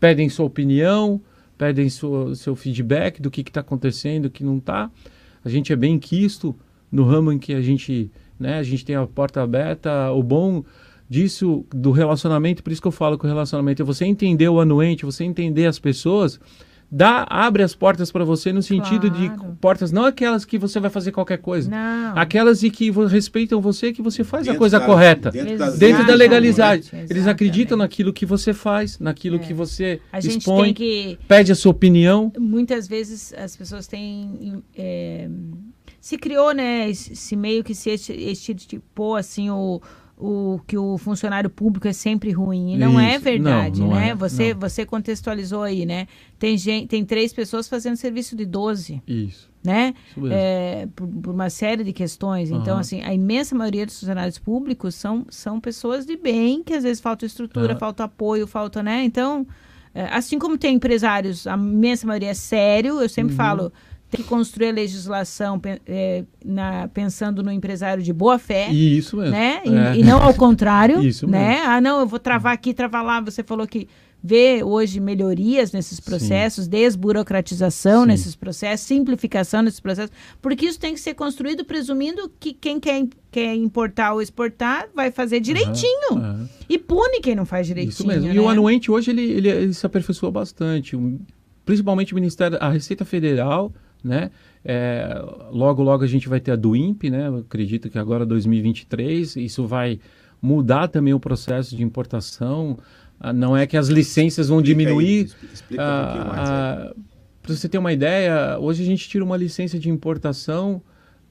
pedem 0.00 0.28
sua 0.30 0.46
opinião, 0.46 1.20
pedem 1.58 1.90
sua, 1.90 2.34
seu 2.34 2.56
feedback 2.56 3.20
do 3.20 3.30
que 3.30 3.42
está 3.42 3.60
acontecendo, 3.60 4.24
o 4.26 4.30
que 4.30 4.42
não 4.42 4.56
está. 4.58 4.90
A 5.44 5.48
gente 5.48 5.72
é 5.72 5.76
bem 5.76 5.98
quisto 5.98 6.56
no 6.90 7.04
ramo 7.04 7.30
em 7.32 7.38
que 7.38 7.52
a 7.52 7.60
gente, 7.60 8.10
né, 8.38 8.58
a 8.58 8.62
gente 8.62 8.84
tem 8.84 8.96
a 8.96 9.06
porta 9.06 9.42
aberta, 9.42 10.10
o 10.12 10.22
bom 10.22 10.64
disso, 11.08 11.64
do 11.74 11.90
relacionamento, 11.90 12.62
por 12.62 12.70
isso 12.72 12.82
que 12.82 12.88
eu 12.88 12.92
falo 12.92 13.18
que 13.18 13.24
o 13.24 13.28
relacionamento 13.28 13.80
é 13.80 13.84
você 13.84 14.04
entender 14.04 14.48
o 14.48 14.60
anuente, 14.60 15.06
você 15.06 15.24
entender 15.24 15.64
as 15.66 15.78
pessoas, 15.78 16.38
dá, 16.90 17.26
abre 17.30 17.62
as 17.62 17.74
portas 17.74 18.12
para 18.12 18.24
você 18.24 18.52
no 18.52 18.62
sentido 18.62 19.10
Claro. 19.10 19.50
de 19.50 19.56
portas, 19.58 19.90
não 19.90 20.04
aquelas 20.04 20.44
que 20.44 20.58
você 20.58 20.78
vai 20.78 20.90
fazer 20.90 21.10
qualquer 21.12 21.38
coisa. 21.38 21.70
Não. 21.70 22.12
Aquelas 22.16 22.60
de 22.60 22.68
que 22.70 22.90
respeitam 22.90 23.58
você, 23.60 23.90
que 23.92 24.02
você 24.02 24.22
faz 24.22 24.42
a 24.42 24.52
Dentro 24.52 24.58
coisa 24.58 24.78
da- 24.78 24.84
correta. 24.86 25.30
Dentro, 25.30 25.56
Dentro 25.78 26.02
da 26.06 26.14
leis, 26.14 26.18
legalidade. 26.18 26.80
Exatamente, 26.82 27.12
Eles 27.12 27.26
acreditam 27.26 27.76
naquilo 27.78 28.12
que 28.12 28.26
você 28.26 28.52
faz, 28.52 28.98
naquilo 28.98 29.36
É. 29.36 29.38
que 29.38 29.54
você 29.54 30.00
A 30.12 30.20
gente 30.20 30.38
expõe, 30.40 30.64
tem 30.64 30.74
que 30.74 31.18
pede 31.26 31.50
a 31.52 31.54
sua 31.54 31.70
opinião. 31.72 32.30
muitas 32.38 32.86
vezes 32.86 33.32
as 33.32 33.56
pessoas 33.56 33.86
têm 33.86 34.62
é, 34.76 35.28
se 36.08 36.16
criou 36.18 36.52
né 36.54 36.88
esse, 36.88 37.36
meio 37.36 37.62
que 37.62 37.74
se 37.74 38.54
tipo 38.54 39.14
assim 39.14 39.50
o 39.50 39.80
o 40.20 40.58
que 40.66 40.76
o 40.76 40.98
funcionário 40.98 41.48
público 41.48 41.86
é 41.86 41.92
sempre 41.92 42.32
ruim 42.32 42.74
e 42.74 42.76
não 42.78 42.98
é 42.98 43.14
Isso. 43.14 43.24
verdade 43.24 43.80
Não, 43.80 43.88
não 43.90 43.94
né 43.96 44.08
é, 44.08 44.14
você 44.14 44.52
não. 44.52 44.60
você 44.60 44.84
contextualizou 44.86 45.62
aí 45.62 45.86
né 45.86 46.06
tem 46.38 46.56
gente 46.56 46.88
tem 46.88 47.04
três 47.04 47.32
pessoas 47.32 47.68
fazendo 47.68 47.96
serviço 47.96 48.34
de 48.34 48.44
12 48.44 49.00
Isso. 49.06 49.48
né 49.62 49.94
Isso 50.16 50.26
é, 50.32 50.88
por, 50.96 51.06
por 51.06 51.34
uma 51.34 51.50
série 51.50 51.84
de 51.84 51.92
questões. 51.92 52.50
Então, 52.50 52.72
Aham. 52.74 52.80
assim, 52.80 53.02
a 53.02 53.12
imensa 53.14 53.54
maioria 53.54 53.84
dos 53.86 53.98
funcionários 54.00 54.38
públicos 54.38 54.94
são, 54.94 55.24
são 55.30 55.60
pessoas 55.60 56.04
de 56.06 56.16
bem, 56.16 56.62
que 56.64 56.74
às 56.74 56.82
vezes 56.82 57.00
falta 57.00 57.24
estrutura, 57.26 57.72
Aham. 57.72 57.78
falta 57.78 58.04
apoio, 58.04 58.46
falta, 58.46 58.82
né? 58.82 59.04
Então, 59.04 59.46
é, 59.94 60.04
assim 60.06 60.38
como 60.38 60.56
tem 60.58 60.74
empresários, 60.76 61.46
a 61.46 61.54
imensa 61.54 62.06
maioria 62.06 62.30
é 62.30 62.34
sério, 62.34 63.00
eu 63.00 63.08
sempre 63.08 63.32
Uhum. 63.32 63.36
falo, 63.36 63.72
tem 64.10 64.22
que 64.22 64.28
construir 64.28 64.68
a 64.68 64.72
legislação 64.72 65.60
é, 65.86 66.24
na, 66.44 66.88
pensando 66.88 67.42
no 67.42 67.52
empresário 67.52 68.02
de 68.02 68.12
boa 68.12 68.38
fé. 68.38 68.70
Isso 68.70 69.16
mesmo. 69.16 69.32
Né? 69.32 69.60
E, 69.64 69.74
É. 69.74 69.96
e 69.96 70.02
não 70.02 70.22
ao 70.22 70.32
contrário, 70.34 71.00
Isso 71.06 71.26
né? 71.26 71.60
Ah, 71.64 71.80
não, 71.80 72.00
eu 72.00 72.06
vou 72.06 72.18
travar 72.18 72.52
aqui, 72.54 72.72
travar 72.72 73.04
lá. 73.04 73.20
Você 73.20 73.42
falou 73.42 73.66
que 73.66 73.86
vê 74.24 74.64
hoje 74.64 74.98
melhorias 74.98 75.70
nesses 75.72 76.00
processos, 76.00 76.66
desburocratização 76.66 78.02
Sim. 78.02 78.08
nesses 78.08 78.34
processos, 78.34 78.86
simplificação 78.86 79.62
nesses 79.62 79.80
processos, 79.80 80.10
porque 80.42 80.66
isso 80.66 80.78
tem 80.80 80.94
que 80.94 81.00
ser 81.00 81.14
construído 81.14 81.64
presumindo 81.64 82.30
que 82.40 82.52
quem 82.52 82.80
quer, 82.80 83.06
quer 83.30 83.54
importar 83.54 84.14
ou 84.14 84.22
exportar 84.22 84.88
vai 84.94 85.10
fazer 85.10 85.40
direitinho 85.40 86.12
Aham. 86.16 86.48
e 86.68 86.78
pune 86.78 87.20
quem 87.20 87.34
não 87.36 87.46
faz 87.46 87.66
direitinho. 87.66 87.90
Isso 87.92 88.06
mesmo. 88.06 88.26
né? 88.28 88.34
E 88.34 88.40
o 88.40 88.48
anuente 88.48 88.90
hoje 88.90 89.10
ele, 89.10 89.22
ele, 89.22 89.48
ele 89.48 89.74
se 89.74 89.84
aperfeiçoou 89.86 90.32
bastante, 90.32 90.96
principalmente 91.64 92.12
o 92.12 92.16
Ministério, 92.16 92.58
a 92.60 92.70
Receita 92.70 93.04
Federal, 93.04 93.72
né? 94.02 94.30
É, 94.64 95.08
logo, 95.50 95.82
logo 95.82 96.04
a 96.04 96.06
gente 96.06 96.28
vai 96.28 96.40
ter 96.40 96.52
a 96.52 96.56
do 96.56 96.74
INPE, 96.76 97.10
né? 97.10 97.28
Eu 97.28 97.36
acredito 97.38 97.88
que 97.88 97.98
agora 97.98 98.24
2023, 98.26 99.36
isso 99.36 99.66
vai 99.66 99.98
mudar 100.40 100.88
também 100.88 101.14
o 101.14 101.20
processo 101.20 101.74
de 101.76 101.82
importação. 101.82 102.78
Ah, 103.18 103.32
Não 103.32 103.56
é 103.56 103.66
que 103.66 103.76
as 103.76 103.88
licenças 103.88 104.48
vão 104.48 104.58
Explica 104.60 104.78
aí, 104.80 104.84
diminuir, 104.86 105.24
expli- 105.26 105.48
Explica 105.52 105.82
um 105.82 106.04
pouquinho 106.04 106.26
mais. 106.28 106.50
é. 106.50 106.92
para 107.42 107.54
você 107.56 107.68
ter 107.68 107.78
uma 107.78 107.92
ideia, 107.92 108.58
hoje 108.58 108.82
a 108.82 108.86
gente 108.86 109.08
tira 109.08 109.24
uma 109.24 109.36
licença 109.36 109.78
de 109.78 109.88
importação 109.88 110.80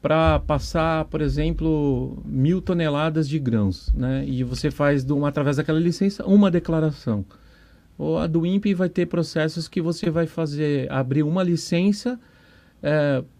para 0.01 0.39
passar, 0.39 1.05
por 1.05 1.21
exemplo, 1.21 2.21
mil 2.25 2.61
toneladas 2.61 3.27
de 3.27 3.39
grãos, 3.39 3.91
né? 3.93 4.23
E 4.27 4.43
você 4.43 4.69
faz, 4.71 5.05
através 5.25 5.57
daquela 5.57 5.79
licença, 5.79 6.25
uma 6.25 6.49
declaração. 6.51 7.25
Ou 7.97 8.17
a 8.19 8.27
do 8.27 8.45
INPE 8.45 8.73
vai 8.75 8.89
ter 8.89 9.05
processos 9.07 9.67
que 9.67 9.81
você 9.81 10.09
vai 10.09 10.27
fazer, 10.27 10.91
abrir 10.91 11.23
uma 11.23 11.41
licença 11.43 12.19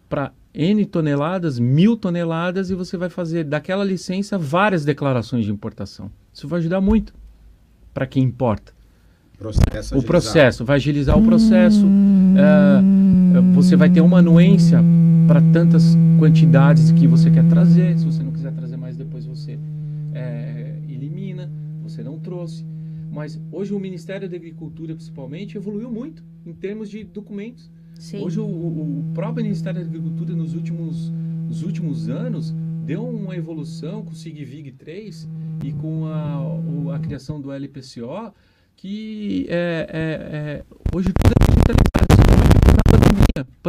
para 0.10 0.32
N 0.54 0.86
toneladas, 0.86 1.60
mil 1.60 1.96
toneladas, 1.96 2.70
e 2.70 2.76
você 2.76 2.98
vai 2.98 3.10
fazer 3.10 3.44
daquela 3.44 3.84
licença 3.84 4.38
várias 4.38 4.84
declarações 4.84 5.46
de 5.46 5.52
importação. 5.52 6.10
Isso 6.34 6.48
vai 6.48 6.60
ajudar 6.60 6.82
muito 6.82 7.14
para 7.94 8.06
quem 8.08 8.24
importa 8.24 8.74
Processo 9.38 9.68
o 9.68 9.98
agilizado. 9.98 10.04
processo, 10.06 10.66
vai 10.66 10.76
agilizar 10.78 11.18
o 11.18 11.24
processo. 11.24 11.86
é, 12.38 13.42
você 13.54 13.76
vai 13.76 13.90
ter 13.90 14.02
uma 14.02 14.20
anuência 14.20 14.80
para 15.28 15.42
tantas 15.54 15.96
quantidades 16.18 16.92
que 16.92 17.06
você 17.06 17.30
quer 17.30 17.48
trazer. 17.48 17.98
Se 17.98 18.06
você 18.06 18.24
não 18.24 18.32
quiser 18.32 18.52
trazer 18.54 18.78
mais, 18.78 18.98
depois 18.98 19.26
você 19.26 19.60
é, 20.14 20.74
elimina. 20.90 21.52
Você 21.84 22.02
não 22.02 22.18
trouxe. 22.18 22.66
Mas 23.12 23.40
hoje 23.52 23.74
o 23.74 23.80
Ministério 23.80 24.28
da 24.28 24.36
Agricultura, 24.36 24.96
principalmente, 24.96 25.56
evoluiu 25.56 25.92
muito 25.92 26.24
em 26.46 26.54
termos 26.54 26.90
de 26.90 27.04
documentos. 27.04 27.70
Sim. 28.00 28.24
Hoje 28.24 28.40
o, 28.40 28.46
o- 28.46 29.12
próprio 29.14 29.44
Ministério 29.44 29.80
da 29.82 29.86
Agricultura 29.88 30.36
nos 30.36 30.54
últimos, 30.54 31.10
nos 31.48 31.64
últimos 31.64 32.10
anos 32.10 32.54
deu 32.86 33.04
uma 33.08 33.36
evolução 33.36 34.04
com 34.04 34.12
o 34.12 34.16
SIGVIG 34.16 34.72
3 34.74 35.28
e 35.64 35.74
com 35.74 36.06
a, 36.06 36.96
a 36.96 37.00
criação 37.00 37.42
do 37.42 37.52
LPCO 37.52 38.34
que 38.76 39.46
é, 39.50 39.88
é- 39.92 40.38
é- 40.60 40.64
hoje 40.96 41.10
tudo 41.12 41.34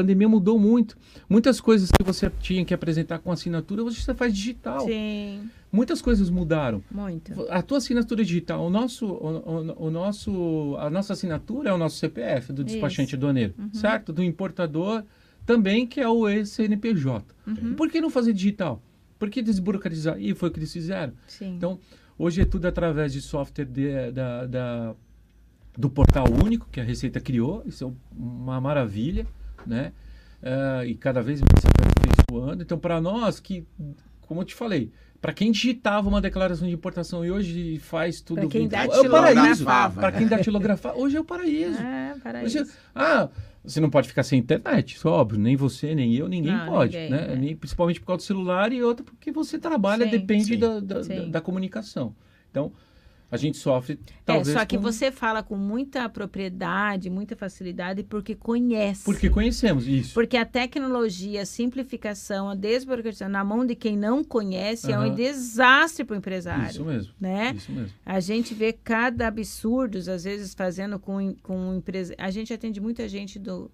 pandemia. 0.02 0.26
A 0.26 0.28
pandemia 0.28 0.28
mudou 0.28 0.58
muito. 0.58 0.96
Muitas 1.28 1.60
coisas 1.60 1.90
que 1.90 2.02
você 2.02 2.30
tinha 2.40 2.64
que 2.64 2.72
apresentar 2.74 3.18
com 3.18 3.30
assinatura, 3.32 3.82
hoje 3.82 4.00
você 4.00 4.14
faz 4.14 4.34
digital. 4.34 4.80
Sim, 4.80 5.48
Muitas 5.70 6.00
coisas 6.00 6.30
mudaram. 6.30 6.82
muito. 6.90 7.32
A 7.50 7.60
tua 7.60 7.76
assinatura 7.78 8.24
digital, 8.24 8.64
o 8.66 8.70
nosso, 8.70 9.04
o, 9.06 9.36
o- 9.36 9.86
o 9.88 9.90
nosso, 9.90 10.76
a 10.78 10.88
nossa 10.88 11.12
assinatura 11.12 11.68
é 11.70 11.72
o 11.72 11.78
nosso 11.78 11.96
CPF 11.98 12.52
do 12.52 12.64
despachante 12.64 13.08
Isso. 13.08 13.16
adoneiro, 13.16 13.54
certo? 13.74 14.12
Do 14.12 14.22
importador 14.22 15.02
também, 15.44 15.86
que 15.86 16.00
é 16.00 16.08
o 16.08 16.26
ex-CNPJ. 16.28 17.34
Uhum. 17.46 17.74
Por 17.74 17.90
que 17.90 18.00
não 18.00 18.08
fazer 18.10 18.32
digital? 18.32 18.80
Por 19.18 19.28
que 19.28 19.42
desburocratizar? 19.42 20.16
E 20.18 20.34
foi 20.34 20.48
o 20.48 20.52
que 20.52 20.58
eles 20.58 20.72
fizeram. 20.72 21.12
Sim. 21.26 21.54
Então, 21.56 21.78
hoje 22.18 22.40
é 22.40 22.44
tudo 22.46 22.66
através 22.66 23.12
de 23.12 23.20
software 23.20 23.64
de- 23.66 24.10
da, 24.12 24.46
da- 24.46 24.94
do 25.76 25.90
portal 25.90 26.24
único 26.44 26.66
que 26.72 26.80
a 26.80 26.84
Receita 26.84 27.20
criou. 27.20 27.62
Isso 27.66 27.84
é 27.84 27.92
uma 28.16 28.60
maravilha, 28.60 29.26
né? 29.66 29.92
Ah, 30.42 30.84
e 30.84 30.94
cada 30.94 31.20
vez 31.22 31.40
mais 31.40 31.60
se 31.60 31.66
aperfeiçoando. 31.66 32.62
Então, 32.62 32.78
para 32.78 33.00
nós 33.00 33.40
que, 33.40 33.66
como 34.20 34.40
eu 34.40 34.44
te 34.44 34.54
falei, 34.54 34.92
para 35.20 35.32
quem 35.32 35.50
digitava 35.50 36.08
uma 36.08 36.20
declaração 36.20 36.66
de 36.68 36.72
importação 36.74 37.24
e 37.24 37.30
hoje 37.30 37.78
faz 37.80 38.20
tudo 38.20 38.42
Pra 38.42 38.48
quem 38.48 38.68
virtual, 38.68 38.82
é 38.84 38.86
o 38.86 38.90
datilografava. 38.90 39.64
paraíso. 39.64 39.94
Para 40.00 40.12
quem 40.12 40.26
datilografar, 40.28 40.96
hoje 40.96 41.16
é 41.16 41.20
o 41.20 41.24
paraíso. 41.24 41.80
É, 41.80 42.14
para 42.22 42.42
Hoje- 42.44 42.64
ah, 42.94 43.28
você 43.64 43.80
não 43.80 43.90
pode 43.90 44.06
ficar 44.08 44.22
sem 44.22 44.38
internet, 44.38 44.94
isso 44.94 45.08
é 45.08 45.10
óbvio. 45.10 45.40
Nem 45.40 45.56
você, 45.56 45.92
nem 45.92 46.14
eu, 46.14 46.28
ninguém 46.28 46.52
Não, 46.52 46.66
pode. 46.66 46.96
ninguém, 46.96 47.10
né? 47.10 47.50
é. 47.50 47.54
Principalmente 47.56 47.98
por 47.98 48.06
causa 48.06 48.18
do 48.18 48.26
celular 48.26 48.72
e 48.72 48.80
outra 48.80 49.04
porque 49.04 49.32
você 49.32 49.58
trabalha, 49.58 50.04
Sim, 50.04 50.10
depende 50.12 50.44
sim, 50.44 50.58
da, 50.58 50.78
da, 50.78 51.02
sim. 51.02 51.16
da- 51.16 51.24
da 51.26 51.40
comunicação. 51.40 52.14
Então, 52.50 52.72
a 53.30 53.36
gente 53.36 53.58
sofre, 53.58 53.98
É, 54.06 54.12
talvez, 54.24 54.48
só 54.56 54.64
que 54.64 54.76
com- 54.76 54.82
você 54.82 55.12
fala 55.12 55.42
com 55.42 55.54
muita 55.56 56.08
propriedade, 56.08 57.10
muita 57.10 57.36
facilidade, 57.36 58.02
porque 58.02 58.34
conhece. 58.34 59.04
porque 59.04 59.28
conhecemos 59.28 59.86
isso. 59.86 60.14
Porque 60.14 60.36
a 60.36 60.46
tecnologia, 60.46 61.42
a 61.42 61.46
simplificação, 61.46 62.48
a 62.48 62.54
desburocratização 62.54 63.28
na 63.30 63.44
mão 63.44 63.66
de 63.66 63.74
quem 63.74 63.96
não 63.96 64.24
conhece 64.24 64.90
é 64.90 64.98
um 64.98 65.14
desastre 65.14 66.04
para 66.04 66.14
o 66.14 66.16
empresário. 66.18 66.70
Isso 66.70 66.84
mesmo. 66.84 67.12
Né? 67.20 67.52
Isso 67.56 67.70
mesmo. 67.70 67.92
A 68.04 68.18
gente 68.20 68.54
vê 68.54 68.72
cada 68.72 69.28
absurdos, 69.28 70.08
às 70.08 70.24
vezes, 70.24 70.54
fazendo 70.54 70.98
com, 70.98 71.34
com 71.42 71.74
empresa. 71.74 72.14
A 72.18 72.30
gente 72.30 72.52
atende 72.52 72.80
muita 72.80 73.06
gente 73.08 73.38
do, 73.38 73.70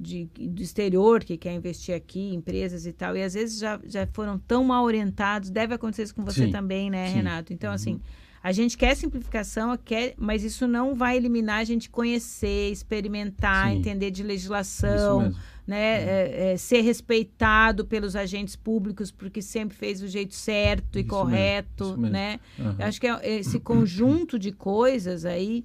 de- 0.00 0.28
do 0.34 0.62
exterior 0.62 1.22
que 1.22 1.36
quer 1.36 1.52
investir 1.52 1.94
aqui, 1.94 2.34
empresas 2.34 2.86
e 2.86 2.92
tal, 2.92 3.16
e 3.16 3.22
às 3.22 3.34
vezes 3.34 3.58
já, 3.58 3.78
já 3.84 4.06
foram 4.12 4.38
tão 4.38 4.64
mal 4.64 4.82
orientados. 4.84 5.50
Deve 5.50 5.74
acontecer 5.74 6.04
isso 6.04 6.14
com 6.14 6.24
você 6.24 6.46
Sim, 6.46 6.50
também, 6.50 6.88
né, 6.90 7.08
sim. 7.08 7.16
Renato? 7.16 7.52
Então, 7.52 7.68
Uhum. 7.68 7.74
assim. 7.74 8.00
A 8.44 8.52
gente 8.52 8.76
quer 8.76 8.94
simplificação, 8.94 9.74
quer, 9.82 10.12
mas 10.18 10.44
isso 10.44 10.68
não 10.68 10.94
vai 10.94 11.16
eliminar 11.16 11.60
a 11.60 11.64
gente 11.64 11.88
conhecer, 11.88 12.70
experimentar, 12.70 13.70
Sim. 13.70 13.78
entender 13.78 14.10
de 14.10 14.20
Isso 14.20 14.28
legislação, 14.28 15.20
mesmo. 15.22 15.36
né, 15.66 15.76
é, 16.04 16.52
é, 16.52 16.56
ser 16.58 16.82
respeitado 16.82 17.86
pelos 17.86 18.14
agentes 18.14 18.54
públicos 18.54 19.10
porque 19.10 19.40
sempre 19.40 19.74
fez 19.74 20.00
do 20.00 20.08
jeito 20.08 20.34
certo 20.34 20.98
e 20.98 21.00
Isso 21.00 21.08
mesmo, 21.14 21.24
correto, 21.24 21.84
isso 21.84 21.96
mesmo. 21.96 22.12
né? 22.12 22.38
Eu 22.78 22.84
acho 22.86 23.00
que 23.00 23.06
é- 23.06 23.38
esse 23.38 23.58
conjunto 23.58 24.38
de 24.38 24.52
coisas 24.52 25.24
aí 25.24 25.64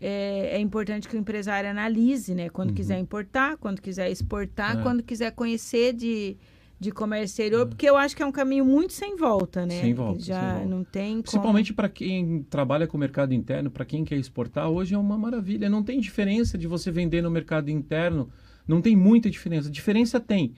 é, 0.00 0.56
é 0.56 0.60
importante 0.60 1.06
que 1.08 1.16
o 1.16 1.18
empresário 1.18 1.68
analise, 1.70 2.34
né? 2.34 2.48
Quando 2.48 2.70
Uhum. 2.70 2.74
quiser 2.74 2.98
importar, 2.98 3.56
quando 3.58 3.80
quiser 3.82 4.10
exportar, 4.10 4.78
É. 4.78 4.82
quando 4.82 5.02
quiser 5.02 5.30
conhecer 5.32 5.92
de, 5.92 6.36
de 6.78 6.90
comércio 6.90 7.32
exterior, 7.32 7.66
porque 7.66 7.88
eu 7.88 7.96
acho 7.96 8.16
que 8.16 8.22
é 8.22 8.26
um 8.26 8.32
caminho 8.32 8.64
muito 8.64 8.92
sem 8.92 9.16
volta, 9.16 9.64
né? 9.64 9.80
Sem 9.80 9.94
volta, 9.94 10.20
Já 10.20 10.40
sem 10.40 10.50
volta. 10.50 10.66
não 10.66 10.84
tem. 10.84 11.22
Principalmente 11.22 11.72
para 11.72 11.88
quem 11.88 12.42
trabalha 12.50 12.86
com 12.86 12.96
o 12.96 13.00
mercado 13.00 13.32
interno, 13.32 13.70
para 13.70 13.84
quem 13.84 14.04
quer 14.04 14.16
exportar, 14.16 14.68
hoje 14.68 14.94
é 14.94 14.98
uma 14.98 15.16
maravilha. 15.16 15.68
Não 15.70 15.82
tem 15.82 16.00
diferença 16.00 16.58
de 16.58 16.66
você 16.66 16.90
vender 16.90 17.22
no 17.22 17.30
mercado 17.30 17.70
interno, 17.70 18.28
não 18.66 18.80
tem 18.82 18.96
muita 18.96 19.30
diferença. 19.30 19.70
Diferença 19.70 20.20
tem. 20.20 20.54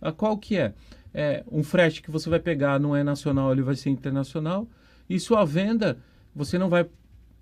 A 0.00 0.12
qual 0.12 0.36
que 0.36 0.56
é? 0.56 0.74
é? 1.14 1.44
Um 1.50 1.62
frete 1.62 2.02
que 2.02 2.10
você 2.10 2.28
vai 2.28 2.40
pegar 2.40 2.78
não 2.80 2.94
é 2.94 3.02
nacional, 3.04 3.52
ele 3.52 3.62
vai 3.62 3.76
ser 3.76 3.90
internacional. 3.90 4.68
E 5.08 5.18
sua 5.18 5.44
venda, 5.44 5.98
você 6.34 6.58
não 6.58 6.68
vai, 6.68 6.86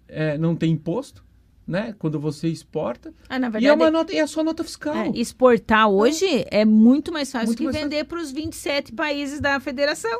é, 0.07 0.39
não 0.39 0.55
tem 0.55 0.73
imposto, 0.73 1.25
né? 1.69 1.95
Quando 1.99 2.19
você 2.19 2.49
exporta. 2.49 3.13
Ah, 3.29 3.39
na 3.39 3.47
E 3.47 3.49
é, 3.49 3.53
verdade, 3.53 3.81
uma 3.83 3.91
nota, 3.91 4.13
é 4.17 4.27
só 4.27 4.43
nota 4.43 4.65
fiscal. 4.65 4.97
é, 4.97 5.11
exportar 5.15 5.89
hoje 5.89 6.27
é 6.51 6.65
muito 6.65 7.13
mais 7.13 7.31
fácil 7.31 7.49
Muito 7.49 7.59
que 7.59 7.65
mais 7.65 7.77
vender 7.77 8.05
para 8.05 8.19
os 8.19 8.33
27 8.33 8.93
países 8.93 9.39
da 9.39 9.61
federação. 9.61 10.19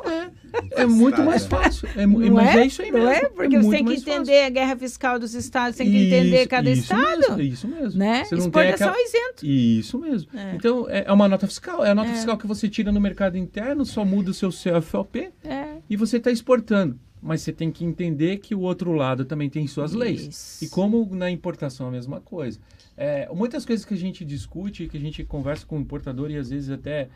É 0.71 0.85
muito 0.85 1.17
Tá, 1.17 1.23
mais 1.23 1.45
é. 1.45 1.47
fácil. 1.49 1.89
É, 1.95 2.05
Não 2.05 2.33
mas 2.35 2.55
é? 2.55 2.59
é 2.61 2.65
isso 2.67 2.81
aí 2.83 2.91
Não 2.91 2.99
mesmo. 2.99 3.13
é? 3.13 3.29
Porque 3.29 3.55
é 3.55 3.59
você 3.59 3.65
muito 3.65 3.71
tem 3.71 3.79
que 3.83 3.89
mais 3.89 4.03
fácil. 4.03 4.21
entender 4.21 4.43
a 4.45 4.49
guerra 4.49 4.75
fiscal 4.77 5.19
dos 5.19 5.33
estados, 5.33 5.75
tem 5.77 5.89
que 5.89 5.97
entender 6.07 6.39
Isso- 6.41 6.49
cada 6.49 6.69
isso 6.69 6.81
estado. 6.83 7.19
Mesmo, 7.37 7.41
isso 7.41 7.67
mesmo. 7.67 7.99
Né? 7.99 8.23
Você 8.25 8.35
não 8.35 8.49
tem 8.49 8.61
Exportação 8.69 8.87
aquela... 8.89 8.97
é 9.01 9.05
isento. 9.05 9.45
Isso 9.45 9.99
mesmo. 9.99 10.29
É. 10.37 10.55
Então, 10.55 10.87
é, 10.89 11.03
é 11.07 11.11
uma 11.11 11.27
nota 11.27 11.47
fiscal. 11.47 11.83
É 11.83 11.89
a 11.91 11.95
nota 11.95 12.09
É. 12.09 12.13
fiscal 12.13 12.37
que 12.37 12.45
você 12.47 12.69
tira 12.69 12.91
no 12.91 13.01
mercado 13.01 13.37
interno, 13.37 13.85
só 13.85 14.05
muda 14.05 14.29
o 14.31 14.33
seu 14.33 14.49
CFOP 14.51 15.29
É. 15.43 15.77
e 15.89 15.95
você 15.95 16.17
está 16.17 16.29
exportando. 16.31 16.99
Mas 17.21 17.41
você 17.41 17.51
tem 17.51 17.71
que 17.71 17.83
entender 17.83 18.37
que 18.37 18.55
o 18.55 18.61
outro 18.61 18.93
lado 18.93 19.25
também 19.25 19.49
tem 19.49 19.67
suas 19.67 19.93
leis. 19.93 20.27
Isso. 20.27 20.65
E 20.65 20.69
como 20.69 21.05
na 21.13 21.29
importação 21.29 21.87
é 21.87 21.89
a 21.89 21.91
mesma 21.91 22.21
coisa. 22.21 22.59
É, 22.95 23.29
muitas 23.33 23.65
coisas 23.65 23.85
que 23.85 23.93
a 23.93 23.97
gente 23.97 24.23
discute, 24.23 24.87
que 24.87 24.97
a 24.97 24.99
gente 24.99 25.23
conversa 25.23 25.65
com 25.65 25.77
o 25.77 25.81
importador 25.81 26.31
e 26.31 26.37
às 26.37 26.49
vezes 26.49 26.69
até 26.69 27.09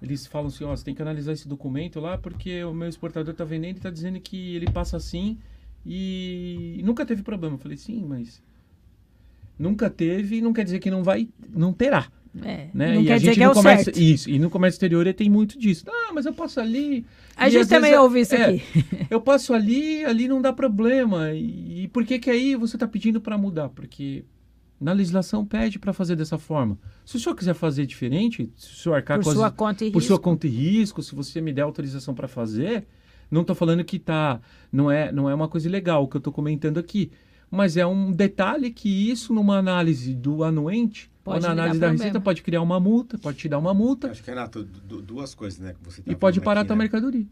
eles 0.00 0.26
falam 0.26 0.48
assim, 0.48 0.64
ó, 0.64 0.74
você 0.74 0.84
tem 0.84 0.94
que 0.94 1.02
analisar 1.02 1.32
esse 1.32 1.48
documento 1.48 1.98
lá 1.98 2.18
porque 2.18 2.62
o 2.64 2.74
meu 2.74 2.88
exportador 2.88 3.32
está 3.32 3.44
vendendo 3.44 3.76
e 3.76 3.78
está 3.78 3.90
dizendo 3.90 4.20
que 4.20 4.54
ele 4.54 4.70
passa 4.70 4.96
assim 4.96 5.38
e 5.84 6.80
nunca 6.84 7.04
teve 7.04 7.22
problema. 7.22 7.54
Eu 7.54 7.58
falei, 7.58 7.76
sim, 7.76 8.04
mas 8.06 8.42
nunca 9.58 9.88
teve 9.88 10.40
não 10.40 10.52
quer 10.52 10.64
dizer 10.64 10.78
que 10.78 10.90
não 10.90 11.02
vai, 11.02 11.28
não 11.48 11.72
terá. 11.72 12.10
É. 12.42 12.68
Né? 12.74 12.94
Não 12.94 13.02
e 13.02 13.06
quer 13.06 13.12
a 13.14 13.18
dizer 13.18 13.26
gente 13.30 13.36
que 13.36 13.42
é 13.44 13.48
o 13.48 13.52
comércio, 13.52 13.84
certo. 13.84 14.00
Isso, 14.00 14.28
e 14.30 14.38
no 14.38 14.50
comércio 14.50 14.76
exterior 14.76 15.12
tem 15.14 15.30
muito 15.30 15.58
disso. 15.58 15.84
Ah, 15.88 16.12
mas 16.12 16.26
eu 16.26 16.32
passo 16.32 16.58
ali. 16.60 17.04
A 17.36 17.48
gente 17.48 17.68
também 17.68 17.90
vezes 17.92 17.96
é- 17.96 18.00
ouve 18.00 18.20
isso 18.20 18.34
é, 18.34 18.44
aqui. 18.44 18.62
Eu 19.10 19.20
passo 19.20 19.54
ali, 19.54 20.04
ali 20.04 20.26
não 20.26 20.42
dá 20.42 20.52
problema. 20.52 21.32
E, 21.32 21.84
e 21.84 21.88
por 21.88 22.04
que 22.04 22.18
que 22.18 22.30
aí 22.30 22.56
você 22.56 22.76
está 22.76 22.88
pedindo 22.88 23.20
para 23.20 23.38
mudar? 23.38 23.68
Porque 23.68 24.24
na 24.80 24.92
legislação 24.92 25.44
pede 25.46 25.78
para 25.78 25.92
fazer 25.92 26.16
dessa 26.16 26.36
forma. 26.36 26.76
Se 27.04 27.16
o 27.16 27.20
senhor 27.20 27.34
quiser 27.36 27.54
fazer 27.54 27.86
diferente, 27.86 28.50
se 28.56 28.72
o 28.72 28.74
senhor 28.76 28.94
arcar 28.96 29.18
Por 29.18 29.24
com 29.24 29.30
as- 29.30 29.36
sua 29.36 29.50
conta 29.50 29.84
e 29.84 29.90
por 29.92 30.02
sua 30.02 30.14
risco. 30.16 30.22
conta 30.24 30.46
e 30.46 30.50
risco, 30.50 31.02
se 31.02 31.14
você 31.14 31.40
me 31.40 31.52
der 31.52 31.62
autorização 31.62 32.14
para 32.14 32.26
fazer, 32.26 32.84
não 33.30 33.42
estou 33.42 33.54
falando 33.54 33.84
que 33.84 33.98
tá, 33.98 34.40
não 34.72 34.90
é, 34.90 35.12
não 35.12 35.30
é 35.30 35.34
uma 35.34 35.46
coisa 35.48 35.68
ilegal 35.68 36.02
o 36.02 36.08
que 36.08 36.16
eu 36.16 36.18
estou 36.18 36.32
comentando 36.32 36.78
aqui, 36.78 37.12
mas 37.50 37.76
é 37.76 37.86
um 37.86 38.10
detalhe 38.12 38.70
que 38.70 38.88
isso 39.10 39.32
numa 39.32 39.56
análise 39.56 40.12
do 40.14 40.42
anuente 40.42 41.10
Pode 41.24 41.36
ou 41.38 41.42
na 41.42 41.52
análise 41.52 41.80
da 41.80 41.86
problema. 41.86 42.04
receita 42.04 42.20
pode 42.20 42.42
criar 42.42 42.60
uma 42.60 42.78
multa, 42.78 43.16
pode 43.18 43.38
te 43.38 43.48
dar 43.48 43.58
uma 43.58 43.72
multa 43.72 44.10
Acho 44.10 44.22
que, 44.22 44.28
Renato, 44.30 44.62
du- 44.62 45.00
duas 45.00 45.34
coisas, 45.34 45.58
né? 45.58 45.72
Que 45.72 45.82
você 45.82 46.02
tá 46.02 46.12
e 46.12 46.14
pode 46.14 46.40
parar 46.42 46.60
a 46.60 46.62
aqui, 46.62 46.68
tua 46.68 46.76
né? 46.76 46.82
mercadoria. 46.84 47.26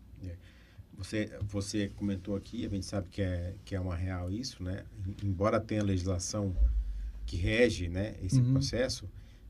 Você, 0.98 1.30
você 1.42 1.88
comentou 1.96 2.36
aqui, 2.36 2.64
a 2.64 2.68
gente 2.68 2.86
sabe 2.86 3.08
que 3.10 3.20
é, 3.22 3.54
que 3.64 3.74
é 3.74 3.80
uma 3.80 3.96
real 3.96 4.30
isso, 4.30 4.62
né? 4.62 4.84
Embora 5.22 5.58
tenha 5.58 5.82
legislação 5.82 6.54
que 7.26 7.36
rege 7.36 7.88
né, 7.88 8.14
esse 8.22 8.38
Uhum. 8.40 8.52
processo, 8.52 9.08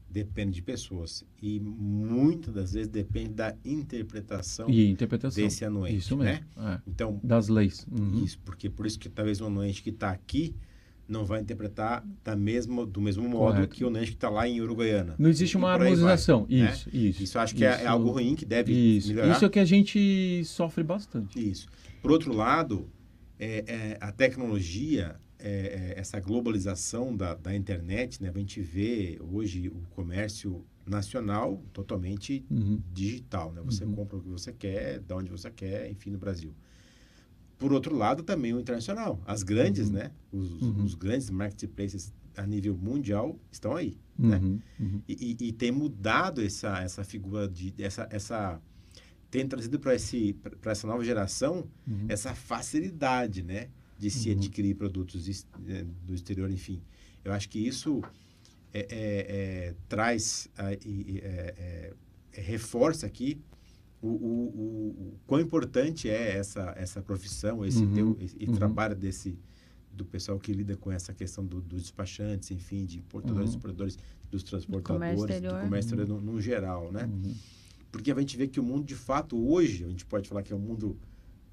depende 0.09 0.53
de 0.53 0.63
pessoas. 0.63 1.25
E 1.43 1.61
muitas 1.61 2.55
das 2.55 2.73
vezes 2.73 2.89
depende 2.89 3.31
da 3.35 3.55
interpretação 3.65 4.69
E 4.71 4.89
interpretação. 4.91 5.43
desse 5.45 5.65
anuente. 5.65 5.97
Isso 5.97 6.17
né? 6.17 6.43
mesmo. 6.57 6.69
é, 6.69 6.81
Então, 6.87 7.21
das 7.23 7.49
leis. 7.49 7.87
Uhum. 7.91 8.25
isso, 8.25 8.39
porque 8.45 8.71
por 8.71 8.87
isso 8.87 8.99
que 8.99 9.09
talvez 9.11 9.41
o 9.41 9.47
anuente 9.47 9.83
que 9.83 9.91
está 9.91 10.11
aqui 10.11 10.55
não 11.13 11.25
vai 11.25 11.41
interpretar 11.41 12.05
da 12.25 12.35
mesma, 12.35 12.85
do 12.87 13.01
mesmo 13.01 13.29
modo 13.29 13.55
Correto. 13.55 13.75
que 13.77 13.85
o 13.85 13.89
anuente 13.89 14.11
que 14.13 14.17
está 14.17 14.31
lá 14.31 14.49
em 14.49 14.61
Uruguaiana. 14.61 15.15
Não 15.19 15.29
existe 15.31 15.57
uma 15.57 15.71
harmonização. 15.73 16.47
né? 16.49 16.73
Isso, 16.73 16.89
isso. 16.93 17.23
Isso 17.23 17.37
eu 17.39 17.43
acho 17.43 17.55
que 17.55 17.65
é- 17.65 17.69
é, 17.69 17.77
Isso- 17.81 17.89
algo 17.89 18.11
ruim 18.11 18.35
que 18.35 18.45
deve 18.45 18.73
Isso. 18.73 19.09
melhorar. 19.09 19.33
Isso 19.37 19.45
é 19.45 19.49
que 19.49 19.59
a 19.59 19.65
gente 19.65 20.43
sofre 20.45 20.83
bastante. 20.83 21.39
Isso. 21.39 21.69
Por 22.01 22.11
outro 22.11 22.33
lado, 22.33 22.89
é, 23.39 23.65
é, 23.67 23.99
a 24.01 24.11
tecnologia, 24.11 25.17
é, 25.39 25.95
é, 25.97 26.01
essa 26.01 26.19
globalização 26.21 27.17
da, 27.17 27.35
da 27.35 27.55
internet, 27.55 28.23
né? 28.23 28.31
A 28.35 28.39
gente 28.39 28.61
vê 28.61 29.19
hoje 29.21 29.69
o 29.69 29.83
comércio 29.91 30.65
nacional 30.87 31.63
totalmente 31.73 32.45
Uhum. 32.51 32.81
digital, 32.93 33.53
né? 33.53 33.61
Você 33.65 33.85
Uhum. 33.85 33.95
compra 33.95 34.17
o 34.17 34.21
que 34.23 34.29
você 34.29 34.53
quer, 34.53 34.99
de 35.01 35.13
onde 35.15 35.31
você 35.31 35.51
quer, 35.51 35.91
enfim, 35.91 36.11
no 36.11 36.19
Brasil. 36.19 36.53
Por 37.63 37.73
outro 37.73 37.97
lado, 37.97 38.25
também 38.25 38.53
o 38.53 38.59
internacional. 38.59 39.21
As 39.25 39.45
grandes, 39.45 39.87
Uhum. 39.87 39.95
né? 39.95 40.11
Os, 40.33 40.51
Uhum. 40.63 40.83
os 40.85 40.95
grandes 40.97 41.31
marketplaces 41.31 42.13
a 42.37 42.45
nível 42.45 42.77
mundial 42.77 43.39
estão 43.53 43.77
aí, 43.77 43.97
né? 44.19 44.39
Uhum. 44.39 44.59
Uhum. 44.81 45.03
E, 45.09 45.37
e- 45.41 45.49
e 45.49 45.53
tem 45.53 45.71
mudado 45.71 46.43
essa, 46.43 46.81
essa 46.83 47.05
figura 47.05 47.47
de 47.49 47.73
essa, 47.79 48.09
essa 48.11 48.61
tem 49.31 49.47
trazido 49.47 49.79
para 49.79 49.93
essa 50.73 50.87
nova 50.89 51.05
geração 51.05 51.65
Uhum. 51.87 52.07
essa 52.09 52.35
facilidade, 52.35 53.43
né, 53.45 53.69
de 53.97 54.11
se 54.11 54.31
Uhum. 54.31 54.37
adquirir 54.39 54.75
produtos 54.75 55.47
eh, 55.69 55.85
do 56.05 56.13
exterior, 56.15 56.51
enfim. 56.51 56.83
Eu 57.25 57.33
acho 57.33 57.49
que 57.49 57.61
isso 57.61 58.03
é, 58.75 58.81
é- 58.91 59.27
é, 59.71 59.75
traz 59.89 60.49
é- 60.59 60.73
é- 60.83 61.55
é, 62.35 62.41
reforça 62.41 63.07
aqui 63.07 63.39
o, 64.03 64.09
o, 64.09 64.11
o, 64.11 65.09
o 65.09 65.15
quão 65.27 65.41
importante 65.41 66.11
é 66.11 66.37
essa 66.37 66.75
essa 66.77 67.01
profissão, 67.01 67.65
esse 67.65 67.83
Uhum. 67.85 67.95
teu 67.95 68.17
esse, 68.21 68.37
Uhum. 68.49 68.55
trabalho 68.57 68.95
desse 68.97 69.39
do 69.95 70.05
pessoal 70.05 70.39
que 70.39 70.53
lida 70.53 70.77
com 70.77 70.91
essa 70.91 71.13
questão 71.13 71.45
do- 71.45 71.61
dos 71.61 71.83
despachantes, 71.83 72.51
enfim, 72.51 72.85
de 72.87 72.99
importadores, 72.99 73.51
Uhum. 73.51 73.57
exportadores, 73.57 73.99
dos 74.31 74.43
transportadores, 74.43 75.17
do 75.21 75.25
exterior. 75.27 75.61
comércio 75.61 75.89
exterior 75.95 76.09
no, 76.23 76.33
no 76.33 76.41
geral, 76.41 76.91
né? 76.91 77.05
Uhum. 77.05 77.35
Porque 77.93 78.11
a 78.11 78.19
gente 78.19 78.37
vê 78.39 78.49
que 78.49 78.59
o 78.59 78.63
mundo, 78.63 78.85
de 78.87 78.95
fato, 78.95 79.37
hoje, 79.39 79.85
a 79.85 79.89
gente 79.89 80.07
pode 80.07 80.27
falar 80.29 80.43
que 80.43 80.51
é 80.53 80.57
um 80.57 80.59
mundo 80.59 80.97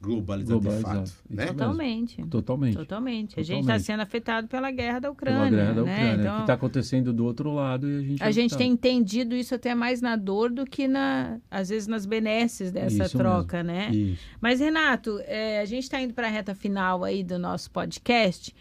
globalizado, 0.01 0.59
Globalizado, 0.61 1.03
de 1.03 1.09
fato, 1.11 1.23
né? 1.29 1.35
mesmo. 1.43 1.51
Totalmente. 1.57 2.25
Totalmente. 2.27 2.77
Totalmente. 2.77 3.39
A 3.39 3.43
gente 3.43 3.61
está 3.61 3.77
sendo 3.79 3.99
afetado 4.01 4.47
pela 4.47 4.71
guerra 4.71 4.99
da 4.99 5.11
Pela 5.13 5.13
Ucrânia. 5.13 5.49
guerra 5.49 5.73
da 5.73 5.83
né? 5.83 5.93
Ucrânia, 5.93 6.21
Então, 6.21 6.35
que 6.35 6.41
está 6.41 6.53
acontecendo 6.53 7.11
do 7.13 7.25
outro 7.25 7.53
lado 7.53 7.89
e 7.89 7.95
a 7.97 8.01
gente... 8.01 8.23
a 8.23 8.31
gente 8.31 8.51
tá- 8.51 8.57
tem 8.57 8.71
entendido 8.71 9.35
isso 9.35 9.53
até 9.53 9.75
mais 9.75 10.01
na 10.01 10.15
dor 10.15 10.49
do 10.51 10.65
que, 10.65 10.87
na, 10.87 11.39
às 11.51 11.67
vezes, 11.69 11.87
nas 11.87 12.05
benesses 12.05 12.71
dessa 12.71 13.05
Isso 13.05 13.17
troca, 13.17 13.61
né? 13.61 13.89
Isso. 13.91 14.23
Mas, 14.39 14.59
Renato, 14.59 15.19
é, 15.25 15.59
a 15.59 15.65
gente 15.65 15.83
está 15.83 16.01
indo 16.01 16.13
para 16.13 16.27
a 16.27 16.31
reta 16.31 16.55
final 16.55 17.03
aí 17.03 17.23
do 17.23 17.37
nosso 17.37 17.69
podcast. 17.69 18.55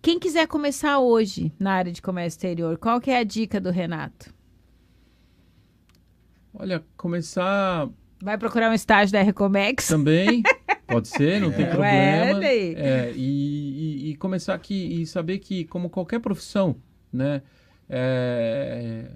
Quem 0.00 0.18
quiser 0.18 0.48
começar 0.48 0.98
hoje 0.98 1.52
na 1.60 1.72
área 1.74 1.92
de 1.92 2.00
comércio 2.02 2.36
exterior, 2.38 2.76
qual 2.78 3.00
que 3.00 3.10
é 3.10 3.18
a 3.18 3.22
dica 3.24 3.60
do 3.60 3.70
Renato? 3.70 4.32
Olha, 6.54 6.84
começar 6.96 7.88
Vai 8.22 8.38
procurar 8.38 8.70
um 8.70 8.74
estágio 8.74 9.12
da 9.12 9.20
Recomex? 9.22 9.88
também, 9.88 10.42
pode 10.86 11.08
ser, 11.08 11.40
não 11.40 11.50
tem 11.50 11.64
É. 11.66 11.68
problema. 11.68 12.34
Ué, 12.36 12.40
daí. 12.40 12.74
É, 12.76 13.12
e, 13.16 14.06
e- 14.06 14.10
e 14.10 14.16
começar 14.16 14.54
aqui 14.54 15.02
e 15.02 15.06
saber 15.06 15.38
que, 15.38 15.64
como 15.64 15.90
qualquer 15.90 16.20
profissão, 16.20 16.76
né? 17.12 17.42
é, 17.90 19.10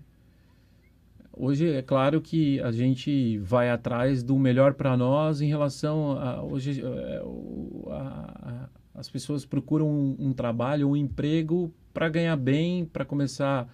hoje 1.32 1.70
é 1.70 1.82
claro 1.82 2.20
que 2.20 2.60
a 2.60 2.70
gente 2.72 3.38
vai 3.38 3.70
atrás 3.70 4.22
do 4.22 4.36
melhor 4.38 4.74
para 4.74 4.96
nós 4.96 5.40
em 5.40 5.48
relação 5.48 6.12
a 6.18 6.42
hoje 6.42 6.82
é, 6.82 7.22
o- 7.24 7.88
a- 7.90 8.34
a- 8.42 8.68
as 9.00 9.08
pessoas 9.08 9.44
procuram 9.46 9.88
um, 9.88 10.16
um 10.18 10.32
trabalho, 10.32 10.88
um 10.90 10.96
emprego 10.96 11.72
para 11.94 12.08
ganhar 12.08 12.36
bem, 12.36 12.84
para 12.84 13.04
começar 13.04 13.68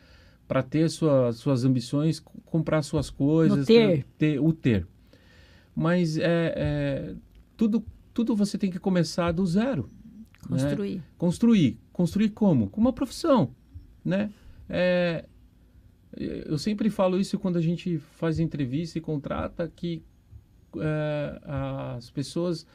para 0.46 0.62
ter 0.62 0.90
sua, 0.90 1.32
suas 1.32 1.64
ambições, 1.64 2.20
comprar 2.44 2.82
suas 2.82 3.08
coisas, 3.08 3.64
ter. 3.66 4.04
ter 4.18 4.38
o 4.38 4.52
ter. 4.52 4.86
Mas 5.74 6.16
é, 6.18 6.24
é, 6.56 7.14
tudo 7.56 7.82
tudo 8.14 8.36
você 8.36 8.58
tem 8.58 8.70
que 8.70 8.78
começar 8.78 9.32
do 9.32 9.46
zero 9.46 9.88
né? 10.50 10.58
Construir. 10.58 11.02
construir. 11.16 11.78
Construir 11.92 12.28
como? 12.30 12.68
Com 12.68 12.80
uma 12.80 12.92
profissão, 12.92 13.54
né? 14.04 14.30
É, 14.68 15.24
eu 16.16 16.58
sempre 16.58 16.90
falo 16.90 17.18
isso 17.18 17.38
quando 17.38 17.56
a 17.56 17.60
gente 17.60 17.98
faz 17.98 18.38
entrevista 18.38 18.98
e 18.98 19.00
contrata 19.00 19.70
que 19.74 20.02
é, 20.78 21.40
as 21.96 22.10
pessoas 22.10 22.66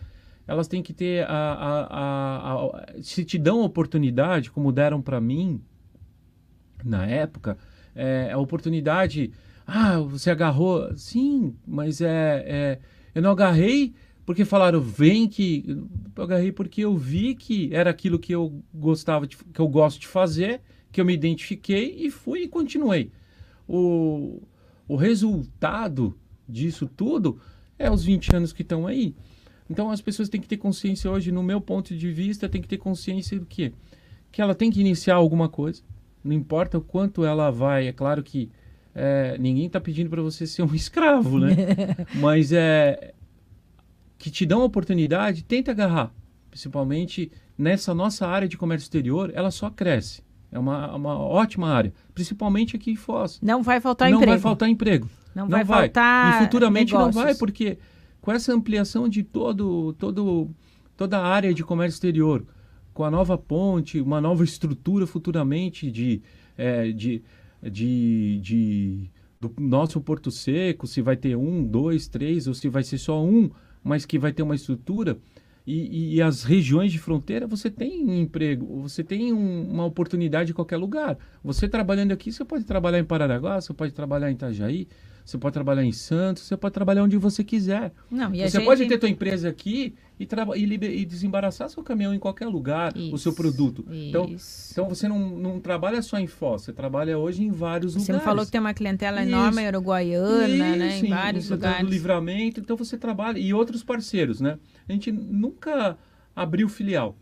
elas 0.47 0.67
têm 0.67 0.81
que 0.81 0.93
ter 0.93 1.25
a, 1.27 1.33
a, 1.33 1.81
a, 1.83 2.53
a- 2.53 2.85
se 3.01 3.25
te 3.25 3.37
dão 3.37 3.61
oportunidade 3.61 4.49
como 4.49 4.71
deram 4.71 5.01
para 5.01 5.19
mim 5.19 5.61
na 6.83 7.05
época 7.05 7.57
é, 7.93 8.31
a 8.31 8.37
oportunidade 8.37 9.31
ah 9.67 9.99
você 9.99 10.31
agarrou? 10.31 10.95
Sim 10.95 11.53
mas 11.67 12.01
é, 12.01 12.43
é 12.47 12.79
eu 13.13 13.21
não 13.21 13.31
agarrei 13.31 13.93
porque 14.25 14.43
falaram 14.45 14.81
vem 14.81 15.27
que 15.27 15.63
eu 16.15 16.23
agarrei 16.23 16.51
porque 16.51 16.81
eu 16.81 16.95
vi 16.95 17.35
que 17.35 17.69
era 17.73 17.89
aquilo 17.89 18.17
que 18.17 18.33
eu 18.33 18.63
gostava 18.73 19.27
de, 19.27 19.37
que 19.37 19.59
eu 19.59 19.67
gosto 19.67 19.99
de 19.99 20.07
fazer 20.07 20.61
que 20.91 21.01
eu 21.01 21.05
me 21.05 21.13
identifiquei 21.13 21.95
e 21.99 22.09
fui 22.09 22.43
e 22.43 22.47
continuei. 22.47 23.11
O, 23.67 24.41
o 24.87 24.95
resultado 24.95 26.17
disso 26.47 26.87
tudo 26.87 27.39
é 27.77 27.91
os 27.91 28.03
20 28.03 28.35
anos 28.35 28.53
que 28.53 28.61
estão 28.61 28.87
aí. 28.87 29.13
Então 29.69 29.91
as 29.91 30.01
pessoas 30.01 30.29
têm 30.29 30.39
que 30.39 30.47
ter 30.47 30.57
consciência 30.57 31.11
hoje 31.11 31.31
no 31.31 31.43
meu 31.43 31.59
ponto 31.59 31.95
de 31.95 32.11
vista 32.11 32.47
tem 32.47 32.61
que 32.61 32.67
ter 32.67 32.77
consciência 32.77 33.37
do 33.37 33.45
quê? 33.45 33.73
Que 34.31 34.41
ela 34.41 34.55
tem 34.55 34.71
que 34.71 34.79
iniciar 34.79 35.15
alguma 35.15 35.49
coisa 35.49 35.83
não 36.23 36.33
importa 36.33 36.77
o 36.77 36.81
quanto 36.81 37.23
ela 37.23 37.49
vai 37.49 37.87
é 37.87 37.93
claro 37.93 38.23
que 38.23 38.49
é, 38.99 39.37
ninguém 39.37 39.67
está 39.67 39.79
pedindo 39.79 40.09
para 40.09 40.21
você 40.21 40.47
ser 40.47 40.63
um 40.63 40.73
escravo 40.75 41.37
né 41.39 41.55
mas 42.19 42.51
é 42.51 43.13
que 44.17 44.31
te 44.31 44.45
dão 44.45 44.61
a 44.61 44.65
oportunidade, 44.65 45.43
tenta 45.43 45.71
agarrar. 45.71 46.11
Principalmente 46.49 47.31
nessa 47.57 47.93
nossa 47.93 48.27
área 48.27 48.47
de 48.47 48.57
comércio 48.57 48.85
exterior, 48.85 49.31
ela 49.33 49.51
só 49.51 49.69
cresce. 49.69 50.23
É 50.51 50.57
uma, 50.57 50.95
uma 50.95 51.17
ótima 51.19 51.69
área, 51.69 51.93
principalmente 52.15 52.75
aqui 52.75 52.91
em 52.91 52.95
Foz. 52.95 53.39
Não 53.41 53.61
vai 53.61 53.79
faltar 53.79 54.09
não 54.09 54.17
emprego. 54.17 54.31
vai 54.31 54.39
faltar 54.39 54.69
emprego. 54.69 55.09
Não, 55.35 55.43
Não 55.43 55.49
vai, 55.51 55.63
vai. 55.63 55.79
faltar 55.81 56.41
E 56.41 56.45
futuramente 56.45 56.93
negócios. 56.93 57.15
não 57.15 57.23
vai, 57.23 57.35
porque 57.35 57.77
com 58.21 58.31
essa 58.31 58.53
ampliação 58.53 59.07
de 59.07 59.23
todo, 59.23 59.93
todo, 59.93 60.49
toda 60.95 61.19
a 61.19 61.27
área 61.27 61.53
de 61.53 61.63
comércio 61.63 61.97
exterior, 61.97 62.43
com 62.93 63.03
a 63.03 63.11
nova 63.11 63.37
ponte, 63.37 64.01
uma 64.01 64.19
nova 64.19 64.43
estrutura 64.43 65.05
futuramente 65.05 65.91
de, 65.91 66.21
eh, 66.57 66.91
de, 66.91 67.21
de, 67.61 68.39
de- 68.41 69.09
do 69.39 69.53
nosso 69.59 70.01
Porto 70.01 70.31
Seco, 70.31 70.87
se 70.87 71.01
vai 71.01 71.15
ter 71.15 71.35
um, 71.35 71.63
dois, 71.63 72.07
três, 72.07 72.47
ou 72.47 72.53
se 72.53 72.67
vai 72.69 72.83
ser 72.83 72.97
só 72.97 73.23
um, 73.23 73.49
mas 73.83 74.05
que 74.05 74.17
vai 74.17 74.31
ter 74.33 74.43
uma 74.43 74.55
estrutura. 74.55 75.17
E, 75.65 76.15
e 76.15 76.21
as 76.21 76.43
regiões 76.43 76.91
de 76.93 76.97
fronteira, 76.97 77.45
você 77.45 77.69
tem 77.69 78.21
emprego, 78.21 78.81
você 78.81 79.03
tem 79.03 79.33
um- 79.33 79.69
uma 79.69 79.85
oportunidade 79.85 80.51
em 80.51 80.55
qualquer 80.55 80.77
lugar. 80.77 81.17
Você 81.43 81.67
trabalhando 81.67 82.13
aqui, 82.13 82.31
você 82.31 82.45
pode 82.45 82.63
trabalhar 82.63 82.99
em 82.99 83.03
Paranaguá, 83.03 83.59
você 83.59 83.73
pode 83.73 83.91
trabalhar 83.93 84.31
em 84.31 84.33
Itajaí, 84.33 84.87
você 85.29 85.37
pode 85.37 85.53
trabalhar 85.53 85.83
em 85.83 85.91
Santos, 85.91 86.43
você 86.43 86.55
pode 86.55 86.73
trabalhar 86.73 87.03
onde 87.03 87.17
você 87.17 87.43
quiser. 87.43 87.91
Não, 88.09 88.29
Você 88.31 88.47
gente- 88.47 88.63
pode 88.65 88.85
ter 88.87 88.97
tua 88.97 89.09
empresa 89.09 89.49
aqui 89.49 89.93
e, 90.17 90.25
traba- 90.25 90.57
e, 90.57 90.65
liber- 90.65 90.89
e 90.97 91.03
desembaraçar 91.05 91.69
seu 91.69 91.83
caminhão 91.83 92.13
em 92.13 92.19
qualquer 92.19 92.47
lugar, 92.47 92.93
o 92.95 93.17
seu 93.17 93.31
Isso, 93.31 93.33
produto. 93.33 93.85
Então, 93.91 94.25
isso. 94.29 94.69
então 94.71 94.87
você 94.87 95.05
não, 95.07 95.19
não 95.37 95.59
trabalha 95.59 96.01
só 96.01 96.17
em 96.17 96.27
Foz, 96.27 96.61
você 96.61 96.71
trabalha 96.71 97.17
hoje 97.19 97.43
em 97.43 97.51
vários 97.51 97.93
Você 97.93 97.99
lugares. 98.13 98.23
falou 98.23 98.45
que 98.45 98.51
tem 98.53 98.61
uma 98.61 98.73
clientela 98.73 99.21
Isso. 99.21 99.29
enorme 99.29 99.67
uruguaiana, 99.67 100.47
né? 100.77 100.95
Isso, 100.95 101.05
Em 101.05 101.09
vários 101.09 101.43
Santana 101.45 101.71
do 101.73 101.77
lugares. 101.81 101.89
Livramento, 101.91 102.59
então 102.61 102.77
você 102.77 102.97
trabalha 102.97 103.37
e 103.37 103.53
outros 103.53 103.83
parceiros, 103.83 104.39
né? 104.39 104.57
A 104.87 104.93
gente 104.93 105.11
nunca 105.11 105.97
abriu 106.33 106.69
filial. 106.69 107.17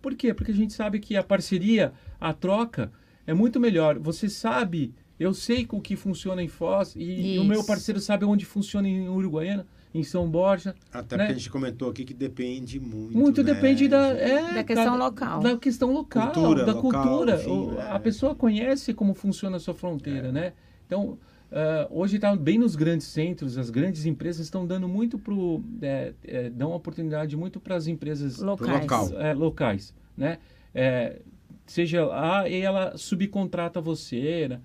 Por 0.00 0.14
quê? 0.14 0.32
Porque 0.32 0.52
a 0.52 0.54
gente 0.54 0.72
sabe 0.72 0.98
que 0.98 1.16
a 1.16 1.22
parceria, 1.22 1.92
a 2.20 2.32
troca 2.32 2.90
é 3.26 3.34
muito 3.34 3.60
melhor. 3.60 3.98
Você 3.98 4.28
sabe, 4.28 4.92
eu 5.18 5.32
sei 5.34 5.66
o 5.70 5.80
que 5.80 5.94
funciona 5.96 6.42
em 6.42 6.48
Foz 6.48 6.94
e, 6.96 7.34
e 7.34 7.38
o 7.38 7.44
meu 7.44 7.62
parceiro 7.64 8.00
sabe 8.00 8.24
onde 8.24 8.44
funciona 8.44 8.88
em 8.88 9.08
Uruguaiana, 9.08 9.66
em 9.94 10.02
São 10.02 10.28
Borja. 10.28 10.74
Até 10.92 11.16
né? 11.16 11.24
porque 11.24 11.32
a 11.34 11.38
gente 11.38 11.50
comentou 11.50 11.90
aqui 11.90 12.04
que 12.04 12.14
depende 12.14 12.80
muito. 12.80 13.16
Muito 13.16 13.42
né, 13.42 13.54
depende 13.54 13.88
da, 13.88 14.08
é, 14.08 14.54
Da 14.54 14.64
questão 14.64 14.96
local. 14.96 15.40
Da 15.40 15.56
questão 15.56 15.92
local, 15.92 16.32
Cultura, 16.32 16.64
da 16.64 16.72
local, 16.72 17.02
cultura. 17.02 17.34
enfim, 17.36 17.50
O- 17.50 17.78
é. 17.80 17.90
A 17.90 17.98
pessoa 17.98 18.34
conhece 18.34 18.94
como 18.94 19.14
funciona 19.14 19.56
a 19.58 19.60
sua 19.60 19.74
fronteira, 19.74 20.28
É. 20.28 20.32
né? 20.32 20.52
Então, 20.86 21.18
ah, 21.52 21.86
hoje 21.90 22.16
está 22.16 22.34
bem 22.34 22.58
nos 22.58 22.74
grandes 22.74 23.06
centros, 23.06 23.58
as 23.58 23.68
grandes 23.68 24.06
empresas 24.06 24.46
estão 24.46 24.66
dando 24.66 24.88
muito 24.88 25.18
pro, 25.18 25.62
é, 25.82 26.14
é, 26.24 26.48
dão 26.50 26.72
oportunidade 26.72 27.36
muito 27.36 27.60
para 27.60 27.76
as 27.76 27.86
empresas 27.86 28.38
Locais. 28.38 28.80
local. 28.80 29.08
é, 29.20 29.34
locais, 29.34 29.94
né? 30.16 30.38
É, 30.74 31.20
seja 31.66 32.06
lá 32.06 32.48
e 32.48 32.60
ela 32.62 32.96
subcontrata 32.96 33.78
você, 33.80 34.48
né? 34.48 34.60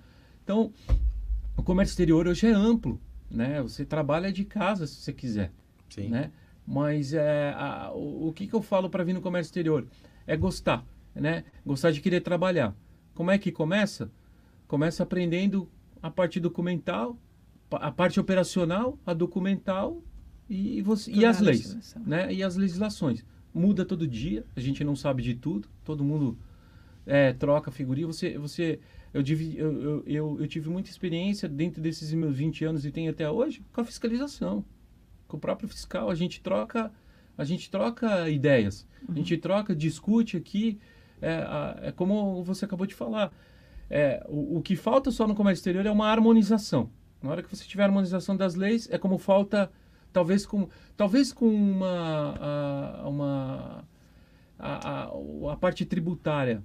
Então, 0.48 0.72
o 1.58 1.62
comércio 1.62 1.92
exterior 1.92 2.26
hoje 2.26 2.48
é 2.48 2.52
amplo, 2.54 3.02
né? 3.30 3.62
Você 3.62 3.84
trabalha 3.84 4.32
de 4.32 4.46
casa 4.46 4.88
se 4.88 4.96
você 4.96 5.12
quiser 5.12 5.52
Sim. 5.90 6.08
né? 6.08 6.32
Mas 6.66 7.12
é, 7.12 7.52
a- 7.54 7.92
o, 7.94 8.30
o 8.30 8.34
que, 8.34 8.48
que 8.48 8.54
eu 8.54 8.62
falo 8.62 8.90
para 8.90 9.04
vir 9.04 9.12
no 9.12 9.20
comércio 9.20 9.50
exterior? 9.50 9.86
É 10.26 10.38
gostar, 10.38 10.86
né? 11.14 11.44
Gostar 11.66 11.92
de 11.92 12.00
querer 12.00 12.22
trabalhar. 12.22 12.74
Como 13.14 13.30
é 13.30 13.38
que 13.38 13.52
começa? 13.52 14.10
Começa 14.70 15.04
aprendendo 15.04 15.70
a 16.02 16.10
parte 16.10 16.40
documental, 16.40 17.18
a 17.70 17.92
parte 17.92 18.18
operacional, 18.18 18.98
a 19.06 19.14
documental 19.14 20.02
e, 20.50 20.82
você, 20.82 21.12
e 21.12 21.26
as 21.26 21.42
leis, 21.42 21.94
né? 22.06 22.34
E 22.34 22.42
as 22.42 22.56
legislações. 22.56 23.26
Muda 23.54 23.84
todo 23.84 24.08
dia, 24.08 24.46
a 24.56 24.62
gente 24.62 24.82
não 24.82 24.96
sabe 24.96 25.22
de 25.22 25.36
tudo, 25.36 25.68
todo 25.84 26.06
mundo 26.06 26.38
é, 27.06 27.34
troca 27.34 27.70
figurinha. 27.70 28.08
Você, 28.08 28.38
você, 28.38 28.80
eu, 29.14 29.24
tive, 29.24 29.58
eu, 29.58 29.82
eu, 29.82 30.04
eu, 30.06 30.38
eu 30.42 30.48
tive 30.48 30.70
muita 30.70 30.90
experiência 30.90 31.48
dentro 31.50 31.82
desses 31.82 32.14
meus 32.14 32.36
20 32.36 32.66
anos 32.66 32.86
e 32.86 32.92
tenho 32.92 33.12
até 33.12 33.30
hoje 33.30 33.64
com 33.74 33.82
a 33.82 33.84
fiscalização 33.86 34.64
com 35.28 35.36
o 35.36 35.40
próprio 35.40 35.68
fiscal, 35.68 36.10
a 36.10 36.16
gente 36.16 36.40
troca, 36.40 36.90
a 37.38 37.44
gente 37.44 37.70
troca 37.70 38.30
ideias, 38.30 38.88
a 39.10 39.14
gente 39.14 39.38
troca, 39.38 39.76
discute 39.76 40.38
aqui, 40.38 40.80
é, 41.22 41.34
a- 41.34 41.80
é 41.82 41.92
como 41.92 42.42
você 42.44 42.64
acabou 42.64 42.88
de 42.88 42.96
falar, 42.96 43.34
é, 43.90 44.26
o, 44.30 44.58
o 44.58 44.62
que 44.62 44.76
falta 44.78 45.12
só 45.12 45.28
no 45.28 45.36
comércio 45.36 45.60
exterior 45.60 45.86
é 45.86 45.92
uma 45.92 46.08
harmonização. 46.08 46.90
Na 47.22 47.30
hora 47.32 47.44
que 47.44 47.50
você 47.54 47.66
tiver 47.66 47.84
harmonização 47.84 48.38
das 48.38 48.56
leis, 48.56 48.88
é 48.90 48.98
como 48.98 49.18
falta, 49.18 49.70
talvez 50.14 50.46
com, 50.46 50.70
talvez 50.96 51.34
com 51.34 51.48
uma, 51.48 52.38
a, 53.04 53.10
uma 53.10 53.88
a, 54.58 54.90
a, 54.90 55.12
a 55.52 55.58
parte 55.58 55.86
tributária 55.86 56.64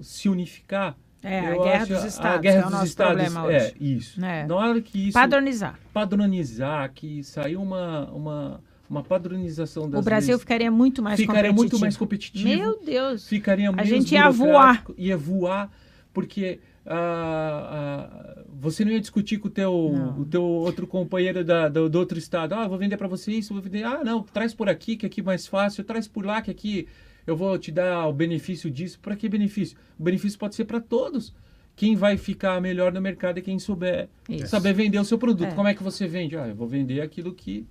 se 0.00 0.28
unificar. 0.28 0.96
É, 1.24 1.38
a 1.38 1.62
guerra 1.62 1.86
dos 1.86 2.04
a 2.04 2.06
estados, 2.06 2.40
guerra 2.42 2.62
que 2.62 2.74
é 2.74 2.78
dos 2.78 2.88
estados, 2.88 3.36
é 3.50 3.74
isso. 3.80 4.24
É. 4.24 4.46
Na 4.46 4.56
hora 4.56 4.80
que 4.82 5.08
isso 5.08 5.14
Padronizar. 5.14 5.78
padronizar, 5.92 6.92
que 6.92 7.24
saiu 7.24 7.62
uma, 7.62 8.10
uma, 8.10 8.60
uma 8.90 9.02
padronização 9.02 9.88
das 9.88 10.00
O 10.00 10.04
Brasil 10.04 10.34
leis, 10.34 10.40
ficaria 10.42 10.70
muito 10.70 11.02
mais 11.02 11.18
ficaria 11.18 11.44
competitivo. 11.44 11.62
muito 11.62 11.78
mais 11.80 11.96
competitivo. 11.96 12.48
Meu 12.48 12.78
Deus. 12.84 13.26
Ficaria 13.26 13.72
menos 13.72 13.88
gente 13.88 14.12
ia 14.12 14.30
burocrático, 14.30 14.94
Ia 14.98 15.16
voar, 15.16 15.70
porque 16.12 16.60
ah, 16.86 18.08
ah, 18.36 18.42
você 18.52 18.84
não 18.84 18.92
ia 18.92 19.00
discutir 19.00 19.38
com 19.38 19.48
o 19.48 19.50
teu, 19.50 19.92
Não. 19.94 20.20
o 20.20 20.24
teu 20.26 20.42
outro 20.42 20.86
companheiro 20.86 21.42
da, 21.42 21.68
do, 21.70 21.88
do 21.88 21.98
outro 21.98 22.18
estado. 22.18 22.54
Ah, 22.54 22.68
vou 22.68 22.76
vender 22.76 22.98
para 22.98 23.08
você 23.08 23.32
isso, 23.32 23.54
vou 23.54 23.62
vender... 23.62 23.84
Ah, 23.84 24.04
não, 24.04 24.22
traz 24.22 24.52
por 24.52 24.68
aqui, 24.68 24.94
que 24.94 25.06
aqui 25.06 25.22
é 25.22 25.24
mais 25.24 25.46
fácil. 25.46 25.82
Traz 25.84 26.06
por 26.06 26.26
lá, 26.26 26.42
que 26.42 26.50
aqui 26.50 26.86
eu 27.26 27.36
vou 27.36 27.58
te 27.58 27.72
dar 27.72 28.06
o 28.06 28.12
benefício 28.12 28.70
disso. 28.70 28.98
Para 29.00 29.16
que 29.16 29.28
benefício? 29.28 29.76
O 29.98 30.02
benefício 30.02 30.38
pode 30.38 30.54
ser 30.54 30.64
para 30.64 30.80
todos. 30.80 31.32
Quem 31.76 31.96
vai 31.96 32.16
ficar 32.16 32.60
melhor 32.60 32.92
no 32.92 33.00
mercado 33.00 33.38
é 33.38 33.40
quem 33.40 33.58
souber 33.58 34.08
Isso. 34.28 34.46
saber 34.46 34.72
vender 34.72 34.98
o 34.98 35.04
seu 35.04 35.18
produto. 35.18 35.48
É. 35.48 35.54
Como 35.54 35.66
é 35.66 35.74
que 35.74 35.82
você 35.82 36.06
vende? 36.06 36.36
Ah, 36.36 36.46
eu 36.46 36.54
vou 36.54 36.68
vender 36.68 37.00
aquilo 37.00 37.34
que 37.34 37.66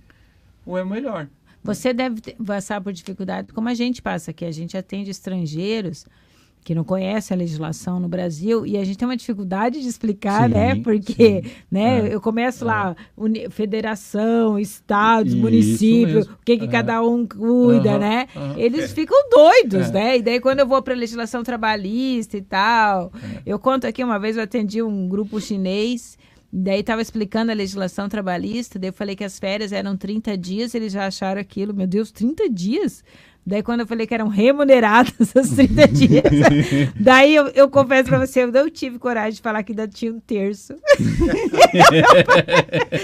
é 0.66 0.82
o 0.82 0.86
melhor. 0.86 1.28
Você 1.62 1.94
deve 1.94 2.20
passar 2.46 2.80
por 2.82 2.92
dificuldade, 2.92 3.52
como 3.52 3.68
a 3.70 3.74
gente 3.74 4.02
passa 4.02 4.30
aqui. 4.30 4.44
A 4.44 4.50
gente 4.50 4.76
atende 4.76 5.10
estrangeiros 5.10 6.06
que 6.64 6.74
não 6.74 6.82
conhecem 6.82 7.34
a 7.34 7.38
legislação 7.38 8.00
no 8.00 8.08
Brasil 8.08 8.64
e 8.66 8.78
a 8.78 8.84
gente 8.84 8.96
tem 8.96 9.06
uma 9.06 9.16
dificuldade 9.16 9.82
de 9.82 9.86
explicar, 9.86 10.48
Sim, 10.48 10.54
né? 10.54 10.74
Porque, 10.76 11.42
sim. 11.44 11.50
né? 11.70 12.08
É, 12.08 12.14
Eu 12.14 12.20
começo 12.22 12.64
lá, 12.64 12.96
uni- 13.16 13.50
federação, 13.50 14.58
estados, 14.58 15.34
Isso 15.34 15.42
município, 15.42 16.14
mesmo. 16.14 16.32
o 16.32 16.38
que, 16.44 16.56
que 16.56 16.64
É. 16.64 16.68
cada 16.68 17.02
um 17.02 17.26
cuida, 17.26 17.90
Aham, 17.90 17.98
né? 17.98 18.26
aham. 18.34 18.54
Eles 18.58 18.92
ficam 18.92 19.16
doidos, 19.28 19.90
É. 19.90 19.92
né? 19.92 20.16
E 20.18 20.22
daí 20.22 20.40
quando 20.40 20.60
eu 20.60 20.66
vou 20.66 20.80
para 20.82 20.94
legislação 20.94 21.42
trabalhista 21.42 22.36
e 22.38 22.42
tal, 22.42 23.12
É. 23.22 23.42
eu 23.44 23.58
conto 23.58 23.86
aqui 23.86 24.02
uma 24.02 24.18
vez 24.18 24.36
eu 24.38 24.42
atendi 24.42 24.82
um 24.82 25.06
grupo 25.08 25.40
chinês 25.40 26.16
Daí 26.56 26.78
estava 26.82 27.02
explicando 27.02 27.50
a 27.50 27.54
legislação 27.54 28.08
trabalhista, 28.08 28.78
daí 28.78 28.90
eu 28.90 28.92
falei 28.92 29.16
que 29.16 29.24
as 29.24 29.40
férias 29.40 29.72
eram 29.72 29.96
30 29.96 30.38
dias, 30.38 30.72
eles 30.72 30.92
já 30.92 31.04
acharam 31.04 31.40
aquilo, 31.40 31.74
meu 31.74 31.84
Deus, 31.84 32.12
30 32.12 32.48
dias? 32.48 33.02
Daí 33.46 33.62
quando 33.62 33.80
eu 33.80 33.86
falei 33.86 34.06
que 34.06 34.14
eram 34.14 34.28
remuneradas 34.28 35.36
as 35.36 35.50
30 35.54 35.88
dias, 35.88 36.22
daí 36.98 37.34
eu, 37.34 37.48
eu 37.48 37.68
confesso 37.68 38.08
para 38.08 38.18
você, 38.26 38.42
eu 38.44 38.50
não 38.52 38.70
tive 38.70 38.98
coragem 38.98 39.32
de 39.34 39.42
falar 39.42 39.62
que 39.62 39.72
ainda 39.72 39.86
tinha 39.86 40.10
um 40.12 40.20
terço. 40.20 40.74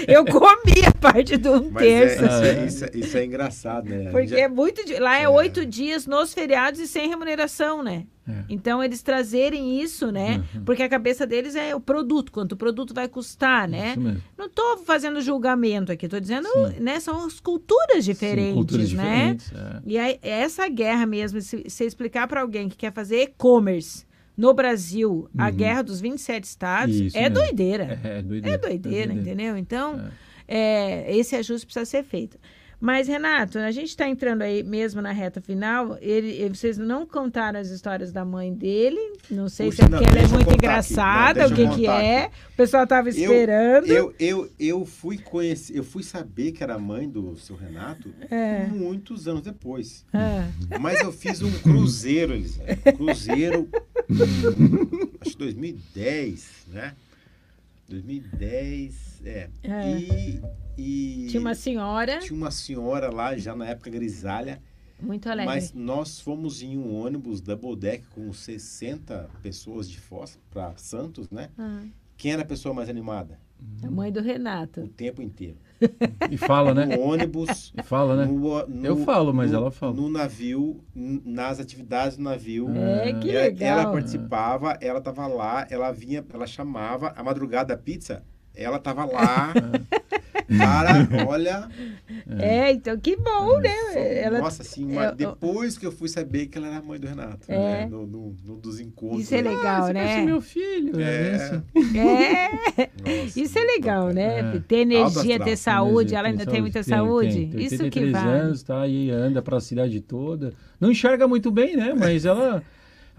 eu 0.07 0.25
comi 0.25 0.85
a 0.85 0.91
parte 0.91 1.37
do 1.37 1.51
um 1.53 1.69
Mas 1.71 1.83
é, 1.83 2.07
terço. 2.07 2.25
isso, 2.25 2.43
é, 2.43 2.65
isso, 2.65 2.85
é, 2.85 2.89
isso 2.95 3.17
é 3.17 3.25
engraçado, 3.25 3.89
né? 3.89 4.09
Porque 4.11 4.27
gente- 4.27 4.39
é 4.39 4.47
muito. 4.47 4.81
Lá 4.99 5.17
é 5.19 5.27
oito 5.29 5.65
dias 5.65 6.05
nos 6.07 6.33
feriados 6.33 6.79
e 6.79 6.87
sem 6.87 7.07
remuneração, 7.09 7.83
né? 7.83 8.03
É. 8.27 8.43
Então 8.49 8.83
eles 8.83 9.01
trazerem 9.01 9.81
isso, 9.81 10.11
né? 10.11 10.43
Uhum. 10.55 10.63
Porque 10.63 10.83
a 10.83 10.87
cabeça 10.89 11.25
deles 11.25 11.55
é 11.55 11.75
o 11.75 11.79
produto, 11.79 12.31
quanto 12.31 12.51
o 12.51 12.55
produto 12.55 12.93
vai 12.93 13.07
custar, 13.07 13.67
né? 13.67 13.95
Não 14.37 14.45
estou 14.45 14.77
fazendo 14.79 15.19
julgamento 15.21 15.91
aqui, 15.91 16.05
estou 16.05 16.19
dizendo, 16.19 16.47
Sim. 16.47 16.79
né? 16.79 16.99
São 16.99 17.25
as 17.25 17.39
culturas 17.39 18.05
diferentes, 18.05 18.49
Sim, 18.51 18.55
culturas 18.55 18.93
né? 18.93 19.03
diferentes. 19.35 19.51
é. 19.53 19.81
E 19.85 19.97
aí, 19.97 20.19
essa 20.21 20.67
guerra 20.69 21.05
mesmo, 21.07 21.41
se 21.41 21.63
você 21.67 21.85
explicar 21.85 22.27
para 22.27 22.41
alguém 22.41 22.69
que 22.69 22.77
quer 22.77 22.93
fazer 22.93 23.23
e-commerce 23.23 24.05
no 24.37 24.53
Brasil, 24.53 25.27
a 25.37 25.47
Uhum. 25.49 25.55
guerra 25.55 25.81
dos 25.81 25.99
27 25.99 26.43
estados, 26.43 26.95
Isso 26.95 27.17
é 27.17 27.21
mesmo. 27.29 27.35
doideira. 27.35 27.99
É, 28.03 28.19
é 28.19 28.21
doideira. 28.21 28.55
É 28.55 28.57
doideira, 28.57 29.13
entendeu? 29.13 29.57
Então, 29.57 29.99
É. 30.47 31.05
é, 31.07 31.17
esse 31.17 31.35
ajuste 31.35 31.65
precisa 31.65 31.85
ser 31.85 32.03
feito. 32.03 32.37
Mas, 32.81 33.07
Renato, 33.07 33.59
a 33.59 33.69
gente 33.69 33.89
está 33.89 34.07
entrando 34.09 34.41
aí 34.41 34.63
mesmo 34.63 35.01
na 35.03 35.11
reta 35.11 35.39
final. 35.39 35.97
Ele, 36.01 36.29
ele- 36.31 36.55
vocês 36.55 36.79
não 36.79 37.05
contaram 37.05 37.59
as 37.59 37.69
histórias 37.69 38.11
da 38.11 38.25
mãe 38.25 38.51
dele. 38.51 38.99
Não 39.29 39.47
sei 39.47 39.67
Puxa, 39.67 39.75
se 39.77 39.81
é 39.83 39.87
porque 39.89 40.03
ela 40.09 40.19
é 40.19 40.23
eu 40.25 40.29
muito 40.29 40.51
engraçada, 40.51 41.43
Não, 41.47 41.51
o 41.51 41.55
que, 41.55 41.61
eu 41.61 41.69
que 41.75 41.85
é. 41.87 42.23
aqui. 42.25 42.35
O 42.53 42.55
pessoal 42.57 42.83
estava 42.85 43.07
esperando. 43.09 43.85
Eu, 43.87 44.13
eu, 44.19 44.49
eu 44.59 44.83
fui 44.85 45.19
conhecer, 45.19 45.77
eu 45.77 45.83
fui 45.83 46.01
saber 46.01 46.53
que 46.53 46.63
era 46.63 46.79
mãe 46.79 47.07
do 47.07 47.37
seu 47.37 47.55
Renato 47.55 48.11
É. 48.31 48.65
muitos 48.65 49.27
anos 49.27 49.43
depois. 49.43 50.03
Ah, 50.11 50.47
Mas 50.79 50.99
eu 51.01 51.11
fiz 51.11 51.41
um 51.43 51.51
cruzeiro, 51.59 52.33
Elisete. 52.33 52.91
Cruzeiro, 52.93 53.69
acho 55.21 55.31
que 55.31 55.37
2010, 55.37 56.49
né? 56.73 56.93
2010, 57.87 59.10
é. 59.25 59.49
É. 59.63 59.99
E, 59.99 60.41
e 60.77 61.27
tinha 61.27 61.41
uma 61.41 61.53
senhora. 61.55 62.19
tinha 62.19 62.35
uma 62.37 62.51
senhora 62.51 63.09
lá, 63.13 63.35
já 63.37 63.55
na 63.55 63.67
época 63.67 63.89
grisalha, 63.89 64.61
Muito 64.99 65.27
alegre. 65.29 65.53
Mas 65.53 65.73
nós 65.73 66.19
fomos 66.19 66.61
em 66.61 66.77
um 66.77 66.93
ônibus 66.95 67.41
double 67.41 67.75
deck 67.75 68.05
com 68.13 68.31
60 68.31 69.29
pessoas 69.41 69.89
de 69.89 69.99
Foz 69.99 70.39
para 70.49 70.75
Santos, 70.77 71.29
né? 71.29 71.49
Ah, 71.57 71.81
Quem 72.17 72.33
era 72.33 72.41
a 72.43 72.45
pessoa 72.45 72.73
mais 72.73 72.89
animada? 72.89 73.39
a 73.83 73.91
mãe 73.91 74.11
do 74.11 74.21
Renato. 74.21 74.81
O 74.81 74.87
tempo 74.87 75.21
inteiro. 75.21 75.55
E 76.31 76.35
fala, 76.35 76.73
né? 76.73 76.83
No 76.97 76.99
ônibus, 77.01 77.71
E 77.77 77.83
fala, 77.83 78.15
né? 78.15 78.25
no, 78.25 78.65
no- 78.67 78.85
Eu 78.85 78.97
falo, 78.97 79.31
mas 79.31 79.51
no- 79.51 79.57
ela 79.57 79.69
fala. 79.71 79.93
No 79.93 80.09
navio, 80.09 80.83
nas 80.95 81.59
atividades 81.59 82.17
do 82.17 82.23
navio. 82.23 82.67
É, 82.75 83.13
que 83.13 83.29
Ela- 83.29 83.41
legal. 83.43 83.79
Ela 83.81 83.91
participava, 83.91 84.77
ela 84.81 84.97
estava 84.97 85.27
lá, 85.27 85.67
ela 85.69 85.91
vinha, 85.91 86.25
ela 86.33 86.47
chamava 86.47 87.09
a 87.15 87.23
madrugada 87.23 87.75
da 87.75 87.79
pizza, 87.79 88.23
ela 88.55 88.77
estava 88.77 89.05
lá. 89.05 89.53
Cara, 90.57 91.07
olha, 91.29 91.69
É, 92.39 92.71
então 92.73 92.97
que 92.99 93.15
bom, 93.15 93.57
né? 93.59 93.73
Ela, 94.21 94.39
nossa, 94.39 94.63
assim, 94.63 94.83
uma- 94.85 95.05
eu- 95.05 95.15
depois 95.15 95.77
que 95.77 95.85
eu 95.85 95.93
fui 95.93 96.09
saber 96.09 96.47
que 96.47 96.57
ela 96.57 96.67
era 96.67 96.77
a 96.77 96.81
mãe 96.81 96.99
do 96.99 97.07
Renato, 97.07 97.49
É. 97.49 97.57
né? 97.57 97.87
No, 97.89 98.05
no, 98.05 98.35
no 98.43 98.57
dos 98.57 98.79
encontros. 98.81 99.21
Isso 99.21 99.33
é 99.35 99.41
né? 99.41 99.49
legal, 99.51 99.83
Você 99.87 99.93
né? 99.93 100.25
meu 100.25 100.41
filho. 100.41 100.99
É. 100.99 101.35
assim. 101.35 101.63
É, 101.97 102.89
Nossa, 103.23 103.39
isso 103.39 103.57
é 103.59 103.61
legal, 103.63 104.09
né? 104.09 104.55
É. 104.55 104.59
Ter 104.67 104.77
energia, 104.79 105.39
ter 105.39 105.55
saúde. 105.55 106.09
Tem, 106.09 106.17
Ela 106.19 106.27
ainda 106.27 106.45
tem 106.45 106.59
muita 106.61 106.83
tem, 106.83 106.95
saúde. 106.95 107.29
tem. 107.33 107.49
Tem 107.49 107.61
Isso 107.65 107.77
que 107.77 107.83
83 107.83 108.11
vale. 108.11 108.39
anos, 108.39 108.63
tá? 108.63 108.87
E 108.87 109.09
anda 109.09 109.41
pra 109.41 109.59
cidade 109.61 110.01
toda. 110.01 110.53
Não 110.79 110.91
enxerga 110.91 111.27
muito 111.27 111.49
bem, 111.49 111.77
né? 111.77 111.93
Mas 111.97 112.25
ela... 112.25 112.61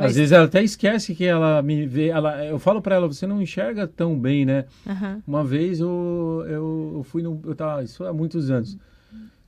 Mas- 0.02 0.10
Às 0.10 0.16
vezes 0.16 0.32
ela 0.32 0.44
até 0.46 0.62
esquece 0.62 1.14
que 1.14 1.24
ela 1.24 1.62
me 1.62 1.86
vê. 1.86 2.08
Ela, 2.08 2.44
eu 2.44 2.58
falo 2.58 2.82
pra 2.82 2.94
ela, 2.96 3.06
você 3.06 3.26
não 3.26 3.40
enxerga 3.40 3.86
tão 3.86 4.18
bem, 4.18 4.44
né? 4.44 4.64
Aham. 4.86 5.22
Uma 5.26 5.44
vez 5.44 5.80
eu, 5.80 6.44
eu, 6.48 6.92
eu 6.96 7.02
fui 7.04 7.22
no. 7.22 7.40
Eu 7.44 7.54
tava, 7.54 7.82
isso 7.84 8.04
há 8.04 8.12
muitos 8.12 8.50
anos. 8.50 8.76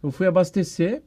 Eu 0.02 0.10
fui 0.10 0.26
abastecer 0.26 1.02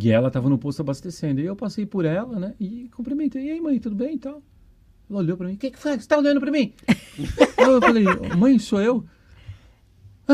e 0.00 0.10
ela 0.10 0.30
tava 0.30 0.48
no 0.48 0.58
posto 0.58 0.80
abastecendo. 0.80 1.40
E 1.40 1.46
eu 1.46 1.56
passei 1.56 1.84
por 1.86 2.04
ela, 2.04 2.38
né? 2.38 2.54
E 2.60 2.88
cumprimentei. 2.94 3.46
E 3.46 3.50
aí, 3.50 3.60
mãe, 3.60 3.78
tudo 3.78 3.96
bem 3.96 4.14
e 4.14 4.18
tal? 4.18 4.42
Ela 5.10 5.18
olhou 5.18 5.36
pra 5.36 5.48
mim. 5.48 5.54
O 5.54 5.58
que, 5.58 5.70
que 5.70 5.78
foi? 5.78 5.98
Você 5.98 6.06
tá 6.06 6.16
olhando 6.18 6.38
pra 6.40 6.50
mim? 6.52 6.72
eu 7.58 7.80
falei, 7.80 8.04
mãe, 8.38 8.58
sou 8.58 8.80
eu? 8.80 9.04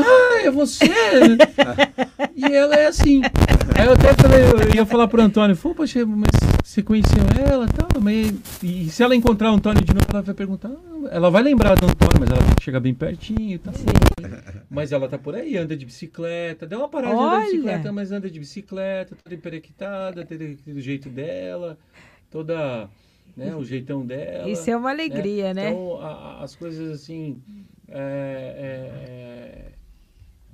Ah, 0.05 0.41
é 0.43 0.51
você! 0.51 0.85
e 2.35 2.45
ela 2.45 2.75
é 2.75 2.87
assim. 2.87 3.21
Aí 3.77 3.85
eu 3.85 3.93
até 3.93 4.13
falei, 4.13 4.41
eu 4.69 4.75
ia 4.75 4.85
falar 4.85 5.07
pro 5.07 5.21
Antônio, 5.21 5.55
pô, 5.55 5.73
poxa, 5.75 6.05
mas 6.05 6.29
você 6.63 6.81
conheceu 6.83 7.23
ela 7.47 7.65
e 7.65 7.69
tal? 7.73 7.87
Mas, 8.01 8.33
e 8.63 8.89
se 8.89 9.03
ela 9.03 9.15
encontrar 9.15 9.51
o 9.51 9.55
Antônio 9.55 9.83
de 9.83 9.93
novo, 9.93 10.05
ela 10.11 10.21
vai 10.21 10.33
perguntar. 10.35 10.69
"Ah, 10.69 11.07
Ela 11.11 11.29
vai 11.29 11.41
lembrar 11.43 11.75
do 11.75 11.85
Antônio, 11.85 12.17
mas 12.19 12.29
ela 12.29 12.39
chegar 12.61 12.79
bem 12.79 12.93
pertinho 12.93 13.53
e 13.55 13.57
tal. 13.57 13.73
Mas 14.69 14.91
ela 14.91 15.07
tá 15.07 15.17
por 15.17 15.35
aí, 15.35 15.55
anda 15.57 15.75
de 15.75 15.85
bicicleta, 15.85 16.65
deu 16.67 16.79
uma 16.79 16.89
parada 16.89 17.15
de 17.15 17.21
andar 17.21 17.35
Olha! 17.37 17.45
de 17.45 17.51
bicicleta, 17.51 17.91
mas 17.93 18.11
anda 18.11 18.29
de 18.29 18.39
bicicleta, 18.39 19.15
toda 19.23 19.35
emperequitada, 19.35 20.27
do 20.65 20.81
jeito 20.81 21.09
dela, 21.09 21.77
toda, 22.29 22.89
né, 23.37 23.55
o 23.55 23.63
jeitão 23.63 24.05
dela. 24.05 24.49
Isso 24.49 24.69
é 24.69 24.75
uma 24.75 24.89
alegria, 24.89 25.53
né? 25.53 25.69
Então, 25.69 26.01
a- 26.01 26.07
a- 26.39 26.43
as 26.43 26.55
coisas 26.55 26.91
assim. 26.91 27.41
é- 27.89 28.55
é- 28.59 29.09
é- 29.09 29.71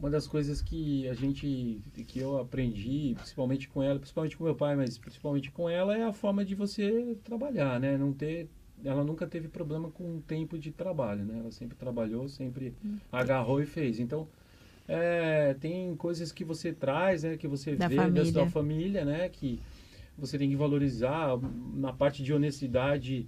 uma 0.04 0.10
das 0.10 0.28
coisas 0.28 0.62
que 0.62 1.08
a 1.08 1.14
gente. 1.14 1.82
que 2.08 2.20
eu 2.20 2.38
aprendi, 2.38 3.14
principalmente 3.16 3.70
com 3.70 3.82
ela, 3.82 3.98
principalmente 3.98 4.36
com 4.36 4.44
meu 4.44 4.54
pai, 4.54 4.76
mas 4.76 4.98
principalmente 4.98 5.50
com 5.50 5.70
ela, 5.70 5.98
é 5.98 6.04
a 6.04 6.12
forma 6.12 6.44
de 6.44 6.54
você 6.56 7.16
trabalhar, 7.24 7.80
né? 7.80 7.98
Não 7.98 8.12
ter. 8.12 8.50
Ela 8.84 9.02
nunca 9.02 9.26
teve 9.26 9.48
problema 9.48 9.90
com 9.90 10.18
o 10.18 10.22
tempo 10.22 10.60
de 10.60 10.72
trabalho, 10.74 11.24
né? 11.24 11.40
Ela 11.40 11.52
sempre 11.52 11.78
trabalhou, 11.78 12.28
sempre 12.28 12.74
Hum. 12.84 12.98
agarrou 13.12 13.62
e 13.62 13.66
fez. 13.66 13.98
Então. 14.00 14.28
é, 14.86 15.54
tem 15.62 15.96
coisas 15.96 16.34
que 16.34 16.44
você 16.44 16.74
traz, 16.74 17.24
né? 17.24 17.38
Que 17.38 17.48
você 17.48 17.74
Da 17.74 17.88
vê 17.88 17.96
da 17.96 18.04
família. 18.04 18.26
sua 18.26 18.46
família, 18.48 19.06
né? 19.06 19.30
Que 19.30 19.58
você 20.18 20.38
tem 20.38 20.50
que 20.50 20.58
valorizar 20.58 21.40
na 21.74 21.94
parte 21.94 22.22
de 22.22 22.34
honestidade. 22.34 23.26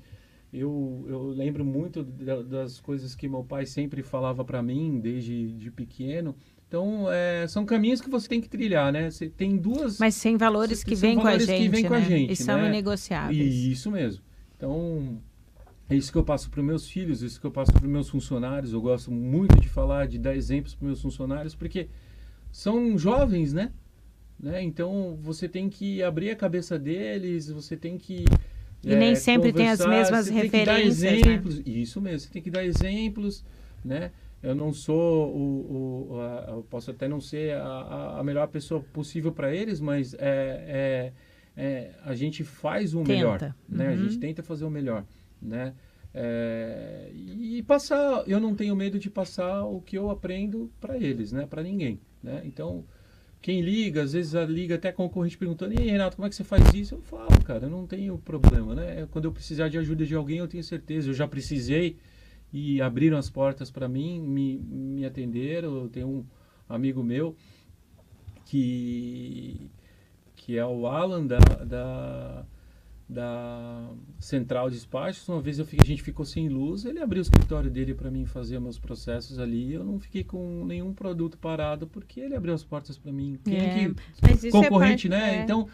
Eu, 0.52 1.06
eu 1.08 1.28
lembro 1.30 1.64
muito 1.64 2.04
da- 2.04 2.42
das 2.42 2.82
coisas 2.82 3.16
que 3.16 3.30
meu 3.30 3.42
pai 3.42 3.66
sempre 3.66 4.04
falava 4.04 4.44
para 4.44 4.62
mim 4.62 5.00
desde 5.00 5.54
de 5.54 5.72
pequeno. 5.72 6.36
Então, 6.68 7.12
é, 7.12 7.48
são 7.48 7.66
caminhos 7.66 8.02
que 8.02 8.10
você 8.10 8.28
tem 8.28 8.42
que 8.42 8.50
trilhar, 8.50 8.92
né? 8.92 9.10
Você 9.10 9.30
tem 9.30 9.56
duas. 9.56 10.00
Mas 10.00 10.16
sem 10.16 10.36
valores 10.36 10.84
que 10.84 10.96
vêm 10.96 11.16
com 11.16 11.22
a 11.22 11.24
valores 11.26 11.46
que 11.46 11.58
gente, 11.58 11.70
vêm 11.70 11.86
com 11.86 11.94
a 11.94 12.00
né? 12.00 12.06
gente, 12.06 12.34
E 12.34 12.36
são 12.36 12.58
né? 12.58 12.68
inegociáveis. 12.68 13.38
E 13.38 13.72
isso 13.72 13.92
mesmo. 13.92 14.24
Então, 14.58 15.22
é 15.88 15.96
isso 15.96 16.12
que 16.12 16.18
eu 16.18 16.24
passo 16.24 16.50
para 16.50 16.60
os 16.60 16.66
meus 16.66 16.90
filhos, 16.90 17.22
isso 17.22 17.40
que 17.40 17.46
eu 17.46 17.52
passo 17.52 17.72
para 17.72 17.84
os 17.84 17.90
meus 17.90 18.10
funcionários. 18.10 18.74
Eu 18.74 18.82
gosto 18.82 19.12
muito 19.12 19.60
de 19.60 19.70
falar, 19.70 20.08
de 20.08 20.18
dar 20.18 20.36
exemplos 20.36 20.74
para 20.74 20.88
meus 20.88 21.02
funcionários, 21.02 21.54
porque 21.54 21.88
são 22.52 22.98
jovens, 22.98 23.54
né? 23.54 23.72
né? 24.40 24.62
Então, 24.64 25.18
você 25.22 25.48
tem 25.48 25.70
que 25.70 26.02
abrir 26.02 26.32
a 26.32 26.36
cabeça 26.36 26.80
deles, 26.80 27.50
você 27.50 27.78
tem 27.78 27.98
que. 27.98 28.26
E 28.84 28.96
nem 28.96 29.12
é, 29.12 29.16
sempre 29.16 29.54
tem 29.54 29.70
as 29.70 29.86
mesmas 29.86 30.28
você 30.28 30.34
tem 30.34 30.50
que 30.50 30.66
dar 30.66 30.74
referências, 30.74 31.02
né? 31.02 31.20
exemplos. 31.20 31.62
Isso 31.66 32.02
mesmo, 32.02 32.20
você 32.20 32.30
tem 32.30 32.42
que 32.42 32.52
dar 32.52 32.66
exemplos, 32.66 33.44
né? 33.84 34.12
Eu 34.46 34.54
não 34.56 34.72
sou 34.72 35.36
o, 35.36 36.12
o 36.14 36.20
a- 36.22 36.46
eu 36.50 36.64
posso 36.70 36.92
até 36.92 37.08
não 37.08 37.20
ser 37.20 37.56
a, 37.56 37.64
a- 37.66 38.20
a 38.20 38.24
melhor 38.24 38.48
pessoa 38.48 38.80
possível 38.94 39.32
para 39.32 39.54
eles, 39.54 39.80
mas 39.80 40.14
é, 40.14 40.22
é- 40.22 41.14
é, 41.58 41.92
a 42.04 42.14
gente 42.14 42.44
faz 42.44 42.94
o 42.94 43.04
melhor, 43.04 43.40
Tenta. 43.40 43.56
né? 43.68 43.88
A 43.88 43.92
Uhum. 43.92 43.98
gente 43.98 44.18
tenta 44.20 44.44
fazer 44.44 44.66
o 44.66 44.70
melhor, 44.70 45.04
né? 45.42 45.74
É, 46.14 47.10
e 47.14 47.62
passar, 47.64 48.24
eu 48.28 48.40
não 48.40 48.56
tenho 48.56 48.76
medo 48.76 48.98
de 49.00 49.10
passar 49.10 49.64
o 49.66 49.82
que 49.82 49.98
eu 49.98 50.10
aprendo 50.10 50.72
para 50.80 50.96
eles, 50.98 51.32
né? 51.32 51.46
Para 51.46 51.62
ninguém, 51.64 52.00
né? 52.24 52.42
Então, 52.46 52.86
quem 53.42 53.62
liga, 53.62 54.04
às 54.04 54.14
vezes 54.14 54.34
liga 54.50 54.76
até 54.76 54.92
concorrente 54.92 55.38
perguntando, 55.38 55.74
e 55.74 55.80
aí, 55.82 55.90
Renato, 55.90 56.16
como 56.16 56.26
é 56.26 56.30
que 56.30 56.36
você 56.36 56.44
faz 56.44 56.74
isso? 56.74 56.96
Eu 56.96 57.02
falo, 57.02 57.44
cara, 57.44 57.66
eu 57.66 57.70
não 57.70 57.86
tenho 57.86 58.18
problema, 58.18 58.74
né? 58.76 59.08
Quando 59.12 59.26
eu 59.26 59.32
precisar 59.32 59.70
de 59.70 59.78
ajuda 59.78 60.06
de 60.06 60.16
alguém, 60.16 60.38
eu 60.38 60.48
tenho 60.48 60.64
certeza. 60.64 61.10
Eu 61.10 61.14
já 61.14 61.28
precisei 61.28 61.98
e 62.56 62.82
abriram 62.82 63.18
as 63.18 63.30
portas 63.30 63.70
para 63.70 63.86
mim, 63.86 64.22
me, 64.22 64.58
me 64.58 65.06
atenderam. 65.06 65.76
Eu 65.76 65.90
tenho 65.90 66.08
um 66.08 66.26
amigo 66.70 67.04
meu 67.04 67.36
que, 68.46 69.70
que 70.38 70.58
é 70.58 70.66
o 70.66 70.88
Alan 70.88 71.28
da, 71.28 71.38
da, 71.38 72.46
da 73.08 73.88
Central 74.20 74.70
de 74.70 74.76
Despachos. 74.78 75.28
Uma 75.30 75.40
vez 75.40 75.60
eu 75.60 75.66
fiquei, 75.66 75.80
a 75.84 75.86
gente 75.88 76.02
ficou 76.02 76.26
sem 76.26 76.50
luz, 76.50 76.86
ele 76.86 77.00
abriu 77.00 77.20
o 77.20 77.22
escritório 77.22 77.70
dele 77.70 77.94
para 77.94 78.10
mim 78.10 78.26
fazer 78.26 78.60
meus 78.60 78.80
processos 78.80 79.38
ali. 79.40 79.74
Eu 79.74 79.84
não 79.84 80.00
fiquei 80.00 80.24
com 80.24 80.66
nenhum 80.66 80.92
produto 80.94 81.38
parado 81.38 81.86
porque 81.86 82.20
ele 82.20 82.36
abriu 82.36 82.54
as 82.54 82.64
portas 82.64 82.98
para 82.98 83.12
mim. 83.12 83.38
Quem 83.44 83.58
É, 83.58 83.70
que 83.90 83.96
Mas 84.22 84.44
isso 84.44 84.52
concorrente, 84.60 85.06
é 85.08 85.10
né? 85.12 85.20
parte- 85.20 85.36
é. 85.38 85.44
Então, 85.44 85.68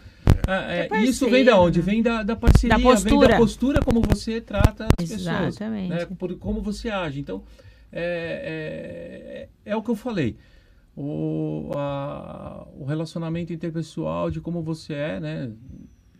é, 0.46 0.88
É 0.90 1.02
isso 1.04 1.28
vem 1.30 1.44
da 1.44 1.58
onde? 1.58 1.78
né? 1.78 1.84
Vem 1.86 2.02
da, 2.02 2.22
da 2.22 2.36
parceria, 2.36 2.68
Da 2.70 2.76
vem 2.76 3.18
da 3.20 3.36
postura 3.38 3.80
como 3.80 4.02
você 4.02 4.40
trata 4.40 4.84
as 4.86 4.94
pessoas, 5.08 5.20
Exatamente. 5.56 5.88
né? 5.88 6.06
Por 6.18 6.36
como 6.36 6.60
você 6.60 6.90
age. 6.90 7.18
Então, 7.20 7.42
é, 7.90 9.48
é, 9.64 9.70
é 9.72 9.76
o 9.76 9.82
que 9.82 9.88
eu 9.90 9.96
falei. 9.96 10.36
O, 10.94 11.70
a- 11.74 12.66
o 12.78 12.84
relacionamento 12.84 13.50
interpessoal 13.50 14.30
de 14.30 14.42
como 14.42 14.60
você 14.62 14.92
é, 14.92 15.18
né? 15.20 15.50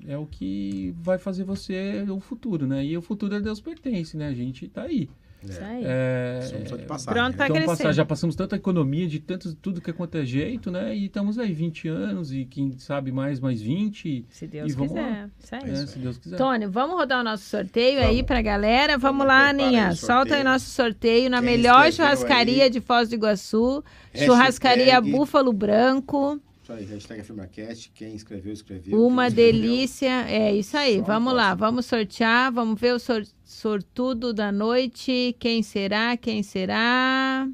É 0.06 0.16
o 0.16 0.26
que 0.26 0.94
vai 1.00 1.18
fazer 1.18 1.44
você 1.44 2.04
o 2.08 2.18
futuro, 2.20 2.66
né? 2.66 2.84
E 2.84 2.96
o 2.96 3.02
futuro 3.02 3.36
a 3.36 3.38
Deus 3.38 3.60
pertence, 3.60 4.16
né? 4.16 4.28
A 4.28 4.34
gente 4.34 4.66
tá 4.68 4.82
aí. 4.82 5.08
Isso 5.44 5.60
aí. 5.60 5.82
É, 5.84 6.40
Somos 6.42 6.68
só 6.68 6.76
de 6.76 6.84
passagem. 6.84 7.20
Pronto 7.20 7.36
né? 7.36 7.44
então, 7.46 7.56
crescer. 7.56 7.66
passar, 7.66 7.92
já 7.92 8.04
passamos 8.04 8.36
tanta 8.36 8.54
economia 8.54 9.08
de 9.08 9.18
tanto, 9.18 9.52
tudo 9.56 9.80
que 9.80 9.90
é 9.90 9.92
quanto 9.92 10.16
é 10.16 10.24
jeito, 10.24 10.70
né? 10.70 10.94
E 10.96 11.06
estamos 11.06 11.36
aí 11.36 11.52
20 11.52 11.88
anos 11.88 12.32
e 12.32 12.44
quem 12.44 12.78
sabe 12.78 13.10
mais, 13.10 13.40
mais 13.40 13.60
20, 13.60 14.24
Se 14.30 14.46
Deus 14.46 14.72
E 14.72 14.76
quiser. 14.76 15.30
Isso 15.42 15.54
aí. 15.56 15.64
né? 15.68 15.86
se 15.86 15.98
Deus 15.98 16.18
quiser. 16.18 16.36
Tony, 16.36 16.66
vamos 16.66 16.94
rodar 16.94 17.20
o 17.20 17.24
nosso 17.24 17.42
sorteio 17.44 17.98
aí 17.98 18.06
Vamos. 18.14 18.22
pra 18.22 18.40
galera. 18.40 18.96
Vamos 18.96 19.18
Vamos, 19.18 19.26
lá, 19.26 19.46
aí 19.46 19.50
Aninha. 19.50 19.88
o 19.90 19.96
Solta 19.96 20.36
aí 20.36 20.44
nosso 20.44 20.66
sorteio 20.70 21.28
na 21.28 21.38
Quem 21.42 21.46
melhor 21.46 21.90
churrascaria 21.92 22.64
aí? 22.64 22.70
de 22.70 22.80
Foz 22.80 23.08
do 23.08 23.16
Iguaçu. 23.16 23.82
Hashtag- 24.12 24.26
Churrascaria 24.26 25.00
Búfalo 25.00 25.52
Branco. 25.52 26.40
Isso 26.80 26.90
aí, 26.90 26.94
hashtag 26.94 27.20
AfirmaCast. 27.20 27.90
Quem 27.94 28.14
escreveu, 28.14 28.52
escreveu. 28.52 29.06
Uma 29.06 29.28
escreveu, 29.28 29.52
delícia. 29.52 30.24
É 30.28 30.54
isso 30.54 30.76
aí. 30.76 30.98
Só 30.98 31.04
vamos 31.04 31.34
lá, 31.34 31.54
vamos 31.54 31.86
sortear. 31.86 32.52
Vamos 32.52 32.80
ver 32.80 32.94
o 32.94 32.98
sor- 32.98 33.26
sortudo 33.44 34.32
da 34.32 34.50
noite. 34.50 35.36
Quem 35.38 35.62
será? 35.62 36.16
Quem 36.16 36.42
será? 36.42 37.46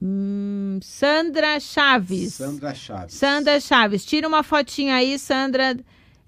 Hum, 0.00 0.78
Sandra 0.82 1.58
Chaves. 1.58 2.34
Sandra 2.34 2.74
Chaves. 2.74 3.14
Sandra 3.14 3.60
Chaves, 3.60 4.04
tira 4.04 4.28
uma 4.28 4.42
fotinha 4.44 4.94
aí, 4.94 5.18
Sandra, 5.18 5.76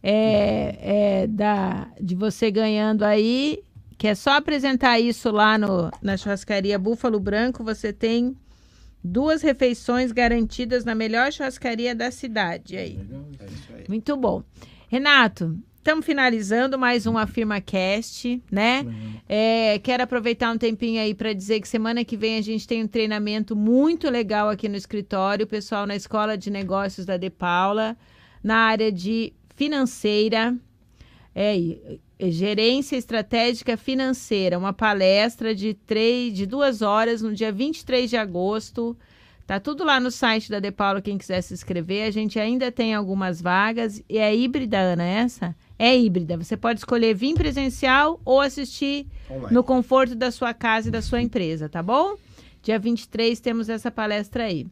é, 0.02 1.22
é, 1.22 1.26
da, 1.28 1.88
de 2.00 2.14
você 2.16 2.50
ganhando 2.50 3.04
aí, 3.04 3.62
que 4.00 4.08
é 4.08 4.14
só 4.14 4.30
apresentar 4.30 4.98
isso 4.98 5.30
lá 5.30 5.58
no, 5.58 5.90
na 6.00 6.16
churrascaria 6.16 6.78
Búfalo 6.78 7.20
Branco. 7.20 7.62
Você 7.62 7.92
tem 7.92 8.34
duas 9.04 9.42
refeições 9.42 10.10
garantidas 10.10 10.86
na 10.86 10.94
melhor 10.94 11.30
churrascaria 11.30 11.94
da 11.94 12.10
cidade 12.10 12.78
aí. 12.78 12.98
É 12.98 13.74
aí. 13.74 13.84
Muito 13.86 14.16
bom. 14.16 14.42
Renato, 14.88 15.54
estamos 15.76 16.06
finalizando 16.06 16.78
mais 16.78 17.06
um 17.06 17.18
AfirmaCast, 17.18 18.42
né? 18.50 18.86
É, 19.28 19.78
quero 19.80 20.02
aproveitar 20.02 20.50
um 20.50 20.56
tempinho 20.56 21.02
aí 21.02 21.12
para 21.12 21.34
dizer 21.34 21.60
que 21.60 21.68
semana 21.68 22.02
que 22.02 22.16
vem 22.16 22.38
a 22.38 22.42
gente 22.42 22.66
tem 22.66 22.82
um 22.82 22.88
treinamento 22.88 23.54
muito 23.54 24.08
legal 24.08 24.48
aqui 24.48 24.66
no 24.66 24.76
escritório, 24.76 25.46
pessoal 25.46 25.86
na 25.86 25.94
Escola 25.94 26.38
de 26.38 26.50
Negócios 26.50 27.04
da 27.04 27.18
De 27.18 27.28
Paula, 27.28 27.94
na 28.42 28.56
área 28.60 28.90
de 28.90 29.34
financeira, 29.54 30.56
é, 31.34 31.54
gerência 32.28 32.96
estratégica 32.96 33.76
financeira, 33.76 34.58
uma 34.58 34.72
palestra 34.72 35.54
de 35.54 35.74
três, 35.74 36.34
de 36.34 36.44
duas 36.44 36.82
horas 36.82 37.22
no 37.22 37.32
dia 37.32 37.52
23 37.52 38.10
de 38.10 38.16
agosto. 38.16 38.96
Tá 39.46 39.58
tudo 39.58 39.82
lá 39.82 39.98
no 39.98 40.10
site 40.10 40.50
da 40.50 40.60
De 40.60 40.70
Paula, 40.70 41.00
quem 41.00 41.18
quiser 41.18 41.40
se 41.40 41.54
inscrever. 41.54 42.06
A 42.06 42.10
gente 42.10 42.38
ainda 42.38 42.70
tem 42.70 42.94
algumas 42.94 43.40
vagas. 43.40 44.02
E 44.08 44.18
é 44.18 44.34
híbrida, 44.34 44.78
Ana, 44.78 45.04
essa? 45.04 45.56
É 45.78 45.96
híbrida. 45.96 46.36
Você 46.36 46.56
pode 46.56 46.78
escolher 46.78 47.14
vir 47.14 47.34
presencial 47.34 48.20
ou 48.24 48.40
assistir 48.40 49.06
Online. 49.28 49.54
no 49.54 49.64
conforto 49.64 50.14
da 50.14 50.30
sua 50.30 50.54
casa 50.54 50.88
e 50.88 50.92
da 50.92 51.02
sua 51.02 51.20
empresa, 51.20 51.68
tá 51.68 51.82
bom? 51.82 52.16
Dia 52.62 52.78
23 52.78 53.40
temos 53.40 53.68
essa 53.68 53.90
palestra 53.90 54.44
aí. 54.44 54.66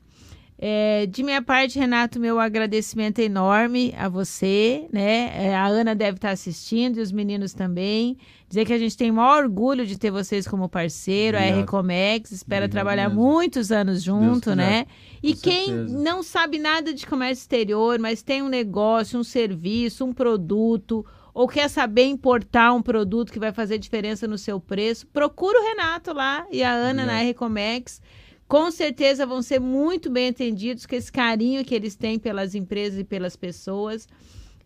É, 0.61 1.07
de 1.07 1.23
minha 1.23 1.41
parte, 1.41 1.79
Renato, 1.79 2.19
meu 2.19 2.41
agradecimento 2.41 3.21
enorme 3.21 3.95
a 3.97 4.09
você, 4.09 4.89
né? 4.93 5.31
É, 5.47 5.55
a 5.55 5.65
Ana 5.67 5.95
deve 5.95 6.17
estar 6.17 6.31
assistindo 6.31 6.99
e 6.99 7.01
os 7.01 7.13
meninos 7.13 7.53
também. 7.55 8.17
Dizer 8.49 8.65
que 8.65 8.73
a 8.73 8.79
gente 8.79 8.97
tem 8.97 9.11
o 9.11 9.15
maior 9.15 9.45
orgulho 9.45 9.87
de 9.87 9.97
ter 9.97 10.11
vocês 10.11 10.49
como 10.49 10.69
parceiro, 10.69 11.37
a 11.37 11.41
Obrigado. 11.41 11.59
R 11.61 11.67
Comex, 11.67 12.33
espera 12.33 12.65
Obrigado 12.65 12.73
trabalhar 12.73 13.09
mesmo. 13.09 13.23
muitos 13.23 13.71
anos 13.71 14.03
junto, 14.03 14.57
né? 14.57 14.87
E 15.23 15.33
Com 15.35 15.41
quem 15.43 15.67
certeza. 15.67 15.99
não 16.03 16.23
sabe 16.25 16.59
nada 16.59 16.93
de 16.93 17.07
comércio 17.07 17.43
exterior, 17.43 17.99
mas 18.01 18.23
tem 18.23 18.43
um 18.43 18.49
negócio, 18.49 19.21
um 19.21 19.25
serviço, 19.25 20.05
um 20.05 20.13
produto, 20.13 21.07
ou 21.33 21.47
quer 21.47 21.69
saber 21.69 22.07
importar 22.07 22.73
um 22.73 22.83
produto 22.83 23.33
que 23.33 23.39
vai 23.39 23.53
fazer 23.53 23.79
diferença 23.79 24.27
no 24.27 24.37
seu 24.39 24.59
preço, 24.59 25.07
procura 25.07 25.61
o 25.61 25.65
Renato 25.65 26.13
lá 26.13 26.45
e 26.51 26.65
a 26.65 26.73
Ana 26.73 27.05
na 27.07 27.13
Obrigado. 27.13 27.27
R 27.27 27.35
Comex. 27.35 28.01
Com 28.49 28.71
certeza 28.71 29.27
vão 29.27 29.43
ser 29.43 29.61
muito 29.61 30.11
bem 30.11 30.29
atendidos 30.31 30.87
com 30.87 30.97
esse 30.97 31.13
carinho 31.13 31.63
que 31.65 31.75
eles 31.75 31.95
têm 31.95 32.19
pelas 32.19 32.55
empresas 32.55 32.99
e 32.99 33.05
pelas 33.05 33.37
pessoas. 33.37 34.09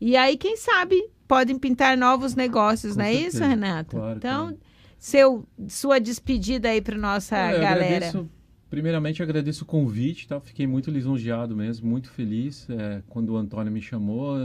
E 0.00 0.16
aí, 0.16 0.36
quem 0.36 0.56
sabe, 0.56 1.02
podem 1.26 1.59
pintar 1.59 1.96
novos 1.96 2.34
negócios, 2.36 2.92
Com 2.94 3.00
não 3.00 3.04
é 3.06 3.12
isso. 3.12 3.42
Renato? 3.42 3.96
Claro, 3.96 4.18
então, 4.18 4.42
claro. 4.48 4.59
seu, 4.98 5.44
sua 5.68 5.98
despedida 5.98 6.68
aí 6.68 6.80
para 6.80 6.96
nossa 6.96 7.34
Olha, 7.36 7.59
galera. 7.59 7.96
agradeço- 7.96 8.28
primeiramente, 8.70 9.22
agradeço 9.22 9.64
o 9.64 9.66
convite, 9.66 10.26
tá? 10.28 10.40
Fiquei 10.40 10.66
muito 10.66 10.90
lisonjeado 10.90 11.54
mesmo, 11.56 11.88
muito 11.90 12.09
feliz 12.10 12.66
é, 12.70 13.02
quando 13.09 13.30
o 13.30 13.36
Antônio 13.36 13.70
me 13.72 13.82
chamou. 13.82 14.36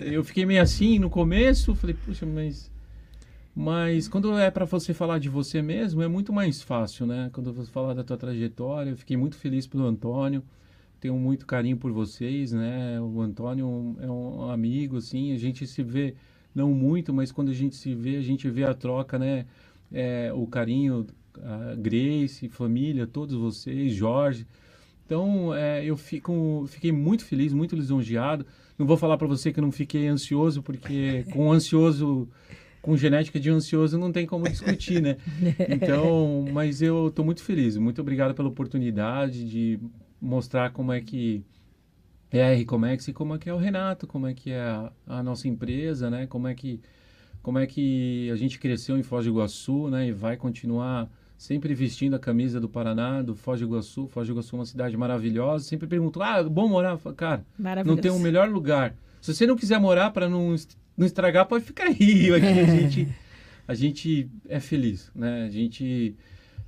Eu 0.00 0.22
fiquei 0.22 0.44
meio 0.46 0.62
assim 0.62 0.98
no 0.98 1.10
começo, 1.10 1.74
falei, 1.74 1.96
puxa, 2.04 2.26
mas. 2.26 2.70
Mas 3.54 4.08
quando 4.08 4.36
é 4.38 4.50
para 4.50 4.64
você 4.64 4.94
falar 4.94 5.18
de 5.18 5.28
você 5.28 5.60
mesmo, 5.60 6.02
é 6.02 6.08
muito 6.08 6.32
mais 6.32 6.62
fácil, 6.62 7.06
né? 7.06 7.28
Quando 7.32 7.52
você 7.52 7.70
falar 7.70 7.92
da 7.92 8.02
tua 8.02 8.16
trajetória, 8.16 8.90
eu 8.90 8.96
fiquei 8.96 9.16
muito 9.16 9.36
feliz 9.36 9.66
pelo 9.66 9.84
Antônio. 9.84 10.42
Tenho 10.98 11.16
muito 11.16 11.46
carinho 11.46 11.76
por 11.76 11.92
vocês, 11.92 12.52
né? 12.52 13.00
O 13.00 13.20
Antônio 13.20 13.96
é 14.00 14.10
um 14.10 14.50
amigo, 14.50 14.96
assim, 14.96 15.32
a 15.32 15.38
gente 15.38 15.66
se 15.66 15.82
vê 15.82 16.14
não 16.54 16.72
muito, 16.72 17.12
mas 17.12 17.32
quando 17.32 17.50
a 17.50 17.54
gente 17.54 17.76
se 17.76 17.94
vê, 17.94 18.16
a 18.16 18.22
gente 18.22 18.48
vê 18.48 18.64
a 18.64 18.72
troca, 18.72 19.18
né? 19.18 19.46
É, 19.92 20.32
o 20.34 20.46
carinho, 20.46 21.06
a 21.42 21.74
Grace, 21.74 22.48
família, 22.48 23.06
todos 23.06 23.34
vocês, 23.34 23.92
Jorge. 23.92 24.46
Então, 25.04 25.54
é, 25.54 25.84
eu 25.84 25.96
fico, 25.96 26.64
fiquei 26.68 26.92
muito 26.92 27.24
feliz, 27.24 27.52
muito 27.52 27.76
lisonjeado. 27.76 28.46
Não 28.78 28.86
vou 28.86 28.96
falar 28.96 29.18
para 29.18 29.26
você 29.26 29.52
que 29.52 29.60
eu 29.60 29.62
não 29.62 29.72
fiquei 29.72 30.06
ansioso, 30.06 30.62
porque 30.62 31.24
com 31.32 31.52
ansioso, 31.52 32.28
com 32.82 32.96
genética 32.96 33.38
de 33.38 33.48
ansioso, 33.48 33.96
não 33.96 34.10
tem 34.10 34.26
como 34.26 34.48
discutir, 34.48 35.00
né? 35.00 35.16
Então, 35.70 36.44
mas 36.52 36.82
eu 36.82 37.08
estou 37.08 37.24
muito 37.24 37.42
feliz. 37.42 37.76
Muito 37.76 38.00
obrigado 38.00 38.34
pela 38.34 38.48
oportunidade 38.48 39.48
de 39.48 39.78
mostrar 40.20 40.70
como 40.72 40.92
é 40.92 41.00
que 41.00 41.44
é 42.30 42.52
a 42.52 42.54
Recomex 42.54 43.08
e 43.08 43.12
como 43.12 43.36
é 43.36 43.38
que 43.38 43.48
é 43.48 43.54
o 43.54 43.58
Renato, 43.58 44.06
como 44.06 44.26
é 44.26 44.34
que 44.34 44.50
é 44.50 44.60
a, 44.60 44.92
a 45.06 45.22
nossa 45.22 45.46
empresa, 45.46 46.10
né? 46.10 46.26
Como 46.26 46.48
é 46.48 46.54
que 46.54 46.80
como 47.40 47.58
é 47.58 47.66
que 47.66 48.30
a 48.30 48.36
gente 48.36 48.58
cresceu 48.58 48.96
em 48.96 49.02
Foz 49.02 49.24
do 49.24 49.30
Iguaçu, 49.30 49.88
né? 49.88 50.08
E 50.08 50.12
vai 50.12 50.36
continuar 50.36 51.08
sempre 51.36 51.74
vestindo 51.74 52.14
a 52.14 52.18
camisa 52.18 52.60
do 52.60 52.68
Paraná, 52.68 53.20
do 53.20 53.34
Foz 53.34 53.60
do 53.60 53.66
Iguaçu. 53.66 54.06
Foz 54.06 54.28
do 54.28 54.32
Iguaçu 54.32 54.54
é 54.54 54.58
uma 54.60 54.66
cidade 54.66 54.96
maravilhosa. 54.96 55.64
Sempre 55.64 55.88
pergunto, 55.88 56.22
ah, 56.22 56.42
bom 56.42 56.68
morar? 56.68 56.96
Cara, 57.16 57.44
não 57.84 57.96
tem 57.96 58.10
um 58.12 58.18
melhor 58.18 58.48
lugar. 58.48 58.94
Se 59.20 59.34
você 59.34 59.46
não 59.46 59.56
quiser 59.56 59.78
morar 59.78 60.10
para 60.10 60.28
não, 60.28 60.54
não 60.96 61.06
estragar, 61.06 61.46
pode 61.46 61.64
ficar 61.64 61.84
aí. 61.84 62.32
Aqui 62.32 62.46
a 62.46 62.64
gente, 62.76 63.08
a 63.66 63.74
gente 63.74 64.30
é 64.48 64.60
feliz, 64.60 65.10
né? 65.14 65.44
A 65.44 65.50
gente 65.50 66.16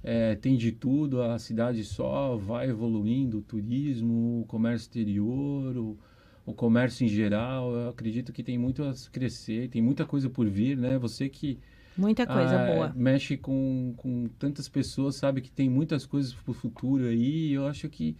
é, 0.02 0.34
tem 0.34 0.56
de 0.56 0.72
tudo, 0.72 1.22
a 1.22 1.38
cidade 1.38 1.84
só 1.84 2.36
vai 2.36 2.68
evoluindo, 2.68 3.38
o 3.38 3.42
turismo, 3.42 4.42
o 4.42 4.44
comércio 4.46 4.86
exterior, 4.86 5.76
o, 5.76 5.98
o 6.44 6.52
comércio 6.52 7.05
em 7.05 7.09
geral. 7.09 7.72
Eu 7.72 7.88
acredito 7.88 8.32
que 8.32 8.42
tem 8.42 8.59
muito 8.59 8.82
a 8.82 8.92
crescer, 9.10 9.68
tem 9.68 9.82
muita 9.82 10.05
coisa 10.05 10.28
por 10.28 10.48
vir, 10.48 10.76
né? 10.76 10.98
Você 10.98 11.28
que 11.28 11.59
Muita 11.96 12.26
coisa 12.26 12.60
ah, 12.60 12.66
boa. 12.66 12.92
mexe 12.94 13.36
com, 13.36 13.94
com 13.96 14.26
tantas 14.38 14.68
pessoas, 14.68 15.14
sabe 15.14 15.40
que 15.40 15.51
tem 15.51 15.70
muitas 15.70 16.05
coisas 16.05 16.34
para 16.34 16.51
o 16.51 16.55
futuro 16.55 17.05
aí. 17.06 17.52
Eu 17.52 17.68
acho 17.68 17.88
que 17.88 18.16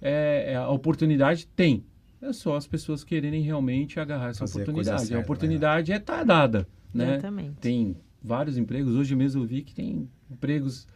é, 0.00 0.52
é, 0.52 0.56
a 0.56 0.70
oportunidade 0.70 1.46
tem. 1.48 1.84
É 2.20 2.32
só 2.32 2.56
as 2.56 2.66
pessoas 2.66 3.04
quererem 3.04 3.42
realmente 3.42 4.00
agarrar 4.00 4.30
essa 4.30 4.40
Fazer 4.40 4.62
oportunidade. 4.62 5.00
certa, 5.02 5.16
a 5.16 5.20
oportunidade 5.20 5.92
é 5.92 5.96
estar 5.96 6.24
dada, 6.24 6.66
né? 6.92 7.12
Exatamente. 7.12 7.56
Tem 7.60 7.96
vários 8.22 8.58
empregos. 8.58 8.94
Hoje 8.94 9.14
mesmo 9.14 9.42
eu 9.42 9.46
vi 9.46 9.62
que 9.62 9.74
tem 9.74 10.08
empregos, 10.30 10.86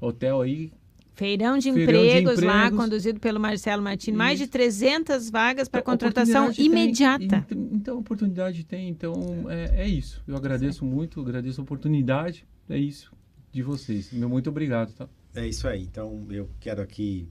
hotel 0.00 0.40
aí. 0.40 0.72
Feirão 1.14 1.58
de, 1.58 1.72
Feirão 1.72 1.92
de 1.92 1.98
empregos, 1.98 2.40
lá, 2.42 2.66
empregos. 2.66 2.84
conduzido 2.84 3.18
pelo 3.18 3.40
Marcelo 3.40 3.82
Martins. 3.82 4.14
Mais 4.14 4.38
de 4.38 4.44
Isso. 4.44 4.52
300 4.52 5.30
vagas 5.30 5.68
para 5.68 5.82
contratação 5.82 6.44
Oportunidade 6.44 6.56
tem. 6.56 6.66
imediata. 6.66 7.24
Então, 7.48 7.68
então, 7.72 7.98
oportunidade 7.98 8.64
tem. 8.64 8.88
Então, 8.88 9.14
é, 9.50 9.82
é 9.82 9.88
isso. 9.88 10.22
Eu 10.28 10.36
agradeço 10.36 10.84
muito, 10.84 11.20
agradeço 11.20 11.60
a 11.60 11.64
oportunidade. 11.64 12.46
É 12.70 12.78
isso 12.78 13.12
de 13.50 13.62
vocês. 13.64 14.12
Meu 14.12 14.28
muito 14.28 14.48
obrigado, 14.48 14.92
tá? 14.92 15.08
É 15.34 15.44
isso 15.44 15.66
aí. 15.66 15.82
Então, 15.82 16.24
eu 16.30 16.48
quero 16.60 16.80
aqui 16.80 17.28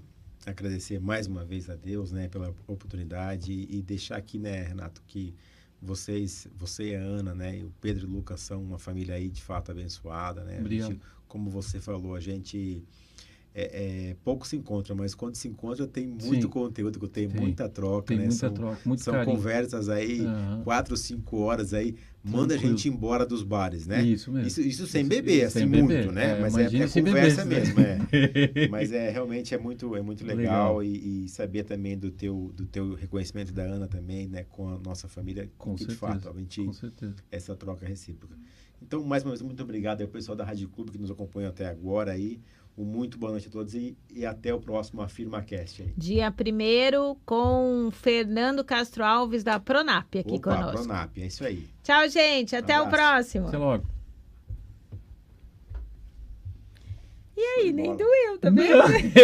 agradecer 0.51 0.99
mais 0.99 1.27
uma 1.27 1.43
vez 1.43 1.69
a 1.69 1.75
Deus, 1.75 2.11
né, 2.11 2.27
pela 2.29 2.49
oportunidade 2.67 3.51
e 3.69 3.81
deixar 3.81 4.15
aqui, 4.17 4.39
né, 4.39 4.63
Renato, 4.63 5.01
que 5.05 5.33
vocês, 5.81 6.47
você 6.55 6.91
e 6.91 6.95
a 6.95 7.01
Ana, 7.01 7.35
né, 7.35 7.59
e 7.59 7.63
o 7.63 7.71
Pedro 7.81 8.05
e 8.07 8.09
o 8.09 8.13
Lucas 8.13 8.39
são 8.41 8.63
uma 8.63 8.79
família 8.79 9.15
aí 9.15 9.29
de 9.29 9.43
fato 9.43 9.71
abençoada, 9.71 10.43
né? 10.43 10.59
Obrigado. 10.59 10.91
gente, 10.93 11.01
como 11.27 11.49
você 11.49 11.79
falou, 11.79 12.15
a 12.15 12.19
gente 12.19 12.83
é, 13.53 14.09
é, 14.09 14.15
pouco 14.23 14.47
se 14.47 14.55
encontra, 14.55 14.95
mas 14.95 15.13
quando 15.13 15.35
se 15.35 15.47
encontra 15.47 15.85
tem 15.85 16.07
muito 16.07 16.43
Sim. 16.43 16.47
conteúdo, 16.47 17.07
tem, 17.07 17.27
Tem. 17.27 17.41
muita 17.41 17.67
troca, 17.67 18.07
Tem 18.07 18.17
né? 18.17 18.23
muita 18.25 18.37
são, 18.39 18.53
troca, 18.53 18.81
muito 18.85 19.03
são 19.03 19.13
carinho. 19.13 19.35
conversas 19.35 19.89
aí, 19.89 20.25
Aham. 20.25 20.61
quatro, 20.63 20.95
cinco 20.95 21.37
horas 21.37 21.73
aí, 21.73 21.95
manda 22.27 22.53
a 22.55 22.57
gente 22.57 22.87
embora 22.89 23.25
dos 23.25 23.43
bares, 23.43 23.87
né? 23.87 24.01
Isso 24.03 24.31
mesmo. 24.31 24.47
Isso, 24.47 24.61
isso 24.61 24.87
sem 24.87 25.01
Isso- 25.01 25.09
beber, 25.09 25.43
assim, 25.45 25.59
sem 25.59 25.67
muito, 25.67 25.87
beber. 25.87 26.11
né? 26.11 26.37
É, 26.37 26.39
Mas 26.41 26.55
é, 26.57 26.63
é 26.65 26.87
conversa 26.87 27.45
bebesse, 27.45 27.73
mesmo, 27.73 27.79
né? 27.81 27.97
é. 28.11 28.67
Mas 28.69 28.91
é 28.91 29.09
realmente 29.09 29.53
é 29.53 29.57
muito, 29.57 29.95
é 29.95 30.01
muito 30.01 30.25
legal, 30.25 30.77
Legal. 30.79 30.83
E, 30.83 31.25
e 31.25 31.29
saber 31.29 31.63
também 31.63 31.97
do 31.97 32.11
teu, 32.11 32.51
do 32.55 32.65
teu 32.65 32.93
reconhecimento 32.93 33.51
da 33.53 33.63
Ana 33.63 33.87
também, 33.87 34.27
né? 34.27 34.43
Com 34.49 34.69
a 34.69 34.77
nossa 34.79 35.07
família, 35.07 35.49
Com 35.57 35.75
que 35.75 35.85
de 35.85 35.93
certeza. 35.95 36.19
fato 36.21 36.35
a 36.35 36.39
gente 36.39 36.63
Com 36.63 36.73
certeza. 36.73 37.15
essa 37.31 37.55
troca 37.55 37.85
recíproca. 37.85 38.35
Então, 38.81 39.03
mais 39.03 39.23
uma 39.23 39.31
vez, 39.31 39.41
muito 39.41 39.61
obrigado 39.63 40.01
ao 40.01 40.07
pessoal 40.07 40.35
da 40.35 40.43
Rádio 40.45 40.67
Clube 40.69 40.91
que 40.91 40.97
nos 40.99 41.09
acompanha 41.09 41.49
até 41.49 41.65
agora 41.65 42.11
aí. 42.11 42.39
Um 42.77 42.83
muito 42.83 43.17
boa 43.17 43.31
noite 43.31 43.47
a 43.47 43.51
todos 43.51 43.73
e, 43.73 43.97
e 44.13 44.23
até 44.23 44.53
o 44.53 44.59
próximo 44.59 45.01
AfirmaCast 45.01 45.81
aí. 45.81 45.93
Dia 45.97 46.29
1 46.31 47.15
com 47.25 47.89
Fernando 47.91 48.63
Castro 48.63 49.03
Alves 49.03 49.43
da 49.43 49.59
Pronap 49.59 50.15
aqui 50.15 50.35
Opa, 50.35 50.55
conosco. 50.55 50.85
Pronap, 50.85 51.17
é 51.17 51.25
isso 51.25 51.43
aí. 51.43 51.67
Tchau, 51.81 52.07
gente. 52.07 52.55
Até 52.55 52.79
o 52.79 52.83
Abraço. 52.83 53.31
próximo. 53.31 53.47
Até 53.47 53.57
logo. 53.57 53.87
E 57.35 57.41
aí, 57.41 57.73
nem 57.73 57.95
doeu, 57.95 58.37
tá 58.39 58.51
vendo? 58.51 58.83